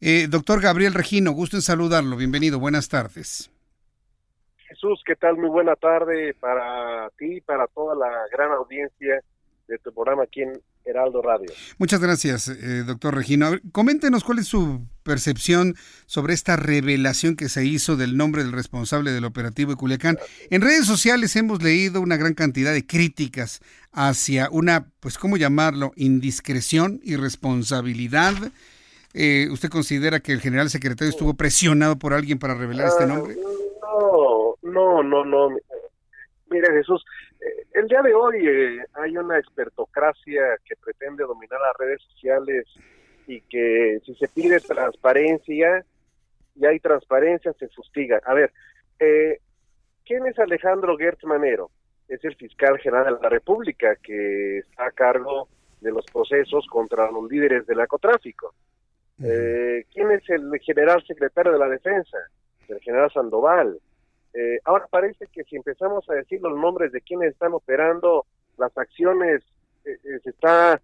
Eh, 0.00 0.26
doctor 0.28 0.60
Gabriel 0.60 0.94
Regino, 0.94 1.32
gusto 1.32 1.56
en 1.56 1.62
saludarlo, 1.62 2.16
bienvenido, 2.16 2.60
buenas 2.60 2.88
tardes. 2.88 3.50
Jesús, 4.68 5.02
¿qué 5.06 5.16
tal? 5.16 5.36
Muy 5.36 5.48
buena 5.48 5.76
tarde 5.76 6.34
para 6.34 7.08
ti 7.18 7.36
y 7.36 7.40
para 7.40 7.66
toda 7.68 7.94
la 7.94 8.10
gran 8.30 8.52
audiencia 8.52 9.22
de 9.66 9.78
tu 9.78 9.92
programa 9.92 10.24
aquí 10.24 10.42
en 10.42 10.60
Heraldo 10.84 11.22
Radio. 11.22 11.50
Muchas 11.78 12.00
gracias, 12.00 12.48
eh, 12.48 12.84
doctor 12.86 13.14
Regino. 13.14 13.52
Coméntenos 13.72 14.22
cuál 14.22 14.38
es 14.38 14.46
su 14.46 14.86
percepción 15.02 15.74
sobre 16.06 16.34
esta 16.34 16.56
revelación 16.56 17.36
que 17.36 17.48
se 17.48 17.64
hizo 17.64 17.96
del 17.96 18.16
nombre 18.16 18.42
del 18.42 18.52
responsable 18.52 19.12
del 19.12 19.24
operativo 19.24 19.70
de 19.70 19.76
Culiacán. 19.76 20.18
En 20.50 20.60
redes 20.60 20.86
sociales 20.86 21.34
hemos 21.36 21.62
leído 21.62 22.00
una 22.00 22.16
gran 22.16 22.34
cantidad 22.34 22.72
de 22.72 22.86
críticas 22.86 23.60
hacia 23.92 24.48
una, 24.50 24.90
pues, 25.00 25.18
¿cómo 25.18 25.36
llamarlo? 25.36 25.92
Indiscreción, 25.96 27.00
irresponsabilidad. 27.02 28.34
Eh, 29.14 29.48
¿Usted 29.50 29.68
considera 29.68 30.20
que 30.20 30.32
el 30.32 30.40
general 30.40 30.70
secretario 30.70 31.10
estuvo 31.10 31.34
presionado 31.34 31.98
por 31.98 32.12
alguien 32.12 32.38
para 32.38 32.54
revelar 32.54 32.88
este 32.88 33.06
nombre? 33.06 33.36
No, 33.36 34.56
no, 34.62 35.02
no, 35.02 35.24
no. 35.24 35.56
Mire, 36.50 36.66
Jesús, 36.72 37.04
el 37.72 37.88
día 37.88 38.02
de 38.02 38.14
hoy 38.14 38.46
eh, 38.46 38.84
hay 38.94 39.16
una 39.16 39.38
expertocracia 39.38 40.42
que 40.64 40.76
pretende 40.76 41.24
dominar 41.24 41.60
las 41.60 41.76
redes 41.76 42.02
sociales 42.02 42.66
y 43.26 43.40
que 43.42 44.00
si 44.04 44.14
se 44.14 44.28
pide 44.28 44.60
transparencia 44.60 45.84
y 46.54 46.66
hay 46.66 46.78
transparencia 46.80 47.52
se 47.54 47.68
fustiga. 47.68 48.20
A 48.24 48.34
ver, 48.34 48.52
eh, 49.00 49.40
¿quién 50.04 50.26
es 50.26 50.38
Alejandro 50.38 50.96
Gertz 50.96 51.24
Manero? 51.24 51.70
Es 52.08 52.22
el 52.24 52.36
fiscal 52.36 52.78
general 52.78 53.16
de 53.16 53.22
la 53.22 53.28
República 53.28 53.96
que 53.96 54.58
está 54.58 54.86
a 54.86 54.92
cargo 54.92 55.48
de 55.80 55.90
los 55.90 56.04
procesos 56.06 56.66
contra 56.68 57.10
los 57.10 57.30
líderes 57.30 57.66
del 57.66 57.78
narcotráfico. 57.78 58.54
Eh, 59.22 59.84
¿Quién 59.92 60.10
es 60.10 60.28
el 60.28 60.50
general 60.60 61.04
secretario 61.06 61.52
de 61.52 61.58
la 61.58 61.68
Defensa? 61.68 62.18
El 62.68 62.80
general 62.80 63.10
Sandoval. 63.12 63.78
Eh, 64.34 64.58
ahora 64.64 64.86
parece 64.90 65.26
que 65.32 65.44
si 65.44 65.56
empezamos 65.56 66.08
a 66.10 66.14
decir 66.14 66.40
los 66.42 66.58
nombres 66.58 66.90
de 66.92 67.00
quienes 67.00 67.32
están 67.32 67.54
operando 67.54 68.26
las 68.58 68.76
acciones, 68.76 69.42
eh, 69.84 69.96
eh, 70.04 70.18
se 70.22 70.30
está 70.30 70.80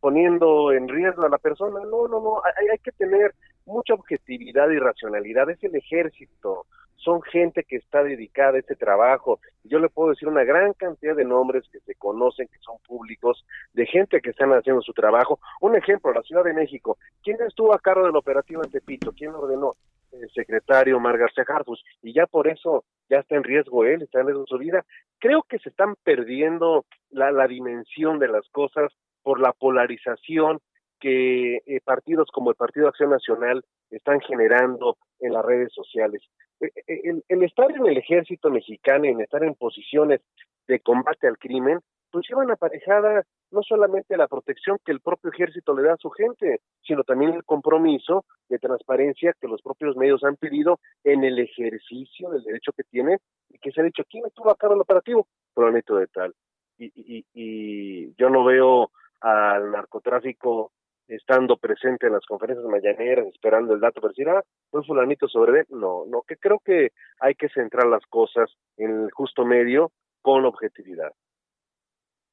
poniendo 0.00 0.70
en 0.70 0.86
riesgo 0.86 1.24
a 1.24 1.28
la 1.28 1.38
persona. 1.38 1.80
No, 1.80 2.06
no, 2.06 2.20
no, 2.20 2.40
hay, 2.44 2.68
hay 2.68 2.78
que 2.78 2.92
tener 2.92 3.34
mucha 3.64 3.94
objetividad 3.94 4.70
y 4.70 4.78
racionalidad. 4.78 5.50
Es 5.50 5.60
el 5.64 5.74
ejército, 5.74 6.66
son 6.94 7.22
gente 7.22 7.64
que 7.64 7.76
está 7.76 8.04
dedicada 8.04 8.56
a 8.56 8.60
este 8.60 8.76
trabajo. 8.76 9.40
Yo 9.64 9.78
le 9.78 9.88
puedo 9.88 10.10
decir 10.10 10.28
una 10.28 10.44
gran 10.44 10.72
cantidad 10.72 11.16
de 11.16 11.24
nombres 11.24 11.64
que 11.72 11.80
se 11.80 11.94
conocen, 11.94 12.48
que 12.48 12.58
son 12.60 12.78
públicos, 12.86 13.44
de 13.72 13.86
gente 13.86 14.20
que 14.20 14.30
están 14.30 14.50
haciendo 14.50 14.82
su 14.82 14.92
trabajo. 14.92 15.40
Un 15.60 15.76
ejemplo, 15.76 16.12
la 16.12 16.22
Ciudad 16.22 16.44
de 16.44 16.54
México. 16.54 16.98
¿Quién 17.22 17.36
estuvo 17.42 17.74
a 17.74 17.80
cargo 17.80 18.06
del 18.06 18.16
operativo 18.16 18.62
en 18.62 18.70
Tepito? 18.70 19.12
¿Quién 19.12 19.34
ordenó? 19.34 19.74
El 20.12 20.30
secretario 20.30 21.00
Mar 21.00 21.18
García 21.18 21.44
Harfus. 21.46 21.82
Y 22.02 22.14
ya 22.14 22.26
por 22.26 22.48
eso 22.48 22.84
ya 23.08 23.18
está 23.18 23.36
en 23.36 23.44
riesgo 23.44 23.84
él, 23.84 24.02
está 24.02 24.20
en 24.20 24.26
riesgo 24.26 24.46
su 24.46 24.58
vida. 24.58 24.84
Creo 25.18 25.42
que 25.42 25.58
se 25.58 25.68
están 25.68 25.94
perdiendo 26.02 26.84
la, 27.10 27.30
la 27.32 27.46
dimensión 27.46 28.18
de 28.18 28.28
las 28.28 28.48
cosas 28.50 28.92
por 29.22 29.40
la 29.40 29.52
polarización 29.52 30.60
que 31.00 31.56
eh, 31.66 31.80
partidos 31.84 32.28
como 32.32 32.50
el 32.50 32.56
Partido 32.56 32.88
Acción 32.88 33.10
Nacional 33.10 33.64
están 33.90 34.20
generando 34.20 34.96
en 35.20 35.32
las 35.32 35.44
redes 35.44 35.72
sociales. 35.72 36.22
Eh, 36.60 36.70
eh, 36.86 37.00
el, 37.04 37.24
el, 37.28 37.42
estar 37.42 37.70
en 37.70 37.86
el 37.86 37.98
ejército 37.98 38.50
mexicano, 38.50 39.04
en 39.04 39.20
estar 39.20 39.42
en 39.44 39.54
posiciones 39.54 40.20
de 40.66 40.80
combate 40.80 41.26
al 41.26 41.38
crimen, 41.38 41.80
pues 42.16 42.30
llevan 42.30 42.50
aparejada 42.50 43.24
no 43.50 43.60
solamente 43.62 44.16
la 44.16 44.26
protección 44.26 44.78
que 44.82 44.90
el 44.90 45.00
propio 45.00 45.30
ejército 45.30 45.76
le 45.76 45.82
da 45.82 45.92
a 45.92 45.98
su 45.98 46.08
gente, 46.08 46.62
sino 46.82 47.04
también 47.04 47.34
el 47.34 47.44
compromiso 47.44 48.24
de 48.48 48.58
transparencia 48.58 49.34
que 49.38 49.46
los 49.46 49.60
propios 49.60 49.96
medios 49.96 50.24
han 50.24 50.36
pedido 50.36 50.80
en 51.04 51.24
el 51.24 51.38
ejercicio 51.38 52.30
del 52.30 52.42
derecho 52.42 52.72
que 52.72 52.84
tiene 52.84 53.18
y 53.50 53.58
que 53.58 53.70
se 53.70 53.82
ha 53.82 53.84
dicho, 53.84 54.02
¿quién 54.08 54.24
estuvo 54.24 54.50
a 54.50 54.56
cargo 54.56 54.76
del 54.76 54.80
operativo? 54.80 55.28
Fulanito 55.52 55.96
de 55.96 56.06
tal. 56.06 56.34
Y, 56.78 56.86
y, 56.94 57.26
y 57.34 58.14
yo 58.14 58.30
no 58.30 58.46
veo 58.46 58.90
al 59.20 59.70
narcotráfico 59.70 60.72
estando 61.08 61.58
presente 61.58 62.06
en 62.06 62.14
las 62.14 62.24
conferencias 62.24 62.66
mañaneras, 62.66 63.26
esperando 63.26 63.74
el 63.74 63.80
dato 63.80 64.00
para 64.00 64.12
decir, 64.12 64.30
ah, 64.30 64.42
fue 64.70 64.82
fulanito 64.84 65.28
sobre 65.28 65.60
él. 65.60 65.66
No, 65.68 66.06
no, 66.06 66.22
que 66.26 66.38
creo 66.38 66.60
que 66.64 66.92
hay 67.20 67.34
que 67.34 67.50
centrar 67.50 67.86
las 67.86 68.06
cosas 68.06 68.50
en 68.78 69.02
el 69.02 69.10
justo 69.10 69.44
medio 69.44 69.92
con 70.22 70.46
objetividad. 70.46 71.12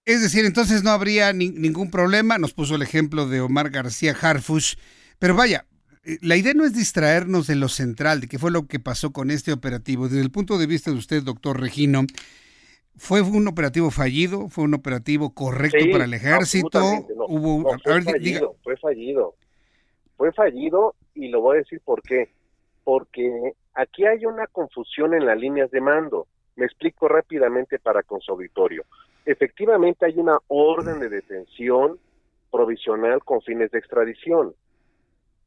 Es 0.05 0.21
decir, 0.21 0.45
entonces 0.45 0.83
no 0.83 0.89
habría 0.91 1.31
ningún 1.31 1.89
problema. 1.89 2.37
Nos 2.37 2.53
puso 2.53 2.75
el 2.75 2.81
ejemplo 2.81 3.27
de 3.27 3.39
Omar 3.39 3.69
García 3.69 4.15
Harfush. 4.19 4.75
Pero 5.17 5.35
vaya, 5.35 5.65
eh, 6.03 6.17
la 6.21 6.35
idea 6.35 6.53
no 6.53 6.65
es 6.65 6.73
distraernos 6.73 7.47
de 7.47 7.55
lo 7.55 7.69
central, 7.69 8.19
de 8.19 8.27
qué 8.27 8.37
fue 8.37 8.51
lo 8.51 8.67
que 8.67 8.79
pasó 8.79 9.13
con 9.13 9.31
este 9.31 9.53
operativo. 9.53 10.09
Desde 10.09 10.21
el 10.21 10.31
punto 10.31 10.57
de 10.57 10.67
vista 10.67 10.91
de 10.91 10.97
usted, 10.97 11.23
doctor 11.23 11.59
Regino, 11.59 12.01
¿fue 12.97 13.21
un 13.21 13.47
operativo 13.47 13.91
fallido? 13.91 14.49
¿Fue 14.49 14.65
un 14.65 14.73
operativo 14.73 15.33
correcto 15.33 15.85
para 15.91 16.03
el 16.03 16.13
ejército? 16.13 16.81
Hubo, 17.29 17.77
fue, 17.81 18.01
fallido, 18.01 18.57
fue 18.61 18.75
fallido. 18.77 19.35
Fue 20.17 20.33
fallido 20.33 20.95
y 21.15 21.29
lo 21.29 21.39
voy 21.39 21.55
a 21.55 21.59
decir 21.59 21.79
por 21.83 22.01
qué. 22.01 22.29
Porque 22.83 23.53
aquí 23.73 24.05
hay 24.05 24.25
una 24.25 24.47
confusión 24.47 25.13
en 25.13 25.25
las 25.25 25.39
líneas 25.39 25.71
de 25.71 25.79
mando. 25.79 26.27
Me 26.57 26.65
explico 26.65 27.07
rápidamente 27.07 27.79
para 27.79 28.03
con 28.03 28.19
su 28.19 28.33
auditorio. 28.33 28.83
Efectivamente 29.25 30.05
hay 30.05 30.17
una 30.17 30.37
orden 30.47 30.99
de 30.99 31.09
detención 31.09 31.97
provisional 32.51 33.23
con 33.23 33.41
fines 33.41 33.71
de 33.71 33.79
extradición 33.79 34.53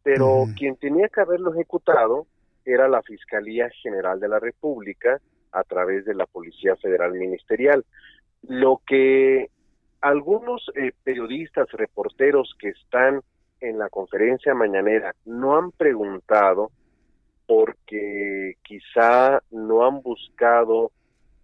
pero 0.07 0.45
quien 0.57 0.77
tenía 0.77 1.09
que 1.09 1.21
haberlo 1.21 1.53
ejecutado 1.53 2.29
era 2.65 2.87
la 2.87 3.03
Fiscalía 3.03 3.69
General 3.83 4.21
de 4.21 4.29
la 4.29 4.39
República 4.39 5.21
a 5.51 5.65
través 5.65 6.05
de 6.05 6.15
la 6.15 6.27
Policía 6.27 6.77
Federal 6.77 7.13
Ministerial. 7.15 7.85
Lo 8.43 8.81
que 8.87 9.51
algunos 10.01 10.71
eh, 10.77 10.93
periodistas, 11.03 11.69
reporteros 11.73 12.55
que 12.61 12.69
están 12.69 13.21
en 13.59 13.79
la 13.81 13.89
conferencia 13.89 14.55
mañanera 14.55 15.13
no 15.25 15.57
han 15.57 15.73
preguntado 15.73 16.71
porque 17.49 18.59
quizá 18.63 19.43
no 19.51 19.85
han 19.85 20.03
buscado 20.03 20.93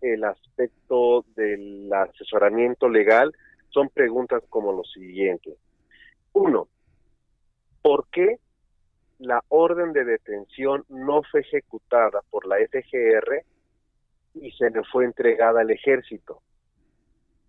el 0.02 0.24
aspecto 0.24 1.24
del 1.36 1.92
asesoramiento 1.92 2.88
legal, 2.88 3.32
son 3.70 3.88
preguntas 3.88 4.42
como 4.48 4.72
lo 4.72 4.84
siguiente. 4.84 5.56
Uno, 6.32 6.68
¿por 7.80 8.06
qué 8.08 8.38
la 9.22 9.42
orden 9.48 9.92
de 9.92 10.04
detención 10.04 10.84
no 10.88 11.22
fue 11.22 11.40
ejecutada 11.40 12.22
por 12.30 12.46
la 12.46 12.56
FGR 12.56 13.44
y 14.34 14.50
se 14.52 14.70
le 14.70 14.82
fue 14.84 15.04
entregada 15.04 15.60
al 15.60 15.70
ejército. 15.70 16.42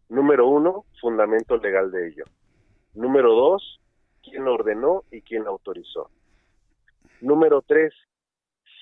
Número 0.09 0.47
uno, 0.47 0.85
fundamento 1.01 1.57
legal 1.57 1.91
de 1.91 2.09
ello. 2.09 2.25
Número 2.93 3.33
dos, 3.33 3.79
quién 4.21 4.47
ordenó 4.47 5.03
y 5.11 5.21
quién 5.21 5.47
autorizó. 5.47 6.11
Número 7.21 7.63
tres, 7.63 7.93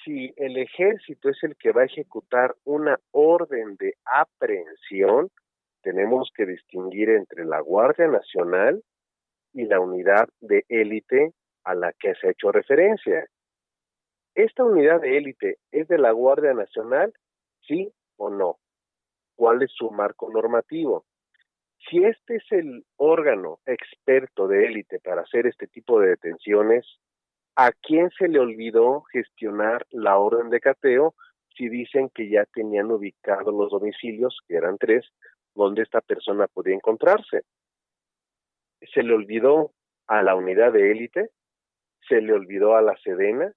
si 0.03 0.33
el 0.35 0.57
ejército 0.57 1.29
es 1.29 1.43
el 1.43 1.55
que 1.57 1.71
va 1.71 1.81
a 1.81 1.85
ejecutar 1.85 2.55
una 2.63 2.99
orden 3.11 3.75
de 3.77 3.95
aprehensión, 4.05 5.29
tenemos 5.81 6.31
que 6.35 6.45
distinguir 6.45 7.09
entre 7.09 7.45
la 7.45 7.59
Guardia 7.59 8.07
Nacional 8.07 8.83
y 9.53 9.65
la 9.65 9.79
unidad 9.79 10.29
de 10.39 10.63
élite 10.69 11.33
a 11.63 11.75
la 11.75 11.93
que 11.93 12.13
se 12.15 12.27
ha 12.27 12.31
hecho 12.31 12.51
referencia. 12.51 13.25
¿Esta 14.35 14.63
unidad 14.63 15.01
de 15.01 15.17
élite 15.17 15.57
es 15.71 15.87
de 15.87 15.97
la 15.97 16.11
Guardia 16.11 16.53
Nacional? 16.53 17.13
¿Sí 17.67 17.91
o 18.17 18.29
no? 18.29 18.57
¿Cuál 19.35 19.63
es 19.63 19.71
su 19.71 19.91
marco 19.91 20.29
normativo? 20.31 21.05
Si 21.89 22.03
este 22.03 22.35
es 22.35 22.43
el 22.51 22.85
órgano 22.97 23.59
experto 23.65 24.47
de 24.47 24.65
élite 24.65 24.99
para 24.99 25.21
hacer 25.21 25.47
este 25.47 25.67
tipo 25.67 25.99
de 25.99 26.09
detenciones, 26.09 26.85
¿a 27.65 27.71
quién 27.71 28.09
se 28.11 28.27
le 28.27 28.39
olvidó 28.39 29.01
gestionar 29.11 29.85
la 29.91 30.17
orden 30.17 30.49
de 30.49 30.59
cateo 30.59 31.15
si 31.55 31.69
dicen 31.69 32.09
que 32.09 32.29
ya 32.29 32.45
tenían 32.45 32.91
ubicados 32.91 33.53
los 33.53 33.71
domicilios, 33.71 34.39
que 34.47 34.55
eran 34.55 34.77
tres, 34.77 35.05
donde 35.53 35.83
esta 35.83 36.01
persona 36.01 36.47
podía 36.47 36.75
encontrarse? 36.75 37.43
¿Se 38.93 39.03
le 39.03 39.13
olvidó 39.13 39.71
a 40.07 40.23
la 40.23 40.35
unidad 40.35 40.73
de 40.73 40.91
élite? 40.91 41.29
se 42.07 42.21
le 42.21 42.33
olvidó 42.33 42.75
a 42.75 42.81
la 42.81 42.97
Sedena, 42.97 43.53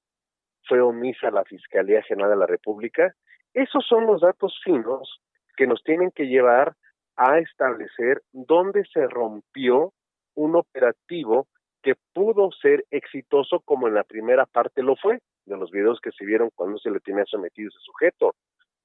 fue 0.68 0.80
omisa 0.80 1.30
la 1.30 1.44
Fiscalía 1.44 2.02
General 2.02 2.30
de 2.30 2.36
la 2.36 2.46
República. 2.46 3.14
Esos 3.52 3.84
son 3.86 4.06
los 4.06 4.20
datos 4.20 4.58
finos 4.64 5.20
que 5.56 5.66
nos 5.66 5.82
tienen 5.82 6.10
que 6.10 6.26
llevar 6.26 6.74
a 7.16 7.38
establecer 7.38 8.22
dónde 8.32 8.84
se 8.92 9.06
rompió 9.06 9.92
un 10.34 10.56
operativo 10.56 11.46
que 11.84 11.94
pudo 12.14 12.50
ser 12.50 12.86
exitoso 12.90 13.60
como 13.60 13.86
en 13.86 13.94
la 13.94 14.04
primera 14.04 14.46
parte 14.46 14.82
lo 14.82 14.96
fue, 14.96 15.20
de 15.44 15.56
los 15.56 15.70
videos 15.70 16.00
que 16.00 16.12
se 16.12 16.24
vieron 16.24 16.48
cuando 16.54 16.78
se 16.78 16.90
le 16.90 16.98
tenía 16.98 17.26
sometido 17.26 17.68
ese 17.68 17.78
sujeto. 17.80 18.34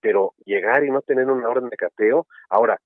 Pero 0.01 0.33
llegar 0.45 0.83
y 0.83 0.91
no 0.91 1.01
tener 1.01 1.25
una 1.27 1.47
orden 1.47 1.69
de 1.69 1.77
cateo, 1.77 2.27
ahora, 2.49 2.77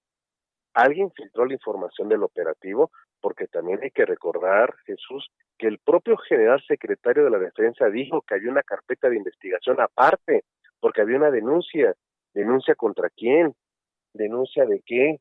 alguien 0.76 1.12
filtró 1.12 1.46
la 1.46 1.54
información 1.54 2.10
del 2.10 2.22
operativo, 2.22 2.92
porque 3.22 3.48
también 3.48 3.80
hay 3.82 3.90
que 3.90 4.06
recordar, 4.06 4.76
Jesús, 4.86 5.32
que 5.58 5.68
el 5.68 5.80
propio 5.80 6.16
general 6.18 6.64
secretario 6.68 7.24
de 7.24 7.32
la 7.32 7.40
Defensa 7.40 7.90
dijo 7.90 8.22
que 8.22 8.36
había 8.36 8.52
una 8.52 8.64
carpeta 8.64 9.10
de 9.10 9.18
investigación 9.18 9.82
aparte, 9.82 10.44
porque 10.80 11.02
había 11.02 11.18
una 11.18 11.32
denuncia. 11.32 11.96
¿Denuncia 12.36 12.76
contra 12.76 13.10
quién? 13.10 13.56
¿Denuncia 14.14 14.66
de 14.66 14.82
qué? 14.86 15.20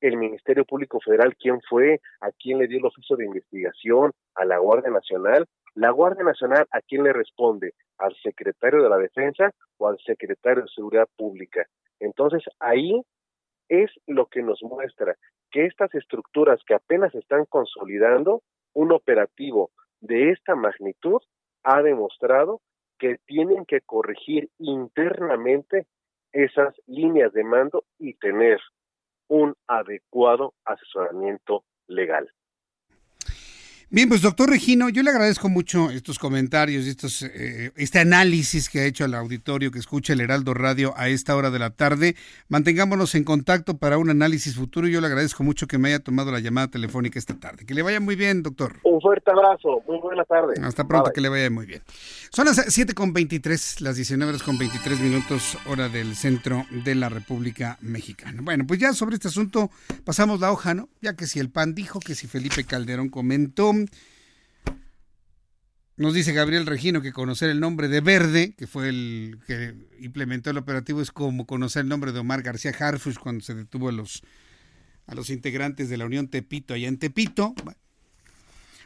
El 0.00 0.16
Ministerio 0.16 0.64
Público 0.64 1.00
Federal, 1.00 1.36
¿quién 1.36 1.60
fue? 1.68 2.00
¿A 2.20 2.30
quién 2.32 2.58
le 2.58 2.66
dio 2.66 2.78
el 2.78 2.86
oficio 2.86 3.16
de 3.16 3.26
investigación? 3.26 4.12
¿A 4.34 4.44
la 4.44 4.58
Guardia 4.58 4.90
Nacional? 4.90 5.46
La 5.74 5.90
Guardia 5.90 6.24
Nacional, 6.24 6.66
¿a 6.70 6.80
quién 6.80 7.04
le 7.04 7.12
responde? 7.12 7.74
¿Al 7.98 8.14
secretario 8.22 8.82
de 8.82 8.88
la 8.88 8.98
Defensa 8.98 9.52
o 9.78 9.88
al 9.88 9.98
secretario 9.98 10.62
de 10.62 10.68
Seguridad 10.68 11.08
Pública? 11.16 11.66
Entonces, 12.00 12.42
ahí 12.58 13.02
es 13.68 13.90
lo 14.06 14.26
que 14.26 14.42
nos 14.42 14.62
muestra 14.62 15.16
que 15.50 15.66
estas 15.66 15.94
estructuras 15.94 16.60
que 16.66 16.74
apenas 16.74 17.14
están 17.14 17.44
consolidando 17.44 18.42
un 18.72 18.92
operativo 18.92 19.70
de 20.00 20.30
esta 20.30 20.54
magnitud 20.54 21.20
ha 21.62 21.82
demostrado 21.82 22.60
que 22.98 23.16
tienen 23.26 23.64
que 23.66 23.80
corregir 23.80 24.48
internamente 24.58 25.86
esas 26.32 26.74
líneas 26.86 27.32
de 27.32 27.44
mando 27.44 27.84
y 27.98 28.14
tener 28.14 28.60
un 29.30 29.54
adecuado 29.68 30.54
asesoramiento 30.64 31.64
legal. 31.86 32.30
Bien, 33.92 34.08
pues 34.08 34.22
doctor 34.22 34.48
Regino, 34.48 34.88
yo 34.88 35.02
le 35.02 35.10
agradezco 35.10 35.48
mucho 35.48 35.90
estos 35.90 36.20
comentarios, 36.20 36.86
estos, 36.86 37.22
eh, 37.22 37.72
este 37.74 37.98
análisis 37.98 38.68
que 38.68 38.78
ha 38.78 38.84
hecho 38.84 39.04
al 39.04 39.14
auditorio 39.14 39.72
que 39.72 39.80
escucha 39.80 40.12
el 40.12 40.20
Heraldo 40.20 40.54
Radio 40.54 40.94
a 40.96 41.08
esta 41.08 41.34
hora 41.34 41.50
de 41.50 41.58
la 41.58 41.70
tarde. 41.70 42.14
Mantengámonos 42.48 43.16
en 43.16 43.24
contacto 43.24 43.78
para 43.78 43.98
un 43.98 44.08
análisis 44.08 44.54
futuro. 44.54 44.86
Yo 44.86 45.00
le 45.00 45.08
agradezco 45.08 45.42
mucho 45.42 45.66
que 45.66 45.76
me 45.76 45.88
haya 45.88 45.98
tomado 45.98 46.30
la 46.30 46.38
llamada 46.38 46.68
telefónica 46.68 47.18
esta 47.18 47.34
tarde. 47.34 47.66
Que 47.66 47.74
le 47.74 47.82
vaya 47.82 47.98
muy 47.98 48.14
bien, 48.14 48.44
doctor. 48.44 48.76
Un 48.84 49.00
fuerte 49.00 49.28
abrazo, 49.32 49.82
muy 49.88 49.98
buena 49.98 50.22
tarde. 50.22 50.54
Hasta 50.62 50.86
pronto, 50.86 51.10
que 51.12 51.20
le 51.20 51.28
vaya 51.28 51.50
muy 51.50 51.66
bien. 51.66 51.82
Son 52.30 52.46
las 52.46 52.58
7.23, 52.58 53.80
las 53.80 53.96
19 53.96 54.30
horas 54.30 54.44
con 54.44 54.56
23 54.56 55.00
minutos, 55.00 55.58
hora 55.66 55.88
del 55.88 56.14
centro 56.14 56.64
de 56.84 56.94
la 56.94 57.08
República 57.08 57.76
Mexicana. 57.80 58.40
Bueno, 58.40 58.64
pues 58.68 58.78
ya 58.78 58.92
sobre 58.92 59.16
este 59.16 59.26
asunto 59.26 59.68
pasamos 60.04 60.38
la 60.38 60.52
hoja, 60.52 60.74
¿no? 60.74 60.88
Ya 61.02 61.16
que 61.16 61.26
si 61.26 61.40
el 61.40 61.50
PAN 61.50 61.74
dijo, 61.74 61.98
que 61.98 62.14
si 62.14 62.28
Felipe 62.28 62.62
Calderón 62.62 63.08
comentó 63.08 63.79
nos 66.00 66.14
dice 66.14 66.32
Gabriel 66.32 66.64
Regino 66.64 67.02
que 67.02 67.12
conocer 67.12 67.50
el 67.50 67.60
nombre 67.60 67.88
de 67.88 68.00
Verde, 68.00 68.54
que 68.56 68.66
fue 68.66 68.88
el 68.88 69.38
que 69.46 69.74
implementó 70.00 70.48
el 70.50 70.56
operativo, 70.56 71.02
es 71.02 71.10
como 71.10 71.46
conocer 71.46 71.82
el 71.82 71.88
nombre 71.88 72.12
de 72.12 72.20
Omar 72.20 72.42
García 72.42 72.72
Harfush 72.78 73.18
cuando 73.18 73.44
se 73.44 73.54
detuvo 73.54 73.90
a 73.90 73.92
los, 73.92 74.22
a 75.06 75.14
los 75.14 75.28
integrantes 75.28 75.90
de 75.90 75.98
la 75.98 76.06
Unión 76.06 76.28
Tepito 76.28 76.72
allá 76.72 76.88
en 76.88 76.98
Tepito. 76.98 77.54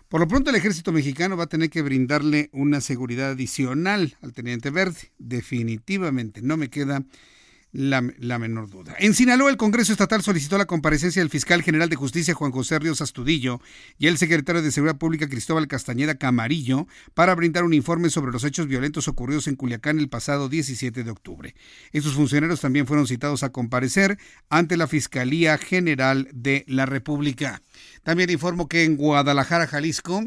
Por 0.08 0.20
lo 0.20 0.28
pronto 0.28 0.50
el 0.50 0.56
ejército 0.56 0.90
mexicano 0.90 1.36
va 1.36 1.44
a 1.44 1.48
tener 1.48 1.70
que 1.70 1.82
brindarle 1.82 2.50
una 2.52 2.80
seguridad 2.80 3.30
adicional 3.30 4.16
al 4.20 4.32
teniente 4.32 4.70
Verde. 4.70 5.12
Definitivamente, 5.18 6.42
no 6.42 6.56
me 6.56 6.68
queda 6.68 7.04
la, 7.74 8.38
menor 8.38 8.70
duda. 8.70 8.94
En 8.98 9.14
Sinaloa, 9.14 9.50
el 9.50 9.56
Congreso 9.56 9.92
Estatal 9.92 10.22
solicitó 10.22 10.56
la 10.56 10.64
comparecencia 10.64 11.20
del 11.20 11.28
fiscal 11.28 11.60
general 11.62 11.88
de 11.88 11.96
justicia 11.96 12.32
Juan 12.32 12.52
José 12.52 12.78
Ríos 12.78 13.00
Astudillo 13.00 13.60
y 13.98 14.06
el 14.06 14.16
secretario 14.16 14.62
de 14.62 14.70
Seguridad 14.70 14.96
Pública 14.96 15.28
Cristóbal 15.28 15.66
Castañeda 15.66 16.14
Camarillo 16.14 16.86
para 17.14 17.34
brindar 17.34 17.64
un 17.64 17.74
informe 17.74 18.10
sobre 18.10 18.30
los 18.30 18.44
hechos 18.44 18.68
violentos 18.68 19.08
ocurridos 19.08 19.48
en 19.48 19.56
Culiacán 19.56 19.98
el 19.98 20.08
pasado 20.08 20.48
17 20.48 21.02
de 21.02 21.10
octubre. 21.10 21.54
Estos 21.92 22.14
funcionarios 22.14 22.60
también 22.60 22.86
fueron 22.86 23.08
citados 23.08 23.42
a 23.42 23.50
comparecer 23.50 24.18
ante 24.50 24.76
la 24.76 24.86
Fiscalía 24.86 25.58
General 25.58 26.28
de 26.32 26.64
la 26.68 26.86
República. 26.86 27.60
También 28.04 28.30
informo 28.30 28.68
que 28.68 28.84
en 28.84 28.96
Guadalajara, 28.96 29.66
Jalisco, 29.66 30.24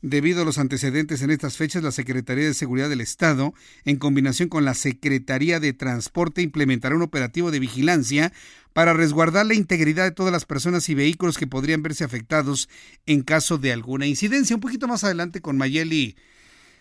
Debido 0.00 0.42
a 0.42 0.44
los 0.44 0.58
antecedentes 0.58 1.22
en 1.22 1.30
estas 1.30 1.56
fechas, 1.56 1.82
la 1.82 1.90
Secretaría 1.90 2.44
de 2.44 2.54
Seguridad 2.54 2.88
del 2.88 3.00
Estado, 3.00 3.52
en 3.84 3.96
combinación 3.96 4.48
con 4.48 4.64
la 4.64 4.74
Secretaría 4.74 5.58
de 5.58 5.72
Transporte, 5.72 6.40
implementará 6.40 6.94
un 6.94 7.02
operativo 7.02 7.50
de 7.50 7.58
vigilancia 7.58 8.32
para 8.72 8.92
resguardar 8.92 9.44
la 9.46 9.54
integridad 9.54 10.04
de 10.04 10.12
todas 10.12 10.32
las 10.32 10.44
personas 10.44 10.88
y 10.88 10.94
vehículos 10.94 11.36
que 11.36 11.48
podrían 11.48 11.82
verse 11.82 12.04
afectados 12.04 12.68
en 13.06 13.22
caso 13.22 13.58
de 13.58 13.72
alguna 13.72 14.06
incidencia. 14.06 14.54
Un 14.54 14.62
poquito 14.62 14.86
más 14.86 15.02
adelante 15.02 15.40
con 15.40 15.56
Mayeli 15.56 16.14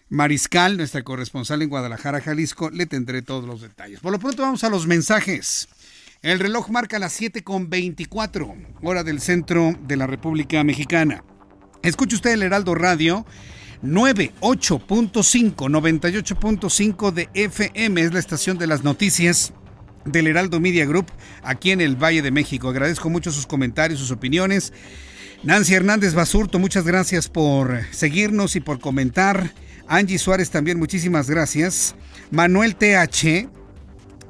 Mariscal, 0.10 0.77
nuestra 0.77 1.03
corresponsal 1.03 1.64
en 1.64 1.69
Guadalajara, 1.69 2.22
Jalisco, 2.22 2.69
le 2.69 2.85
tendré 2.85 3.23
todos 3.23 3.45
los 3.45 3.61
detalles. 3.61 3.99
Por 3.99 4.11
lo 4.11 4.19
pronto 4.19 4.44
vamos 4.44 4.64
a 4.64 4.69
los 4.69 4.85
mensajes. 4.85 5.68
El 6.22 6.38
reloj 6.39 6.69
marca 6.69 6.99
las 6.99 7.14
7 7.14 7.44
con 7.44 7.68
24, 7.72 8.56
hora 8.84 9.03
del 9.03 9.22
centro 9.22 9.76
de 9.88 9.98
la 9.98 10.06
República 10.06 10.64
Mexicana. 10.64 11.23
Escuche 11.84 12.16
usted 12.16 12.32
el 12.32 12.44
Heraldo 12.44 12.76
Radio 12.76 13.26
98.5, 13.84 15.56
98.5 15.56 17.12
de 17.12 17.30
FM 17.34 18.02
es 18.02 18.14
la 18.14 18.20
estación 18.20 18.58
de 18.58 18.68
las 18.68 18.84
noticias 18.84 19.54
del 20.06 20.28
Heraldo 20.28 20.60
Media 20.60 20.86
Group 20.86 21.08
aquí 21.44 21.72
en 21.72 21.82
el 21.82 21.95
Valle 21.95 22.22
de 22.22 22.32
México. 22.32 22.70
Agradezco 22.70 23.10
mucho 23.10 23.32
sus 23.32 23.45
comentarios, 23.45 23.99
sus 23.99 24.12
opiniones. 24.12 24.74
Nancy 25.44 25.76
Hernández 25.76 26.16
Basurto, 26.16 26.58
muchas 26.58 26.86
gracias 26.86 27.30
por 27.30 27.84
seguirnos 27.91 28.56
y 28.56 28.60
por 28.60 28.80
comentar. 28.80 29.54
Angie 29.88 30.18
Suárez 30.18 30.49
también, 30.49 30.80
muchísimas 30.80 31.30
gracias. 31.30 31.95
Manuel 32.32 32.76
TH 32.76 33.48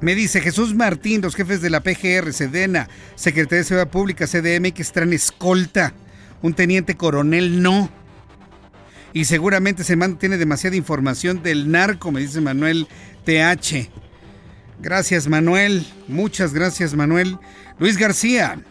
me 0.00 0.14
dice 0.14 0.40
Jesús 0.40 0.74
Martín, 0.74 1.22
los 1.22 1.34
jefes 1.34 1.62
de 1.62 1.70
la 1.70 1.82
PGR, 1.82 2.32
Sedena, 2.32 2.88
Secretaría 3.16 3.58
de 3.58 3.64
Seguridad 3.64 3.90
Pública, 3.90 4.26
CDM, 4.26 4.72
que 4.72 4.82
están 4.82 5.12
escolta. 5.12 5.94
Un 6.42 6.54
teniente 6.54 6.96
coronel 6.96 7.62
no. 7.62 7.90
Y 9.12 9.24
seguramente 9.24 9.84
se 9.84 9.96
tiene 10.18 10.36
demasiada 10.36 10.76
información 10.76 11.42
del 11.42 11.70
narco, 11.70 12.12
me 12.12 12.20
dice 12.20 12.40
Manuel 12.40 12.86
TH. 13.24 13.90
Gracias 14.80 15.26
Manuel, 15.26 15.86
muchas 16.06 16.54
gracias 16.54 16.94
Manuel. 16.94 17.38
Luis 17.78 17.96
García, 17.96 18.62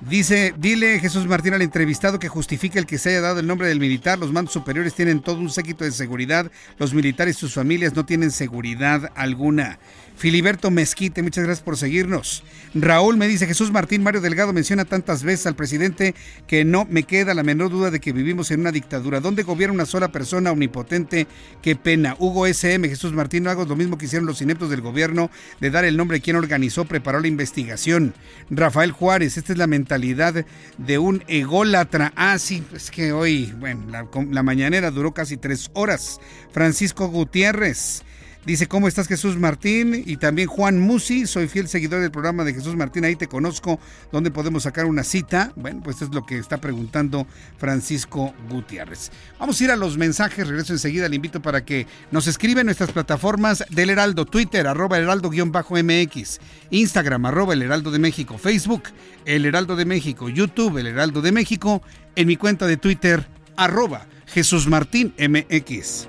Dice, 0.00 0.54
dile 0.58 1.00
Jesús 1.00 1.26
Martín 1.26 1.54
al 1.54 1.62
entrevistado 1.62 2.18
que 2.18 2.28
justifique 2.28 2.78
el 2.78 2.84
que 2.84 2.98
se 2.98 3.08
haya 3.10 3.22
dado 3.22 3.40
el 3.40 3.46
nombre 3.46 3.68
del 3.68 3.80
militar. 3.80 4.18
Los 4.18 4.32
mandos 4.32 4.52
superiores 4.52 4.92
tienen 4.92 5.22
todo 5.22 5.38
un 5.38 5.48
séquito 5.48 5.82
de 5.84 5.92
seguridad. 5.92 6.50
Los 6.78 6.92
militares 6.92 7.36
y 7.36 7.40
sus 7.40 7.54
familias 7.54 7.94
no 7.94 8.04
tienen 8.04 8.30
seguridad 8.30 9.10
alguna. 9.14 9.78
Filiberto 10.16 10.70
Mezquite, 10.70 11.22
muchas 11.22 11.44
gracias 11.44 11.64
por 11.64 11.76
seguirnos. 11.76 12.44
Raúl 12.72 13.16
me 13.16 13.28
dice, 13.28 13.46
Jesús 13.46 13.72
Martín 13.72 14.02
Mario 14.02 14.20
Delgado 14.20 14.52
menciona 14.52 14.84
tantas 14.84 15.22
veces 15.22 15.46
al 15.46 15.56
presidente 15.56 16.14
que 16.46 16.64
no 16.64 16.86
me 16.88 17.02
queda 17.02 17.34
la 17.34 17.42
menor 17.42 17.70
duda 17.70 17.90
de 17.90 18.00
que 18.00 18.12
vivimos 18.12 18.50
en 18.50 18.60
una 18.60 18.72
dictadura. 18.72 19.20
donde 19.20 19.42
gobierna 19.42 19.74
una 19.74 19.86
sola 19.86 20.12
persona 20.12 20.52
omnipotente? 20.52 21.26
Qué 21.62 21.76
pena. 21.76 22.16
Hugo 22.18 22.46
SM, 22.46 22.88
Jesús 22.88 23.12
Martín, 23.12 23.44
no 23.44 23.50
hago 23.50 23.64
lo 23.64 23.76
mismo 23.76 23.98
que 23.98 24.06
hicieron 24.06 24.26
los 24.26 24.40
ineptos 24.40 24.70
del 24.70 24.80
gobierno 24.80 25.30
de 25.60 25.70
dar 25.70 25.84
el 25.84 25.96
nombre 25.96 26.18
de 26.18 26.22
quien 26.22 26.36
organizó, 26.36 26.84
preparó 26.84 27.20
la 27.20 27.28
investigación. 27.28 28.14
Rafael 28.50 28.92
Juárez, 28.92 29.36
esta 29.36 29.52
es 29.52 29.58
la 29.58 29.66
mentalidad 29.66 30.46
de 30.78 30.98
un 30.98 31.24
ególatra. 31.26 32.12
Ah, 32.16 32.38
sí, 32.38 32.62
es 32.72 32.90
que 32.90 33.12
hoy, 33.12 33.52
bueno, 33.58 33.84
la, 33.90 34.06
la 34.30 34.42
mañanera 34.42 34.90
duró 34.90 35.12
casi 35.12 35.36
tres 35.36 35.70
horas. 35.74 36.20
Francisco 36.52 37.08
Gutiérrez. 37.08 38.04
Dice, 38.46 38.66
¿cómo 38.66 38.88
estás 38.88 39.08
Jesús 39.08 39.38
Martín? 39.38 40.02
Y 40.04 40.18
también 40.18 40.48
Juan 40.48 40.78
Musi, 40.78 41.26
soy 41.26 41.48
fiel 41.48 41.66
seguidor 41.66 42.02
del 42.02 42.10
programa 42.10 42.44
de 42.44 42.52
Jesús 42.52 42.76
Martín, 42.76 43.06
ahí 43.06 43.16
te 43.16 43.26
conozco, 43.26 43.80
¿dónde 44.12 44.30
podemos 44.30 44.64
sacar 44.64 44.84
una 44.84 45.02
cita? 45.02 45.52
Bueno, 45.56 45.80
pues 45.82 46.02
es 46.02 46.10
lo 46.10 46.26
que 46.26 46.36
está 46.36 46.58
preguntando 46.58 47.26
Francisco 47.56 48.34
Gutiérrez. 48.50 49.10
Vamos 49.38 49.58
a 49.58 49.64
ir 49.64 49.70
a 49.70 49.76
los 49.76 49.96
mensajes, 49.96 50.46
regreso 50.46 50.74
enseguida, 50.74 51.08
le 51.08 51.16
invito 51.16 51.40
para 51.40 51.64
que 51.64 51.86
nos 52.10 52.26
escriba 52.26 52.60
en 52.60 52.66
nuestras 52.66 52.92
plataformas 52.92 53.64
del 53.70 53.88
Heraldo, 53.88 54.26
Twitter, 54.26 54.66
arroba 54.66 54.98
heraldo-mx, 54.98 56.40
Instagram, 56.68 57.24
arroba 57.24 57.54
el 57.54 57.62
Heraldo 57.62 57.90
de 57.90 57.98
México, 57.98 58.36
Facebook, 58.36 58.82
el 59.24 59.46
Heraldo 59.46 59.74
de 59.74 59.86
México, 59.86 60.28
YouTube, 60.28 60.76
el 60.76 60.88
Heraldo 60.88 61.22
de 61.22 61.32
México, 61.32 61.82
en 62.14 62.26
mi 62.26 62.36
cuenta 62.36 62.66
de 62.66 62.76
Twitter, 62.76 63.26
arroba 63.56 64.06
Jesús 64.26 64.68
Martín 64.68 65.14
MX. 65.18 66.08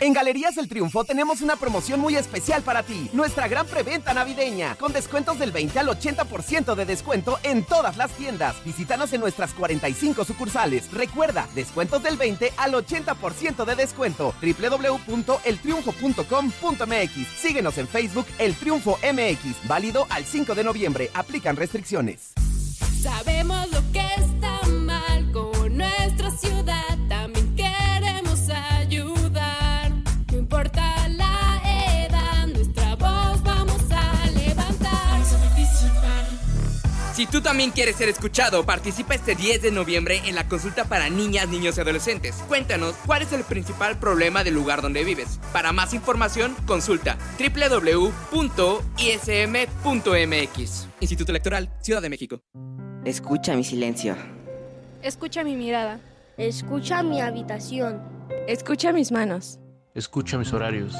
En 0.00 0.12
Galerías 0.14 0.56
El 0.56 0.66
Triunfo 0.66 1.04
tenemos 1.04 1.42
una 1.42 1.56
promoción 1.56 2.00
muy 2.00 2.16
especial 2.16 2.62
para 2.62 2.82
ti. 2.82 3.10
Nuestra 3.12 3.48
gran 3.48 3.66
preventa 3.66 4.14
navideña, 4.14 4.76
con 4.76 4.94
descuentos 4.94 5.38
del 5.38 5.52
20 5.52 5.78
al 5.78 5.88
80% 5.88 6.74
de 6.74 6.86
descuento 6.86 7.38
en 7.42 7.64
todas 7.64 7.98
las 7.98 8.10
tiendas. 8.12 8.56
Visítanos 8.64 9.12
en 9.12 9.20
nuestras 9.20 9.52
45 9.52 10.24
sucursales. 10.24 10.90
Recuerda, 10.90 11.46
descuentos 11.54 12.02
del 12.02 12.16
20 12.16 12.54
al 12.56 12.72
80% 12.72 13.66
de 13.66 13.76
descuento. 13.76 14.32
www.eltriunfo.com.mx. 14.40 17.28
Síguenos 17.38 17.76
en 17.76 17.86
Facebook 17.86 18.24
El 18.38 18.54
Triunfo 18.54 18.98
MX. 19.02 19.68
Válido 19.68 20.06
al 20.08 20.24
5 20.24 20.54
de 20.54 20.64
noviembre. 20.64 21.10
Aplican 21.12 21.56
restricciones. 21.56 22.32
Sabemos 23.02 23.70
lo 23.70 23.82
que 23.92 23.99
Si 37.20 37.26
tú 37.26 37.42
también 37.42 37.70
quieres 37.70 37.96
ser 37.96 38.08
escuchado, 38.08 38.64
participa 38.64 39.14
este 39.14 39.34
10 39.34 39.60
de 39.60 39.70
noviembre 39.70 40.22
en 40.24 40.34
la 40.34 40.48
consulta 40.48 40.86
para 40.86 41.10
niñas, 41.10 41.50
niños 41.50 41.76
y 41.76 41.82
adolescentes. 41.82 42.36
Cuéntanos 42.48 42.94
cuál 43.04 43.20
es 43.20 43.34
el 43.34 43.44
principal 43.44 43.98
problema 43.98 44.42
del 44.42 44.54
lugar 44.54 44.80
donde 44.80 45.04
vives. 45.04 45.38
Para 45.52 45.70
más 45.70 45.92
información, 45.92 46.56
consulta 46.66 47.18
www.ism.mx. 47.38 48.38
Instituto 51.00 51.32
Electoral, 51.32 51.68
Ciudad 51.82 52.00
de 52.00 52.08
México. 52.08 52.40
Escucha 53.04 53.54
mi 53.54 53.64
silencio. 53.64 54.16
Escucha 55.02 55.44
mi 55.44 55.56
mirada. 55.56 56.00
Escucha 56.38 57.02
mi 57.02 57.20
habitación. 57.20 58.00
Escucha 58.48 58.94
mis 58.94 59.12
manos. 59.12 59.58
Escucha 59.94 60.38
mis 60.38 60.54
horarios. 60.54 60.94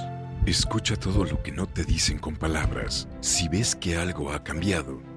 Escucha 0.44 0.97
todo 0.97 1.24
lo 1.24 1.42
que 1.42 1.52
no 1.52 1.66
te 1.66 1.84
dicen 1.84 2.18
con 2.18 2.36
palabras. 2.36 3.09
Si 3.20 3.48
ves 3.48 3.74
que 3.74 3.97
algo 3.97 4.32
ha 4.32 4.44
cambiado, 4.44 5.01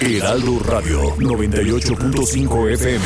Heraldo 0.00 0.58
Radio 0.60 1.14
98.5 1.16 2.72
FM. 2.72 3.04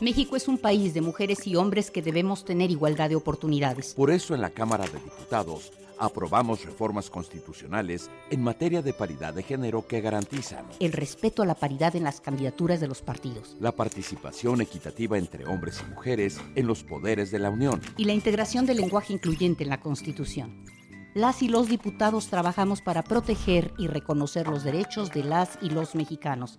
México 0.00 0.36
es 0.36 0.46
un 0.46 0.58
país 0.58 0.94
de 0.94 1.00
mujeres 1.00 1.46
y 1.46 1.56
hombres 1.56 1.90
que 1.90 2.02
debemos 2.02 2.44
tener 2.44 2.70
igualdad 2.70 3.08
de 3.08 3.16
oportunidades. 3.16 3.94
Por 3.94 4.10
eso 4.10 4.34
en 4.34 4.40
la 4.40 4.50
Cámara 4.50 4.84
de 4.86 5.00
Diputados 5.00 5.72
aprobamos 5.98 6.64
reformas 6.64 7.10
constitucionales 7.10 8.10
en 8.30 8.42
materia 8.42 8.82
de 8.82 8.92
paridad 8.92 9.34
de 9.34 9.42
género 9.42 9.86
que 9.86 10.00
garantizan 10.00 10.66
el 10.80 10.92
respeto 10.92 11.42
a 11.42 11.46
la 11.46 11.54
paridad 11.54 11.96
en 11.96 12.04
las 12.04 12.20
candidaturas 12.20 12.80
de 12.80 12.88
los 12.88 13.02
partidos, 13.02 13.56
la 13.60 13.72
participación 13.72 14.60
equitativa 14.60 15.18
entre 15.18 15.46
hombres 15.46 15.82
y 15.84 15.90
mujeres 15.90 16.40
en 16.54 16.66
los 16.66 16.84
poderes 16.84 17.30
de 17.30 17.38
la 17.38 17.50
Unión 17.50 17.80
y 17.96 18.04
la 18.04 18.12
integración 18.12 18.66
del 18.66 18.78
lenguaje 18.78 19.12
incluyente 19.12 19.64
en 19.64 19.70
la 19.70 19.80
Constitución. 19.80 20.64
Las 21.14 21.44
y 21.44 21.48
los 21.48 21.68
diputados 21.68 22.26
trabajamos 22.26 22.82
para 22.82 23.04
proteger 23.04 23.72
y 23.78 23.86
reconocer 23.86 24.48
los 24.48 24.64
derechos 24.64 25.12
de 25.12 25.22
las 25.22 25.58
y 25.62 25.70
los 25.70 25.94
mexicanos. 25.94 26.58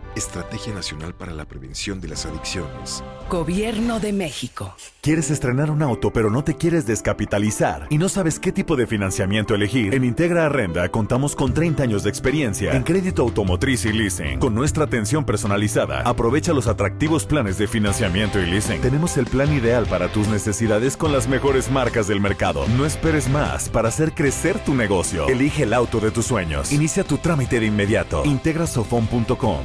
Estrategia 0.15 0.73
Nacional 0.73 1.13
para 1.13 1.33
la 1.33 1.45
Prevención 1.45 2.01
de 2.01 2.09
las 2.09 2.25
Adicciones. 2.25 3.03
Gobierno 3.29 3.99
de 3.99 4.11
México. 4.11 4.75
¿Quieres 4.99 5.31
estrenar 5.31 5.71
un 5.71 5.81
auto 5.81 6.11
pero 6.11 6.29
no 6.29 6.43
te 6.43 6.55
quieres 6.55 6.85
descapitalizar 6.85 7.87
y 7.89 7.97
no 7.97 8.09
sabes 8.09 8.39
qué 8.39 8.51
tipo 8.51 8.75
de 8.75 8.87
financiamiento 8.87 9.55
elegir? 9.55 9.95
En 9.95 10.03
Integra 10.03 10.45
Arrenda 10.45 10.89
contamos 10.89 11.35
con 11.35 11.53
30 11.53 11.83
años 11.83 12.03
de 12.03 12.09
experiencia 12.09 12.73
en 12.73 12.83
crédito 12.83 13.21
automotriz 13.21 13.85
y 13.85 13.93
leasing. 13.93 14.39
Con 14.39 14.53
nuestra 14.53 14.83
atención 14.83 15.23
personalizada, 15.23 16.01
aprovecha 16.01 16.51
los 16.51 16.67
atractivos 16.67 17.25
planes 17.25 17.57
de 17.57 17.67
financiamiento 17.67 18.39
y 18.39 18.47
leasing. 18.47 18.81
Tenemos 18.81 19.15
el 19.17 19.25
plan 19.25 19.53
ideal 19.53 19.85
para 19.87 20.11
tus 20.11 20.27
necesidades 20.27 20.97
con 20.97 21.13
las 21.13 21.29
mejores 21.29 21.71
marcas 21.71 22.07
del 22.07 22.19
mercado. 22.19 22.65
No 22.77 22.85
esperes 22.85 23.29
más 23.29 23.69
para 23.69 23.87
hacer 23.87 24.13
crecer 24.13 24.59
tu 24.59 24.75
negocio. 24.75 25.27
Elige 25.29 25.63
el 25.63 25.73
auto 25.73 25.99
de 25.99 26.11
tus 26.11 26.25
sueños. 26.25 26.71
Inicia 26.71 27.05
tu 27.05 27.17
trámite 27.17 27.59
de 27.59 27.67
inmediato. 27.67 28.23
Integrasofon.com. 28.25 29.61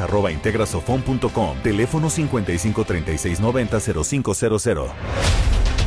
Arroba 0.00 0.32
integrasofon.com. 0.32 1.58
Teléfono 1.62 2.10
55 2.10 2.84
36 2.84 3.40
90 3.40 3.78
0500. 3.80 4.90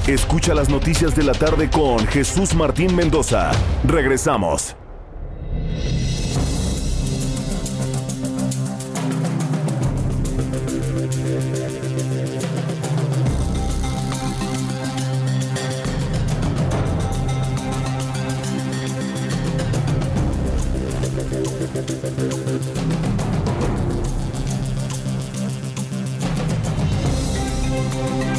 Escucha 0.07 0.53
las 0.53 0.69
noticias 0.69 1.15
de 1.15 1.23
la 1.23 1.33
tarde 1.33 1.69
con 1.69 1.99
Jesús 2.07 2.55
Martín 2.55 2.95
Mendoza. 2.95 3.51
Regresamos. 3.85 4.75
Thank 28.07 28.27
you. 28.27 28.36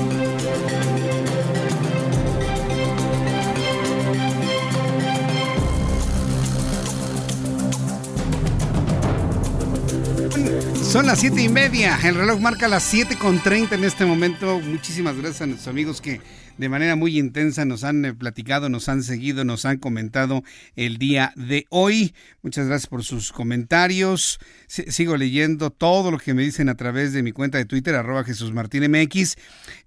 Son 10.98 11.06
las 11.06 11.20
siete 11.20 11.42
y 11.42 11.48
media. 11.48 11.96
El 12.02 12.16
reloj 12.16 12.40
marca 12.40 12.66
las 12.66 12.82
siete 12.82 13.14
con 13.14 13.40
treinta 13.40 13.76
en 13.76 13.84
este 13.84 14.04
momento. 14.04 14.58
Muchísimas 14.58 15.14
gracias 15.14 15.42
a 15.42 15.46
nuestros 15.46 15.68
amigos 15.68 16.00
que 16.00 16.20
de 16.56 16.68
manera 16.68 16.96
muy 16.96 17.16
intensa 17.20 17.64
nos 17.64 17.84
han 17.84 18.04
eh, 18.04 18.14
platicado, 18.14 18.68
nos 18.68 18.88
han 18.88 19.04
seguido, 19.04 19.44
nos 19.44 19.64
han 19.64 19.78
comentado 19.78 20.42
el 20.74 20.98
día 20.98 21.32
de 21.36 21.66
hoy. 21.68 22.16
Muchas 22.42 22.66
gracias 22.66 22.88
por 22.88 23.04
sus 23.04 23.30
comentarios. 23.30 24.40
Sigo 24.66 25.16
leyendo 25.16 25.70
todo 25.70 26.10
lo 26.10 26.18
que 26.18 26.34
me 26.34 26.42
dicen 26.42 26.68
a 26.68 26.74
través 26.74 27.12
de 27.12 27.22
mi 27.22 27.30
cuenta 27.30 27.58
de 27.58 27.64
Twitter, 27.64 27.94
arroba 27.94 28.24
Jesús 28.24 28.52
MX. 28.52 29.36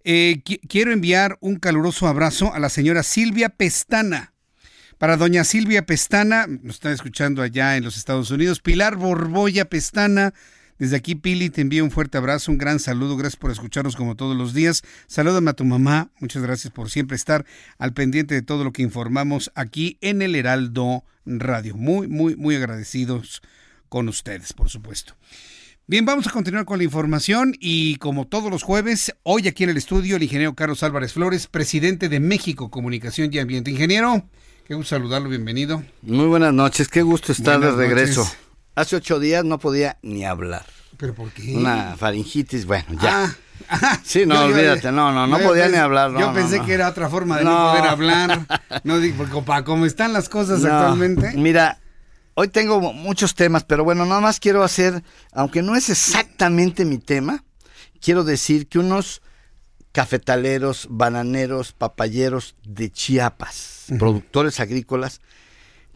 Eh, 0.05 0.41
qui- 0.45 0.61
quiero 0.69 0.93
enviar 0.93 1.37
un 1.41 1.57
caluroso 1.57 2.07
abrazo 2.07 2.53
a 2.53 2.59
la 2.59 2.69
señora 2.69 3.03
Silvia 3.03 3.49
Pestana. 3.49 4.31
Para 4.97 5.17
doña 5.17 5.43
Silvia 5.43 5.85
Pestana, 5.85 6.47
nos 6.47 6.75
está 6.75 6.93
escuchando 6.93 7.41
allá 7.41 7.75
en 7.75 7.83
los 7.83 7.97
Estados 7.97 8.31
Unidos. 8.31 8.61
Pilar 8.61 8.95
Borboya 8.95 9.65
Pestana, 9.65 10.33
desde 10.81 10.95
aquí 10.95 11.13
Pili, 11.13 11.51
te 11.51 11.61
envío 11.61 11.83
un 11.83 11.91
fuerte 11.91 12.17
abrazo, 12.17 12.51
un 12.51 12.57
gran 12.57 12.79
saludo. 12.79 13.15
Gracias 13.15 13.39
por 13.39 13.51
escucharnos 13.51 13.95
como 13.95 14.15
todos 14.15 14.35
los 14.35 14.55
días. 14.55 14.81
Salúdame 15.05 15.51
a 15.51 15.53
tu 15.53 15.63
mamá. 15.63 16.09
Muchas 16.19 16.41
gracias 16.41 16.73
por 16.73 16.89
siempre 16.89 17.15
estar 17.15 17.45
al 17.77 17.93
pendiente 17.93 18.33
de 18.33 18.41
todo 18.41 18.63
lo 18.63 18.71
que 18.71 18.81
informamos 18.81 19.51
aquí 19.53 19.99
en 20.01 20.23
el 20.23 20.33
Heraldo 20.33 21.03
Radio. 21.23 21.75
Muy, 21.75 22.07
muy, 22.07 22.35
muy 22.35 22.55
agradecidos 22.55 23.43
con 23.89 24.09
ustedes, 24.09 24.53
por 24.53 24.69
supuesto. 24.69 25.13
Bien, 25.85 26.03
vamos 26.03 26.25
a 26.25 26.31
continuar 26.31 26.65
con 26.65 26.79
la 26.79 26.83
información 26.83 27.53
y 27.59 27.97
como 27.97 28.25
todos 28.25 28.49
los 28.49 28.63
jueves, 28.63 29.13
hoy 29.21 29.47
aquí 29.47 29.63
en 29.63 29.69
el 29.69 29.77
estudio 29.77 30.15
el 30.15 30.23
ingeniero 30.23 30.55
Carlos 30.55 30.81
Álvarez 30.81 31.13
Flores, 31.13 31.45
presidente 31.45 32.09
de 32.09 32.19
México 32.19 32.71
Comunicación 32.71 33.29
y 33.31 33.37
Ambiente. 33.37 33.69
Ingeniero, 33.69 34.27
qué 34.65 34.73
gusto 34.73 34.95
saludarlo, 34.95 35.29
bienvenido. 35.29 35.83
Muy 36.01 36.25
buenas 36.25 36.55
noches, 36.55 36.87
qué 36.87 37.03
gusto 37.03 37.33
estar 37.33 37.59
Buenas 37.59 37.77
de 37.77 37.85
regreso. 37.85 38.21
noches. 38.21 38.50
Hace 38.75 38.95
ocho 38.95 39.19
días 39.19 39.43
no 39.43 39.59
podía 39.59 39.97
ni 40.01 40.25
hablar. 40.25 40.65
¿Pero 40.97 41.13
por 41.13 41.31
qué? 41.31 41.55
Una 41.55 41.95
faringitis, 41.97 42.65
bueno, 42.65 42.85
ya. 43.01 43.35
Ah, 43.69 43.99
sí, 44.03 44.25
no, 44.25 44.35
Yo- 44.35 44.41
yo- 44.49 44.55
olvídate, 44.55 44.91
no, 44.91 45.11
no, 45.11 45.27
no 45.27 45.39
yo 45.39 45.47
podía 45.47 45.67
ni 45.69 45.77
hablar. 45.77 46.11
no, 46.11 46.19
yo 46.19 46.33
pensé 46.33 46.57
no. 46.59 46.65
que 46.65 46.73
era 46.73 46.89
otra 46.89 47.09
forma 47.09 47.37
de 47.37 47.43
no, 47.43 47.69
poder 47.71 47.85
hablar. 47.89 48.45
No 48.83 48.99
digo, 48.99 49.17
porque 49.17 49.41
para 49.45 49.63
cómo 49.63 49.85
están 49.85 50.13
las 50.13 50.29
cosas 50.29 50.63
actualmente. 50.63 51.33
Mira, 51.35 51.79
hoy 52.33 52.47
tengo 52.47 52.79
muchos 52.93 53.35
temas, 53.35 53.63
pero 53.63 53.83
bueno, 53.83 54.05
nada 54.05 54.21
más 54.21 54.39
quiero 54.39 54.63
hacer, 54.63 55.03
aunque 55.33 55.61
no 55.61 55.75
es 55.75 55.89
exactamente 55.89 56.85
mi 56.85 56.97
tema, 56.97 57.43
quiero 58.01 58.23
decir 58.23 58.67
que 58.67 58.79
unos 58.79 59.21
cafetaleros, 59.91 60.87
bananeros, 60.89 61.73
papayeros 61.73 62.55
de 62.63 62.91
Chiapas, 62.91 63.85
productores 63.99 64.59
agrícolas, 64.59 65.19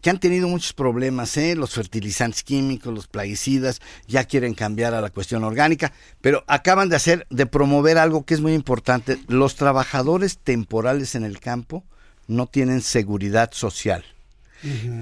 que 0.00 0.10
han 0.10 0.20
tenido 0.20 0.48
muchos 0.48 0.72
problemas, 0.72 1.36
¿eh? 1.36 1.54
los 1.56 1.74
fertilizantes 1.74 2.42
químicos, 2.42 2.92
los 2.92 3.06
plaguicidas, 3.06 3.80
ya 4.06 4.24
quieren 4.24 4.54
cambiar 4.54 4.94
a 4.94 5.00
la 5.00 5.10
cuestión 5.10 5.44
orgánica, 5.44 5.92
pero 6.20 6.44
acaban 6.46 6.88
de 6.88 6.96
hacer, 6.96 7.26
de 7.30 7.46
promover 7.46 7.98
algo 7.98 8.24
que 8.24 8.34
es 8.34 8.40
muy 8.40 8.54
importante. 8.54 9.18
Los 9.28 9.56
trabajadores 9.56 10.38
temporales 10.38 11.14
en 11.14 11.24
el 11.24 11.40
campo 11.40 11.84
no 12.28 12.46
tienen 12.46 12.82
seguridad 12.82 13.50
social. 13.52 14.04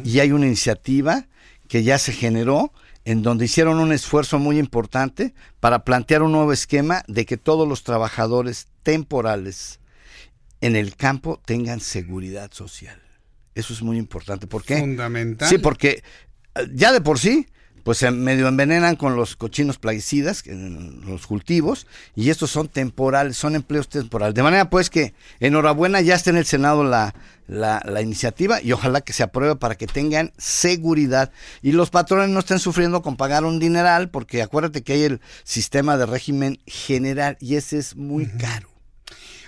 Y 0.04 0.18
hay 0.18 0.32
una 0.32 0.46
iniciativa 0.46 1.26
que 1.68 1.84
ya 1.84 1.98
se 1.98 2.12
generó 2.12 2.72
en 3.04 3.22
donde 3.22 3.44
hicieron 3.44 3.78
un 3.78 3.92
esfuerzo 3.92 4.38
muy 4.38 4.58
importante 4.58 5.34
para 5.60 5.84
plantear 5.84 6.22
un 6.22 6.32
nuevo 6.32 6.52
esquema 6.52 7.02
de 7.06 7.24
que 7.24 7.36
todos 7.36 7.66
los 7.68 7.82
trabajadores 7.82 8.68
temporales 8.82 9.80
en 10.60 10.76
el 10.76 10.96
campo 10.96 11.40
tengan 11.44 11.80
seguridad 11.80 12.50
social. 12.52 13.03
Eso 13.54 13.72
es 13.72 13.82
muy 13.82 13.98
importante. 13.98 14.46
¿Por 14.46 14.64
qué? 14.64 14.78
Fundamental. 14.78 15.48
Sí, 15.48 15.58
porque 15.58 16.02
eh, 16.54 16.66
ya 16.74 16.92
de 16.92 17.00
por 17.00 17.18
sí, 17.18 17.46
pues 17.84 17.98
se 17.98 18.10
medio 18.10 18.48
envenenan 18.48 18.96
con 18.96 19.14
los 19.14 19.36
cochinos 19.36 19.76
plaguicidas 19.78 20.42
los 20.46 21.26
cultivos 21.26 21.86
y 22.16 22.30
estos 22.30 22.50
son 22.50 22.68
temporales, 22.68 23.36
son 23.36 23.54
empleos 23.54 23.88
temporales. 23.90 24.34
De 24.34 24.42
manera 24.42 24.70
pues 24.70 24.88
que 24.88 25.12
enhorabuena, 25.38 26.00
ya 26.00 26.14
está 26.14 26.30
en 26.30 26.38
el 26.38 26.46
Senado 26.46 26.82
la, 26.82 27.14
la, 27.46 27.82
la 27.84 28.00
iniciativa 28.00 28.62
y 28.62 28.72
ojalá 28.72 29.02
que 29.02 29.12
se 29.12 29.22
apruebe 29.22 29.56
para 29.56 29.74
que 29.74 29.86
tengan 29.86 30.32
seguridad 30.38 31.30
y 31.60 31.72
los 31.72 31.90
patrones 31.90 32.30
no 32.30 32.38
estén 32.40 32.58
sufriendo 32.58 33.02
con 33.02 33.18
pagar 33.18 33.44
un 33.44 33.58
dineral 33.58 34.08
porque 34.08 34.40
acuérdate 34.40 34.82
que 34.82 34.94
hay 34.94 35.02
el 35.02 35.20
sistema 35.44 35.98
de 35.98 36.06
régimen 36.06 36.60
general 36.66 37.36
y 37.38 37.56
ese 37.56 37.76
es 37.76 37.96
muy 37.96 38.26
caro. 38.26 38.70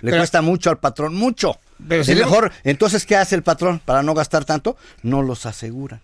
Le 0.01 0.11
Pero- 0.11 0.17
cuesta 0.17 0.43
mucho 0.43 0.69
al 0.69 0.77
patrón, 0.77 1.15
mucho. 1.15 1.57
Pero 1.87 2.01
es 2.01 2.07
mejor, 2.09 2.51
entonces, 2.63 3.05
¿qué 3.05 3.15
hace 3.15 3.35
el 3.35 3.43
patrón 3.43 3.81
para 3.83 4.03
no 4.03 4.13
gastar 4.13 4.45
tanto? 4.45 4.77
No 5.03 5.21
los 5.21 5.45
aseguran. 5.45 6.01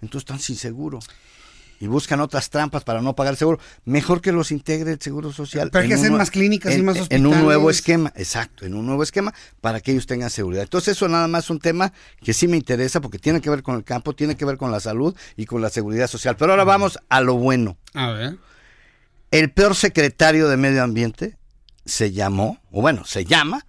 Entonces 0.00 0.22
están 0.22 0.38
sin 0.38 0.56
seguro. 0.56 1.00
Y 1.82 1.86
buscan 1.86 2.20
otras 2.20 2.50
trampas 2.50 2.84
para 2.84 3.00
no 3.00 3.16
pagar 3.16 3.32
el 3.32 3.38
seguro. 3.38 3.58
Mejor 3.86 4.20
que 4.20 4.32
los 4.32 4.52
integre 4.52 4.92
el 4.92 5.00
Seguro 5.00 5.32
Social. 5.32 5.70
Pero 5.72 5.82
hay 5.82 5.88
que 5.88 5.94
hacer 5.94 6.12
más 6.12 6.30
clínicas 6.30 6.76
y 6.76 6.82
más 6.82 7.06
En 7.08 7.26
un 7.26 7.42
nuevo 7.42 7.68
hospitales. 7.68 7.76
esquema, 7.76 8.12
exacto, 8.16 8.66
en 8.66 8.74
un 8.74 8.84
nuevo 8.84 9.02
esquema 9.02 9.32
para 9.62 9.80
que 9.80 9.92
ellos 9.92 10.06
tengan 10.06 10.28
seguridad. 10.28 10.64
Entonces 10.64 10.94
eso 10.94 11.08
nada 11.08 11.26
más 11.26 11.44
es 11.44 11.50
un 11.50 11.58
tema 11.58 11.94
que 12.22 12.34
sí 12.34 12.48
me 12.48 12.58
interesa 12.58 13.00
porque 13.00 13.18
tiene 13.18 13.40
que 13.40 13.48
ver 13.48 13.62
con 13.62 13.76
el 13.76 13.84
campo, 13.84 14.14
tiene 14.14 14.34
que 14.36 14.44
ver 14.44 14.58
con 14.58 14.70
la 14.70 14.78
salud 14.78 15.16
y 15.38 15.46
con 15.46 15.62
la 15.62 15.70
seguridad 15.70 16.06
social. 16.06 16.36
Pero 16.36 16.52
ahora 16.52 16.64
vamos 16.64 16.98
a 17.08 17.22
lo 17.22 17.36
bueno. 17.36 17.78
A 17.94 18.10
ver. 18.10 18.36
El 19.30 19.50
peor 19.50 19.74
secretario 19.74 20.48
de 20.50 20.58
Medio 20.58 20.82
Ambiente 20.82 21.38
se 21.86 22.12
llamó, 22.12 22.60
o 22.70 22.82
bueno, 22.82 23.06
se 23.06 23.24
llama 23.24 23.64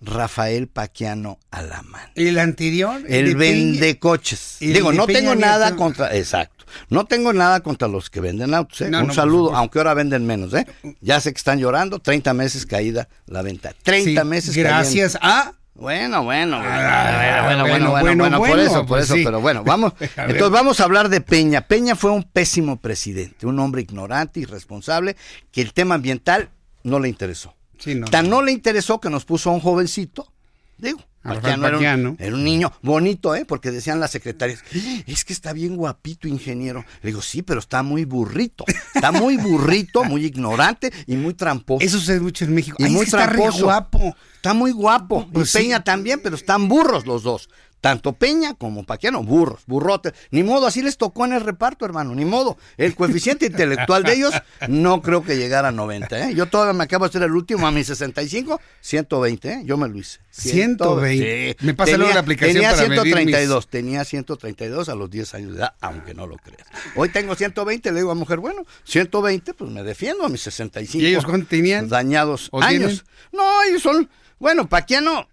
Rafael 0.00 0.68
Paquiano 0.68 1.38
Alamán. 1.50 2.10
El 2.14 2.38
anterior. 2.38 3.00
El 3.08 3.26
Peña- 3.34 3.38
vende 3.38 3.98
coches. 3.98 4.58
el 4.60 4.74
Digo, 4.74 4.92
no 4.92 5.06
Peña 5.06 5.18
tengo 5.20 5.34
nada 5.34 5.76
contra, 5.76 6.14
exacto. 6.16 6.64
No 6.88 7.04
tengo 7.06 7.32
nada 7.32 7.60
contra 7.60 7.86
los 7.88 8.10
que 8.10 8.20
venden 8.20 8.52
autos. 8.52 8.80
¿eh? 8.80 8.90
No, 8.90 9.00
Un 9.00 9.06
no, 9.08 9.14
saludo, 9.14 9.54
aunque 9.54 9.78
ahora 9.78 9.94
venden 9.94 10.26
menos. 10.26 10.52
¿eh? 10.54 10.66
Ya 11.00 11.20
sé 11.20 11.32
que 11.32 11.38
están 11.38 11.58
llorando. 11.58 12.00
30 12.00 12.34
meses 12.34 12.66
caída 12.66 13.08
la 13.26 13.42
venta. 13.42 13.72
30 13.82 14.22
Sí, 14.22 14.26
meses 14.28 14.56
gracias 14.56 15.16
cayendo. 15.20 15.56
Bueno, 15.76 16.22
bueno, 16.22 16.58
bueno, 16.58 16.72
Ah, 16.72 17.42
bueno, 17.46 17.62
bueno, 17.64 17.90
bueno, 17.90 18.00
bueno, 18.00 18.16
bueno, 18.16 18.38
por 18.38 18.60
eso, 18.60 18.74
por 18.80 18.86
pues 18.86 19.04
eso, 19.06 19.14
sí. 19.14 19.24
pero 19.24 19.40
bueno, 19.40 19.64
vamos. 19.66 19.92
A. 20.16 20.22
Entonces 20.26 20.50
vamos 20.50 20.78
a 20.80 20.84
hablar 20.84 21.08
de 21.08 21.20
Peña. 21.20 21.62
Peña 21.62 21.96
fue 21.96 22.12
un 22.12 22.22
pésimo 22.22 22.76
presidente, 22.76 23.44
un 23.46 23.58
hombre 23.58 23.82
ignorante, 23.82 24.38
irresponsable, 24.38 25.16
que 25.50 25.62
el 25.62 25.72
tema 25.72 25.96
ambiental 25.96 26.50
no 26.84 27.00
le 27.00 27.08
interesó. 27.08 27.54
Sí, 27.84 27.94
no. 27.94 28.06
Tan 28.06 28.30
no 28.30 28.40
le 28.40 28.50
interesó 28.50 28.98
que 28.98 29.10
nos 29.10 29.26
puso 29.26 29.50
a 29.50 29.52
un 29.52 29.60
jovencito, 29.60 30.32
digo, 30.78 31.00
era, 31.22 31.76
un, 31.78 32.16
era 32.18 32.34
un 32.34 32.44
niño 32.44 32.72
bonito, 32.80 33.34
¿eh? 33.34 33.44
Porque 33.44 33.70
decían 33.70 34.00
las 34.00 34.10
secretarias, 34.10 34.62
es 35.06 35.24
que 35.26 35.34
está 35.34 35.52
bien 35.52 35.76
guapito, 35.76 36.26
ingeniero. 36.28 36.84
Le 37.02 37.10
digo, 37.10 37.20
sí, 37.22 37.42
pero 37.42 37.60
está 37.60 37.82
muy 37.82 38.04
burrito. 38.04 38.64
Está 38.94 39.12
muy 39.12 39.36
burrito, 39.36 40.04
muy 40.04 40.24
ignorante 40.24 40.92
y 41.06 41.16
muy 41.16 41.34
tramposo. 41.34 41.84
Eso 41.84 41.98
sucede 41.98 42.20
mucho 42.20 42.44
en 42.44 42.54
México. 42.54 42.76
Y 42.78 42.84
Ay, 42.84 42.90
muy 42.90 43.04
es 43.04 43.10
que 43.10 43.16
está 43.16 43.26
re 43.26 43.50
guapo. 43.50 44.16
Está 44.36 44.54
muy 44.54 44.72
guapo. 44.72 45.26
Pues 45.32 45.54
y 45.54 45.58
Peña 45.58 45.84
también, 45.84 46.20
pero 46.22 46.36
están 46.36 46.68
burros 46.68 47.06
los 47.06 47.22
dos. 47.22 47.48
Tanto 47.84 48.14
Peña 48.14 48.54
como 48.54 48.84
Paquiano, 48.84 49.22
burros, 49.22 49.60
burrotes. 49.66 50.14
Ni 50.30 50.42
modo, 50.42 50.66
así 50.66 50.80
les 50.80 50.96
tocó 50.96 51.26
en 51.26 51.34
el 51.34 51.42
reparto, 51.42 51.84
hermano, 51.84 52.14
ni 52.14 52.24
modo. 52.24 52.56
El 52.78 52.94
coeficiente 52.94 53.44
intelectual 53.44 54.04
de 54.04 54.14
ellos 54.14 54.32
no 54.68 55.02
creo 55.02 55.22
que 55.22 55.36
llegara 55.36 55.68
a 55.68 55.70
90. 55.70 56.30
¿eh? 56.30 56.34
Yo 56.34 56.46
todavía 56.46 56.72
me 56.72 56.84
acabo 56.84 57.04
de 57.04 57.10
hacer 57.10 57.22
el 57.24 57.32
último 57.32 57.66
a 57.66 57.70
mis 57.70 57.86
65, 57.88 58.58
120, 58.80 59.52
¿eh? 59.52 59.62
yo 59.66 59.76
me 59.76 59.86
lo 59.86 59.98
hice. 59.98 60.18
120. 60.30 61.58
Me 61.60 61.74
pasa 61.74 61.98
luego 61.98 62.14
la 62.14 62.20
aplicación 62.20 62.54
Tenía 62.54 62.70
para 62.70 62.88
medir 62.88 63.02
132, 63.02 63.68
tenía 63.68 64.02
132 64.02 64.88
a 64.88 64.94
los 64.94 65.10
10 65.10 65.34
años 65.34 65.52
de 65.52 65.58
edad, 65.58 65.74
aunque 65.82 66.14
no 66.14 66.26
lo 66.26 66.38
creas. 66.38 66.66
Hoy 66.96 67.10
tengo 67.10 67.34
120, 67.34 67.92
le 67.92 67.98
digo 67.98 68.10
a 68.10 68.14
mujer, 68.14 68.38
bueno, 68.38 68.62
120, 68.84 69.52
pues 69.52 69.70
me 69.70 69.82
defiendo 69.82 70.24
a 70.24 70.30
mis 70.30 70.40
65. 70.40 71.04
¿Y 71.04 71.08
ellos 71.08 71.26
cuánto 71.26 71.48
tenían? 71.48 71.90
Dañados 71.90 72.48
¿O 72.50 72.62
años. 72.62 72.78
tienen? 72.78 73.02
No, 73.30 73.62
ellos 73.68 73.82
son, 73.82 74.08
bueno, 74.38 74.70
Paquiano, 74.70 75.28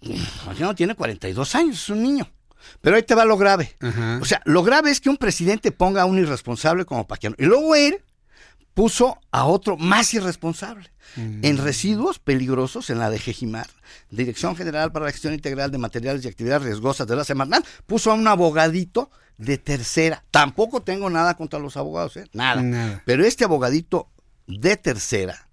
Paquiano 0.45 0.76
tiene 0.76 0.95
42 0.95 1.56
años, 1.56 1.82
es 1.82 1.90
un 1.90 2.03
niño. 2.03 2.30
Pero 2.81 2.95
ahí 2.95 3.03
te 3.03 3.15
va 3.15 3.25
lo 3.25 3.38
grave. 3.38 3.75
O 4.21 4.25
sea, 4.25 4.41
lo 4.45 4.63
grave 4.63 4.91
es 4.91 5.01
que 5.01 5.09
un 5.09 5.17
presidente 5.17 5.71
ponga 5.71 6.03
a 6.03 6.05
un 6.05 6.17
irresponsable 6.17 6.85
como 6.85 7.07
Paquiano. 7.07 7.35
Y 7.39 7.45
luego 7.45 7.75
él 7.75 8.03
puso 8.73 9.19
a 9.31 9.45
otro 9.45 9.77
más 9.77 10.13
irresponsable. 10.13 10.91
En 11.15 11.57
residuos 11.57 12.19
peligrosos, 12.19 12.89
en 12.89 12.97
la 12.97 13.09
de 13.09 13.19
Jejimar, 13.19 13.67
Dirección 14.11 14.55
General 14.55 14.93
para 14.93 15.05
la 15.05 15.11
Gestión 15.11 15.33
Integral 15.33 15.69
de 15.69 15.77
Materiales 15.77 16.23
y 16.23 16.29
Actividades 16.29 16.63
Riesgosas 16.63 17.05
de 17.05 17.17
la 17.17 17.25
Semarnat, 17.25 17.65
puso 17.85 18.11
a 18.11 18.13
un 18.13 18.27
abogadito 18.27 19.11
de 19.38 19.57
tercera. 19.57 20.23
Tampoco 20.31 20.83
tengo 20.83 21.09
nada 21.09 21.35
contra 21.35 21.59
los 21.59 21.75
abogados, 21.75 22.15
¿eh? 22.15 22.29
Nada. 22.31 22.61
Nada. 22.61 23.03
Pero 23.05 23.25
este 23.25 23.43
abogadito 23.43 24.09
de 24.47 24.77
tercera, 24.77 25.49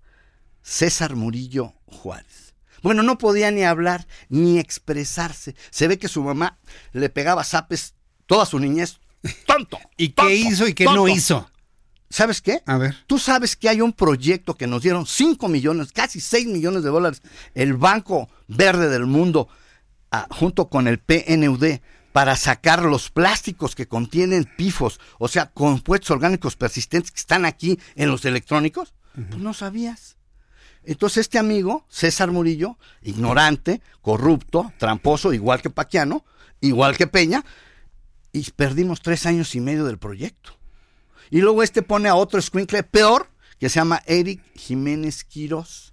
César 0.63 1.17
Murillo 1.17 1.73
Juárez. 1.87 2.48
Bueno, 2.83 3.03
no 3.03 3.19
podía 3.19 3.51
ni 3.51 3.65
hablar, 3.65 4.07
ni 4.29 4.59
expresarse. 4.59 5.55
Se 5.71 5.89
ve 5.89 5.99
que 5.99 6.09
su 6.09 6.23
mamá 6.23 6.59
le 6.93 7.09
pegaba 7.09 7.45
zapes 7.45 7.95
toda 8.27 8.47
su 8.47 8.59
niñez. 8.59 8.99
¡Tonto! 9.47 9.79
¿Y 9.97 10.11
qué 10.11 10.35
hizo 10.35 10.67
y 10.67 10.75
qué 10.75 10.85
no 10.85 11.09
hizo? 11.09 11.49
¿Sabes 12.11 12.41
qué? 12.41 12.63
A 12.67 12.79
ver. 12.79 12.97
Tú 13.07 13.19
sabes 13.19 13.55
que 13.57 13.69
hay 13.69 13.81
un 13.81 13.93
proyecto 13.93 14.55
que 14.55 14.67
nos 14.67 14.83
dieron 14.83 15.07
5 15.07 15.49
millones, 15.49 15.93
casi 15.93 16.21
6 16.21 16.47
millones 16.47 16.83
de 16.83 16.91
dólares, 16.91 17.23
el 17.55 17.75
Banco 17.75 18.29
Verde 18.47 18.89
del 18.89 19.07
Mundo, 19.07 19.49
ah, 20.11 20.27
junto 20.31 20.69
con 20.69 20.89
el 20.89 20.99
PNUD, 21.01 21.81
para 22.13 22.37
sacar 22.37 22.83
los 22.85 23.11
plásticos 23.11 23.75
que 23.75 23.87
contienen 23.87 24.51
pifos, 24.57 24.99
o 25.19 25.29
sea, 25.29 25.51
compuestos 25.51 26.11
orgánicos 26.11 26.57
persistentes 26.57 27.11
que 27.11 27.21
están 27.21 27.45
aquí 27.45 27.79
en 27.95 28.09
los 28.09 28.25
electrónicos. 28.25 28.95
Pues 29.15 29.39
no 29.39 29.53
sabías. 29.53 30.18
Entonces 30.89 31.19
este 31.19 31.39
amigo, 31.39 31.85
César 31.91 32.31
Murillo, 32.31 32.79
ignorante, 33.03 33.83
corrupto, 34.01 34.73
tramposo, 34.79 35.35
igual 35.35 35.61
que 35.61 35.69
Paquiano, 35.69 36.25
igual 36.63 36.97
que 36.97 37.07
Peña, 37.07 37.45
y 38.33 38.51
perdimos 38.53 39.03
tres 39.03 39.27
años 39.27 39.55
y 39.55 39.61
medio 39.61 39.85
del 39.85 39.99
proyecto. 39.99 40.57
Y 41.29 41.43
luego 41.43 41.63
este 41.63 41.83
pone 41.83 42.09
a 42.09 42.15
otro 42.15 42.41
squinkle 42.41 42.85
peor, 42.85 43.29
que 43.59 43.69
se 43.69 43.75
llama 43.75 44.01
Eric 44.07 44.41
Jiménez 44.55 45.25
Quirós. 45.25 45.93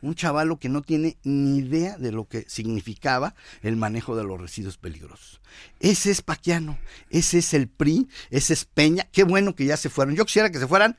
Un 0.00 0.14
chavalo 0.14 0.58
que 0.58 0.70
no 0.70 0.80
tiene 0.80 1.18
ni 1.22 1.58
idea 1.58 1.98
de 1.98 2.10
lo 2.10 2.26
que 2.26 2.46
significaba 2.48 3.34
el 3.60 3.76
manejo 3.76 4.16
de 4.16 4.24
los 4.24 4.40
residuos 4.40 4.78
peligrosos. 4.78 5.42
Ese 5.80 6.10
es 6.10 6.22
Paquiano, 6.22 6.78
ese 7.10 7.38
es 7.38 7.52
el 7.52 7.68
PRI, 7.68 8.08
ese 8.30 8.54
es 8.54 8.64
Peña. 8.64 9.06
Qué 9.12 9.22
bueno 9.22 9.54
que 9.54 9.66
ya 9.66 9.76
se 9.76 9.90
fueron. 9.90 10.16
Yo 10.16 10.24
quisiera 10.24 10.50
que 10.50 10.58
se 10.58 10.66
fueran 10.66 10.96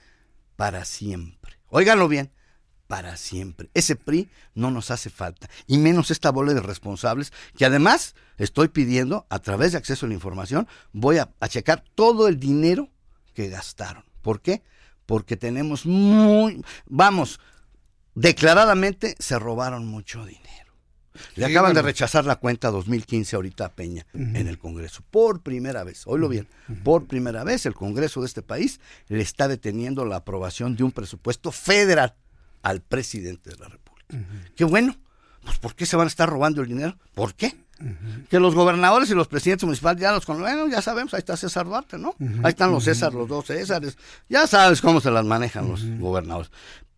para 0.56 0.86
siempre. 0.86 1.58
Óiganlo 1.68 2.08
bien, 2.08 2.32
para 2.92 3.16
siempre. 3.16 3.70
Ese 3.74 3.96
PRI 3.96 4.30
no 4.54 4.70
nos 4.70 4.92
hace 4.92 5.10
falta. 5.10 5.50
Y 5.66 5.78
menos 5.78 6.12
esta 6.12 6.30
bola 6.30 6.54
de 6.54 6.60
responsables 6.60 7.32
que 7.56 7.64
además 7.64 8.16
estoy 8.38 8.68
pidiendo, 8.68 9.26
a 9.30 9.40
través 9.40 9.72
de 9.72 9.78
acceso 9.78 10.06
a 10.06 10.10
la 10.10 10.16
información, 10.16 10.68
voy 10.92 11.18
a, 11.18 11.30
a 11.40 11.48
checar 11.48 11.86
todo 11.96 12.28
el 12.28 12.38
dinero 12.38 12.90
que 13.34 13.48
gastaron. 13.48 14.04
¿Por 14.22 14.42
qué? 14.42 14.62
Porque 15.06 15.38
tenemos 15.38 15.86
muy, 15.86 16.66
vamos, 16.86 17.40
declaradamente 18.14 19.16
se 19.20 19.40
robaron 19.40 19.88
mucho 19.88 20.26
dinero. 20.26 20.52
Le 21.36 21.46
Sí, 21.46 21.52
acaban 21.52 21.74
de 21.74 21.82
rechazar 21.82 22.26
la 22.26 22.36
cuenta 22.36 22.72
2015 22.72 23.38
ahorita 23.38 23.66
a 23.68 23.74
Peña 23.74 24.06
en 24.14 24.48
el 24.48 24.58
Congreso. 24.58 25.02
Por 25.10 25.42
primera 25.42 25.86
vez, 25.86 26.04
oílo 26.08 26.28
bien, 26.28 26.50
por 26.84 27.08
primera 27.08 27.46
vez 27.46 27.66
el 27.66 27.74
Congreso 27.74 28.20
de 28.20 28.28
este 28.28 28.42
país 28.42 28.82
le 29.08 29.22
está 29.22 29.48
deteniendo 29.48 30.04
la 30.04 30.18
aprobación 30.18 30.76
de 30.76 30.84
un 30.84 30.92
presupuesto 30.92 31.54
federal 31.54 32.16
al 32.64 32.82
presidente 32.82 33.50
de 33.50 33.58
la 33.58 33.68
República. 33.68 34.18
Qué 34.56 34.64
bueno. 34.64 34.96
Pues 35.44 35.58
¿por 35.58 35.74
qué 35.76 35.86
se 35.86 35.96
van 35.96 36.06
a 36.06 36.08
estar 36.08 36.30
robando 36.30 36.62
el 36.62 36.68
dinero? 36.68 36.98
¿Por 37.16 37.34
qué? 37.34 37.56
Que 38.30 38.40
los 38.40 38.54
gobernadores 38.54 39.10
y 39.10 39.16
los 39.16 39.28
presidentes 39.28 39.64
municipales 39.66 40.00
ya 40.00 40.12
los 40.12 40.24
conocen, 40.24 40.56
bueno, 40.56 40.72
ya 40.72 40.84
sabemos, 40.84 41.16
ahí 41.16 41.20
está 41.20 41.36
César 41.36 41.66
Duarte, 41.66 41.98
¿no? 41.98 42.16
Ahí 42.44 42.50
están 42.50 42.72
los 42.72 42.84
César, 42.84 43.12
los 43.14 43.28
dos 43.28 43.48
Césares, 43.48 43.98
ya 44.30 44.46
sabes 44.46 44.82
cómo 44.82 45.02
se 45.02 45.10
las 45.10 45.26
manejan 45.26 45.68
los 45.68 45.84
gobernadores. 45.98 46.52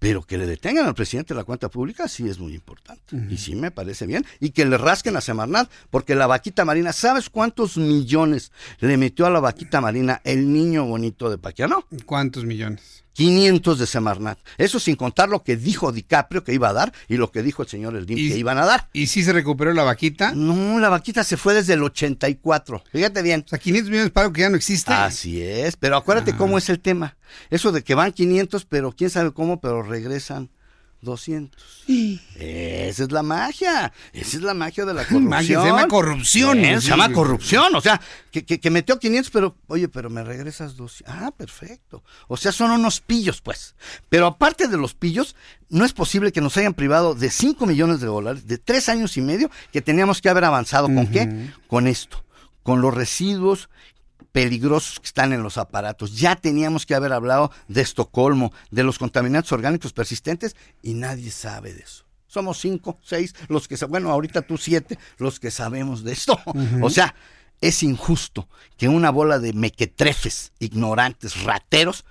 Pero 0.03 0.21
que 0.21 0.37
le 0.37 0.45
detengan 0.45 0.85
al 0.85 0.95
presidente 0.95 1.33
de 1.33 1.37
la 1.37 1.45
cuenta 1.45 1.69
pública 1.69 2.09
sí 2.09 2.27
es 2.27 2.37
muy 2.37 2.53
importante. 2.53 3.15
Y 3.29 3.37
sí 3.37 3.55
me 3.55 3.71
parece 3.71 4.05
bien. 4.05 4.25
Y 4.41 4.49
que 4.49 4.65
le 4.65 4.77
rasquen 4.77 5.15
a 5.15 5.21
Semarnat, 5.21 5.71
porque 5.89 6.13
la 6.13 6.27
vaquita 6.27 6.65
marina, 6.65 6.91
¿sabes 6.91 7.29
cuántos 7.29 7.77
millones 7.77 8.51
le 8.81 8.97
metió 8.97 9.25
a 9.25 9.29
la 9.29 9.39
vaquita 9.39 9.79
marina 9.79 10.19
el 10.25 10.51
niño 10.51 10.83
bonito 10.83 11.29
de 11.29 11.37
Paquiano? 11.37 11.85
¿Cuántos 12.05 12.43
millones? 12.43 13.05
500 13.13 13.79
de 13.79 13.87
Semarnat. 13.87 14.39
Eso 14.57 14.79
sin 14.79 14.95
contar 14.97 15.29
lo 15.29 15.43
que 15.43 15.55
dijo 15.55 15.93
DiCaprio 15.93 16.43
que 16.43 16.53
iba 16.53 16.67
a 16.67 16.73
dar 16.73 16.91
y 17.07 17.15
lo 17.15 17.31
que 17.31 17.41
dijo 17.41 17.61
el 17.61 17.69
señor 17.69 17.95
Eldim 17.95 18.17
que 18.17 18.37
iban 18.37 18.57
a 18.57 18.65
dar. 18.65 18.89
¿Y 18.91 19.07
si 19.07 19.23
se 19.23 19.31
recuperó 19.31 19.71
la 19.73 19.83
vaquita? 19.83 20.33
No, 20.33 20.79
la 20.79 20.89
vaquita 20.89 21.23
se 21.23 21.37
fue 21.37 21.53
desde 21.53 21.75
el 21.75 21.83
84. 21.83 22.83
Fíjate 22.91 23.21
bien. 23.21 23.43
O 23.45 23.49
sea, 23.49 23.59
500 23.59 23.89
millones 23.89 24.11
para 24.11 24.25
algo 24.25 24.33
que 24.33 24.41
ya 24.41 24.49
no 24.49 24.57
existe. 24.57 24.91
Así 24.91 25.41
es, 25.41 25.77
pero 25.77 25.95
acuérdate 25.95 26.35
cómo 26.35 26.57
es 26.57 26.69
el 26.69 26.79
tema. 26.79 27.15
Eso 27.49 27.71
de 27.71 27.83
que 27.83 27.95
van 27.95 28.11
500, 28.13 28.65
pero 28.65 28.91
quién 28.91 29.09
sabe 29.09 29.33
cómo, 29.33 29.59
pero 29.61 29.81
regresan 29.83 30.49
200. 31.01 31.83
Esa 32.35 33.03
es 33.03 33.11
la 33.11 33.23
magia. 33.23 33.91
Esa 34.13 34.37
es 34.37 34.43
la 34.43 34.53
magia 34.53 34.85
de 34.85 34.93
la 34.93 35.01
corrupción. 35.03 35.23
Magia, 35.29 35.59
se 35.61 35.67
llama 35.67 35.87
corrupción. 35.87 36.59
Eh, 36.63 36.75
Sí. 36.79 36.83
se 36.85 36.89
llama 36.91 37.11
corrupción. 37.11 37.75
O 37.75 37.81
sea, 37.81 37.99
que, 38.31 38.45
que- 38.45 38.59
que 38.61 38.69
metió 38.69 38.99
500, 38.99 39.29
pero, 39.31 39.57
oye, 39.67 39.89
pero 39.89 40.09
me 40.09 40.23
regresas 40.23 40.77
200. 40.77 41.13
Ah, 41.13 41.31
perfecto. 41.35 42.03
O 42.29 42.37
sea, 42.37 42.51
son 42.53 42.71
unos 42.71 43.01
pillos, 43.01 43.41
pues. 43.41 43.75
Pero 44.09 44.27
aparte 44.27 44.67
de 44.69 44.77
los 44.77 44.93
pillos, 44.93 45.35
no 45.69 45.83
es 45.83 45.91
posible 45.93 46.31
que 46.31 46.39
nos 46.41 46.55
hayan 46.55 46.73
privado 46.73 47.15
de 47.15 47.29
5 47.29 47.65
millones 47.65 47.99
de 47.99 48.07
dólares, 48.07 48.47
de 48.47 48.57
tres 48.57 48.87
años 48.87 49.17
y 49.17 49.21
medio, 49.21 49.51
que 49.73 49.81
teníamos 49.81 50.21
que 50.21 50.29
haber 50.29 50.45
avanzado. 50.45 50.85
¿Con 50.87 51.07
qué? 51.07 51.49
Con 51.67 51.87
esto. 51.87 52.23
Con 52.63 52.79
los 52.79 52.93
residuos 52.93 53.67
peligrosos 54.33 54.99
que 54.99 55.05
están 55.05 55.31
en 55.31 55.43
los 55.43 55.57
aparatos. 55.57 56.17
Ya 56.17 56.35
teníamos 56.35 56.85
que 56.85 56.95
haber 56.95 57.13
hablado 57.13 57.51
de 57.69 57.81
Estocolmo, 57.81 58.51
de 58.71 58.83
los 58.83 58.99
contaminantes 58.99 59.51
orgánicos 59.53 59.93
persistentes, 59.93 60.57
y 60.81 60.95
nadie 60.95 61.31
sabe 61.31 61.73
de 61.73 61.83
eso. 61.83 62.03
Somos 62.27 62.59
cinco, 62.59 62.97
seis, 63.03 63.35
los 63.47 63.67
que, 63.67 63.75
bueno, 63.85 64.09
ahorita 64.09 64.41
tú 64.41 64.57
siete, 64.57 64.97
los 65.17 65.39
que 65.39 65.51
sabemos 65.51 66.03
de 66.03 66.11
esto. 66.11 66.37
O 66.81 66.89
sea, 66.89 67.15
es 67.61 67.83
injusto 67.83 68.49
que 68.75 68.89
una 68.89 69.11
bola 69.11 69.39
de 69.39 69.53
mequetrefes, 69.53 70.51
ignorantes, 70.59 71.43
rateros, 71.43 72.03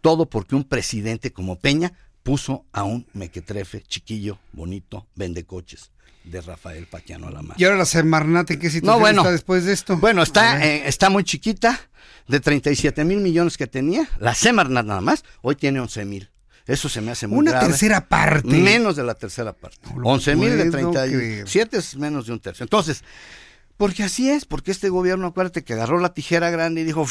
todo 0.00 0.26
porque 0.26 0.56
un 0.56 0.64
presidente 0.64 1.32
como 1.32 1.56
Peña 1.56 1.92
puso 2.24 2.64
a 2.72 2.82
un 2.82 3.06
mequetrefe 3.12 3.82
chiquillo, 3.82 4.38
bonito, 4.52 5.06
vende 5.14 5.44
coches 5.44 5.92
de 6.24 6.40
Rafael 6.40 6.86
Paquiano 6.86 7.28
a 7.28 7.30
la 7.30 7.42
mano. 7.42 7.54
¿Y 7.56 7.64
ahora 7.64 7.78
la 7.78 7.84
Semarnat 7.86 8.50
en 8.50 8.58
qué 8.58 8.70
situación 8.70 8.94
No, 8.94 9.00
bueno. 9.00 9.22
está 9.22 9.32
después 9.32 9.64
de 9.64 9.72
esto? 9.72 9.96
Bueno, 9.96 10.22
está, 10.22 10.64
eh, 10.64 10.82
está 10.86 11.10
muy 11.10 11.24
chiquita, 11.24 11.80
de 12.28 12.40
37 12.40 13.04
mil 13.04 13.18
millones 13.20 13.56
que 13.56 13.66
tenía, 13.66 14.08
la 14.18 14.34
Semarnat 14.34 14.84
nada 14.86 15.00
más, 15.00 15.24
hoy 15.42 15.56
tiene 15.56 15.80
11 15.80 16.04
mil. 16.04 16.30
Eso 16.66 16.88
se 16.88 17.00
me 17.00 17.10
hace 17.10 17.26
muy 17.26 17.38
Una 17.38 17.52
grave. 17.52 17.66
tercera 17.68 18.06
parte. 18.06 18.46
Menos 18.48 18.94
de 18.94 19.02
la 19.02 19.14
tercera 19.14 19.52
parte. 19.52 19.78
lo 19.96 20.08
11 20.08 20.36
mil 20.36 20.56
de 20.56 20.70
puedo 20.70 20.90
37 20.92 21.76
es 21.78 21.96
menos 21.96 22.26
de 22.26 22.32
un 22.32 22.38
tercio. 22.40 22.62
Entonces, 22.62 23.02
porque 23.76 24.04
así 24.04 24.30
es, 24.30 24.44
porque 24.44 24.70
este 24.70 24.88
gobierno, 24.90 25.26
acuérdate 25.26 25.64
que 25.64 25.72
agarró 25.72 25.98
la 25.98 26.12
tijera 26.14 26.50
grande 26.50 26.82
y 26.82 26.84
dijo, 26.84 27.06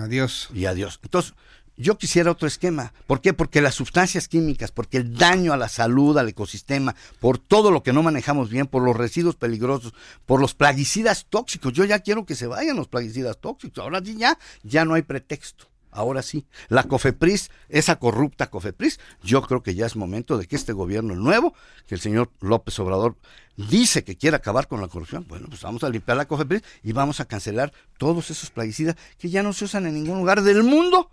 Adiós. 0.00 0.48
y 0.54 0.64
adiós. 0.66 0.98
Entonces, 1.02 1.34
yo 1.76 1.98
quisiera 1.98 2.30
otro 2.30 2.48
esquema. 2.48 2.92
¿Por 3.06 3.20
qué? 3.20 3.32
Porque 3.32 3.60
las 3.60 3.74
sustancias 3.74 4.28
químicas, 4.28 4.72
porque 4.72 4.98
el 4.98 5.16
daño 5.16 5.52
a 5.52 5.56
la 5.56 5.68
salud, 5.68 6.16
al 6.18 6.28
ecosistema, 6.28 6.94
por 7.20 7.38
todo 7.38 7.70
lo 7.70 7.82
que 7.82 7.92
no 7.92 8.02
manejamos 8.02 8.50
bien, 8.50 8.66
por 8.66 8.82
los 8.82 8.96
residuos 8.96 9.36
peligrosos, 9.36 9.94
por 10.26 10.40
los 10.40 10.54
plaguicidas 10.54 11.26
tóxicos. 11.28 11.72
Yo 11.72 11.84
ya 11.84 12.00
quiero 12.00 12.26
que 12.26 12.34
se 12.34 12.46
vayan 12.46 12.76
los 12.76 12.88
plaguicidas 12.88 13.38
tóxicos. 13.38 13.82
Ahora 13.82 14.02
sí 14.04 14.16
ya, 14.16 14.38
ya 14.62 14.84
no 14.84 14.94
hay 14.94 15.02
pretexto. 15.02 15.72
Ahora 15.94 16.22
sí, 16.22 16.46
la 16.68 16.84
COFEPRIS, 16.84 17.50
esa 17.68 17.98
corrupta 17.98 18.48
COFEPRIS, 18.48 18.98
yo 19.22 19.42
creo 19.42 19.62
que 19.62 19.74
ya 19.74 19.84
es 19.84 19.94
momento 19.94 20.38
de 20.38 20.46
que 20.46 20.56
este 20.56 20.72
gobierno 20.72 21.14
nuevo, 21.14 21.54
que 21.86 21.94
el 21.94 22.00
señor 22.00 22.30
López 22.40 22.78
Obrador 22.78 23.16
dice 23.58 24.02
que 24.02 24.16
quiere 24.16 24.36
acabar 24.36 24.68
con 24.68 24.80
la 24.80 24.88
corrupción, 24.88 25.26
bueno, 25.28 25.48
pues 25.50 25.60
vamos 25.60 25.84
a 25.84 25.90
limpiar 25.90 26.16
la 26.16 26.24
COFEPRIS 26.24 26.62
y 26.82 26.92
vamos 26.92 27.20
a 27.20 27.26
cancelar 27.26 27.74
todos 27.98 28.30
esos 28.30 28.50
plaguicidas 28.50 28.96
que 29.18 29.28
ya 29.28 29.42
no 29.42 29.52
se 29.52 29.66
usan 29.66 29.86
en 29.86 29.92
ningún 29.92 30.16
lugar 30.16 30.40
del 30.40 30.62
mundo. 30.62 31.10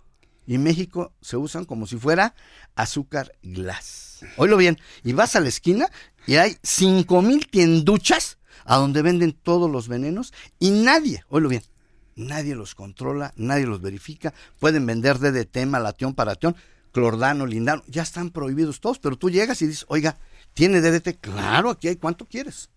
Y 0.50 0.56
en 0.56 0.64
México 0.64 1.12
se 1.20 1.36
usan 1.36 1.64
como 1.64 1.86
si 1.86 1.96
fuera 1.96 2.34
azúcar 2.74 3.30
glass. 3.40 4.24
Oílo 4.36 4.56
bien, 4.56 4.80
y 5.04 5.12
vas 5.12 5.36
a 5.36 5.40
la 5.40 5.48
esquina 5.48 5.88
y 6.26 6.38
hay 6.38 6.56
cinco 6.60 7.22
mil 7.22 7.46
tienduchas 7.46 8.36
a 8.64 8.78
donde 8.78 9.02
venden 9.02 9.32
todos 9.32 9.70
los 9.70 9.86
venenos 9.86 10.32
y 10.58 10.72
nadie, 10.72 11.22
oílo 11.28 11.48
bien, 11.50 11.62
nadie 12.16 12.56
los 12.56 12.74
controla, 12.74 13.32
nadie 13.36 13.64
los 13.64 13.80
verifica, 13.80 14.34
pueden 14.58 14.86
vender 14.86 15.20
DDT, 15.20 15.66
malatión, 15.66 16.14
paratión, 16.14 16.56
clordano, 16.90 17.46
lindano, 17.46 17.84
ya 17.86 18.02
están 18.02 18.30
prohibidos 18.30 18.80
todos, 18.80 18.98
pero 18.98 19.14
tú 19.14 19.30
llegas 19.30 19.62
y 19.62 19.68
dices, 19.68 19.84
oiga, 19.86 20.18
¿tiene 20.52 20.80
DDT? 20.80 21.20
Claro, 21.20 21.70
aquí 21.70 21.86
hay, 21.86 21.94
¿cuánto 21.94 22.26
quieres? 22.26 22.70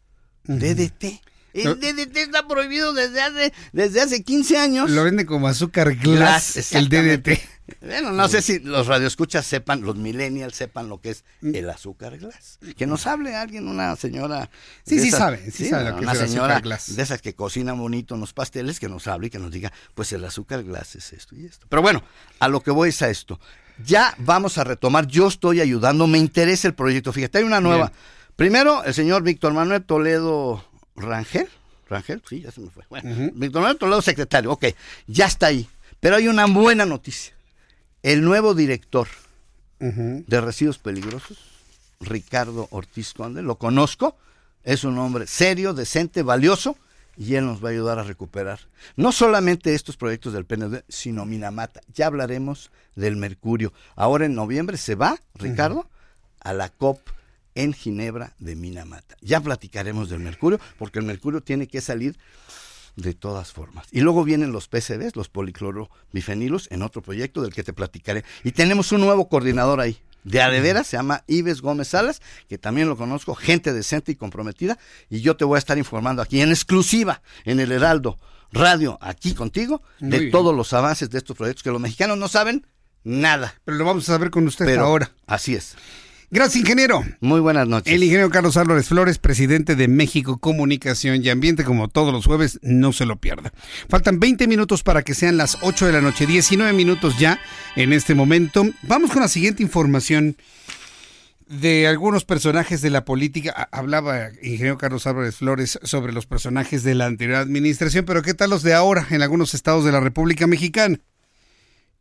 DDT. 0.44 1.24
El 1.54 1.80
DDT 1.80 2.18
está 2.18 2.48
prohibido 2.48 2.94
desde 2.94 3.22
hace, 3.22 3.54
desde 3.72 4.02
hace 4.02 4.24
15 4.24 4.58
años. 4.58 4.92
Lo 4.92 5.04
vende 5.04 5.26
como 5.26 5.48
azúcar 5.48 5.96
glass, 5.96 6.54
Glass, 6.54 6.74
el. 6.74 6.90
DDT. 6.90 7.53
Bueno, 7.82 8.12
no 8.12 8.28
sé 8.28 8.42
si 8.42 8.60
los 8.60 8.88
radioescuchas 8.88 9.46
sepan, 9.46 9.82
los 9.82 9.96
millennials 9.96 10.56
sepan 10.56 10.90
lo 10.90 11.00
que 11.00 11.12
es 11.12 11.24
el 11.42 11.70
azúcar 11.70 12.18
glass. 12.18 12.60
Que 12.78 12.86
nos 12.86 13.08
hable 13.08 13.36
alguien, 13.36 13.68
una 13.70 13.96
señora. 13.96 14.50
Sí, 14.86 15.00
sí 15.00 15.08
esas- 15.08 15.20
sabe, 15.20 15.52
sí 15.52 15.70
sabe 15.70 15.90
lo 15.92 15.96
que 15.98 16.02
una 16.04 16.12
es 16.12 16.18
el 16.20 16.24
azúcar 16.26 16.30
señora 16.30 16.60
glass. 16.60 16.96
de 16.96 17.02
esas 17.04 17.22
que 17.22 17.34
cocina 17.36 17.72
bonito 17.74 18.16
unos 18.16 18.34
pasteles, 18.34 18.80
que 18.82 18.90
nos 18.90 19.08
hable 19.08 19.28
y 19.28 19.30
que 19.30 19.40
nos 19.40 19.52
diga, 19.52 19.72
pues 19.96 20.12
el 20.12 20.26
azúcar 20.26 20.64
glass 20.64 20.96
es 20.96 21.14
esto 21.14 21.36
y 21.38 21.46
esto. 21.46 21.66
Pero 21.70 21.82
bueno, 21.82 22.04
a 22.40 22.48
lo 22.50 22.62
que 22.62 22.72
voy 22.72 22.90
es 22.90 23.02
a 23.02 23.10
esto. 23.10 23.40
Ya 23.86 24.14
vamos 24.20 24.58
a 24.58 24.64
retomar, 24.66 25.08
yo 25.08 25.28
estoy 25.30 25.62
ayudando, 25.62 26.06
me 26.06 26.18
interesa 26.18 26.68
el 26.68 26.74
proyecto. 26.76 27.14
Fíjate, 27.14 27.38
hay 27.40 27.44
una 27.46 27.62
nueva. 27.62 27.88
Bien. 27.88 28.00
Primero, 28.36 28.84
el 28.84 28.94
señor 28.94 29.24
Víctor 29.24 29.54
Manuel 29.54 29.84
Toledo 29.84 30.66
Rangel. 30.96 31.48
Rangel, 31.90 32.22
sí, 32.28 32.42
ya 32.42 32.52
se 32.52 32.62
me 32.62 32.70
fue. 32.70 32.84
Bueno, 32.90 33.32
Víctor 33.36 33.62
Manuel 33.62 33.78
Toledo, 33.78 34.02
secretario, 34.02 34.52
ok, 34.52 34.66
ya 35.08 35.28
está 35.28 35.48
ahí. 35.48 35.68
Pero 36.00 36.18
hay 36.18 36.28
una 36.28 36.46
buena 36.46 36.86
noticia. 36.86 37.34
El 38.04 38.26
nuevo 38.26 38.54
director 38.54 39.08
de 39.80 40.42
Residuos 40.42 40.78
Peligrosos, 40.78 41.38
Ricardo 42.02 42.68
Ortiz 42.72 43.14
Conde, 43.14 43.42
lo 43.42 43.58
conozco, 43.58 44.18
es 44.66 44.84
un 44.84 44.98
hombre 44.98 45.26
serio, 45.26 45.74
decente, 45.74 46.22
valioso, 46.22 46.76
y 47.16 47.36
él 47.36 47.46
nos 47.46 47.64
va 47.64 47.70
a 47.70 47.72
ayudar 47.72 48.00
a 48.00 48.04
recuperar 48.04 48.60
no 48.98 49.14
solamente 49.14 49.74
estos 49.74 49.96
proyectos 49.96 50.34
del 50.34 50.44
PND, 50.44 50.84
sino 50.90 51.26
Minamata. 51.26 51.80
Ya 51.94 52.08
hablaremos 52.08 52.72
del 52.96 53.16
mercurio. 53.16 53.72
Ahora 53.96 54.26
en 54.26 54.36
noviembre 54.36 54.76
se 54.76 54.96
va, 54.96 55.18
Ricardo, 55.36 55.90
a 56.42 56.52
la 56.52 56.68
COP 56.68 57.00
en 57.56 57.72
Ginebra 57.72 58.34
de 58.38 58.58
Minamata. 58.58 59.16
Ya 59.22 59.40
platicaremos 59.40 60.10
del 60.10 60.20
mercurio, 60.20 60.60
porque 60.78 61.00
el 61.00 61.06
mercurio 61.06 61.42
tiene 61.42 61.68
que 61.68 61.80
salir 61.80 62.18
de 62.96 63.14
todas 63.14 63.52
formas. 63.52 63.88
Y 63.92 64.02
luego 64.02 64.24
vienen 64.24 64.52
los 64.52 64.68
PCBs, 64.68 65.16
los 65.16 65.30
policlorobifenilos, 65.30 66.68
en 66.72 66.82
otro 66.84 67.02
proyecto 67.02 67.42
del 67.42 67.54
que 67.54 67.64
te 67.64 67.74
platicaré. 67.74 68.24
Y 68.44 68.52
tenemos 68.52 68.92
un 68.92 69.02
nuevo 69.02 69.28
coordinador 69.30 69.80
ahí. 69.80 69.98
De 70.24 70.42
a 70.42 70.50
de 70.50 70.62
veras, 70.62 70.88
se 70.88 70.96
llama 70.96 71.24
Ives 71.28 71.62
Gómez 71.62 71.90
Salas, 71.90 72.22
que 72.48 72.58
también 72.58 72.88
lo 72.88 72.96
conozco, 72.96 73.36
gente 73.36 73.74
decente 73.74 74.14
y 74.14 74.16
comprometida, 74.16 74.80
y 75.10 75.20
yo 75.20 75.36
te 75.36 75.44
voy 75.44 75.58
a 75.58 75.60
estar 75.60 75.78
informando 75.78 76.22
aquí 76.22 76.40
en 76.40 76.50
exclusiva 76.50 77.22
en 77.44 77.60
el 77.60 77.74
Heraldo 77.74 78.18
Radio, 78.54 78.98
aquí 79.02 79.34
contigo, 79.34 79.82
Muy 80.00 80.12
de 80.12 80.20
bien. 80.20 80.32
todos 80.32 80.56
los 80.56 80.72
avances 80.72 81.10
de 81.10 81.18
estos 81.18 81.36
proyectos 81.36 81.64
que 81.64 81.72
los 81.72 81.82
mexicanos 81.82 82.18
no 82.18 82.30
saben 82.30 82.66
nada. 83.04 83.56
Pero 83.66 83.78
lo 83.78 83.84
vamos 83.84 84.08
a 84.08 84.14
saber 84.14 84.30
con 84.30 84.48
usted 84.48 84.64
Pero 84.66 84.86
ahora. 84.86 85.12
Así 85.26 85.56
es. 85.56 85.76
Gracias, 86.34 86.62
ingeniero. 86.62 87.04
Muy 87.22 87.40
buenas 87.42 87.68
noches. 87.68 87.94
El 87.94 88.02
ingeniero 88.02 88.32
Carlos 88.32 88.58
Álvarez 88.58 88.88
Flores, 88.88 89.20
presidente 89.20 89.76
de 89.76 89.88
México 89.88 90.40
Comunicación 90.40 91.24
y 91.24 91.30
Ambiente, 91.30 91.64
como 91.64 91.90
todos 91.90 92.12
los 92.12 92.26
jueves, 92.26 92.58
no 92.64 92.92
se 92.92 93.06
lo 93.06 93.18
pierda. 93.18 93.54
Faltan 93.88 94.20
20 94.20 94.48
minutos 94.48 94.82
para 94.82 95.04
que 95.04 95.14
sean 95.14 95.38
las 95.38 95.60
8 95.62 95.86
de 95.86 95.92
la 95.94 96.02
noche, 96.02 96.26
19 96.26 96.74
minutos 96.74 97.20
ya 97.20 97.40
en 97.76 97.94
este 97.94 98.16
momento. 98.16 98.66
Vamos 98.82 99.12
con 99.12 99.22
la 99.22 99.28
siguiente 99.28 99.62
información 99.62 100.36
de 101.48 101.86
algunos 101.88 102.26
personajes 102.26 102.82
de 102.82 102.90
la 102.90 103.06
política. 103.06 103.54
Ha- 103.56 103.78
Hablaba 103.78 104.26
el 104.30 104.38
ingeniero 104.38 104.80
Carlos 104.80 105.06
Álvarez 105.06 105.36
Flores 105.36 105.78
sobre 105.84 106.14
los 106.14 106.26
personajes 106.26 106.82
de 106.82 106.96
la 106.96 107.06
anterior 107.06 107.38
administración, 107.38 108.06
pero 108.06 108.24
¿qué 108.24 108.34
tal 108.34 108.50
los 108.50 108.64
de 108.64 108.74
ahora 108.74 109.06
en 109.12 109.22
algunos 109.22 109.54
estados 109.54 109.86
de 109.86 109.92
la 109.92 110.00
República 110.00 110.48
Mexicana? 110.48 110.98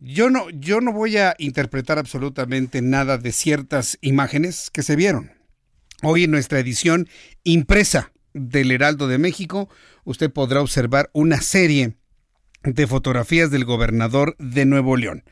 Yo 0.05 0.31
no, 0.31 0.51
yo 0.51 0.81
no 0.81 0.93
voy 0.93 1.17
a 1.17 1.37
interpretar 1.39 1.97
absolutamente 1.97 2.83
nada 2.83 3.19
de 3.19 3.31
ciertas 3.31 3.99
imágenes 4.01 4.69
que 4.69 4.83
se 4.83 4.97
vieron. 4.97 5.31
Hoy 6.03 6.25
en 6.25 6.33
nuestra 6.33 6.59
edición 6.59 7.09
impresa 7.45 8.11
del 8.35 8.73
Heraldo 8.73 9.07
de 9.07 9.19
México, 9.19 9.69
usted 10.03 10.33
podrá 10.33 10.61
observar 10.61 11.09
una 11.13 11.41
serie 11.41 11.99
de 12.65 12.87
fotografías 12.87 13.51
del 13.51 13.65
gobernador 13.65 14.37
de 14.39 14.65
Nuevo 14.65 14.97
León. 14.97 15.25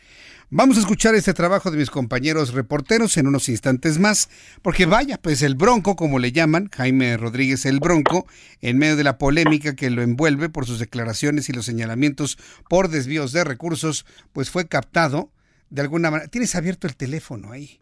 Vamos 0.53 0.79
a 0.79 0.81
escuchar 0.81 1.15
este 1.15 1.33
trabajo 1.33 1.71
de 1.71 1.77
mis 1.77 1.91
compañeros 1.91 2.53
reporteros 2.55 3.17
en 3.17 3.29
unos 3.29 3.49
instantes 3.49 4.01
más, 4.01 4.29
porque 4.63 4.85
vaya, 4.85 5.17
pues 5.17 5.43
el 5.43 5.55
Bronco, 5.55 5.95
como 5.95 6.19
le 6.19 6.33
llaman, 6.33 6.69
Jaime 6.75 7.17
Rodríguez 7.17 7.67
el 7.67 7.79
Bronco, 7.79 8.27
en 8.61 8.77
medio 8.77 8.97
de 8.97 9.05
la 9.05 9.17
polémica 9.17 9.77
que 9.77 9.91
lo 9.91 10.03
envuelve 10.03 10.49
por 10.49 10.67
sus 10.67 10.81
declaraciones 10.81 11.49
y 11.49 11.53
los 11.53 11.67
señalamientos 11.67 12.37
por 12.69 12.89
desvíos 12.89 13.31
de 13.31 13.45
recursos, 13.45 14.05
pues 14.33 14.51
fue 14.51 14.67
captado 14.67 15.31
de 15.69 15.83
alguna 15.83 16.11
manera. 16.11 16.29
Tienes 16.29 16.57
abierto 16.57 16.89
el 16.89 16.97
teléfono 16.97 17.53
ahí, 17.53 17.81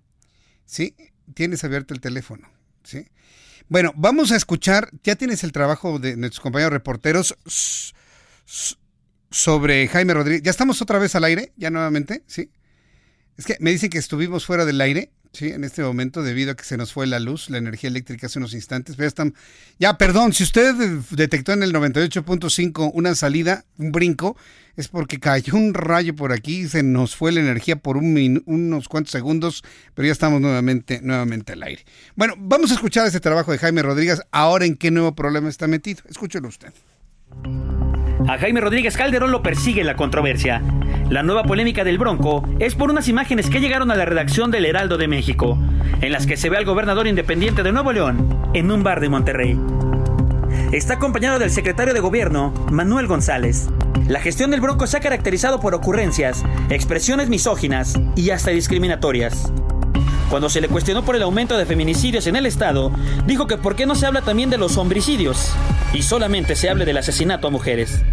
¿sí? 0.67 0.95
Tienes 1.33 1.65
abierto 1.65 1.95
el 1.95 2.03
teléfono, 2.03 2.51
¿sí? 2.85 3.07
Bueno, 3.71 3.95
vamos 3.97 4.31
a 4.31 4.37
escuchar, 4.37 4.91
ya 5.03 5.17
tienes 5.17 5.43
el 5.43 5.53
trabajo 5.53 5.99
de 5.99 6.19
nuestros 6.19 6.41
compañeros 6.41 6.75
reporteros 6.75 7.35
sobre 9.31 9.89
Jaime 9.89 10.15
Rodríguez. 10.15 10.43
¿Ya 10.43 10.51
estamos 10.51 10.81
otra 10.83 10.99
vez 10.99 11.15
al 11.15 11.25
aire? 11.25 11.53
¿Ya 11.57 11.71
nuevamente? 11.71 12.23
¿Sí? 12.27 12.51
Es 13.37 13.45
que 13.45 13.57
me 13.61 13.71
dicen 13.71 13.91
que 13.91 13.99
estuvimos 13.99 14.45
fuera 14.45 14.65
del 14.65 14.81
aire, 14.81 15.13
¿sí? 15.33 15.49
En 15.49 15.63
este 15.63 15.83
momento, 15.83 16.23
debido 16.23 16.53
a 16.53 16.57
que 16.57 16.65
se 16.65 16.77
nos 16.77 16.93
fue 16.93 17.07
la 17.07 17.21
luz, 17.21 17.51
la 17.51 17.59
energía 17.59 17.89
eléctrica 17.89 18.27
hace 18.27 18.39
unos 18.39 18.53
instantes. 18.53 18.97
Pero 18.97 19.05
ya 19.05 19.09
están... 19.09 19.35
Ya, 19.79 19.97
perdón, 19.97 20.33
si 20.33 20.43
usted 20.43 20.75
detectó 21.11 21.53
en 21.53 21.63
el 21.63 21.73
98.5 21.73 22.91
una 22.95 23.15
salida, 23.15 23.65
un 23.77 23.93
brinco, 23.93 24.37
es 24.77 24.89
porque 24.89 25.21
cayó 25.21 25.55
un 25.55 25.75
rayo 25.75 26.17
por 26.17 26.33
aquí 26.33 26.63
y 26.63 26.69
se 26.69 26.83
nos 26.83 27.15
fue 27.15 27.31
la 27.31 27.41
energía 27.41 27.77
por 27.77 27.97
un 27.97 28.43
unos 28.47 28.89
cuantos 28.89 29.13
segundos, 29.13 29.63
pero 29.95 30.07
ya 30.07 30.13
estamos 30.13 30.41
nuevamente, 30.41 31.01
nuevamente 31.03 31.53
al 31.53 31.63
aire. 31.63 31.85
Bueno, 32.17 32.35
vamos 32.39 32.71
a 32.73 32.75
escuchar 32.75 33.07
este 33.07 33.21
trabajo 33.21 33.53
de 33.53 33.59
Jaime 33.59 33.83
Rodríguez. 33.83 34.21
Ahora, 34.33 34.67
¿en 34.67 34.77
qué 34.77 34.91
nuevo 34.91 35.15
problema 35.15 35.49
está 35.49 35.69
metido? 35.69 36.03
Escúchelo 36.09 36.49
usted. 36.49 36.73
A 38.27 38.37
Jaime 38.39 38.61
Rodríguez 38.61 38.97
Calderón 38.97 39.31
lo 39.31 39.43
persigue 39.43 39.85
la 39.85 39.95
controversia. 39.95 40.63
La 41.09 41.23
nueva 41.23 41.45
polémica 41.45 41.85
del 41.85 41.99
Bronco 41.99 42.43
es 42.59 42.75
por 42.75 42.91
unas 42.91 43.09
imágenes 43.09 43.49
que 43.49 43.61
llegaron 43.61 43.91
a 43.91 43.97
la 43.97 44.05
redacción 44.05 44.51
del 44.51 44.67
Heraldo 44.67 44.99
de 44.99 45.09
México, 45.09 45.59
en 46.01 46.13
las 46.13 46.27
que 46.27 46.37
se 46.37 46.51
ve 46.51 46.57
al 46.57 46.65
gobernador 46.65 47.07
independiente 47.07 47.63
de 47.63 47.73
Nuevo 47.73 47.93
León 47.93 48.51
en 48.55 48.71
un 48.71 48.83
bar 48.83 49.01
de 49.01 49.09
Monterrey. 49.09 49.59
Está 50.73 50.95
acompañado 50.95 51.39
del 51.39 51.51
secretario 51.51 51.95
de 51.95 52.01
gobierno, 52.01 52.53
Manuel 52.71 53.07
González. 53.07 53.69
La 54.07 54.21
gestión 54.21 54.51
del 54.51 54.61
Bronco 54.61 54.87
se 54.87 54.97
ha 54.97 55.01
caracterizado 55.01 55.61
por 55.61 55.75
ocurrencias, 55.75 56.45
expresiones 56.71 57.29
misóginas 57.29 57.99
y 58.17 58.31
hasta 58.31 58.51
discriminatorias. 58.51 59.53
Cuando 60.31 60.51
se 60.51 60.61
le 60.61 60.69
cuestionó 60.69 61.03
por 61.03 61.17
el 61.17 61.23
aumento 61.23 61.57
de 61.57 61.65
feminicidios 61.65 62.27
en 62.27 62.37
el 62.37 62.45
estado, 62.47 62.93
dijo 63.27 63.47
que 63.47 63.57
por 63.57 63.75
qué 63.77 63.87
no 63.87 63.95
se 63.95 64.07
habla 64.07 64.21
también 64.23 64.51
de 64.51 64.59
los 64.59 64.77
homicidios 64.77 65.55
y 65.95 66.03
solamente 66.03 66.55
se 66.55 66.69
hable 66.69 66.85
del 66.85 66.99
asesinato 66.99 67.49
a 67.49 67.51
mujeres. 67.51 68.05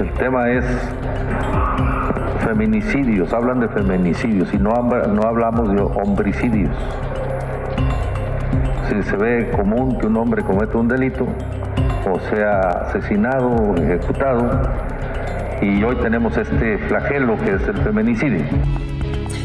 El 0.00 0.10
tema 0.14 0.50
es 0.50 0.64
feminicidios, 2.44 3.32
hablan 3.32 3.60
de 3.60 3.68
feminicidios 3.68 4.52
y 4.54 4.58
no, 4.58 4.70
habla- 4.72 5.06
no 5.06 5.22
hablamos 5.22 5.70
de 5.74 5.80
homicidios. 5.82 6.74
Si 8.88 9.02
se 9.10 9.16
ve 9.16 9.50
común 9.54 9.98
que 9.98 10.06
un 10.06 10.16
hombre 10.16 10.42
cometa 10.42 10.76
un 10.78 10.88
delito, 10.88 11.26
o 12.10 12.18
sea 12.34 12.58
asesinado 12.88 13.48
o 13.48 13.76
ejecutado, 13.76 14.62
y 15.60 15.82
hoy 15.84 15.94
tenemos 15.96 16.36
este 16.36 16.78
flagelo 16.88 17.36
que 17.38 17.52
es 17.54 17.62
el 17.68 17.76
feminicidio. 17.82 18.44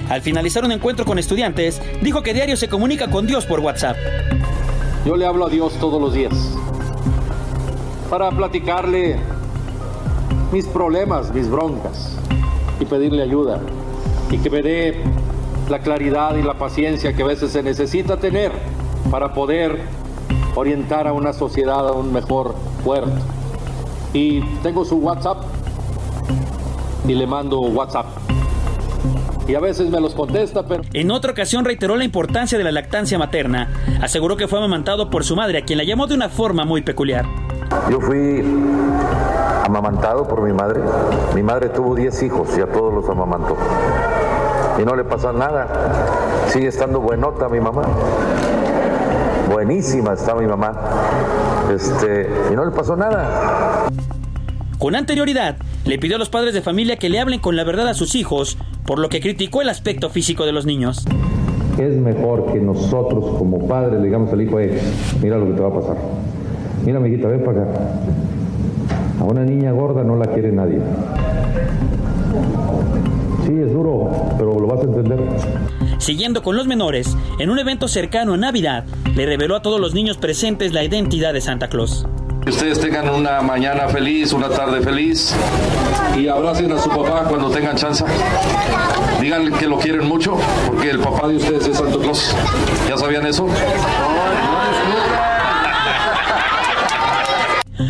Al 0.10 0.22
finalizar 0.22 0.64
un 0.64 0.72
encuentro 0.72 1.06
con 1.06 1.20
estudiantes, 1.20 1.82
dijo 2.02 2.24
que 2.24 2.34
diario 2.34 2.56
se 2.56 2.70
comunica 2.70 3.10
con 3.10 3.28
Dios 3.28 3.46
por 3.46 3.60
WhatsApp. 3.60 3.98
Yo 5.06 5.18
le 5.18 5.26
hablo 5.26 5.46
a 5.46 5.50
Dios 5.50 5.74
todos 5.80 6.02
los 6.02 6.14
días 6.14 6.34
para 8.10 8.32
platicarle 8.32 9.18
mis 10.52 10.66
problemas, 10.66 11.34
mis 11.34 11.50
broncas 11.50 12.18
y 12.80 12.86
pedirle 12.86 13.24
ayuda 13.24 13.60
y 14.32 14.38
que 14.38 14.50
me 14.50 14.62
dé 14.62 15.04
la 15.70 15.80
claridad 15.80 16.36
y 16.38 16.42
la 16.42 16.54
paciencia 16.54 17.14
que 17.14 17.24
a 17.24 17.26
veces 17.26 17.52
se 17.52 17.62
necesita 17.64 18.18
tener 18.18 18.52
para 19.12 19.34
poder 19.34 19.82
orientar 20.56 21.08
a 21.08 21.14
una 21.14 21.34
sociedad 21.34 21.88
a 21.88 21.92
un 21.92 22.14
mejor 22.14 22.56
puerto. 22.84 23.12
Y 24.14 24.42
tengo 24.64 24.86
su 24.86 24.98
WhatsApp 24.98 25.44
y 27.08 27.14
le 27.14 27.28
mando 27.28 27.60
WhatsApp. 27.60 28.06
Y 29.48 29.56
a 29.56 29.60
veces 29.60 29.90
me 29.90 30.02
los 30.02 30.14
contesta, 30.14 30.66
pero... 30.68 30.84
En 30.94 31.10
otra 31.10 31.32
ocasión 31.32 31.64
reiteró 31.64 31.96
la 31.96 32.04
importancia 32.04 32.58
de 32.58 32.64
la 32.64 32.72
lactancia 32.72 33.18
materna. 33.18 33.70
Aseguró 34.02 34.36
que 34.36 34.48
fue 34.48 34.60
amamantado 34.60 35.10
por 35.10 35.24
su 35.24 35.36
madre, 35.36 35.60
a 35.60 35.62
quien 35.62 35.78
la 35.78 35.86
llamó 35.86 36.06
de 36.06 36.16
una 36.16 36.28
forma 36.28 36.66
muy 36.66 36.82
peculiar. 36.82 37.26
Yo 37.90 38.02
fui 38.02 38.44
amamantado 39.66 40.28
por 40.28 40.42
mi 40.42 40.52
madre. 40.52 40.82
Mi 41.34 41.44
madre 41.44 41.70
tuvo 41.70 41.96
10 41.96 42.24
hijos 42.24 42.50
y 42.58 42.62
a 42.62 42.68
todos 42.68 42.94
los 42.94 43.10
amamantó. 43.10 43.56
Y 44.82 44.86
no 44.86 44.96
le 44.96 45.04
pasa 45.04 45.32
nada. 45.32 45.68
Sigue 46.48 46.68
estando 46.68 47.00
buenota 47.00 47.48
mi 47.48 47.60
mamá. 47.60 47.84
Buenísima 49.52 50.14
está 50.14 50.36
mi 50.36 50.46
mamá. 50.46 50.74
Este, 51.74 52.30
y 52.52 52.56
no 52.56 52.66
le 52.66 52.72
pasó 52.72 52.96
nada. 52.96 53.88
Con 54.78 54.96
anterioridad, 54.96 55.56
le 55.88 55.98
pidió 55.98 56.18
a 56.18 56.20
los 56.20 56.30
padres 56.30 56.54
de 56.54 56.62
familia 56.62 56.98
que 56.98 57.10
le 57.10 57.20
hablen 57.20 57.40
con 57.40 57.56
la 57.56 57.64
verdad 57.64 57.88
a 57.88 57.94
sus 57.94 58.14
hijos, 58.16 58.58
por 58.86 59.00
lo 59.00 59.08
que 59.10 59.22
criticó 59.22 59.62
el 59.62 59.70
aspecto 59.70 60.10
físico 60.10 60.46
de 60.46 60.52
los 60.52 60.66
niños. 60.66 61.06
Es 61.80 61.96
mejor 61.96 62.52
que 62.52 62.60
nosotros 62.60 63.38
como 63.38 63.68
padres 63.68 64.00
le 64.00 64.06
digamos 64.06 64.34
al 64.34 64.42
hijo, 64.42 64.60
"Eh, 64.60 64.78
mira 65.22 65.38
lo 65.38 65.46
que 65.48 65.54
te 65.54 65.62
va 65.62 65.70
a 65.70 65.74
pasar. 65.74 65.96
Mira, 66.86 66.98
amiguita, 66.98 67.28
ven 67.28 67.44
para 67.44 67.64
acá. 67.64 67.80
A 69.20 69.24
una 69.24 69.44
niña 69.44 69.72
gorda 69.72 70.04
no 70.04 70.16
la 70.16 70.26
quiere 70.26 70.52
nadie. 70.52 70.80
Sí, 73.46 73.54
es 73.66 73.72
duro, 73.72 74.12
pero 74.38 74.60
lo 74.60 74.68
vas 74.68 74.82
a 74.82 74.84
entender. 74.84 75.20
Siguiendo 76.00 76.44
con 76.44 76.56
los 76.56 76.68
menores, 76.68 77.16
en 77.40 77.50
un 77.50 77.60
evento 77.60 77.88
cercano 77.88 78.34
a 78.34 78.38
Navidad, 78.38 78.86
le 79.16 79.26
reveló 79.26 79.56
a 79.56 79.62
todos 79.62 79.80
los 79.80 79.94
niños 79.94 80.18
presentes 80.18 80.74
la 80.74 80.84
identidad 80.84 81.34
de 81.34 81.42
Santa 81.42 81.70
Claus. 81.70 82.06
Que 82.48 82.52
ustedes 82.52 82.80
tengan 82.80 83.10
una 83.10 83.42
mañana 83.42 83.90
feliz, 83.90 84.32
una 84.32 84.48
tarde 84.48 84.80
feliz 84.80 85.36
y 86.18 86.30
abracen 86.30 86.72
a 86.72 86.80
su 86.80 86.88
papá 86.88 87.26
cuando 87.28 87.50
tengan 87.50 87.76
chance. 87.76 88.06
Díganle 89.20 89.52
que 89.52 89.68
lo 89.68 89.78
quieren 89.78 90.08
mucho 90.08 90.38
porque 90.66 90.92
el 90.92 91.00
papá 91.00 91.28
de 91.28 91.36
ustedes 91.36 91.68
es 91.68 91.76
Santo 91.76 92.00
Claus. 92.00 92.34
¿Ya 92.88 92.96
sabían 92.96 93.26
eso? 93.26 93.50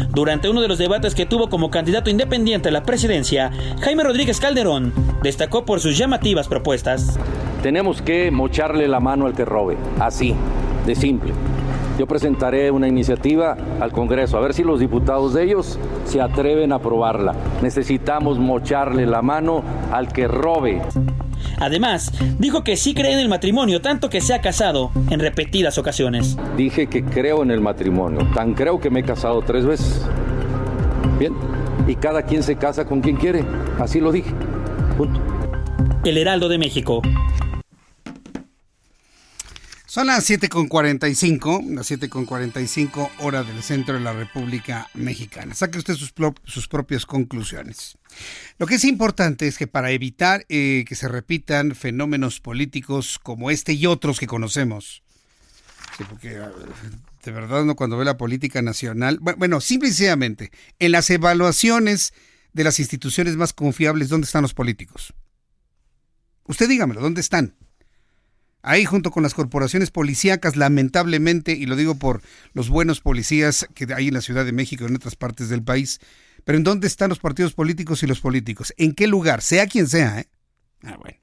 Durante 0.10 0.50
uno 0.50 0.62
de 0.62 0.68
los 0.68 0.80
debates 0.80 1.14
que 1.14 1.28
tuvo 1.28 1.52
como 1.52 1.70
candidato 1.70 2.10
independiente 2.10 2.70
a 2.70 2.72
la 2.72 2.82
presidencia, 2.82 3.52
Jaime 3.82 4.06
Rodríguez 4.06 4.40
Calderón 4.40 4.92
destacó 5.22 5.66
por 5.66 5.82
sus 5.82 6.00
llamativas 6.00 6.48
propuestas. 6.48 7.20
Tenemos 7.62 8.02
que 8.02 8.32
mocharle 8.32 8.88
la 8.88 9.00
mano 9.00 9.28
al 9.28 9.36
que 9.36 9.46
robe, 9.46 9.78
así, 10.00 10.34
de 10.88 10.96
simple. 10.96 11.34
Yo 11.98 12.06
presentaré 12.06 12.70
una 12.70 12.88
iniciativa 12.88 13.58
al 13.80 13.92
Congreso, 13.92 14.38
a 14.38 14.42
ver 14.42 14.54
si 14.54 14.64
los 14.64 14.80
diputados 14.80 15.34
de 15.34 15.44
ellos 15.44 15.80
se 16.06 16.22
atreven 16.22 16.72
a 16.72 16.76
aprobarla. 16.76 17.34
Necesitamos 17.64 18.38
mocharle 18.38 19.08
la 19.08 19.24
mano 19.24 19.64
al 19.92 20.08
que 20.14 20.28
robe. 20.28 20.82
Además, 21.60 22.12
dijo 22.38 22.64
que 22.64 22.78
sí 22.78 22.94
cree 22.94 23.14
en 23.14 23.20
el 23.20 23.30
matrimonio, 23.30 23.82
tanto 23.82 24.12
que 24.12 24.22
se 24.22 24.36
ha 24.36 24.42
casado 24.42 24.92
en 25.10 25.20
repetidas 25.20 25.80
ocasiones. 25.80 26.38
Dije 26.56 26.86
que 26.86 27.04
creo 27.04 27.42
en 27.42 27.50
el 27.50 27.62
matrimonio, 27.62 28.28
tan 28.36 28.54
creo 28.54 28.80
que 28.80 28.92
me 28.92 29.00
he 29.00 29.04
casado 29.04 29.42
tres 29.42 29.66
veces. 29.66 30.06
Bien, 31.18 31.34
y 31.88 31.96
cada 31.96 32.22
quien 32.22 32.44
se 32.44 32.58
casa 32.58 32.86
con 32.86 33.02
quien 33.02 33.16
quiere, 33.16 33.44
así 33.80 34.00
lo 34.00 34.12
dije. 34.12 34.32
Punto. 34.98 35.20
El 36.04 36.18
Heraldo 36.18 36.48
de 36.48 36.60
México. 36.60 37.02
Son 39.90 40.08
las 40.08 40.30
7.45, 40.30 41.74
las 41.74 41.90
7.45 41.90 43.10
hora 43.20 43.44
del 43.44 43.64
centro 43.64 43.94
de 43.94 44.02
la 44.02 44.12
República 44.12 44.90
Mexicana. 44.94 45.56
Saque 45.56 45.78
usted 45.78 45.96
sus, 45.96 46.12
pro- 46.12 46.36
sus 46.44 46.68
propias 46.68 47.06
conclusiones. 47.06 47.98
Lo 48.60 48.68
que 48.68 48.76
es 48.76 48.84
importante 48.84 49.48
es 49.48 49.58
que 49.58 49.66
para 49.66 49.92
evitar 49.92 50.46
eh, 50.50 50.84
que 50.86 50.96
se 50.96 51.08
repitan 51.08 51.74
fenómenos 51.74 52.42
políticos 52.42 53.18
como 53.24 53.50
este 53.50 53.74
y 53.74 53.86
otros 53.86 54.20
que 54.20 54.28
conocemos, 54.28 55.04
sí, 55.98 56.04
porque 56.10 56.34
eh, 56.34 56.42
de 57.24 57.32
verdad 57.32 57.62
uno 57.62 57.76
cuando 57.78 57.96
ve 57.98 58.04
la 58.04 58.18
política 58.18 58.62
nacional, 58.62 59.22
bu- 59.22 59.36
bueno, 59.38 59.62
simple 59.62 59.88
y 59.88 59.92
sencillamente, 59.94 60.52
en 60.80 60.92
las 60.92 61.10
evaluaciones 61.10 62.14
de 62.52 62.64
las 62.66 62.80
instituciones 62.82 63.38
más 63.38 63.54
confiables, 63.54 64.10
¿dónde 64.10 64.26
están 64.26 64.42
los 64.42 64.54
políticos? 64.54 65.14
Usted 66.44 66.68
dígamelo, 66.68 67.00
¿dónde 67.00 67.22
están? 67.22 67.56
Ahí 68.62 68.86
junto 68.86 69.12
con 69.12 69.24
las 69.24 69.34
corporaciones 69.34 69.92
policíacas, 69.92 70.56
lamentablemente, 70.58 71.54
y 71.54 71.66
lo 71.66 71.76
digo 71.76 71.96
por 71.96 72.22
los 72.54 72.70
buenos 72.70 73.00
policías 73.00 73.68
que 73.74 73.88
hay 73.94 74.10
en 74.10 74.14
la 74.14 74.22
Ciudad 74.22 74.46
de 74.46 74.52
México 74.52 74.84
y 74.84 74.88
en 74.88 74.96
otras 74.96 75.16
partes 75.16 75.50
del 75.50 75.64
país, 75.64 76.00
pero 76.44 76.58
¿en 76.58 76.64
dónde 76.64 76.88
están 76.88 77.10
los 77.10 77.20
partidos 77.20 77.54
políticos 77.54 78.04
y 78.04 78.08
los 78.08 78.20
políticos? 78.20 78.74
¿En 78.78 78.94
qué 78.94 79.08
lugar? 79.08 79.42
Sea 79.42 79.68
quien 79.68 79.88
sea, 79.88 80.20
¿eh? 80.20 80.28
Ah, 80.84 80.98
bueno. 80.98 81.18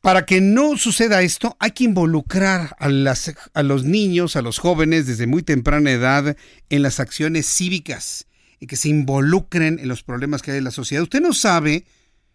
Para 0.00 0.26
que 0.26 0.42
no 0.42 0.76
suceda 0.76 1.22
esto, 1.22 1.56
hay 1.58 1.70
que 1.70 1.84
involucrar 1.84 2.76
a, 2.78 2.90
las, 2.90 3.34
a 3.54 3.62
los 3.62 3.84
niños, 3.84 4.36
a 4.36 4.42
los 4.42 4.58
jóvenes 4.58 5.06
desde 5.06 5.26
muy 5.26 5.42
temprana 5.42 5.90
edad 5.90 6.36
en 6.68 6.82
las 6.82 7.00
acciones 7.00 7.46
cívicas 7.46 8.26
y 8.60 8.66
que 8.66 8.76
se 8.76 8.90
involucren 8.90 9.78
en 9.78 9.88
los 9.88 10.02
problemas 10.02 10.42
que 10.42 10.50
hay 10.50 10.58
en 10.58 10.64
la 10.64 10.72
sociedad. 10.72 11.02
Usted 11.02 11.22
no 11.22 11.32
sabe, 11.32 11.86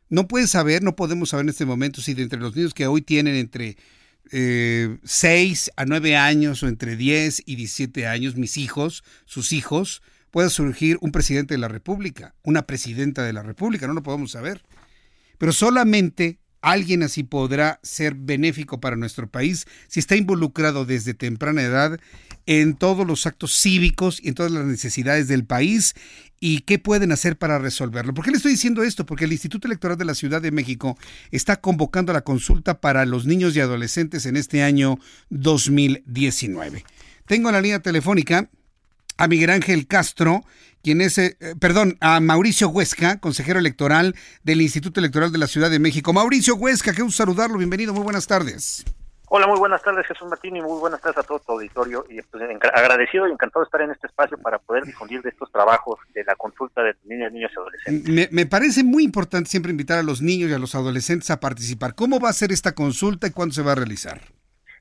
no 0.10 0.28
puede 0.28 0.48
saber, 0.48 0.84
no 0.84 0.96
podemos 0.96 1.30
saber 1.30 1.46
en 1.46 1.50
este 1.50 1.66
momento 1.66 2.02
si 2.02 2.14
de 2.14 2.24
entre 2.24 2.40
los 2.40 2.56
niños 2.56 2.74
que 2.74 2.88
hoy 2.88 3.02
tienen 3.02 3.36
entre 3.36 3.78
eh, 4.32 4.98
6 5.04 5.72
a 5.76 5.86
9 5.86 6.16
años 6.18 6.62
o 6.64 6.68
entre 6.68 6.96
10 6.96 7.44
y 7.46 7.56
17 7.56 8.08
años, 8.08 8.36
mis 8.36 8.58
hijos, 8.58 9.04
sus 9.26 9.54
hijos, 9.54 10.02
pueda 10.32 10.50
surgir 10.50 10.98
un 11.02 11.12
presidente 11.12 11.54
de 11.54 11.60
la 11.60 11.68
República, 11.68 12.36
una 12.44 12.68
presidenta 12.68 13.24
de 13.24 13.34
la 13.34 13.44
República, 13.44 13.88
no 13.88 13.94
lo 13.94 14.04
podemos 14.04 14.32
saber. 14.32 14.64
Pero 15.38 15.54
solamente 15.54 16.40
alguien 16.62 17.04
así 17.04 17.24
podrá 17.24 17.80
ser 17.84 18.16
benéfico 18.16 18.80
para 18.80 18.96
nuestro 18.96 19.30
país 19.30 19.66
si 19.88 20.00
está 20.00 20.16
involucrado 20.16 20.86
desde 20.86 21.14
temprana 21.14 21.62
edad 21.62 22.00
en 22.46 22.76
todos 22.76 23.08
los 23.08 23.26
actos 23.26 23.54
cívicos 23.60 24.20
y 24.22 24.30
en 24.30 24.34
todas 24.34 24.52
las 24.52 24.66
necesidades 24.66 25.28
del 25.28 25.46
país 25.46 25.96
y 26.40 26.62
qué 26.62 26.80
pueden 26.80 27.12
hacer 27.12 27.38
para 27.38 27.60
resolverlo. 27.60 28.14
¿Por 28.14 28.26
qué 28.26 28.32
le 28.32 28.38
estoy 28.38 28.52
diciendo 28.52 28.84
esto? 28.84 29.06
Porque 29.06 29.26
el 29.26 29.32
Instituto 29.32 29.68
Electoral 29.68 29.98
de 29.98 30.06
la 30.06 30.16
Ciudad 30.16 30.42
de 30.42 30.52
México 30.52 30.98
está 31.32 31.60
convocando 31.60 32.14
la 32.14 32.22
consulta 32.22 32.80
para 32.82 33.06
los 33.06 33.26
niños 33.26 33.56
y 33.56 33.60
adolescentes 33.60 34.26
en 34.26 34.38
este 34.38 34.64
año 34.64 35.00
2019. 35.30 36.86
Tengo 37.26 37.50
en 37.50 37.56
la 37.56 37.62
línea 37.62 37.80
telefónica 37.80 38.50
a 39.18 39.28
Miguel 39.28 39.50
Ángel 39.50 39.86
Castro, 39.86 40.46
quien 40.82 41.02
es, 41.02 41.18
eh, 41.18 41.36
perdón, 41.60 41.98
a 42.00 42.20
Mauricio 42.22 42.70
Huesca, 42.70 43.20
consejero 43.20 43.60
electoral 43.60 44.16
del 44.44 44.62
Instituto 44.62 45.00
Electoral 45.00 45.32
de 45.32 45.38
la 45.38 45.48
Ciudad 45.48 45.70
de 45.70 45.80
México. 45.80 46.14
Mauricio 46.14 46.56
Huesca, 46.56 46.94
qué 46.94 47.02
gusto 47.02 47.18
saludarlo, 47.18 47.58
bienvenido, 47.58 47.94
muy 47.94 48.04
buenas 48.04 48.28
tardes. 48.28 48.86
Hola, 49.32 49.46
muy 49.46 49.60
buenas 49.60 49.84
tardes 49.84 50.08
Jesús 50.08 50.28
Martín 50.28 50.56
y 50.56 50.62
muy 50.62 50.80
buenas 50.80 51.00
tardes 51.02 51.20
a 51.20 51.24
todo 51.24 51.40
tu 51.40 51.52
auditorio. 51.52 52.04
Y 52.10 52.20
pues, 52.24 52.44
agradecido 52.74 53.28
y 53.28 53.32
encantado 53.32 53.64
de 53.64 53.68
estar 53.68 53.82
en 53.82 53.92
este 53.92 54.08
espacio 54.08 54.40
para 54.40 54.58
poder 54.58 54.86
difundir 54.86 55.22
de 55.22 55.30
estos 55.30 55.52
trabajos 55.52 56.00
de 56.16 56.24
la 56.24 56.36
consulta 56.36 56.82
de 56.82 56.96
niños, 57.06 57.32
niños 57.32 57.52
y 57.56 57.60
adolescentes. 57.60 58.32
Me 58.32 58.46
parece 58.48 58.84
muy 58.84 59.04
importante 59.04 59.50
siempre 59.50 59.72
invitar 59.72 60.00
a 60.00 60.04
los 60.04 60.24
niños 60.24 60.50
y 60.50 60.54
a 60.54 60.60
los 60.60 60.74
adolescentes 60.74 61.30
a 61.30 61.40
participar. 61.40 61.94
¿Cómo 61.94 62.20
va 62.20 62.30
a 62.30 62.34
ser 62.34 62.52
esta 62.52 62.74
consulta 62.74 63.28
y 63.28 63.32
cuándo 63.32 63.54
se 63.54 63.62
va 63.62 63.74
a 63.74 63.76
realizar? 63.76 64.20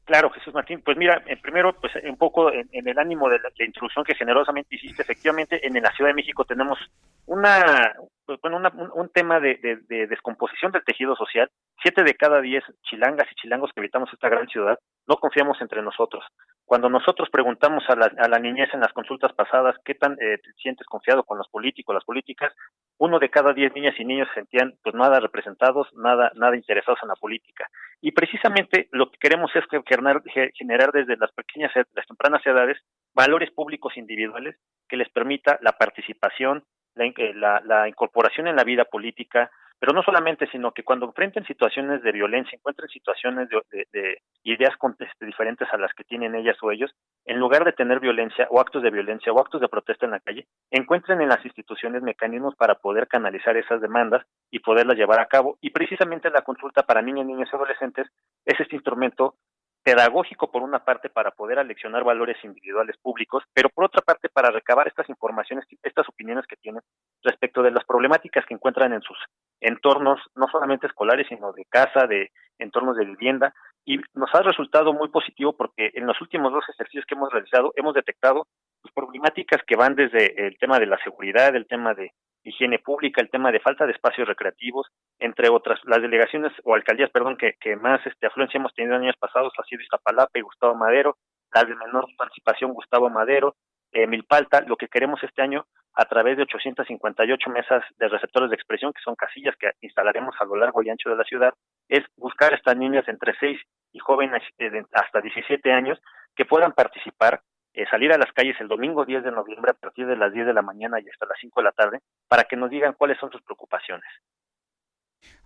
Claro, 0.09 0.31
Jesús 0.31 0.55
Martín. 0.55 0.81
Pues 0.83 0.97
mira, 0.97 1.23
eh, 1.27 1.37
primero, 1.37 1.75
pues 1.79 1.93
un 2.03 2.17
poco 2.17 2.51
en, 2.51 2.67
el 2.73 2.99
ánimo 2.99 3.29
de 3.29 3.39
la, 3.41 3.51
la 3.55 3.65
introducción 3.67 4.07
que 4.07 4.15
generosamente 4.15 4.75
hiciste, 4.75 5.03
efectivamente, 5.03 5.61
en, 5.67 5.75
la 5.83 5.93
Ciudad 5.93 6.09
de 6.09 6.15
México 6.15 6.47
tenemos 6.47 6.79
una, 7.27 7.93
pues, 8.25 8.41
bueno, 8.41 8.57
una- 8.57 8.73
un, 8.95 9.11
tema 9.11 9.39
de- 9.39 9.59
de 9.87 10.07
descomposición 10.07 10.73
del 10.73 10.83
tejido 10.83 11.15
social. 11.15 11.51
Siete 11.83 12.05
de 12.05 12.15
cada 12.15 12.41
diez 12.41 12.65
chilangas 12.85 13.31
y 13.31 13.35
chilangos 13.35 13.71
que 13.75 13.81
habitamos 13.81 14.11
esta 14.11 14.31
gran 14.31 14.49
ciudad 14.49 14.79
no 15.07 15.17
confiamos 15.17 15.61
entre 15.61 15.83
nosotros. 15.83 16.25
Cuando 16.69 16.90
nosotros 16.90 17.31
preguntamos 17.31 17.82
a 17.89 17.97
la, 17.97 18.39
niñez 18.39 18.69
en 18.74 18.81
las 18.81 18.93
consultas 18.93 19.32
pasadas 19.32 19.74
qué 19.86 19.95
tan 19.95 20.12
eh, 20.20 20.36
te 20.36 20.53
sientes 20.61 20.86
confiado 20.86 21.24
con 21.24 21.39
los 21.39 21.49
políticos, 21.49 21.95
las 21.95 22.05
políticas, 22.05 22.53
uno 22.99 23.19
de 23.19 23.31
cada 23.31 23.55
diez 23.55 23.73
niñas 23.74 23.95
y 23.99 24.05
niños 24.05 24.28
se 24.28 24.40
sentían 24.40 24.74
pues 24.82 24.95
nada 24.95 25.19
representados, 25.19 25.89
nada, 25.95 26.31
nada 26.35 26.57
interesados 26.57 26.99
en 27.03 27.09
la 27.09 27.15
política. 27.16 27.66
Y 28.03 28.12
precisamente 28.12 28.89
lo 28.93 29.11
que 29.11 29.16
queremos 29.19 29.51
es 29.57 29.65
generar, 29.86 30.23
ge- 30.27 30.51
generar 30.55 30.93
desde 30.93 31.16
las 31.16 31.32
pequeñas, 31.32 31.73
las 31.95 32.07
tempranas 32.07 32.47
edades, 32.47 32.77
valores 33.15 33.51
públicos 33.51 33.97
individuales 33.97 34.55
que 34.90 34.99
les 34.99 35.09
permita 35.09 35.59
la 35.62 35.73
participación, 35.73 36.65
la, 36.95 37.07
eh, 37.07 37.32
la, 37.35 37.62
la 37.65 37.89
incorporación 37.89 38.47
en 38.47 38.57
la 38.57 38.65
vida 38.65 38.85
política, 38.85 39.51
pero 39.79 39.93
no 39.93 40.03
solamente, 40.03 40.47
sino 40.51 40.73
que 40.73 40.83
cuando 40.83 41.07
enfrenten 41.07 41.45
situaciones 41.47 42.03
de 42.03 42.13
violencia, 42.13 42.57
encuentren 42.57 42.89
situaciones 42.89 43.49
de, 43.49 43.61
de- 43.71 43.87
de 43.93 44.19
ideas 44.45 44.75
este, 44.99 45.27
diferentes 45.27 45.69
a 45.73 45.77
las 45.79 45.93
que 45.95 46.05
tienen 46.05 46.35
ellas 46.35 46.57
o 46.63 46.71
ellos, 46.73 46.91
en 47.25 47.39
lugar 47.39 47.65
de 47.65 47.73
tener 47.73 48.01
violencia 48.01 48.47
o 48.51 48.61
actos 48.61 48.83
de 48.83 48.91
violencia 48.91 49.33
o 49.33 49.41
actos 49.41 49.61
de 49.61 49.69
protesta 49.69 50.07
en 50.07 50.13
la 50.13 50.21
calle, 50.21 50.47
encuentren 50.71 51.21
en 51.21 51.29
las 51.29 51.45
instituciones 51.45 52.03
mecanismos 52.03 52.55
para 52.57 52.77
poder 52.77 53.07
canalizar 53.09 53.57
esas 53.57 53.81
demandas 53.81 54.25
y 54.51 54.61
poderlas 54.61 54.97
llevar 54.97 55.21
a 55.21 55.27
cabo. 55.27 55.59
Y 55.61 55.71
precisamente 55.71 56.31
la 56.31 56.43
consulta 56.43 56.83
para 56.83 57.03
niños, 57.03 57.27
niñas 57.27 57.49
y 57.53 57.57
adolescentes 57.57 58.07
es 58.45 58.59
este 58.61 58.77
instrumento 58.77 59.35
pedagógico 59.83 60.51
por 60.51 60.63
una 60.63 60.85
parte 60.85 61.09
para 61.09 61.31
poder 61.31 61.59
aleccionar 61.59 62.05
valores 62.05 62.37
individuales 62.45 62.97
públicos, 62.99 63.43
pero 63.55 63.69
por 63.71 63.85
otra 63.85 64.03
parte 64.03 64.29
para 64.29 64.51
recabar 64.51 64.87
estas 64.87 65.09
informaciones, 65.09 65.67
estas 65.83 66.09
opiniones 66.09 66.47
que 66.47 66.57
tienen 66.57 66.83
respecto 67.23 67.63
de 67.63 67.71
las 67.71 67.85
problemáticas 67.85 68.45
que 68.47 68.55
encuentran 68.55 68.93
en 68.93 69.03
sus 69.03 69.19
entornos, 69.61 70.21
no 70.35 70.47
solamente 70.49 70.87
escolares, 70.87 71.27
sino 71.29 71.53
de 71.53 71.65
casa, 71.67 72.07
de 72.07 72.31
entornos 72.59 72.97
de 72.97 73.05
vivienda, 73.05 73.55
y 73.85 73.99
nos 74.15 74.35
ha 74.35 74.43
resultado 74.43 74.93
muy 74.93 75.09
positivo 75.09 75.57
porque 75.57 75.91
en 75.95 76.07
los 76.07 76.21
últimos 76.21 76.53
dos 76.53 76.65
ejercicios 76.69 77.07
que 77.07 77.15
hemos 77.15 77.33
realizado 77.33 77.73
hemos 77.77 77.95
detectado 77.95 78.47
pues, 78.83 78.93
problemáticas 78.95 79.63
que 79.67 79.77
van 79.77 79.95
desde 79.95 80.47
el 80.47 80.59
tema 80.59 80.79
de 80.79 80.87
la 80.87 80.99
seguridad, 81.03 81.57
el 81.57 81.67
tema 81.67 81.95
de 81.95 82.13
higiene 82.49 82.79
pública, 82.79 83.20
el 83.20 83.31
tema 83.31 83.53
de 83.53 83.61
falta 83.61 83.87
de 83.87 83.93
espacios 83.93 84.27
recreativos, 84.27 84.87
entre 85.19 85.49
otras. 85.49 85.81
Las 85.85 86.03
delegaciones 86.03 86.53
o 86.65 86.75
alcaldías, 86.75 87.11
perdón, 87.11 87.37
que, 87.37 87.77
más 87.77 88.05
este, 88.07 88.27
afluencia 88.27 88.59
hemos 88.59 88.75
tenido 88.75 88.97
en 88.97 89.03
años 89.03 89.16
pasados 89.19 89.53
ha 89.59 89.65
sido 89.65 89.83
Iztapalapa 89.83 90.39
y 90.39 90.43
Gustavo 90.43 90.75
Madero, 90.75 91.16
las 91.53 91.66
de 91.66 91.75
menor 91.75 92.07
participación 92.16 92.73
Gustavo 92.73 93.11
Madero, 93.11 93.55
eh, 93.93 94.07
Milpalta. 94.07 94.61
Lo 94.62 94.77
que 94.77 94.89
queremos 94.89 95.23
este 95.23 95.43
año, 95.43 95.66
a 95.95 96.05
través 96.05 96.37
de 96.37 96.43
858 96.45 97.51
mesas 97.51 97.83
de 97.99 98.09
receptores 98.09 98.51
de 98.51 98.57
expresión, 98.57 98.93
que 98.93 99.03
son 99.03 99.15
casillas 99.15 99.57
que 99.57 99.70
instalaremos 99.81 100.35
a 100.41 100.45
lo 100.45 100.57
largo 100.57 100.83
y 100.83 100.91
ancho 100.91 101.11
de 101.11 101.16
la 101.16 101.25
ciudad, 101.25 101.55
es 101.89 102.05
buscar 102.16 102.53
a 102.53 102.57
estas 102.57 102.77
niñas 102.77 103.07
entre 103.09 103.35
6 103.39 103.59
y 103.93 103.99
jóvenes 103.99 104.43
eh, 104.59 104.83
hasta 104.93 105.20
17 105.20 105.73
años 105.73 105.99
que 106.37 106.45
puedan 106.45 106.73
participar 106.73 107.41
eh, 107.74 107.86
salir 107.90 108.12
a 108.12 108.19
las 108.19 108.32
calles 108.32 108.57
el 108.61 108.69
domingo 108.69 109.05
10 109.05 109.24
de 109.24 109.31
noviembre 109.31 109.70
a 109.70 109.74
partir 109.74 110.07
de 110.07 110.16
las 110.16 110.32
10 110.32 110.47
de 110.47 110.55
la 110.55 110.62
mañana 110.62 111.01
y 111.01 111.09
hasta 111.09 111.27
las 111.27 111.39
5 111.40 111.61
de 111.61 111.65
la 111.65 111.73
tarde 111.73 112.01
para 112.28 112.45
que 112.45 112.57
nos 112.57 112.70
digan 112.70 112.95
cuáles 112.95 113.19
son 113.19 113.31
sus 113.31 113.43
preocupaciones. 113.43 114.09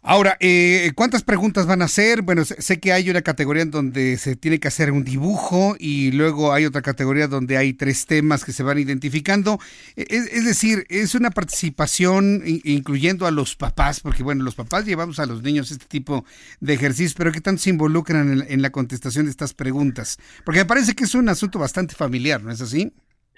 Ahora, 0.04 0.36
eh, 0.40 0.90
¿cuántas 0.96 1.22
preguntas 1.22 1.66
van 1.66 1.80
a 1.80 1.84
hacer? 1.84 2.22
Bueno, 2.22 2.44
sé, 2.44 2.80
que 2.80 2.92
hay 2.92 3.08
una 3.08 3.22
categoría 3.22 3.62
en 3.62 3.70
donde 3.70 4.18
se 4.18 4.34
tiene 4.34 4.58
que 4.58 4.66
hacer 4.66 4.90
un 4.90 5.04
dibujo 5.04 5.76
y 5.78 6.10
luego 6.10 6.52
hay 6.52 6.64
otra 6.64 6.82
categoría 6.82 7.28
donde 7.28 7.56
hay 7.56 7.72
tres 7.72 8.06
temas 8.06 8.44
que 8.44 8.52
se 8.52 8.64
van 8.64 8.80
identificando. 8.80 9.60
E- 9.94 10.06
Es, 10.10 10.44
decir, 10.44 10.86
es 10.88 11.14
una 11.14 11.30
participación 11.30 12.42
in- 12.44 12.60
incluyendo 12.64 13.28
a 13.28 13.30
los 13.30 13.54
papás, 13.54 14.00
porque 14.00 14.24
bueno, 14.24 14.42
los 14.42 14.56
papás 14.56 14.86
llevamos 14.86 15.20
a 15.20 15.26
los 15.26 15.40
niños 15.44 15.70
este 15.70 15.86
tipo 15.86 16.24
de 16.58 16.74
ejercicios, 16.74 17.14
pero 17.14 17.30
¿qué 17.30 17.40
tanto 17.40 17.62
se 17.62 17.70
involucran 17.70 18.44
en 18.48 18.60
la 18.60 18.70
contestación 18.70 19.26
de 19.26 19.30
estas 19.30 19.54
preguntas? 19.54 20.18
Porque 20.44 20.58
me 20.60 20.66
parece 20.66 20.94
que 20.96 21.04
es 21.04 21.14
un 21.14 21.28
asunto 21.28 21.60
bastante 21.60 21.94
familiar, 21.94 22.42
¿no 22.42 22.50
es 22.50 22.60
así? 22.60 22.92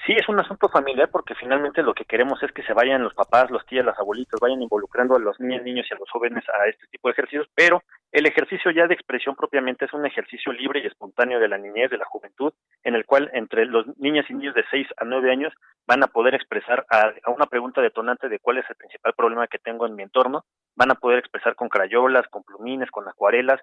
Sí, 0.06 0.12
es 0.12 0.28
un 0.28 0.38
asunto 0.38 0.68
familiar 0.68 1.08
porque 1.10 1.34
finalmente 1.34 1.82
lo 1.82 1.94
que 1.94 2.04
queremos 2.04 2.42
es 2.42 2.52
que 2.52 2.62
se 2.64 2.74
vayan 2.74 3.02
los 3.02 3.14
papás, 3.14 3.50
los 3.50 3.64
tías, 3.64 3.86
las 3.86 3.98
abuelitas, 3.98 4.38
vayan 4.38 4.60
involucrando 4.60 5.16
a 5.16 5.18
los 5.18 5.40
niños, 5.40 5.62
niños 5.62 5.86
y 5.90 5.94
a 5.94 5.98
los 5.98 6.10
jóvenes 6.10 6.44
a 6.50 6.68
este 6.68 6.86
tipo 6.88 7.08
de 7.08 7.12
ejercicios, 7.12 7.48
pero 7.54 7.82
el 8.12 8.26
ejercicio 8.26 8.70
ya 8.70 8.86
de 8.86 8.92
expresión 8.92 9.34
propiamente 9.34 9.86
es 9.86 9.94
un 9.94 10.04
ejercicio 10.04 10.52
libre 10.52 10.80
y 10.80 10.86
espontáneo 10.86 11.40
de 11.40 11.48
la 11.48 11.56
niñez, 11.56 11.90
de 11.90 11.96
la 11.96 12.04
juventud, 12.04 12.52
en 12.82 12.96
el 12.96 13.06
cual 13.06 13.30
entre 13.32 13.64
los 13.64 13.86
niños 13.96 14.26
y 14.28 14.34
niños 14.34 14.54
de 14.54 14.64
6 14.70 14.88
a 14.98 15.06
9 15.06 15.30
años 15.32 15.54
van 15.86 16.02
a 16.02 16.08
poder 16.08 16.34
expresar 16.34 16.84
a, 16.90 17.14
a 17.24 17.30
una 17.30 17.46
pregunta 17.46 17.80
detonante 17.80 18.28
de 18.28 18.40
cuál 18.40 18.58
es 18.58 18.68
el 18.68 18.76
principal 18.76 19.14
problema 19.16 19.46
que 19.46 19.58
tengo 19.58 19.86
en 19.86 19.94
mi 19.94 20.02
entorno, 20.02 20.44
van 20.76 20.90
a 20.90 20.96
poder 20.96 21.18
expresar 21.18 21.54
con 21.54 21.70
crayolas, 21.70 22.28
con 22.28 22.44
plumines, 22.44 22.90
con 22.90 23.08
acuarelas, 23.08 23.62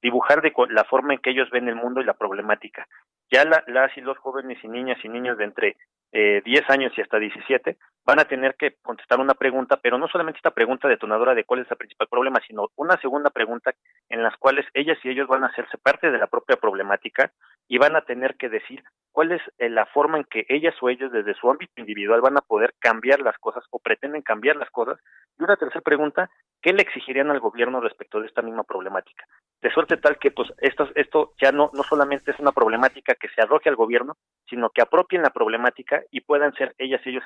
dibujar 0.00 0.40
de 0.42 0.52
la 0.70 0.84
forma 0.84 1.14
en 1.14 1.20
que 1.20 1.30
ellos 1.30 1.50
ven 1.50 1.68
el 1.68 1.74
mundo 1.76 2.00
y 2.00 2.04
la 2.04 2.14
problemática. 2.14 2.86
Ya 3.30 3.44
la- 3.44 3.64
las 3.66 3.96
y 3.96 4.00
los 4.00 4.16
jóvenes 4.18 4.58
y 4.62 4.68
niñas 4.68 4.98
y 5.04 5.08
niños 5.08 5.36
de 5.38 5.44
entre 5.44 5.76
eh, 6.12 6.42
10 6.44 6.68
años 6.70 6.92
y 6.96 7.00
hasta 7.00 7.18
17 7.18 7.76
van 8.04 8.18
a 8.18 8.24
tener 8.24 8.56
que 8.56 8.76
contestar 8.82 9.20
una 9.20 9.34
pregunta, 9.34 9.78
pero 9.82 9.98
no 9.98 10.08
solamente 10.08 10.38
esta 10.38 10.50
pregunta 10.50 10.88
detonadora 10.88 11.34
de 11.34 11.44
cuál 11.44 11.60
es 11.60 11.70
el 11.70 11.76
principal 11.76 12.08
problema, 12.08 12.40
sino 12.46 12.68
una 12.76 12.96
segunda 13.00 13.30
pregunta 13.30 13.72
en 14.08 14.22
las 14.22 14.36
cuales 14.36 14.66
ellas 14.74 14.98
y 15.04 15.10
ellos 15.10 15.28
van 15.28 15.44
a 15.44 15.48
hacerse 15.48 15.78
parte 15.78 16.10
de 16.10 16.18
la 16.18 16.26
propia 16.26 16.56
problemática 16.56 17.32
y 17.68 17.78
van 17.78 17.96
a 17.96 18.02
tener 18.02 18.36
que 18.36 18.48
decir 18.48 18.82
cuál 19.12 19.32
es 19.32 19.42
eh, 19.58 19.68
la 19.68 19.86
forma 19.86 20.18
en 20.18 20.24
que 20.24 20.44
ellas 20.48 20.74
o 20.80 20.88
ellos 20.88 21.12
desde 21.12 21.34
su 21.34 21.50
ámbito 21.50 21.72
individual 21.76 22.20
van 22.20 22.36
a 22.36 22.40
poder 22.40 22.74
cambiar 22.78 23.20
las 23.20 23.38
cosas 23.38 23.64
o 23.70 23.78
pretenden 23.78 24.22
cambiar 24.22 24.56
las 24.56 24.70
cosas. 24.70 24.98
Y 25.38 25.44
una 25.44 25.56
tercera 25.56 25.80
pregunta, 25.80 26.30
¿qué 26.60 26.72
le 26.72 26.82
exigirían 26.82 27.30
al 27.30 27.40
gobierno 27.40 27.80
respecto 27.80 28.20
de 28.20 28.26
esta 28.26 28.42
misma 28.42 28.64
problemática? 28.64 29.24
De 29.60 29.70
suerte 29.70 29.96
tal 29.96 30.18
que 30.18 30.30
pues 30.32 30.52
esto, 30.58 30.88
esto 30.96 31.34
ya 31.40 31.52
no, 31.52 31.70
no 31.72 31.82
solamente 31.84 32.32
es 32.32 32.38
una 32.40 32.52
problemática 32.52 33.14
que 33.14 33.28
se 33.28 33.42
arroje 33.42 33.68
al 33.68 33.76
gobierno, 33.76 34.16
sino 34.48 34.70
que 34.70 34.82
apropien 34.82 35.22
la 35.22 35.30
problemática 35.30 36.02
y 36.10 36.20
puedan 36.20 36.52
ser 36.54 36.74
ellas 36.78 37.00
y 37.04 37.10
ellos 37.10 37.24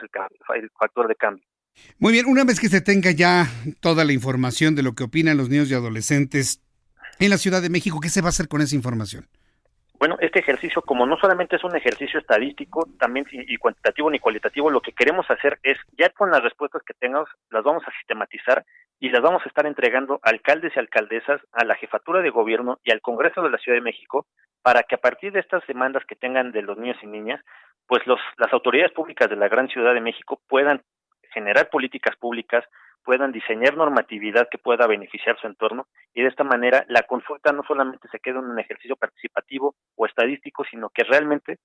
el, 0.54 0.65
el 0.66 0.70
factor 0.78 1.08
de 1.08 1.14
cambio. 1.14 1.44
Muy 1.98 2.12
bien, 2.12 2.26
una 2.26 2.44
vez 2.44 2.60
que 2.60 2.68
se 2.68 2.80
tenga 2.80 3.10
ya 3.10 3.46
toda 3.80 4.04
la 4.04 4.12
información 4.12 4.74
de 4.74 4.82
lo 4.82 4.94
que 4.94 5.04
opinan 5.04 5.36
los 5.36 5.48
niños 5.48 5.70
y 5.70 5.74
adolescentes 5.74 6.62
en 7.18 7.30
la 7.30 7.38
Ciudad 7.38 7.62
de 7.62 7.70
México, 7.70 8.00
¿qué 8.00 8.08
se 8.08 8.20
va 8.20 8.28
a 8.28 8.30
hacer 8.30 8.48
con 8.48 8.60
esa 8.60 8.74
información? 8.74 9.26
Bueno, 9.98 10.16
este 10.20 10.40
ejercicio, 10.40 10.82
como 10.82 11.06
no 11.06 11.16
solamente 11.16 11.56
es 11.56 11.64
un 11.64 11.74
ejercicio 11.74 12.20
estadístico, 12.20 12.86
también 12.98 13.26
y 13.32 13.54
y 13.54 13.56
cuantitativo 13.56 14.10
ni 14.10 14.18
cualitativo, 14.18 14.70
lo 14.70 14.82
que 14.82 14.92
queremos 14.92 15.24
hacer 15.30 15.58
es, 15.62 15.78
ya 15.96 16.10
con 16.10 16.30
las 16.30 16.42
respuestas 16.42 16.82
que 16.82 16.92
tengamos, 16.92 17.30
las 17.50 17.64
vamos 17.64 17.82
a 17.86 17.92
sistematizar 17.92 18.64
y 19.00 19.08
las 19.08 19.22
vamos 19.22 19.42
a 19.44 19.48
estar 19.48 19.64
entregando 19.64 20.20
a 20.22 20.30
alcaldes 20.30 20.72
y 20.76 20.78
alcaldesas, 20.78 21.40
a 21.52 21.64
la 21.64 21.76
jefatura 21.76 22.20
de 22.20 22.28
gobierno 22.28 22.78
y 22.84 22.92
al 22.92 23.00
Congreso 23.00 23.42
de 23.42 23.50
la 23.50 23.58
Ciudad 23.58 23.78
de 23.78 23.84
México, 23.84 24.26
para 24.60 24.82
que 24.82 24.96
a 24.96 24.98
partir 24.98 25.32
de 25.32 25.40
estas 25.40 25.66
demandas 25.66 26.04
que 26.06 26.16
tengan 26.16 26.52
de 26.52 26.60
los 26.60 26.76
niños 26.76 26.98
y 27.02 27.06
niñas, 27.06 27.40
pues 27.86 28.06
los, 28.06 28.20
las 28.38 28.52
autoridades 28.52 28.92
públicas 28.92 29.28
de 29.28 29.36
la 29.36 29.48
gran 29.48 29.68
Ciudad 29.68 29.94
de 29.94 30.00
México 30.00 30.40
puedan 30.48 30.82
generar 31.32 31.70
políticas 31.70 32.16
públicas, 32.16 32.64
puedan 33.04 33.30
diseñar 33.30 33.76
normatividad 33.76 34.48
que 34.50 34.58
pueda 34.58 34.86
beneficiar 34.86 35.38
su 35.40 35.46
entorno 35.46 35.86
y 36.12 36.22
de 36.22 36.28
esta 36.28 36.42
manera 36.42 36.84
la 36.88 37.02
consulta 37.02 37.52
no 37.52 37.62
solamente 37.66 38.08
se 38.10 38.18
quede 38.18 38.38
en 38.38 38.46
un 38.46 38.58
ejercicio 38.58 38.96
participativo 38.96 39.76
o 39.94 40.06
estadístico, 40.06 40.64
sino 40.68 40.88
que 40.88 41.04
realmente 41.04 41.58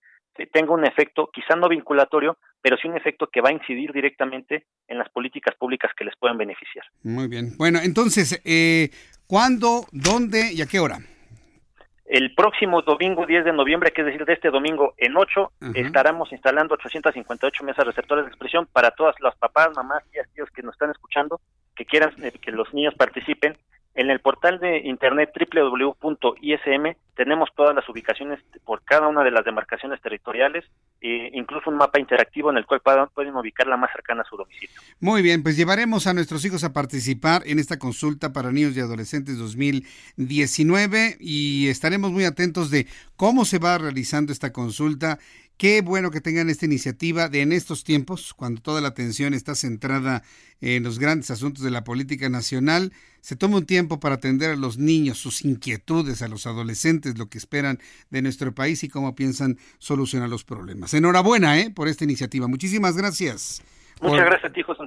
tenga 0.54 0.74
un 0.74 0.86
efecto, 0.86 1.30
quizá 1.34 1.56
no 1.56 1.68
vinculatorio, 1.68 2.38
pero 2.62 2.78
sí 2.78 2.88
un 2.88 2.98
efecto 2.98 3.28
que 3.28 3.42
va 3.42 3.50
a 3.50 3.54
incidir 3.54 3.92
directamente 3.92 4.66
en 4.88 4.98
las 4.98 5.10
políticas 5.10 5.56
públicas 5.56 5.92
que 5.98 6.06
les 6.06 6.16
puedan 6.18 6.38
beneficiar. 6.38 6.86
Muy 7.04 7.28
bien. 7.28 7.58
Bueno, 7.58 7.80
entonces, 7.82 8.42
eh, 8.46 8.90
¿cuándo, 9.28 9.86
dónde 9.92 10.54
y 10.54 10.62
a 10.62 10.68
qué 10.68 10.80
hora? 10.80 11.00
El 12.12 12.36
próximo 12.36 12.82
domingo 12.82 13.26
10 13.26 13.46
de 13.46 13.54
noviembre, 13.54 13.92
que 13.92 14.02
es 14.02 14.08
decir, 14.08 14.26
de 14.26 14.34
este 14.34 14.50
domingo 14.50 14.94
en 14.98 15.16
8, 15.16 15.52
Ajá. 15.62 15.72
estaremos 15.76 16.30
instalando 16.34 16.74
858 16.74 17.64
mesas 17.64 17.86
receptores 17.86 18.26
de 18.26 18.32
expresión 18.32 18.68
para 18.74 18.92
todas 18.92 19.16
las 19.22 19.34
papás, 19.38 19.70
mamás, 19.78 20.04
tías, 20.12 20.28
tíos 20.36 20.50
que 20.50 20.62
nos 20.62 20.74
están 20.74 20.92
escuchando, 20.92 21.40
que 21.74 21.86
quieran 21.86 22.14
eh, 22.22 22.34
que 22.34 22.52
los 22.52 22.74
niños 22.74 22.94
participen. 22.96 23.56
En 23.94 24.10
el 24.10 24.22
portal 24.22 24.60
de 24.60 24.80
internet 24.80 25.32
www.ism 25.36 26.96
tenemos 27.16 27.50
todas 27.56 27.76
las 27.76 27.88
ubicaciones 27.90 28.40
por 28.64 28.82
cada 28.84 29.08
una 29.08 29.24
de 29.24 29.32
las 29.32 29.44
demarcaciones 29.44 30.02
territoriales, 30.02 30.64
e 31.02 31.30
incluso 31.34 31.70
un 31.70 31.76
mapa 31.76 32.00
interactivo 32.00 32.50
en 32.50 32.58
el 32.58 32.66
cual 32.66 32.82
pueden 33.14 33.36
ubicar 33.36 33.68
la 33.68 33.76
más 33.76 33.92
cercana 33.92 34.22
a 34.22 34.26
su 34.26 34.38
domicilio. 34.38 34.82
Muy 35.00 35.22
bien, 35.22 35.44
pues 35.44 35.58
llevaremos 35.58 36.08
a 36.08 36.14
nuestros 36.14 36.46
hijos 36.46 36.64
a 36.64 36.74
participar 36.74 37.42
en 37.46 37.60
esta 37.60 37.78
consulta 37.78 38.32
para 38.32 38.52
niños 38.52 38.78
y 38.78 38.80
adolescentes 38.80 39.38
2019 39.38 41.18
y 41.20 41.68
estaremos 41.68 42.12
muy 42.12 42.24
atentos 42.24 42.72
de 42.72 42.88
cómo 43.18 43.44
se 43.46 43.60
va 43.60 43.78
realizando 43.78 44.32
esta 44.32 44.54
consulta. 44.54 45.20
Qué 45.62 45.82
bueno 45.82 46.10
que 46.10 46.22
tengan 46.22 46.50
esta 46.50 46.66
iniciativa 46.66 47.30
de 47.30 47.44
en 47.44 47.52
estos 47.52 47.84
tiempos, 47.84 48.34
cuando 48.34 48.64
toda 48.64 48.82
la 48.82 48.88
atención 48.88 49.36
está 49.36 49.54
centrada 49.54 50.24
en 50.60 50.82
los 50.82 50.98
grandes 50.98 51.30
asuntos 51.30 51.64
de 51.64 51.70
la 51.70 51.84
política 51.84 52.30
nacional, 52.30 52.92
se 53.22 53.36
toma 53.36 53.58
un 53.58 53.68
tiempo 53.68 54.00
para 54.00 54.16
atender 54.16 54.50
a 54.50 54.56
los 54.56 54.80
niños, 54.80 55.20
sus 55.20 55.46
inquietudes, 55.46 56.24
a 56.24 56.28
los 56.28 56.48
adolescentes, 56.48 57.20
lo 57.20 57.30
que 57.30 57.38
esperan 57.38 57.78
de 58.10 58.24
nuestro 58.24 58.56
país 58.56 58.84
y 58.84 58.90
cómo 58.90 59.14
piensan 59.14 59.60
solucionar 59.78 60.30
los 60.30 60.44
problemas. 60.44 60.96
Enhorabuena, 60.96 61.60
¿eh? 61.60 61.70
Por 61.70 61.88
esta 61.88 62.06
iniciativa. 62.06 62.48
Muchísimas 62.48 62.98
gracias. 62.98 63.62
Muchas 64.02 64.26
gracias 64.26 64.50
a 64.52 64.54
ti, 64.54 64.62
José 64.64 64.82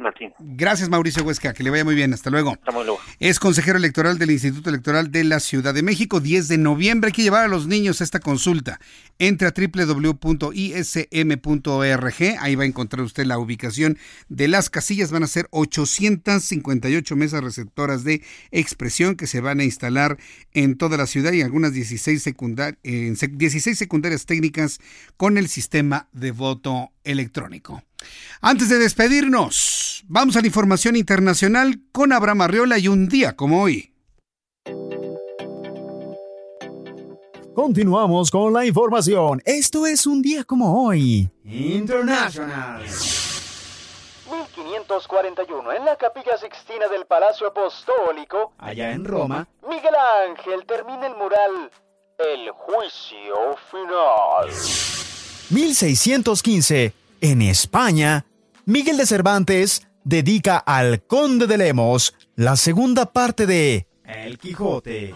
Martín. 0.00 0.32
Gracias, 0.38 0.88
Mauricio 0.88 1.22
Huesca. 1.22 1.52
Que 1.52 1.62
le 1.62 1.70
vaya 1.70 1.84
muy 1.84 1.94
bien. 1.94 2.12
Hasta 2.14 2.30
luego. 2.30 2.52
Hasta 2.52 2.72
luego. 2.72 2.98
Es 3.20 3.38
consejero 3.38 3.76
electoral 3.78 4.18
del 4.18 4.30
Instituto 4.30 4.70
Electoral 4.70 5.10
de 5.12 5.22
la 5.24 5.38
Ciudad 5.40 5.74
de 5.74 5.82
México. 5.82 6.20
10 6.20 6.48
de 6.48 6.58
noviembre. 6.58 7.08
Hay 7.08 7.12
que 7.12 7.22
llevar 7.22 7.44
a 7.44 7.48
los 7.48 7.66
niños 7.66 8.00
a 8.00 8.04
esta 8.04 8.20
consulta. 8.20 8.80
Entre 9.18 9.46
a 9.48 9.52
www.ism.org. 11.04 12.36
Ahí 12.40 12.54
va 12.54 12.62
a 12.64 12.66
encontrar 12.66 13.02
usted 13.04 13.26
la 13.26 13.38
ubicación 13.38 13.98
de 14.28 14.48
las 14.48 14.70
casillas. 14.70 15.10
Van 15.12 15.22
a 15.22 15.26
ser 15.26 15.46
858 15.50 17.16
mesas 17.16 17.42
receptoras 17.44 18.04
de 18.04 18.22
expresión 18.50 19.14
que 19.16 19.26
se 19.26 19.40
van 19.40 19.60
a 19.60 19.64
instalar 19.64 20.16
en 20.52 20.76
toda 20.76 20.96
la 20.96 21.06
ciudad 21.06 21.32
y 21.32 21.42
algunas 21.42 21.72
16, 21.74 22.26
secundar- 22.26 22.78
en 22.82 23.16
sec- 23.16 23.36
16 23.36 23.76
secundarias 23.78 24.26
técnicas 24.26 24.78
con 25.16 25.38
el 25.38 25.48
sistema 25.48 26.08
de 26.12 26.30
voto 26.30 26.90
electrónico. 27.04 27.82
Antes 28.40 28.68
de 28.68 28.78
despedirnos, 28.78 30.04
vamos 30.06 30.36
a 30.36 30.40
la 30.40 30.46
información 30.46 30.94
internacional 30.96 31.80
con 31.92 32.12
Abraham 32.12 32.42
Arriola 32.42 32.78
y 32.78 32.88
un 32.88 33.08
día 33.08 33.34
como 33.36 33.62
hoy. 33.62 33.90
Continuamos 37.54 38.30
con 38.30 38.52
la 38.52 38.66
información. 38.66 39.40
Esto 39.44 39.86
es 39.86 40.06
un 40.06 40.20
día 40.22 40.44
como 40.44 40.86
hoy. 40.86 41.28
International. 41.44 42.82
1541, 42.82 45.72
en 45.72 45.84
la 45.84 45.96
capilla 45.96 46.36
sixtina 46.36 46.88
del 46.88 47.06
Palacio 47.06 47.46
Apostólico, 47.46 48.52
Allá 48.58 48.90
en 48.90 49.04
Roma, 49.04 49.46
Miguel 49.68 49.94
Ángel 50.28 50.66
termina 50.66 51.06
el 51.06 51.14
mural 51.14 51.70
El 52.18 52.50
Juicio 52.50 53.56
Final. 53.70 54.50
1615. 55.50 56.92
En 57.20 57.42
España, 57.42 58.26
Miguel 58.64 58.96
de 58.96 59.06
Cervantes 59.06 59.86
dedica 60.04 60.58
al 60.58 61.02
Conde 61.02 61.46
de 61.46 61.58
Lemos 61.58 62.14
la 62.36 62.56
segunda 62.56 63.12
parte 63.12 63.46
de 63.46 63.86
El 64.04 64.38
Quijote. 64.38 65.14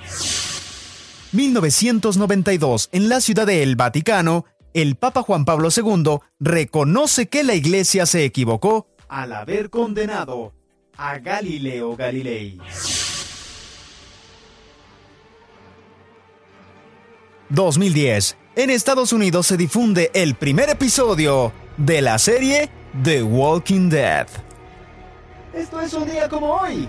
1992. 1.32 2.88
En 2.92 3.08
la 3.08 3.20
ciudad 3.20 3.46
de 3.46 3.62
El 3.62 3.76
Vaticano, 3.76 4.46
el 4.72 4.96
Papa 4.96 5.22
Juan 5.22 5.44
Pablo 5.44 5.68
II 5.74 6.18
reconoce 6.40 7.28
que 7.28 7.44
la 7.44 7.54
Iglesia 7.54 8.06
se 8.06 8.24
equivocó 8.24 8.86
al 9.08 9.32
haber 9.32 9.70
condenado 9.70 10.52
a 10.96 11.18
Galileo 11.18 11.96
Galilei. 11.96 12.58
2010. 17.50 18.36
En 18.56 18.70
Estados 18.70 19.12
Unidos 19.12 19.46
se 19.46 19.56
difunde 19.56 20.10
el 20.14 20.34
primer 20.34 20.68
episodio 20.68 21.52
de 21.78 22.02
la 22.02 22.18
serie 22.18 22.68
The 23.02 23.22
Walking 23.22 23.88
Dead. 23.88 24.26
Esto 25.54 25.80
es 25.80 25.94
un 25.94 26.10
día 26.10 26.28
como 26.28 26.54
hoy. 26.54 26.88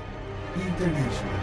International. 0.55 1.39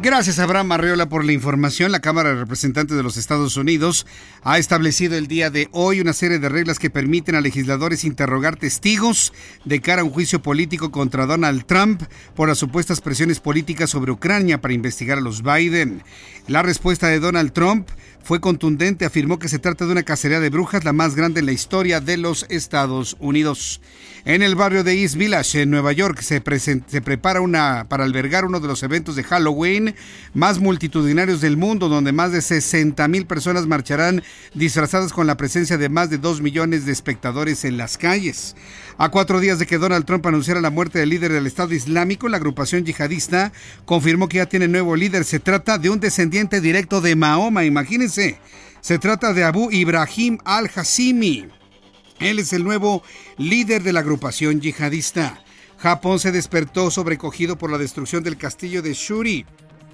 Gracias 0.00 0.38
Abraham 0.38 0.70
Arreola 0.70 1.08
por 1.08 1.24
la 1.24 1.32
información. 1.32 1.90
La 1.90 1.98
Cámara 1.98 2.28
de 2.28 2.36
Representantes 2.36 2.96
de 2.96 3.02
los 3.02 3.16
Estados 3.16 3.56
Unidos 3.56 4.06
ha 4.44 4.56
establecido 4.56 5.16
el 5.16 5.26
día 5.26 5.50
de 5.50 5.68
hoy 5.72 6.00
una 6.00 6.12
serie 6.12 6.38
de 6.38 6.48
reglas 6.48 6.78
que 6.78 6.88
permiten 6.88 7.34
a 7.34 7.40
legisladores 7.40 8.04
interrogar 8.04 8.54
testigos 8.54 9.32
de 9.64 9.80
cara 9.80 10.02
a 10.02 10.04
un 10.04 10.12
juicio 10.12 10.40
político 10.40 10.92
contra 10.92 11.26
Donald 11.26 11.66
Trump 11.66 12.02
por 12.36 12.48
las 12.48 12.58
supuestas 12.58 13.00
presiones 13.00 13.40
políticas 13.40 13.90
sobre 13.90 14.12
Ucrania 14.12 14.60
para 14.60 14.72
investigar 14.72 15.18
a 15.18 15.20
los 15.20 15.42
Biden. 15.42 16.04
La 16.46 16.62
respuesta 16.62 17.08
de 17.08 17.18
Donald 17.18 17.52
Trump 17.52 17.88
fue 18.22 18.40
contundente, 18.40 19.04
afirmó 19.04 19.38
que 19.38 19.48
se 19.48 19.58
trata 19.58 19.86
de 19.86 19.92
una 19.92 20.02
cacería 20.02 20.40
de 20.40 20.50
brujas 20.50 20.84
la 20.84 20.92
más 20.92 21.14
grande 21.14 21.40
en 21.40 21.46
la 21.46 21.52
historia 21.52 22.00
de 22.00 22.16
los 22.16 22.46
Estados 22.48 23.16
Unidos. 23.20 23.80
En 24.24 24.42
el 24.42 24.56
barrio 24.56 24.84
de 24.84 25.00
East 25.00 25.14
Village, 25.14 25.62
en 25.62 25.70
Nueva 25.70 25.92
York, 25.92 26.20
se, 26.20 26.40
prepara 26.40 27.40
una, 27.40 27.86
para 27.88 28.04
albergar 28.04 28.44
uno 28.44 28.60
de 28.60 28.68
los 28.68 28.82
eventos 28.82 29.16
de 29.16 29.22
Halloween 29.22 29.94
más 30.34 30.58
multitudinarios 30.58 31.40
del 31.40 31.56
mundo, 31.56 31.88
donde 31.88 32.12
más 32.12 32.32
de 32.32 32.42
60 32.42 33.08
mil 33.08 33.26
personas 33.26 33.66
marcharán 33.66 34.22
disfrazadas 34.52 35.12
con 35.12 35.26
la 35.26 35.36
presencia 35.36 35.78
de 35.78 35.88
más 35.88 36.10
de 36.10 36.18
2 36.18 36.42
millones 36.42 36.84
de 36.84 36.92
espectadores 36.92 37.64
en 37.64 37.78
las 37.78 37.96
calles. 37.96 38.54
A 39.00 39.10
cuatro 39.10 39.38
días 39.38 39.60
de 39.60 39.66
que 39.66 39.78
Donald 39.78 40.04
Trump 40.04 40.26
anunciara 40.26 40.60
la 40.60 40.70
muerte 40.70 40.98
del 40.98 41.10
líder 41.10 41.32
del 41.32 41.46
Estado 41.46 41.72
Islámico, 41.72 42.28
la 42.28 42.38
agrupación 42.38 42.84
yihadista 42.84 43.52
confirmó 43.84 44.28
que 44.28 44.38
ya 44.38 44.46
tiene 44.46 44.66
nuevo 44.66 44.96
líder. 44.96 45.24
Se 45.24 45.38
trata 45.38 45.78
de 45.78 45.88
un 45.88 46.00
descendiente 46.00 46.60
directo 46.60 47.00
de 47.00 47.14
Mahoma, 47.14 47.64
imagínense. 47.64 48.40
Se 48.80 48.98
trata 48.98 49.32
de 49.32 49.44
Abu 49.44 49.70
Ibrahim 49.70 50.38
al-Hassimi. 50.44 51.46
Él 52.18 52.40
es 52.40 52.52
el 52.52 52.64
nuevo 52.64 53.04
líder 53.36 53.84
de 53.84 53.92
la 53.92 54.00
agrupación 54.00 54.60
yihadista. 54.60 55.44
Japón 55.78 56.18
se 56.18 56.32
despertó 56.32 56.90
sobrecogido 56.90 57.56
por 57.56 57.70
la 57.70 57.78
destrucción 57.78 58.24
del 58.24 58.36
castillo 58.36 58.82
de 58.82 58.94
Shuri, 58.94 59.46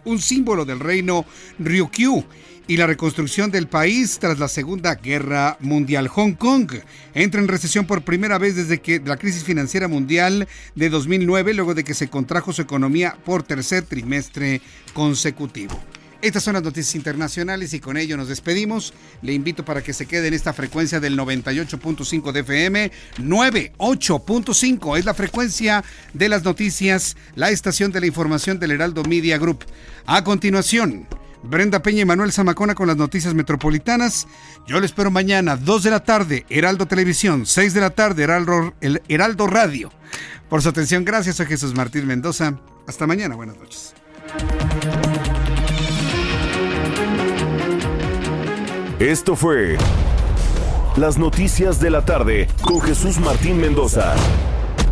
un 0.06 0.18
símbolo 0.18 0.64
del 0.64 0.80
reino 0.80 1.26
Ryukyu, 1.58 2.24
y 2.66 2.76
la 2.76 2.86
reconstrucción 2.86 3.50
del 3.50 3.68
país 3.68 4.18
tras 4.18 4.38
la 4.38 4.48
Segunda 4.48 4.94
Guerra 4.94 5.56
Mundial. 5.60 6.08
Hong 6.08 6.32
Kong 6.32 6.72
entra 7.14 7.40
en 7.40 7.48
recesión 7.48 7.86
por 7.86 8.02
primera 8.02 8.38
vez 8.38 8.56
desde 8.56 8.80
que 8.80 9.00
la 9.04 9.16
crisis 9.16 9.44
financiera 9.44 9.88
mundial 9.88 10.48
de 10.74 10.88
2009, 10.88 11.54
luego 11.54 11.74
de 11.74 11.84
que 11.84 11.94
se 11.94 12.08
contrajo 12.08 12.52
su 12.52 12.62
economía 12.62 13.16
por 13.24 13.42
tercer 13.42 13.84
trimestre 13.84 14.60
consecutivo. 14.94 15.80
Estas 16.24 16.42
son 16.42 16.54
las 16.54 16.62
noticias 16.62 16.94
internacionales 16.94 17.74
y 17.74 17.80
con 17.80 17.98
ello 17.98 18.16
nos 18.16 18.28
despedimos. 18.28 18.94
Le 19.20 19.34
invito 19.34 19.62
para 19.62 19.82
que 19.82 19.92
se 19.92 20.06
quede 20.06 20.28
en 20.28 20.32
esta 20.32 20.54
frecuencia 20.54 20.98
del 20.98 21.18
98.5 21.18 22.32
de 22.32 22.40
FM, 22.40 22.92
98.5 23.18 24.98
es 24.98 25.04
la 25.04 25.12
frecuencia 25.12 25.84
de 26.14 26.30
las 26.30 26.42
noticias, 26.42 27.18
la 27.34 27.50
estación 27.50 27.92
de 27.92 28.00
la 28.00 28.06
información 28.06 28.58
del 28.58 28.70
Heraldo 28.70 29.02
Media 29.04 29.36
Group. 29.36 29.66
A 30.06 30.24
continuación, 30.24 31.06
Brenda 31.44 31.82
Peña 31.82 32.02
y 32.02 32.04
Manuel 32.04 32.32
Zamacona 32.32 32.74
con 32.74 32.86
las 32.86 32.96
noticias 32.96 33.34
metropolitanas. 33.34 34.26
Yo 34.66 34.80
lo 34.80 34.86
espero 34.86 35.10
mañana, 35.10 35.56
2 35.56 35.82
de 35.82 35.90
la 35.90 36.00
tarde, 36.00 36.46
Heraldo 36.48 36.86
Televisión, 36.86 37.46
6 37.46 37.74
de 37.74 37.80
la 37.80 37.90
tarde, 37.90 38.24
Heraldo, 38.24 38.74
Heraldo 39.08 39.46
Radio. 39.46 39.90
Por 40.48 40.62
su 40.62 40.70
atención, 40.70 41.04
gracias 41.04 41.40
a 41.40 41.46
Jesús 41.46 41.74
Martín 41.74 42.06
Mendoza. 42.06 42.58
Hasta 42.86 43.06
mañana, 43.06 43.34
buenas 43.36 43.56
noches. 43.56 43.94
Esto 48.98 49.36
fue 49.36 49.76
Las 50.96 51.18
Noticias 51.18 51.80
de 51.80 51.90
la 51.90 52.04
Tarde 52.04 52.48
con 52.62 52.80
Jesús 52.80 53.18
Martín 53.18 53.60
Mendoza. 53.60 54.14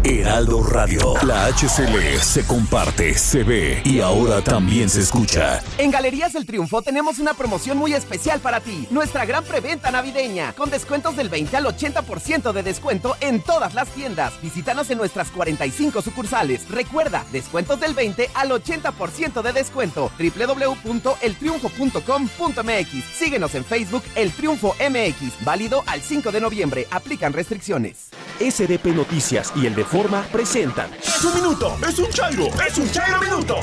Heraldo 0.05 0.65
Radio. 0.65 1.15
La 1.25 1.47
HCL 1.47 2.19
se 2.21 2.45
comparte, 2.45 3.15
se 3.15 3.45
ve 3.45 3.81
y 3.85 4.01
ahora 4.01 4.43
también 4.43 4.89
se 4.89 5.01
escucha. 5.01 5.63
En 5.79 5.93
Galerías 5.93 6.33
del 6.33 6.45
Triunfo 6.45 6.83
tenemos 6.83 7.21
una 7.21 7.35
promoción 7.35 7.79
muy 7.79 7.95
especial 7.95 8.41
para 8.41 8.59
ti. 8.59 8.89
Nuestra 8.91 9.25
gran 9.27 9.45
preventa 9.45 9.93
navideña, 9.93 10.55
con 10.55 10.71
descuentos 10.71 11.15
del 11.17 11.29
20 11.29 11.57
al 11.57 11.67
80% 11.67 12.53
de 12.53 12.65
descuento 12.65 13.17
en 13.21 13.41
todas 13.41 13.75
las 13.75 13.91
tiendas. 13.91 14.33
Visítanos 14.43 14.91
en 14.91 14.99
nuestras 14.99 15.31
45 15.31 16.03
sucursales. 16.03 16.69
Recuerda, 16.69 17.25
descuentos 17.31 17.79
del 17.79 17.95
20 17.95 18.29
al 18.35 18.51
80% 18.51 19.41
de 19.41 19.53
descuento. 19.53 20.11
www.eltriunfo.com.mx. 20.19 23.05
Síguenos 23.17 23.55
en 23.55 23.65
Facebook 23.65 24.03
El 24.17 24.33
Triunfo 24.33 24.75
MX. 24.81 25.45
Válido 25.45 25.85
al 25.87 26.03
5 26.03 26.33
de 26.33 26.41
noviembre. 26.41 26.89
Aplican 26.91 27.33
restricciones. 27.33 28.09
SDP 28.41 28.87
Noticias 28.95 29.53
y 29.55 29.67
el 29.67 29.77
de 29.77 29.85
Presentan. 30.33 30.91
¡Es 31.03 31.23
un 31.23 31.35
minuto! 31.35 31.77
¡Es 31.87 31.99
un 31.99 32.09
chairo! 32.09 32.47
¡Es 32.67 32.79
un 32.79 32.91
chairo 32.91 33.21
minuto! 33.21 33.57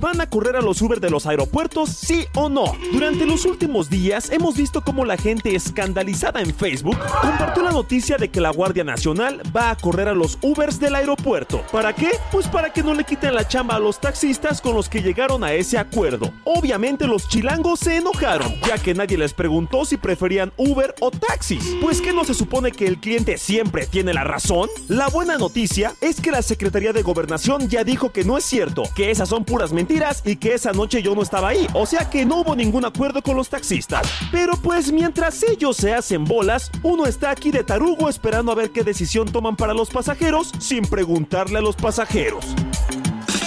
¿Van 0.00 0.18
a 0.18 0.30
correr 0.30 0.56
a 0.56 0.62
los 0.62 0.80
Uber 0.80 0.98
de 0.98 1.10
los 1.10 1.26
aeropuertos, 1.26 1.90
sí 1.90 2.24
o 2.34 2.48
no? 2.48 2.74
Durante 2.90 3.26
los 3.26 3.44
últimos 3.44 3.90
días 3.90 4.30
hemos 4.30 4.56
visto 4.56 4.80
cómo 4.80 5.04
la 5.04 5.18
gente 5.18 5.54
escandalizada 5.54 6.40
en 6.40 6.54
Facebook 6.54 6.96
compartió 7.20 7.62
la 7.62 7.72
noticia 7.72 8.16
de 8.16 8.30
que 8.30 8.40
la 8.40 8.48
Guardia 8.48 8.82
Nacional 8.82 9.42
va 9.54 9.70
a 9.70 9.76
correr 9.76 10.08
a 10.08 10.14
los 10.14 10.38
Ubers 10.40 10.80
del 10.80 10.94
aeropuerto. 10.94 11.62
¿Para 11.70 11.92
qué? 11.94 12.12
Pues 12.32 12.48
para 12.48 12.72
que 12.72 12.82
no 12.82 12.94
le 12.94 13.04
quiten 13.04 13.34
la 13.34 13.46
chamba 13.46 13.74
a 13.74 13.78
los 13.78 14.00
taxistas 14.00 14.62
con 14.62 14.74
los 14.74 14.88
que 14.88 15.02
llegaron 15.02 15.44
a 15.44 15.52
ese 15.52 15.76
acuerdo. 15.76 16.32
Obviamente 16.44 17.06
los 17.06 17.28
chilangos 17.28 17.80
se 17.80 17.98
enojaron, 17.98 18.54
ya 18.66 18.78
que 18.78 18.94
nadie 18.94 19.18
les 19.18 19.34
preguntó 19.34 19.84
si 19.84 19.98
preferían 19.98 20.50
Uber 20.56 20.94
o 21.00 21.10
taxis. 21.10 21.76
Pues 21.82 22.00
que 22.00 22.14
no 22.14 22.24
se 22.24 22.32
supone 22.32 22.72
que 22.72 22.86
el 22.86 23.00
cliente 23.00 23.36
siempre 23.36 23.86
tiene 23.86 24.14
la 24.14 24.24
razón. 24.24 24.70
La 24.88 25.08
buena 25.08 25.36
noticia 25.36 25.92
es 26.00 26.22
que 26.22 26.30
la 26.30 26.40
Secretaría 26.40 26.94
de 26.94 27.02
Gobernación 27.02 27.68
ya 27.68 27.84
dijo 27.84 28.12
que 28.12 28.24
no 28.24 28.38
es 28.38 28.46
cierto, 28.46 28.84
que 28.96 29.10
esas 29.10 29.28
son 29.28 29.44
puras 29.44 29.74
mentiras 29.74 29.89
y 30.24 30.36
que 30.36 30.54
esa 30.54 30.72
noche 30.72 31.02
yo 31.02 31.16
no 31.16 31.22
estaba 31.22 31.48
ahí. 31.48 31.66
O 31.74 31.84
sea 31.84 32.08
que 32.08 32.24
no 32.24 32.42
hubo 32.42 32.54
ningún 32.54 32.84
acuerdo 32.84 33.22
con 33.22 33.36
los 33.36 33.48
taxistas. 33.48 34.08
Pero 34.30 34.52
pues 34.56 34.92
mientras 34.92 35.42
ellos 35.42 35.76
se 35.76 35.92
hacen 35.92 36.24
bolas, 36.24 36.70
uno 36.82 37.06
está 37.06 37.30
aquí 37.30 37.50
de 37.50 37.64
tarugo 37.64 38.08
esperando 38.08 38.52
a 38.52 38.54
ver 38.54 38.70
qué 38.70 38.84
decisión 38.84 39.30
toman 39.30 39.56
para 39.56 39.74
los 39.74 39.90
pasajeros 39.90 40.52
sin 40.60 40.84
preguntarle 40.84 41.58
a 41.58 41.60
los 41.60 41.74
pasajeros. 41.74 42.44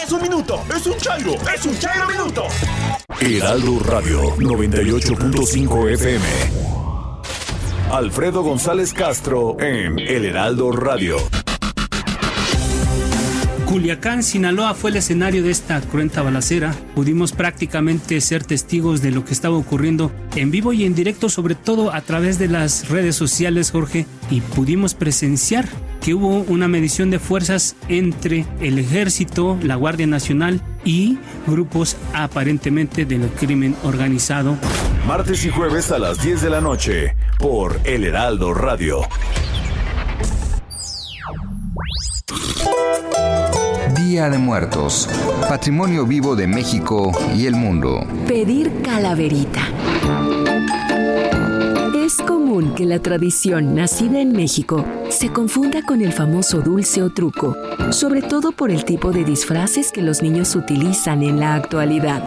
Es 0.04 0.12
un 0.12 0.22
minuto, 0.22 0.62
es 0.76 0.86
un 0.86 0.98
chairo, 0.98 1.36
es 1.56 1.66
un 1.66 1.80
chairo 1.80 2.08
minuto. 2.08 2.44
Heraldo 3.22 3.80
Radio 3.80 4.36
98.5 4.36 5.94
FM. 5.94 6.26
Alfredo 7.90 8.44
González 8.44 8.92
Castro 8.92 9.56
en 9.62 9.98
El 9.98 10.26
Heraldo 10.26 10.72
Radio. 10.72 11.18
Culiacán, 13.74 14.22
Sinaloa 14.22 14.76
fue 14.76 14.92
el 14.92 14.98
escenario 14.98 15.42
de 15.42 15.50
esta 15.50 15.82
cruenta 15.82 16.22
balacera. 16.22 16.76
Pudimos 16.94 17.32
prácticamente 17.32 18.22
ser 18.22 18.44
testigos 18.44 19.02
de 19.02 19.10
lo 19.10 19.26
que 19.26 19.34
estaba 19.34 19.58
ocurriendo 19.58 20.12
en 20.36 20.52
vivo 20.52 20.74
y 20.74 20.86
en 20.86 20.94
directo, 20.94 21.28
sobre 21.28 21.56
todo 21.56 21.92
a 21.92 22.02
través 22.02 22.38
de 22.38 22.50
las 22.50 22.90
redes 22.90 23.16
sociales, 23.16 23.72
Jorge, 23.72 24.06
y 24.30 24.42
pudimos 24.42 24.94
presenciar 24.94 25.68
que 26.02 26.14
hubo 26.14 26.42
una 26.42 26.68
medición 26.68 27.10
de 27.10 27.18
fuerzas 27.18 27.76
entre 27.88 28.46
el 28.62 28.78
ejército, 28.78 29.58
la 29.64 29.76
Guardia 29.76 30.06
Nacional 30.06 30.62
y 30.86 31.18
grupos 31.48 31.98
aparentemente 32.14 33.06
del 33.06 33.28
crimen 33.30 33.76
organizado. 33.84 34.56
Martes 35.08 35.46
y 35.46 35.50
jueves 35.50 35.92
a 35.92 35.98
las 35.98 36.22
10 36.22 36.44
de 36.44 36.50
la 36.52 36.62
noche 36.62 37.16
por 37.40 37.82
El 37.86 38.04
Heraldo 38.04 38.54
Radio. 38.54 39.02
Día 43.96 44.30
de 44.30 44.40
Muertos, 44.40 45.08
Patrimonio 45.48 46.06
Vivo 46.08 46.36
de 46.36 46.48
México 46.48 47.12
y 47.36 47.46
el 47.46 47.56
Mundo. 47.56 48.08
Pedir 48.28 48.82
calaverita. 48.82 49.62
Es 51.96 52.16
común 52.18 52.74
que 52.76 52.86
la 52.86 53.00
tradición 53.00 53.76
nacida 53.76 54.20
en 54.20 54.32
México 54.32 54.84
se 55.10 55.30
confunda 55.30 55.84
con 55.84 56.02
el 56.02 56.12
famoso 56.12 56.62
dulce 56.62 57.04
o 57.04 57.12
truco, 57.12 57.56
sobre 57.92 58.22
todo 58.24 58.52
por 58.52 58.72
el 58.72 58.84
tipo 58.84 59.12
de 59.12 59.24
disfraces 59.24 59.92
que 59.92 60.02
los 60.02 60.24
niños 60.24 60.56
utilizan 60.56 61.22
en 61.22 61.40
la 61.40 61.54
actualidad. 61.54 62.24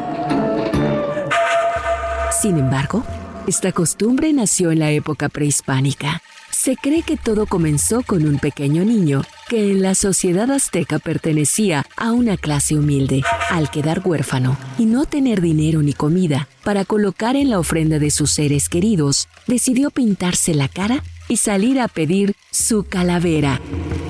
Sin 2.31 2.59
embargo, 2.59 3.03
esta 3.49 3.73
costumbre 3.73 4.33
nació 4.33 4.71
en 4.71 4.79
la 4.79 4.91
época 4.93 5.29
prehispánica. 5.29 6.23
Se 6.59 6.75
cree 6.75 7.03
que 7.03 7.17
todo 7.17 7.47
comenzó 7.47 8.03
con 8.03 8.27
un 8.27 8.39
pequeño 8.39 8.85
niño 8.85 9.23
que 9.49 9.71
en 9.71 9.83
la 9.83 9.95
sociedad 9.95 10.51
azteca 10.51 10.99
pertenecía 10.99 11.87
a 11.97 12.11
una 12.13 12.37
clase 12.37 12.77
humilde. 12.77 13.23
Al 13.51 13.71
quedar 13.71 14.01
huérfano 14.05 14.57
y 14.79 14.87
no 14.87 15.05
tener 15.05 15.43
dinero 15.43 15.83
ni 15.83 15.93
comida, 15.93 16.49
para 16.65 16.85
colocar 16.85 17.37
en 17.37 17.51
la 17.51 17.61
ofrenda 17.61 17.99
de 17.99 18.11
sus 18.11 18.33
seres 18.33 18.69
queridos, 18.69 19.29
decidió 19.47 19.91
pintarse 19.91 20.55
la 20.55 20.69
cara 20.69 21.05
y 21.29 21.37
salir 21.37 21.79
a 21.79 21.89
pedir 21.89 22.35
su 22.51 22.85
calavera, 22.85 23.61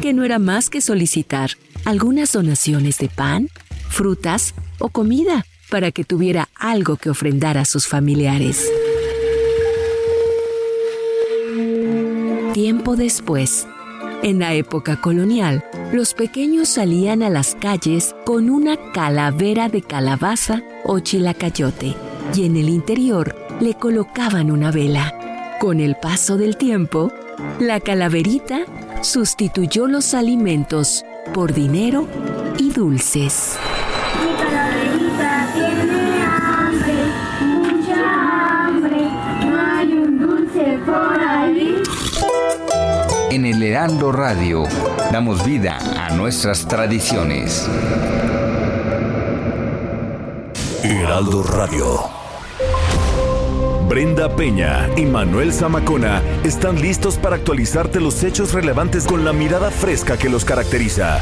que 0.01 0.15
no 0.15 0.25
era 0.25 0.39
más 0.39 0.71
que 0.71 0.81
solicitar 0.81 1.51
algunas 1.85 2.33
donaciones 2.33 2.97
de 2.99 3.09
pan, 3.09 3.51
frutas 3.91 4.55
o 4.79 4.89
comida 4.89 5.45
para 5.69 5.91
que 5.91 6.05
tuviera 6.05 6.49
algo 6.55 6.97
que 6.97 7.11
ofrendar 7.11 7.59
a 7.59 7.65
sus 7.65 7.87
familiares. 7.87 8.67
Tiempo 12.57 12.97
después, 12.97 13.67
en 14.23 14.39
la 14.39 14.55
época 14.55 14.99
colonial, 14.99 15.63
los 15.93 16.15
pequeños 16.15 16.71
salían 16.71 17.23
a 17.23 17.29
las 17.29 17.55
calles 17.55 18.17
con 18.25 18.49
una 18.49 18.79
calavera 18.93 19.69
de 19.69 19.83
calabaza 19.83 20.63
o 20.83 20.99
chilacayote 20.99 21.95
y 22.35 22.47
en 22.47 22.57
el 22.57 22.71
interior 22.71 23.37
le 23.61 23.75
colocaban 23.75 24.51
una 24.51 24.71
vela. 24.71 25.13
Con 25.61 25.81
el 25.81 25.97
paso 25.97 26.39
del 26.39 26.57
tiempo, 26.57 27.13
la 27.61 27.79
calaverita 27.79 28.61
sustituyó 29.03 29.87
los 29.87 30.15
alimentos 30.15 31.05
por 31.35 31.53
dinero 31.53 32.09
y 32.57 32.71
dulces. 32.71 33.59
En 43.37 43.45
el 43.45 43.63
Heraldo 43.63 44.13
Radio 44.13 44.65
damos 45.13 45.45
vida 45.45 45.77
a 45.99 46.15
nuestras 46.17 46.67
tradiciones. 46.67 47.69
Heraldo 50.83 51.43
Radio. 51.43 52.01
Brenda 53.91 54.35
Peña 54.35 54.89
y 54.97 55.05
Manuel 55.05 55.53
Zamacona 55.53 56.23
están 56.45 56.81
listos 56.81 57.19
para 57.19 57.37
actualizarte 57.37 58.01
los 58.01 58.25
hechos 58.25 58.55
relevantes 58.55 59.05
con 59.05 59.23
la 59.23 59.35
mirada 59.35 59.71
fresca 59.71 60.17
que 60.17 60.31
los 60.31 60.47
caracteriza. 60.47 61.21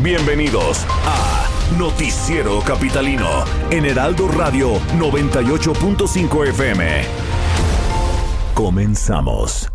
Bienvenidos 0.00 0.86
a 1.04 1.76
Noticiero 1.76 2.60
Capitalino 2.60 3.44
en 3.70 3.84
Heraldo 3.84 4.26
Radio 4.28 4.80
98.5 4.96 6.48
FM. 6.48 7.02
Comenzamos. 8.54 9.68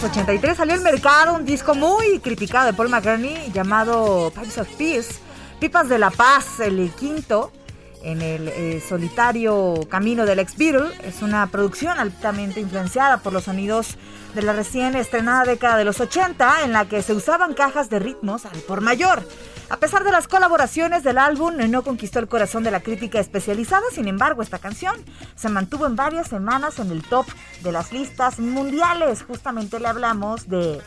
1983, 0.00 0.56
salió 0.56 0.74
al 0.74 0.80
mercado 0.80 1.34
un 1.34 1.44
disco 1.44 1.74
muy 1.74 2.20
criticado 2.20 2.64
de 2.64 2.72
Paul 2.72 2.88
McCartney 2.88 3.52
llamado 3.52 4.32
Pipes 4.34 4.56
of 4.56 4.68
Peace, 4.78 5.20
Pipas 5.58 5.90
de 5.90 5.98
la 5.98 6.10
Paz, 6.10 6.58
el 6.60 6.90
quinto 6.98 7.52
en 8.02 8.22
el 8.22 8.48
eh, 8.48 8.82
solitario 8.88 9.74
camino 9.90 10.24
del 10.24 10.38
ex 10.38 10.56
Beatle. 10.56 10.88
Es 11.04 11.20
una 11.20 11.46
producción 11.48 11.98
altamente 11.98 12.60
influenciada 12.60 13.18
por 13.18 13.34
los 13.34 13.44
sonidos 13.44 13.98
de 14.34 14.40
la 14.40 14.54
recién 14.54 14.94
estrenada 14.96 15.44
década 15.44 15.76
de 15.76 15.84
los 15.84 16.00
80, 16.00 16.62
en 16.64 16.72
la 16.72 16.86
que 16.86 17.02
se 17.02 17.12
usaban 17.12 17.52
cajas 17.52 17.90
de 17.90 17.98
ritmos 17.98 18.46
al 18.46 18.58
por 18.60 18.80
mayor. 18.80 19.22
A 19.70 19.76
pesar 19.76 20.02
de 20.02 20.10
las 20.10 20.26
colaboraciones 20.26 21.04
del 21.04 21.16
álbum, 21.16 21.54
no 21.56 21.84
conquistó 21.84 22.18
el 22.18 22.26
corazón 22.26 22.64
de 22.64 22.72
la 22.72 22.80
crítica 22.80 23.20
especializada, 23.20 23.84
sin 23.92 24.08
embargo, 24.08 24.42
esta 24.42 24.58
canción 24.58 24.96
se 25.36 25.48
mantuvo 25.48 25.86
en 25.86 25.94
varias 25.94 26.26
semanas 26.26 26.80
en 26.80 26.90
el 26.90 27.04
top 27.04 27.26
de 27.62 27.70
las 27.70 27.92
listas 27.92 28.40
mundiales. 28.40 29.22
Justamente 29.22 29.78
le 29.78 29.86
hablamos 29.86 30.48
de 30.48 30.80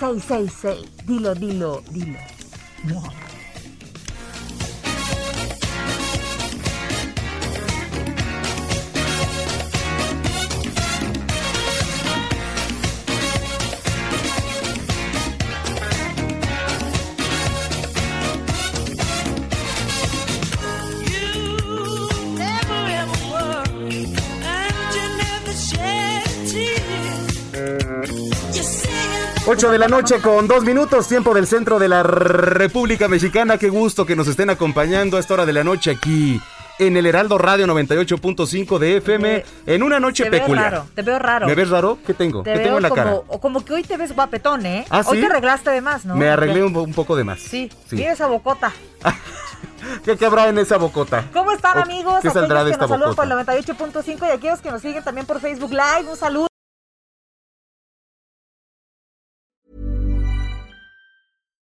666, 0.00 1.06
dilo, 1.06 1.34
dilo, 1.36 1.82
dilo. 1.90 2.18
8 29.56 29.70
de 29.70 29.78
la 29.78 29.88
noche 29.88 30.20
con 30.20 30.46
dos 30.46 30.64
minutos, 30.64 31.08
tiempo 31.08 31.32
del 31.32 31.46
centro 31.46 31.78
de 31.78 31.88
la 31.88 32.02
República 32.02 33.08
Mexicana. 33.08 33.56
Qué 33.56 33.70
gusto 33.70 34.04
que 34.04 34.14
nos 34.14 34.28
estén 34.28 34.50
acompañando 34.50 35.16
a 35.16 35.20
esta 35.20 35.32
hora 35.32 35.46
de 35.46 35.54
la 35.54 35.64
noche 35.64 35.90
aquí 35.92 36.38
en 36.78 36.94
el 36.98 37.06
Heraldo 37.06 37.38
Radio 37.38 37.66
98.5 37.66 38.78
de 38.78 38.98
FM 38.98 39.44
en 39.64 39.82
una 39.82 39.98
noche 39.98 40.24
Te 40.24 40.30
veo 40.30 40.40
peculiar. 40.42 40.72
raro, 40.72 40.86
te 40.94 41.00
veo 41.00 41.18
raro. 41.18 41.46
¿Me 41.46 41.54
ves 41.54 41.70
raro? 41.70 41.96
¿Qué 42.06 42.12
tengo? 42.12 42.42
Te 42.42 42.50
¿Qué 42.52 42.58
veo 42.58 42.64
tengo 42.66 42.76
en 42.76 42.82
la 42.82 42.88
como, 42.90 43.22
cara? 43.24 43.38
como 43.40 43.64
que 43.64 43.72
hoy 43.72 43.82
te 43.82 43.96
ves 43.96 44.14
guapetón, 44.14 44.66
¿eh? 44.66 44.84
¿Ah, 44.90 45.02
Hoy 45.06 45.16
sí? 45.16 45.24
te 45.26 45.32
arreglaste 45.32 45.70
de 45.70 45.80
más, 45.80 46.04
¿no? 46.04 46.16
Me 46.16 46.28
arreglé 46.28 46.62
un, 46.62 46.76
un 46.76 46.92
poco 46.92 47.16
de 47.16 47.24
más. 47.24 47.40
Sí, 47.40 47.70
Sí. 47.88 47.96
mira 47.96 48.12
esa 48.12 48.26
bocota. 48.26 48.72
¿Qué, 50.04 50.18
qué 50.18 50.26
habrá 50.26 50.48
en 50.48 50.58
esa 50.58 50.76
bocota? 50.76 51.24
¿Cómo 51.32 51.50
están, 51.52 51.78
¿O 51.78 51.82
amigos? 51.82 52.16
¿Qué 52.20 52.28
saldrá 52.30 52.62
de 52.62 52.72
Aquellos 52.74 52.78
que 52.78 52.84
esta 52.94 52.98
nos 52.98 53.16
saludan 53.16 53.46
por 53.46 53.56
el 53.56 54.04
98.5 54.04 54.28
y 54.28 54.30
aquellos 54.32 54.60
que 54.60 54.70
nos 54.70 54.82
siguen 54.82 55.02
también 55.02 55.26
por 55.26 55.40
Facebook 55.40 55.70
Live. 55.70 56.10
Un 56.10 56.16
saludo. 56.18 56.46